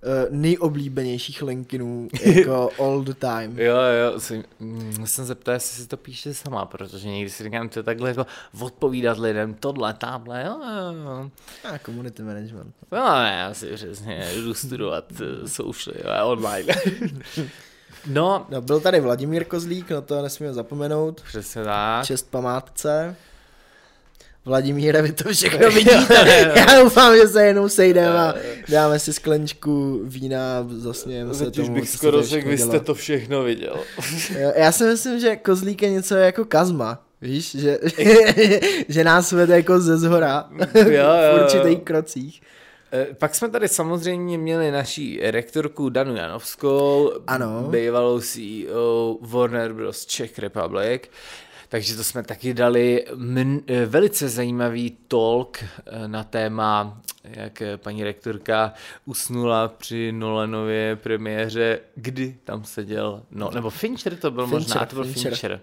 uh, 0.03 0.37
nejoblíbenějších 0.37 1.43
linkinů 1.43 2.09
jako 2.25 2.71
all 2.79 3.03
the 3.03 3.15
time. 3.15 3.59
Jo, 3.59 3.77
jo, 3.77 4.21
si, 4.21 4.45
mm, 4.61 5.07
jsem 5.07 5.25
zeptal, 5.25 5.55
jestli 5.55 5.83
si 5.83 5.89
to 5.89 5.97
píše 5.97 6.35
sama, 6.35 6.67
protože 6.67 7.09
někdy 7.09 7.31
si 7.31 7.45
říkám, 7.45 7.69
to 7.69 7.79
je 7.79 7.83
takhle 7.83 8.09
jako 8.09 8.27
odpovídat 8.61 9.19
lidem, 9.19 9.55
tohle, 9.55 9.95
tamhle, 9.95 10.45
jo, 10.47 10.61
jo. 11.05 11.31
A 11.75 11.79
community 11.79 12.23
management. 12.23 12.75
No 12.93 12.99
ne, 13.23 13.37
já 13.41 13.55
si 13.55 13.67
přesně 13.67 14.29
jdu 14.35 14.55
studovat 14.55 15.05
uh, 15.13 15.47
social, 15.47 15.97
jo, 16.19 16.27
online. 16.29 16.75
no, 18.07 18.47
No, 18.51 18.61
byl 18.61 18.81
tady 18.81 19.01
Vladimír 19.01 19.45
Kozlík, 19.45 19.91
no 19.91 20.03
to 20.03 20.23
nesmíme 20.23 20.53
zapomenout. 20.53 21.21
přesně 21.21 21.65
tak. 21.65 22.05
Čest 22.07 22.31
památce. 22.31 23.17
Vladimíre, 24.45 25.03
vy 25.03 25.13
to 25.13 25.33
všechno 25.33 25.71
vidíte. 25.75 26.53
Já 26.57 26.83
doufám, 26.83 27.17
že 27.17 27.29
se 27.29 27.45
jenom 27.45 27.69
sejdeme 27.69 28.19
a 28.19 28.35
dáme 28.69 28.99
si 28.99 29.13
skleničku 29.13 30.01
vína 30.05 30.59
a 30.59 30.67
zasnějeme 30.69 31.35
se 31.35 31.51
tomu, 31.51 31.75
bych 31.75 31.89
skoro 31.91 32.23
řekl, 32.23 32.49
vy 32.49 32.59
jste 32.59 32.81
to 32.81 32.95
všechno 32.95 33.43
viděl. 33.43 33.77
Já 34.57 34.73
si 34.73 34.85
myslím, 34.85 35.21
že 35.21 35.37
kozlík 35.37 35.83
je 35.83 35.91
něco 35.91 36.15
jako 36.17 36.45
kazma. 36.45 37.03
Víš, 37.23 37.57
že, 37.57 37.79
že 38.89 39.05
nás 39.05 39.33
vede 39.33 39.57
jako 39.57 39.81
ze 39.81 39.97
zhora 39.99 40.49
Jo, 40.75 40.85
jo, 40.91 41.39
v 41.39 41.43
určitých 41.43 41.79
krocích. 41.85 42.41
Eh, 42.93 43.07
Pak 43.19 43.35
jsme 43.35 43.49
tady 43.49 43.69
samozřejmě 43.69 44.39
měli 44.39 44.71
naší 44.71 45.21
rektorku 45.23 45.89
Danu 45.89 46.17
Janovskou, 46.17 47.13
Ano. 47.27 47.63
bývalou 47.71 48.21
CEO 48.21 49.19
Warner 49.21 49.73
Bros. 49.73 50.07
Czech 50.07 50.39
Republic, 50.39 51.03
takže 51.69 51.97
to 51.97 52.05
jsme 52.05 52.23
taky 52.23 52.55
dali 52.55 53.05
mn- 53.15 53.63
eh, 53.67 53.87
velice 53.87 54.29
zajímavý 54.29 54.97
talk 55.09 55.59
eh, 55.63 56.09
na 56.09 56.25
téma, 56.25 57.01
jak 57.25 57.63
paní 57.77 58.05
rektorka 58.05 58.73
usnula 59.05 59.69
při 59.69 60.13
Nolanově 60.13 60.97
premiéře, 60.97 61.81
kdy 61.95 62.37
tam 62.45 62.65
seděl, 62.65 63.23
no, 63.31 63.51
nebo 63.55 63.71
Fincher 63.71 64.17
to 64.17 64.31
byl 64.31 64.47
Fincher, 64.47 64.69
možná, 64.69 64.87
to 64.87 64.95
byl 64.95 65.05
Fincher. 65.05 65.23
Fincher. 65.23 65.51
Fincher. 65.51 65.61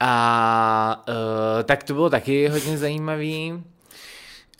A 0.00 1.04
uh, 1.08 1.14
tak 1.64 1.82
to 1.84 1.94
bylo 1.94 2.10
taky 2.10 2.48
hodně 2.48 2.78
zajímavý. 2.78 3.62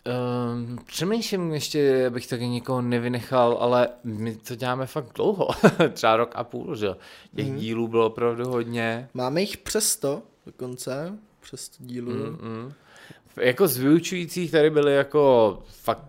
Um, 0.05 0.77
přemýšlím 0.85 1.53
ještě, 1.53 2.05
abych 2.07 2.27
taky 2.27 2.47
nikoho 2.47 2.81
nevynechal, 2.81 3.57
ale 3.59 3.87
my 4.03 4.35
to 4.35 4.55
děláme 4.55 4.85
fakt 4.85 5.13
dlouho, 5.15 5.47
třeba 5.93 6.15
rok 6.15 6.31
a 6.35 6.43
půl, 6.43 6.75
že. 6.75 6.87
Těch 7.35 7.47
mm. 7.47 7.55
dílů 7.55 7.87
bylo 7.87 8.05
opravdu 8.05 8.49
hodně. 8.49 9.09
Máme 9.13 9.41
jich 9.41 9.57
přes 9.57 9.89
100 9.89 10.21
dokonce, 10.45 11.13
přes 11.39 11.61
100 11.61 11.83
dílů. 11.83 12.11
Mm. 12.11 12.25
Mm. 12.41 12.73
Jako 13.37 13.67
z 13.67 13.77
vyučujících 13.77 14.51
tady 14.51 14.69
byly 14.69 14.95
jako 14.95 15.59
fakt 15.81 16.05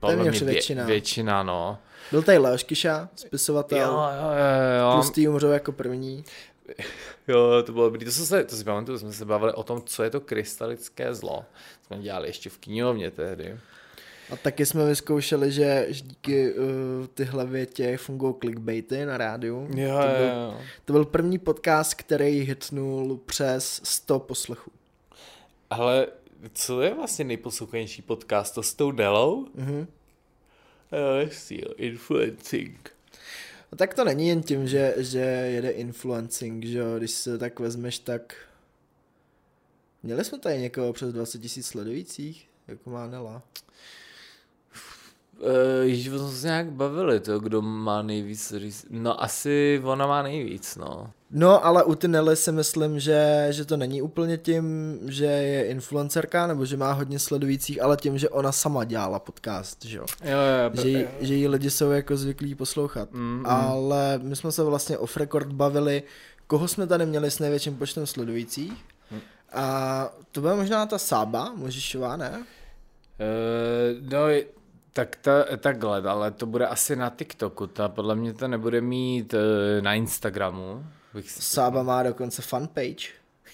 podle 0.00 0.16
mě 0.16 0.30
vě- 0.30 0.44
většina. 0.44 0.84
většina, 0.84 1.42
no. 1.42 1.78
Byl 2.10 2.22
tady 2.22 2.38
Leoš 2.38 2.62
Kiša, 2.62 3.08
spisovatel. 3.16 3.78
Jo, 3.78 3.94
jo, 3.94 4.30
jo, 4.30 4.80
jo. 4.80 4.92
Tlustý 4.92 5.28
umřel 5.28 5.52
jako 5.52 5.72
první. 5.72 6.24
Jo, 7.28 7.62
to 7.66 7.72
bylo 7.72 7.84
dobrý. 7.84 8.04
To, 8.04 8.12
jsme 8.12 8.26
se, 8.26 8.44
to 8.44 8.56
si 8.56 8.64
pamatuju, 8.64 8.98
jsme 8.98 9.12
se 9.12 9.24
bavili 9.24 9.52
o 9.52 9.62
tom, 9.62 9.82
co 9.82 10.02
je 10.02 10.10
to 10.10 10.20
krystalické 10.20 11.14
zlo. 11.14 11.44
Jsme 11.86 11.98
dělali 11.98 12.28
ještě 12.28 12.50
v 12.50 12.58
knihovně 12.58 13.10
tehdy. 13.10 13.58
A 14.30 14.36
taky 14.36 14.66
jsme 14.66 14.86
vyzkoušeli, 14.86 15.52
že 15.52 15.86
díky 15.90 16.52
uh, 16.52 16.66
tyhle 17.14 17.46
větě 17.46 17.96
fungují 17.96 18.34
clickbaity 18.40 19.06
na 19.06 19.16
rádiu. 19.16 19.68
Jo, 19.74 19.98
to, 20.00 20.18
byl, 20.18 20.26
jo. 20.26 20.60
to 20.84 20.92
byl 20.92 21.04
první 21.04 21.38
podcast, 21.38 21.94
který 21.94 22.40
hitnul 22.40 23.20
přes 23.26 23.80
100 23.84 24.18
poslechů. 24.18 24.70
Ale 25.70 26.06
co 26.52 26.82
je 26.82 26.94
vlastně 26.94 27.24
nejposlouchanější 27.24 28.02
podcast? 28.02 28.54
To 28.54 28.62
s 28.62 28.74
tou 28.74 28.90
Delou? 28.90 29.46
Mhm. 29.54 29.86
Jo, 30.92 31.28
jo, 31.50 31.74
influencing. 31.76 32.95
No 33.72 33.78
tak 33.78 33.94
to 33.94 34.04
není 34.04 34.28
jen 34.28 34.42
tím, 34.42 34.68
že, 34.68 34.94
že 34.96 35.18
jede 35.18 35.70
influencing, 35.70 36.64
že 36.64 36.78
jo, 36.78 36.98
když 36.98 37.10
se 37.10 37.38
tak 37.38 37.60
vezmeš, 37.60 37.98
tak 37.98 38.36
měli 40.02 40.24
jsme 40.24 40.38
tady 40.38 40.60
někoho 40.60 40.92
přes 40.92 41.12
20 41.12 41.38
tisíc 41.38 41.66
sledujících, 41.66 42.48
jako 42.68 42.90
má 42.90 43.06
Nela. 43.06 43.42
Uh, 45.40 45.82
již 45.82 46.06
jsme 46.06 46.18
se 46.18 46.46
nějak 46.46 46.70
bavili, 46.70 47.20
to, 47.20 47.38
kdo 47.38 47.62
má 47.62 48.02
nejvíc, 48.02 48.54
no 48.90 49.22
asi 49.22 49.80
ona 49.84 50.06
má 50.06 50.22
nejvíc, 50.22 50.76
no. 50.76 51.10
No, 51.30 51.66
ale 51.66 51.84
u 51.84 51.94
ty 51.94 52.08
Nelly 52.08 52.36
si 52.36 52.52
myslím, 52.52 53.00
že, 53.00 53.46
že 53.50 53.64
to 53.64 53.76
není 53.76 54.02
úplně 54.02 54.38
tím, 54.38 54.98
že 55.06 55.24
je 55.24 55.66
influencerka, 55.66 56.46
nebo 56.46 56.64
že 56.64 56.76
má 56.76 56.92
hodně 56.92 57.18
sledujících, 57.18 57.82
ale 57.82 57.96
tím, 57.96 58.18
že 58.18 58.28
ona 58.28 58.52
sama 58.52 58.84
dělala 58.84 59.18
podcast, 59.18 59.84
že 59.84 59.98
jo. 59.98 60.06
Jo, 60.24 60.38
jo, 60.38 60.82
že, 60.82 60.90
jo. 60.90 61.08
že 61.20 61.34
jí 61.34 61.48
lidi 61.48 61.70
jsou 61.70 61.90
jako 61.90 62.16
zvyklí 62.16 62.54
poslouchat. 62.54 63.12
Mm, 63.12 63.38
mm. 63.38 63.46
Ale 63.46 64.20
my 64.22 64.36
jsme 64.36 64.52
se 64.52 64.62
vlastně 64.62 64.98
off 64.98 65.16
record 65.16 65.52
bavili, 65.52 66.02
koho 66.46 66.68
jsme 66.68 66.86
tady 66.86 67.06
měli 67.06 67.30
s 67.30 67.38
největším 67.38 67.76
počtem 67.76 68.06
sledujících. 68.06 68.84
Mm. 69.10 69.20
A 69.52 70.08
to 70.32 70.40
byla 70.40 70.56
možná 70.56 70.86
ta 70.86 70.98
Sába, 70.98 71.52
Možišová, 71.56 72.16
ne? 72.16 72.30
Uh, 72.30 74.10
no, 74.12 74.18
tak 74.96 75.16
ta, 75.16 75.44
takhle, 75.56 76.02
ale 76.02 76.30
to 76.30 76.46
bude 76.46 76.66
asi 76.66 76.96
na 76.96 77.10
TikToku, 77.10 77.66
ta 77.66 77.88
podle 77.88 78.16
mě 78.16 78.32
to 78.32 78.48
nebude 78.48 78.80
mít 78.80 79.34
uh, 79.34 79.40
na 79.80 79.94
Instagramu. 79.94 80.86
Bych 81.14 81.30
si... 81.30 81.42
Sába 81.42 81.82
má 81.82 82.02
dokonce 82.02 82.42
fanpage. 82.42 83.08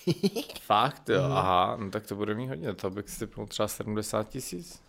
Fakt, 0.60 1.08
jo, 1.08 1.22
mm. 1.26 1.32
aha, 1.32 1.76
no 1.80 1.90
tak 1.90 2.06
to 2.06 2.16
bude 2.16 2.34
mít 2.34 2.48
hodně, 2.48 2.74
to 2.74 2.90
bych 2.90 3.08
si 3.08 3.18
typnul 3.18 3.46
třeba 3.46 3.68
70 3.68 4.28
tisíc. 4.28 4.82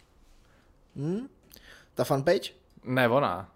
Hmm? 0.96 1.28
Ta 1.94 2.04
fanpage? 2.04 2.52
Ne, 2.84 3.10
ona. 3.10 3.50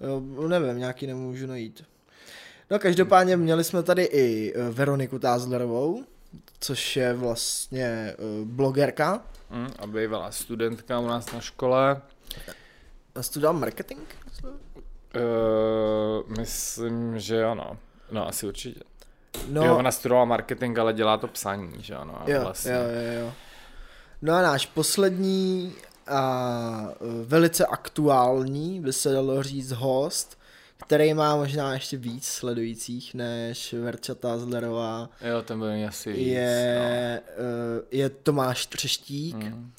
Jo, 0.00 0.48
nevím, 0.48 0.78
nějaký 0.78 1.06
nemůžu 1.06 1.46
najít. 1.46 1.84
No 2.70 2.78
každopádně 2.78 3.36
měli 3.36 3.64
jsme 3.64 3.82
tady 3.82 4.02
i 4.04 4.52
eh, 4.56 4.70
Veroniku 4.70 5.18
Tázlerovou, 5.18 6.04
což 6.60 6.96
je 6.96 7.14
vlastně 7.14 8.14
uh, 8.18 8.48
blogerka. 8.48 9.22
Mm, 9.50 9.68
a 9.78 9.86
bývala 9.86 10.30
studentka 10.30 10.98
u 10.98 11.06
nás 11.06 11.32
na 11.32 11.40
škole. 11.40 12.02
A 13.14 13.22
studoval 13.22 13.54
marketing? 13.54 14.00
Uh, 14.44 16.36
myslím, 16.38 17.18
že 17.18 17.44
ano. 17.44 17.78
No, 18.10 18.28
asi 18.28 18.46
určitě. 18.46 18.80
No, 19.48 19.64
jo, 19.64 19.76
ona 19.76 19.92
studovala 19.92 20.24
marketing, 20.24 20.78
ale 20.78 20.92
dělá 20.92 21.16
to 21.16 21.28
psaní, 21.28 21.72
že 21.78 21.94
ano. 21.94 22.22
Jo, 22.26 22.40
vlastně. 22.40 22.72
jo, 22.72 22.80
jo, 22.80 23.20
jo. 23.20 23.32
No 24.22 24.34
a 24.34 24.42
náš 24.42 24.66
poslední 24.66 25.74
a 26.06 26.88
velice 27.24 27.66
aktuální, 27.66 28.80
by 28.80 28.92
se 28.92 29.12
dalo 29.12 29.42
říct, 29.42 29.72
host, 29.72 30.38
který 30.86 31.14
má 31.14 31.36
možná 31.36 31.74
ještě 31.74 31.96
víc 31.96 32.24
sledujících 32.24 33.14
než 33.14 33.72
Verča 33.72 34.14
Tázlerová. 34.14 35.08
Jo, 35.20 35.42
ten 35.42 35.58
byl 35.58 35.88
asi 35.88 36.12
víc. 36.12 36.26
Je, 36.26 37.20
no. 37.38 37.82
je 37.90 38.10
Tomáš 38.10 38.66
Třeštík. 38.66 39.36
Mm 39.36 39.72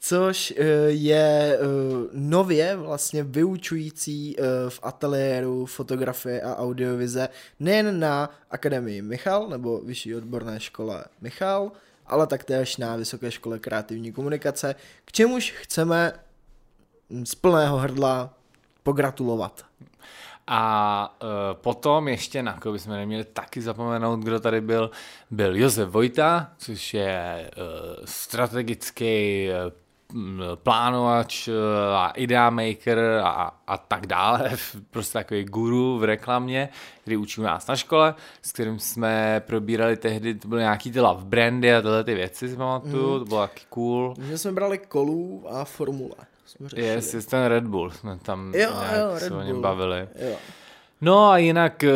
což 0.00 0.54
eh, 0.56 0.64
je 0.88 1.58
eh, 1.58 1.66
nově 2.12 2.76
vlastně 2.76 3.22
vyučující 3.22 4.36
eh, 4.38 4.42
v 4.68 4.80
ateliéru 4.82 5.66
fotografie 5.66 6.42
a 6.42 6.56
audiovize 6.56 7.28
nejen 7.60 8.00
na 8.00 8.30
Akademii 8.50 9.02
Michal 9.02 9.48
nebo 9.48 9.80
Vyšší 9.80 10.14
odborné 10.14 10.60
škole 10.60 11.04
Michal, 11.20 11.72
ale 12.06 12.26
taktéž 12.26 12.76
na 12.76 12.96
Vysoké 12.96 13.30
škole 13.30 13.58
kreativní 13.58 14.12
komunikace, 14.12 14.74
k 15.04 15.12
čemuž 15.12 15.54
chceme 15.56 16.12
z 17.24 17.34
plného 17.34 17.76
hrdla 17.76 18.34
pogratulovat. 18.82 19.64
A 20.52 21.16
uh, 21.22 21.28
potom 21.60 22.08
ještě 22.08 22.42
na 22.42 22.60
koho 22.60 22.72
bychom 22.72 22.92
neměli 22.92 23.24
taky 23.24 23.62
zapomenout, 23.62 24.20
kdo 24.20 24.40
tady 24.40 24.60
byl, 24.60 24.90
byl 25.30 25.56
Josef 25.56 25.88
Vojta, 25.88 26.50
což 26.58 26.94
je 26.94 27.50
uh, 27.56 28.04
strategický 28.04 29.48
uh, 29.48 29.72
plánovač 30.54 31.48
a 31.96 32.10
idea 32.10 32.50
maker 32.50 32.98
a, 33.24 33.60
a 33.66 33.78
tak 33.78 34.06
dále, 34.06 34.50
prostě 34.90 35.12
takový 35.12 35.44
guru 35.44 35.98
v 35.98 36.04
reklamě, 36.04 36.68
který 37.00 37.16
učí 37.16 37.40
nás 37.40 37.66
na 37.66 37.76
škole, 37.76 38.14
s 38.42 38.52
kterým 38.52 38.78
jsme 38.78 39.42
probírali 39.46 39.96
tehdy, 39.96 40.34
to 40.34 40.48
byly 40.48 40.60
nějaký 40.60 40.92
ty 40.92 41.00
love 41.00 41.24
brandy 41.24 41.74
a 41.74 41.82
tyhle 41.82 42.04
ty 42.04 42.14
věci, 42.14 42.48
si 42.48 42.56
pamatuju, 42.56 43.12
mm. 43.12 43.18
to 43.18 43.24
bylo 43.24 43.40
taky 43.40 43.62
cool. 43.68 44.14
My 44.18 44.38
jsme 44.38 44.52
brali 44.52 44.78
kolů 44.78 45.44
a 45.50 45.64
formule. 45.64 46.16
Yes, 46.76 47.14
yes, 47.14 47.26
ten 47.26 47.46
Red 47.46 47.64
Bull 47.64 47.90
jsme 47.90 48.18
tam 48.18 48.54
jo, 48.54 48.70
jo, 48.98 49.10
Red 49.14 49.22
se 49.22 49.34
o 49.34 49.42
něm 49.42 49.60
bavili. 49.60 50.08
Jo. 50.18 50.36
No 51.00 51.30
a 51.30 51.38
jinak 51.38 51.84
eh, 51.84 51.92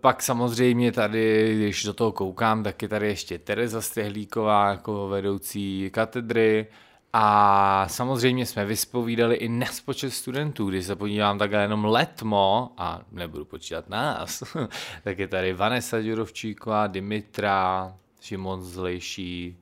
pak 0.00 0.22
samozřejmě 0.22 0.92
tady, 0.92 1.54
když 1.56 1.84
do 1.84 1.94
toho 1.94 2.12
koukám, 2.12 2.62
tak 2.62 2.82
je 2.82 2.88
tady 2.88 3.06
ještě 3.06 3.38
Tereza 3.38 3.80
Stehlíková 3.80 4.70
jako 4.70 5.08
vedoucí 5.08 5.90
katedry, 5.92 6.66
a 7.12 7.86
samozřejmě 7.88 8.46
jsme 8.46 8.64
vyspovídali 8.64 9.36
i 9.36 9.48
nespočet 9.48 10.10
studentů, 10.10 10.70
když 10.70 10.86
se 10.86 10.96
podívám 10.96 11.38
takhle 11.38 11.62
jenom 11.62 11.84
letmo, 11.84 12.72
a 12.76 13.00
nebudu 13.12 13.44
počítat 13.44 13.88
nás, 13.88 14.42
tak 15.04 15.18
je 15.18 15.28
tady 15.28 15.52
Vanessa 15.52 16.00
Ďurovčíková, 16.00 16.86
Dimitra, 16.86 17.94
Šimon 18.20 18.62
Zlejší, 18.62 19.56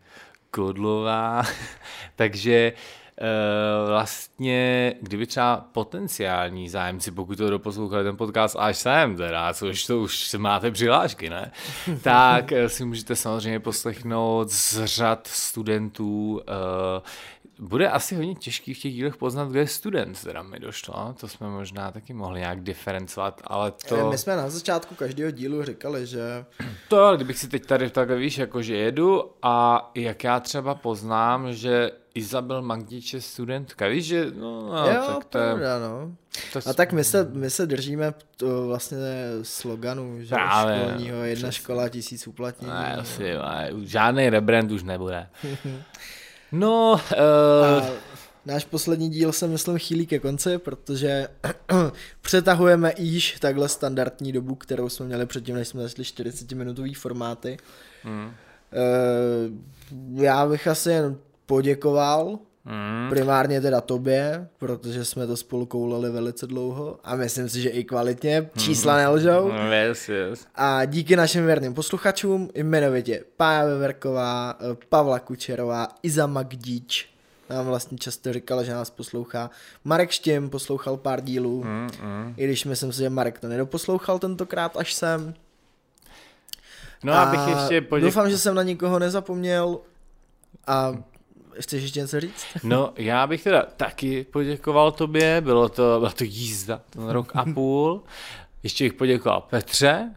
Kodlová, 0.50 1.42
takže 2.16 2.72
Uh, 2.72 3.05
vlastně, 3.86 4.94
kdyby 5.02 5.26
třeba 5.26 5.68
potenciální 5.72 6.68
zájemci, 6.68 7.10
pokud 7.10 7.38
to 7.38 7.50
doposlouchali 7.50 8.04
ten 8.04 8.16
podcast 8.16 8.56
až 8.58 8.76
sem, 8.76 9.16
teda, 9.16 9.54
což 9.54 9.86
to 9.86 10.00
už 10.00 10.34
máte 10.38 10.70
přihlášky, 10.70 11.30
ne? 11.30 11.52
tak 12.02 12.52
uh, 12.52 12.66
si 12.66 12.84
můžete 12.84 13.16
samozřejmě 13.16 13.60
poslechnout 13.60 14.50
z 14.50 14.84
řad 14.84 15.26
studentů 15.26 16.32
uh, 16.48 17.02
bude 17.58 17.88
asi 17.88 18.14
hodně 18.14 18.34
těžký 18.34 18.74
v 18.74 18.78
těch 18.78 18.92
dílech 18.92 19.16
poznat, 19.16 19.48
kde 19.50 19.60
je 19.60 19.66
student, 19.66 20.22
teda 20.22 20.42
mi 20.42 20.58
došlo. 20.58 21.14
To 21.20 21.28
jsme 21.28 21.48
možná 21.48 21.90
taky 21.90 22.12
mohli 22.12 22.40
nějak 22.40 22.60
diferencovat, 22.62 23.42
ale 23.44 23.72
to... 23.88 24.10
My 24.10 24.18
jsme 24.18 24.36
na 24.36 24.50
začátku 24.50 24.94
každého 24.94 25.30
dílu 25.30 25.64
říkali, 25.64 26.06
že... 26.06 26.44
To 26.88 27.04
ale 27.04 27.16
kdybych 27.16 27.38
si 27.38 27.48
teď 27.48 27.66
tady 27.66 27.90
takhle 27.90 28.16
víš, 28.16 28.38
jako 28.38 28.62
že 28.62 28.76
jedu 28.76 29.30
a 29.42 29.90
jak 29.94 30.24
já 30.24 30.40
třeba 30.40 30.74
poznám, 30.74 31.52
že 31.52 31.90
Izabel 32.14 32.62
Magdič 32.62 33.14
je 33.14 33.20
studentka, 33.20 33.88
víš, 33.88 34.04
že 34.04 34.26
no, 34.34 34.66
no 34.66 34.86
jo, 34.88 35.02
tak 35.06 35.24
to 35.24 35.38
pravda, 35.38 35.78
no. 35.78 36.12
To 36.52 36.60
a 36.66 36.72
tak 36.72 36.92
my 36.92 37.04
se, 37.04 37.28
my 37.32 37.50
se 37.50 37.66
držíme 37.66 38.14
to 38.36 38.66
vlastně 38.66 38.98
sloganu, 39.42 40.16
že 40.22 40.34
Právě, 40.34 40.84
školního 40.84 41.24
jedna 41.24 41.48
přesný. 41.48 41.62
škola 41.62 41.88
tisíc 41.88 42.26
uplatnění. 42.26 42.72
Ne, 42.72 42.96
asi, 42.96 43.22
ne, 43.22 43.70
žádný 43.82 44.30
rebrand 44.30 44.72
už 44.72 44.82
nebude. 44.82 45.28
No, 46.52 46.92
uh... 46.92 47.86
náš 48.46 48.64
poslední 48.64 49.10
díl 49.10 49.32
se 49.32 49.46
myslím 49.46 49.78
chýlí 49.78 50.06
ke 50.06 50.18
konci, 50.18 50.58
protože 50.58 51.28
přetahujeme 52.20 52.92
již 52.98 53.36
takhle 53.40 53.68
standardní 53.68 54.32
dobu, 54.32 54.54
kterou 54.54 54.88
jsme 54.88 55.06
měli 55.06 55.26
předtím, 55.26 55.54
než 55.54 55.68
jsme 55.68 55.82
začali 55.82 56.04
40 56.04 56.52
minutový 56.52 56.94
formáty. 56.94 57.56
Hmm. 58.02 58.26
Uh, 58.26 58.32
já 60.22 60.46
bych 60.46 60.68
asi 60.68 60.90
jen 60.90 61.18
poděkoval 61.46 62.38
Mm. 62.66 63.10
Primárně 63.10 63.60
teda 63.60 63.80
tobě, 63.80 64.48
protože 64.58 65.04
jsme 65.04 65.26
to 65.26 65.36
spolu 65.36 65.66
koulali 65.66 66.10
velice 66.10 66.46
dlouho 66.46 66.98
a 67.04 67.16
myslím 67.16 67.48
si, 67.48 67.60
že 67.60 67.68
i 67.68 67.84
kvalitně, 67.84 68.50
čísla 68.58 68.92
mm. 68.94 68.98
nelžou. 68.98 69.52
Mm, 69.52 69.72
yes, 69.72 70.08
yes. 70.08 70.46
A 70.54 70.84
díky 70.84 71.16
našim 71.16 71.46
věrným 71.46 71.74
posluchačům, 71.74 72.50
jmenovitě 72.54 73.24
Pája 73.36 73.64
Veverková, 73.64 74.58
Pavla 74.88 75.18
Kučerová, 75.18 75.88
Iza 76.02 76.26
Magdič, 76.26 77.08
nám 77.50 77.66
vlastně 77.66 77.98
často 77.98 78.32
říkala, 78.32 78.62
že 78.62 78.72
nás 78.72 78.90
poslouchá. 78.90 79.50
Marek 79.84 80.10
Štěm 80.10 80.50
poslouchal 80.50 80.96
pár 80.96 81.20
dílů, 81.20 81.64
mm, 81.64 81.88
mm. 82.02 82.34
i 82.36 82.44
když 82.44 82.64
myslím 82.64 82.92
si, 82.92 82.98
že 82.98 83.10
Marek 83.10 83.38
to 83.38 83.48
nedoposlouchal 83.48 84.18
tentokrát 84.18 84.76
až 84.76 84.94
sem. 84.94 85.34
No 87.04 87.12
a 87.12 87.22
abych 87.22 87.56
ještě 87.56 87.80
poděk... 87.80 88.04
Doufám, 88.04 88.30
že 88.30 88.38
jsem 88.38 88.54
na 88.54 88.62
nikoho 88.62 88.98
nezapomněl 88.98 89.78
a 90.66 90.94
Chceš 91.60 91.82
ještě 91.82 92.00
něco 92.00 92.20
říct? 92.20 92.44
No, 92.62 92.92
já 92.96 93.26
bych 93.26 93.44
teda 93.44 93.62
taky 93.76 94.24
poděkoval 94.24 94.92
tobě, 94.92 95.40
bylo 95.40 95.68
to, 95.68 95.96
byla 95.98 96.10
to 96.10 96.24
jízda, 96.24 96.80
ten 96.90 97.08
rok 97.08 97.32
a 97.34 97.44
půl. 97.44 98.02
Ještě 98.62 98.84
bych 98.84 98.92
poděkoval 98.92 99.40
Petře. 99.40 100.10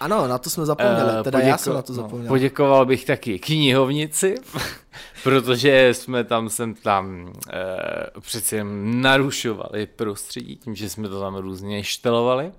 Ano, 0.00 0.28
na 0.28 0.38
to 0.38 0.50
jsme 0.50 0.66
zapomněli, 0.66 1.16
uh, 1.16 1.22
teda 1.22 1.38
poděko- 1.38 1.48
já 1.48 1.58
jsem 1.58 1.74
na 1.74 1.82
to 1.82 1.92
no, 1.92 1.96
zapomněl. 1.96 2.22
No, 2.24 2.28
poděkoval 2.28 2.86
bych 2.86 3.04
taky 3.04 3.38
knihovnici, 3.38 4.34
protože 5.22 5.94
jsme 5.94 6.24
tam 6.24 6.48
sem 6.48 6.74
tam 6.74 7.22
uh, 7.24 8.20
přeci 8.20 8.56
jen 8.56 9.00
narušovali 9.00 9.86
prostředí 9.86 10.56
tím, 10.56 10.74
že 10.74 10.90
jsme 10.90 11.08
to 11.08 11.20
tam 11.20 11.36
různě 11.36 11.84
štelovali. 11.84 12.52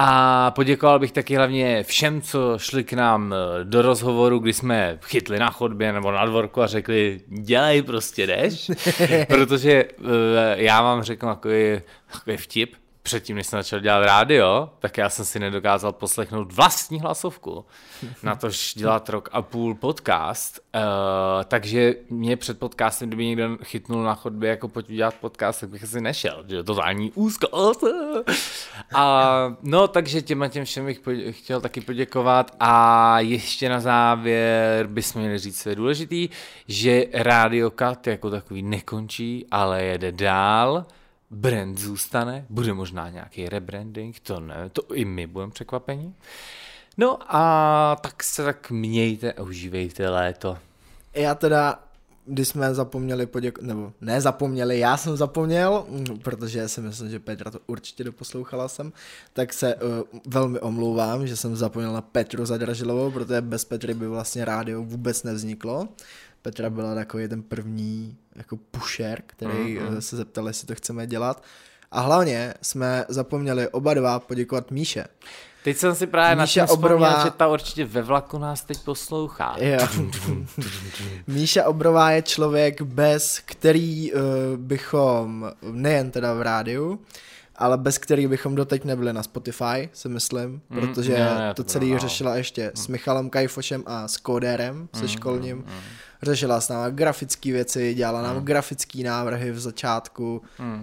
A 0.00 0.50
poděkoval 0.50 0.98
bych 0.98 1.12
taky 1.12 1.36
hlavně 1.36 1.82
všem, 1.82 2.22
co 2.22 2.58
šli 2.58 2.84
k 2.84 2.92
nám 2.92 3.34
eh, 3.34 3.64
do 3.64 3.82
rozhovoru, 3.82 4.38
kdy 4.38 4.52
jsme 4.52 4.98
chytli 5.04 5.38
na 5.38 5.50
chodbě 5.50 5.92
nebo 5.92 6.12
na 6.12 6.26
dvorku 6.26 6.62
a 6.62 6.66
řekli, 6.66 7.20
dělej 7.28 7.82
prostě, 7.82 8.26
jdeš. 8.26 8.70
Protože 9.28 9.84
uh, 9.84 10.06
já 10.54 10.82
vám 10.82 11.02
řeknu 11.02 11.28
takový, 11.28 11.80
takový 12.12 12.36
vtip, 12.36 12.74
předtím, 13.02 13.36
než 13.36 13.46
jsem 13.46 13.58
začal 13.58 13.80
dělat 13.80 14.04
rádio, 14.04 14.70
tak 14.78 14.98
já 14.98 15.10
jsem 15.10 15.24
si 15.24 15.38
nedokázal 15.38 15.92
poslechnout 15.92 16.52
vlastní 16.52 17.00
hlasovku. 17.00 17.64
Na 18.22 18.34
tož 18.34 18.74
dělat 18.74 19.08
rok 19.08 19.28
a 19.32 19.42
půl 19.42 19.74
podcast. 19.74 20.60
Uh, 20.74 20.80
takže 21.44 21.94
mě 22.10 22.36
před 22.36 22.58
podcastem, 22.58 23.08
kdyby 23.08 23.26
někdo 23.26 23.58
chytnul 23.64 24.02
na 24.02 24.14
chodbě, 24.14 24.50
jako 24.50 24.68
pojď 24.68 24.86
dělat 24.86 25.14
podcast, 25.20 25.60
tak 25.60 25.68
bych 25.70 25.84
asi 25.84 26.00
nešel. 26.00 26.44
Že 26.48 26.62
totální 26.62 27.12
úzkost. 27.14 27.84
A 28.94 29.56
no, 29.62 29.88
takže 29.88 30.22
těma 30.22 30.48
těm 30.48 30.64
všem 30.64 30.86
bych 30.86 31.00
podě- 31.00 31.32
chtěl 31.32 31.60
taky 31.60 31.80
poděkovat. 31.80 32.56
A 32.60 33.20
ještě 33.20 33.68
na 33.68 33.80
závěr 33.80 34.86
bychom 34.86 35.22
měli 35.22 35.38
říct, 35.38 35.62
co 35.62 35.68
je 35.68 35.74
důležitý, 35.74 36.28
že 36.68 37.04
Radio 37.12 37.70
Cut 37.70 38.06
jako 38.06 38.30
takový 38.30 38.62
nekončí, 38.62 39.46
ale 39.50 39.82
jede 39.84 40.12
dál 40.12 40.86
brand 41.30 41.78
zůstane, 41.78 42.46
bude 42.48 42.72
možná 42.72 43.10
nějaký 43.10 43.48
rebranding, 43.48 44.20
to 44.20 44.40
ne, 44.40 44.70
to 44.72 44.94
i 44.94 45.04
my 45.04 45.26
budeme 45.26 45.52
překvapení. 45.52 46.14
No 46.96 47.18
a 47.36 47.96
tak 48.00 48.22
se 48.22 48.44
tak 48.44 48.70
mějte 48.70 49.32
a 49.32 49.42
užívejte 49.42 50.08
léto. 50.08 50.58
Já 51.14 51.34
teda, 51.34 51.82
když 52.26 52.48
jsme 52.48 52.74
zapomněli 52.74 53.26
poděkovat, 53.26 53.68
nebo 53.68 53.92
ne 54.00 54.20
zapomněli, 54.20 54.78
já 54.78 54.96
jsem 54.96 55.16
zapomněl, 55.16 55.86
protože 56.22 56.68
si 56.68 56.80
myslím, 56.80 57.10
že 57.10 57.18
Petra 57.18 57.50
to 57.50 57.58
určitě 57.66 58.04
doposlouchala 58.04 58.68
jsem, 58.68 58.92
tak 59.32 59.52
se 59.52 59.74
uh, 59.74 59.80
velmi 60.26 60.60
omlouvám, 60.60 61.26
že 61.26 61.36
jsem 61.36 61.56
zapomněl 61.56 61.92
na 61.92 62.00
Petru 62.00 62.46
Zadražilovou, 62.46 63.10
protože 63.10 63.40
bez 63.40 63.64
Petry 63.64 63.94
by 63.94 64.08
vlastně 64.08 64.44
rádio 64.44 64.82
vůbec 64.82 65.22
nevzniklo. 65.22 65.88
Petra 66.48 66.70
byla 66.70 66.94
takový 66.94 67.28
ten 67.28 67.42
první 67.42 68.16
jako 68.36 68.56
pusher, 68.56 69.22
který 69.26 69.78
mm-hmm. 69.78 69.98
se 69.98 70.16
zeptal, 70.16 70.48
jestli 70.48 70.66
to 70.66 70.74
chceme 70.74 71.06
dělat. 71.06 71.42
A 71.90 72.00
hlavně 72.00 72.54
jsme 72.62 73.04
zapomněli 73.08 73.68
oba 73.68 73.94
dva 73.94 74.18
poděkovat 74.18 74.70
Míše. 74.70 75.04
Teď 75.64 75.76
jsem 75.76 75.94
si 75.94 76.06
právě 76.06 76.42
Míša 76.42 76.60
na 76.60 76.70
Obrová... 76.70 77.24
Že 77.24 77.30
ta 77.30 77.48
určitě 77.48 77.84
ve 77.84 78.02
vlaku 78.02 78.38
nás 78.38 78.64
teď 78.64 78.78
poslouchá. 78.84 79.56
Jo. 79.58 79.88
Míša 81.26 81.64
Obrová 81.64 82.10
je 82.10 82.22
člověk, 82.22 82.82
bez 82.82 83.40
který 83.44 84.12
uh, 84.12 84.20
bychom, 84.56 85.52
nejen 85.62 86.10
teda 86.10 86.34
v 86.34 86.42
rádiu, 86.42 87.00
ale 87.56 87.78
bez 87.78 87.98
který 87.98 88.26
bychom 88.26 88.54
doteď 88.54 88.84
nebyli 88.84 89.12
na 89.12 89.22
Spotify, 89.22 89.88
si 89.92 90.08
myslím, 90.08 90.60
Mm, 90.70 90.80
protože 90.80 91.12
ne, 91.12 91.34
ne, 91.34 91.54
to 91.54 91.62
to 91.62 91.70
celý 91.70 91.92
no. 91.92 91.98
řešila 91.98 92.36
ještě 92.36 92.72
s 92.74 92.88
Michalem 92.88 93.30
Kajfošem 93.30 93.82
a 93.86 94.08
s 94.08 94.16
Kódérem, 94.16 94.88
se 94.94 95.08
školním. 95.08 95.64
Řešila 96.22 96.60
s 96.60 96.68
náma 96.68 96.88
grafické 96.88 97.52
věci, 97.52 97.94
dělala 97.94 98.22
nám 98.22 98.44
grafické 98.44 99.02
návrhy 99.02 99.50
v 99.50 99.60
začátku, 99.60 100.42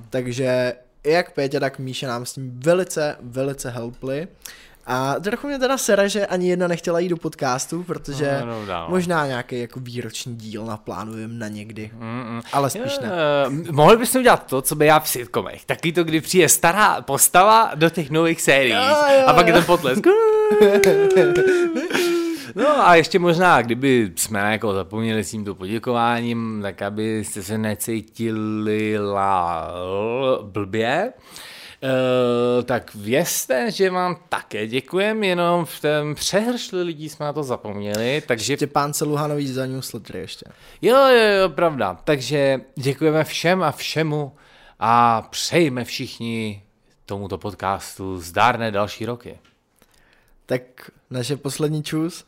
takže 0.09 0.73
jak 1.03 1.31
Pétě, 1.31 1.59
tak 1.59 1.79
Míša 1.79 2.07
nám 2.07 2.25
s 2.25 2.33
tím 2.33 2.59
velice, 2.59 3.15
velice 3.21 3.69
helpli. 3.69 4.27
A 4.87 5.15
trochu 5.23 5.47
mě 5.47 5.59
teda 5.59 5.77
sere, 5.77 6.09
že 6.09 6.25
ani 6.25 6.49
jedna 6.49 6.67
nechtěla 6.67 6.99
jít 6.99 7.09
do 7.09 7.17
podcastu, 7.17 7.83
protože 7.83 8.37
No, 8.39 8.45
no, 8.45 8.65
no. 8.65 8.85
možná 8.89 9.27
nějaký 9.27 9.59
jako 9.59 9.79
výroční 9.79 10.35
díl 10.35 10.65
naplánujeme 10.65 11.33
na 11.33 11.47
někdy. 11.47 11.91
Mm-mm. 11.99 12.41
Ale 12.53 12.69
spíš 12.69 12.99
ne. 12.99 13.11
Eh, 13.11 13.71
mohli 13.71 13.97
bychom 13.97 14.21
udělat 14.21 14.45
to, 14.47 14.61
co 14.61 14.75
by 14.75 14.85
já 14.85 14.99
v 14.99 15.09
sitcomech. 15.09 15.65
Taky 15.65 15.91
to, 15.91 16.03
kdy 16.03 16.21
přijde 16.21 16.49
stará 16.49 17.01
postava 17.01 17.71
do 17.75 17.89
těch 17.89 18.09
nových 18.09 18.41
sérií. 18.41 18.71
Jo, 18.73 18.95
jo, 19.19 19.27
a 19.27 19.33
pak 19.33 19.47
je 19.47 19.51
jo. 19.53 19.57
ten 19.57 19.65
potlesk. 19.65 20.03
No 22.55 22.87
a 22.87 22.95
ještě 22.95 23.19
možná, 23.19 23.61
kdyby 23.61 24.11
jsme 24.15 24.51
jako 24.51 24.73
zapomněli 24.73 25.23
s 25.23 25.31
tímto 25.31 25.55
poděkováním, 25.55 26.59
tak 26.61 26.81
abyste 26.81 27.43
se 27.43 27.57
necítili 27.57 28.99
la, 28.99 29.71
blbě, 30.41 31.13
Uh, 31.83 32.63
tak 32.63 32.95
vězte, 32.95 33.71
že 33.71 33.89
vám 33.89 34.17
také 34.29 34.67
děkujem, 34.67 35.23
jenom 35.23 35.65
v 35.65 35.81
tom 35.81 36.15
přehršli 36.15 36.83
lidí 36.83 37.09
jsme 37.09 37.25
na 37.25 37.33
to 37.33 37.43
zapomněli, 37.43 38.23
takže 38.27 38.55
Štěpán 38.55 38.93
Celuhanový 38.93 39.47
za 39.47 39.65
newsletter 39.65 40.15
ještě. 40.15 40.45
Jo, 40.81 40.97
jo, 40.97 41.41
jo, 41.41 41.49
pravda. 41.49 41.97
Takže 42.03 42.61
děkujeme 42.75 43.23
všem 43.23 43.63
a 43.63 43.71
všemu 43.71 44.35
a 44.79 45.21
přejme 45.21 45.83
všichni 45.83 46.63
tomuto 47.05 47.37
podcastu 47.37 48.17
zdárné 48.21 48.71
další 48.71 49.05
roky. 49.05 49.39
Tak 50.45 50.61
naše 51.09 51.37
poslední 51.37 51.83
čus. 51.83 52.25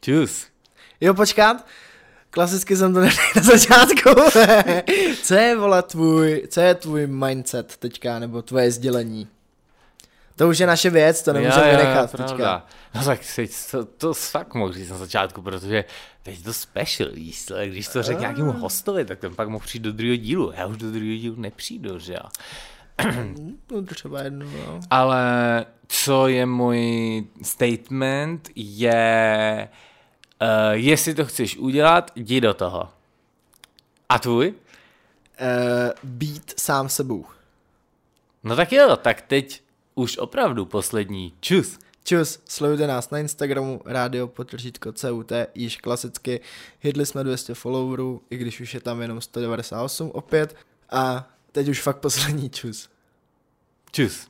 Čus. 0.00 0.46
Jo, 1.00 1.14
počkat. 1.14 1.66
Klasicky 2.30 2.76
jsem 2.76 2.94
to 2.94 3.00
neřekl 3.00 3.22
na 3.36 3.42
začátku. 3.42 4.10
co 5.22 5.34
je, 5.34 5.56
vole, 5.56 5.82
tvůj, 5.82 6.46
co 6.48 6.60
je 6.60 6.74
tvůj 6.74 7.06
mindset 7.06 7.76
teďka, 7.76 8.18
nebo 8.18 8.42
tvoje 8.42 8.70
sdělení? 8.70 9.28
To 10.36 10.48
už 10.48 10.58
je 10.58 10.66
naše 10.66 10.90
věc, 10.90 11.22
to 11.22 11.32
nemůžeme 11.32 11.70
vynechat 11.70 12.10
teďka. 12.10 12.26
pravda. 12.26 12.66
No 12.94 13.04
tak 13.04 13.20
to, 13.70 13.84
to 13.84 14.14
fakt 14.14 14.54
mohl 14.54 14.72
říct 14.72 14.90
na 14.90 14.98
začátku, 14.98 15.42
protože 15.42 15.84
teď 16.22 16.38
je 16.38 16.44
to 16.44 16.52
special, 16.52 17.10
víš 17.10 17.44
co? 17.44 17.54
Když 17.66 17.88
to 17.88 18.02
řekl 18.02 18.20
nějakému 18.20 18.52
hostovi, 18.52 19.04
tak 19.04 19.18
ten 19.18 19.34
pak 19.34 19.48
mohl 19.48 19.64
přijít 19.64 19.82
do 19.82 19.92
druhého 19.92 20.16
dílu. 20.16 20.52
Já 20.56 20.66
už 20.66 20.76
do 20.76 20.90
druhého 20.90 21.16
dílu 21.16 21.36
nepřijdu, 21.36 21.98
že 21.98 22.12
jo? 22.12 22.28
No, 23.70 23.82
třeba 23.82 24.22
jedno, 24.22 24.46
no. 24.46 24.80
Ale 24.90 25.66
co 25.88 26.28
je 26.28 26.46
můj 26.46 27.24
statement, 27.42 28.48
je, 28.54 29.68
uh, 30.42 30.48
jestli 30.72 31.14
to 31.14 31.24
chceš 31.24 31.56
udělat, 31.56 32.10
jdi 32.14 32.40
do 32.40 32.54
toho. 32.54 32.88
A 34.08 34.18
tvůj? 34.18 34.48
Uh, 34.48 34.54
být 36.02 36.60
sám 36.60 36.88
sebou. 36.88 37.24
No 38.44 38.56
tak 38.56 38.72
jo, 38.72 38.96
tak 38.96 39.20
teď 39.20 39.62
už 39.94 40.18
opravdu 40.18 40.66
poslední. 40.66 41.32
Čus. 41.40 41.78
Čus, 42.04 42.38
sledujte 42.48 42.86
nás 42.86 43.10
na 43.10 43.18
Instagramu, 43.18 43.80
rádio 43.84 44.26
potržítko 44.26 44.92
CUT, 44.92 45.32
již 45.54 45.76
klasicky, 45.76 46.40
hitli 46.80 47.06
jsme 47.06 47.24
200 47.24 47.54
followerů, 47.54 48.22
i 48.30 48.36
když 48.36 48.60
už 48.60 48.74
je 48.74 48.80
tam 48.80 49.02
jenom 49.02 49.20
198 49.20 50.10
opět, 50.10 50.56
a 50.90 51.28
teď 51.52 51.68
už 51.68 51.82
fakt 51.82 51.98
poslední 51.98 52.50
čus. 52.50 52.88
Čus. 53.92 54.28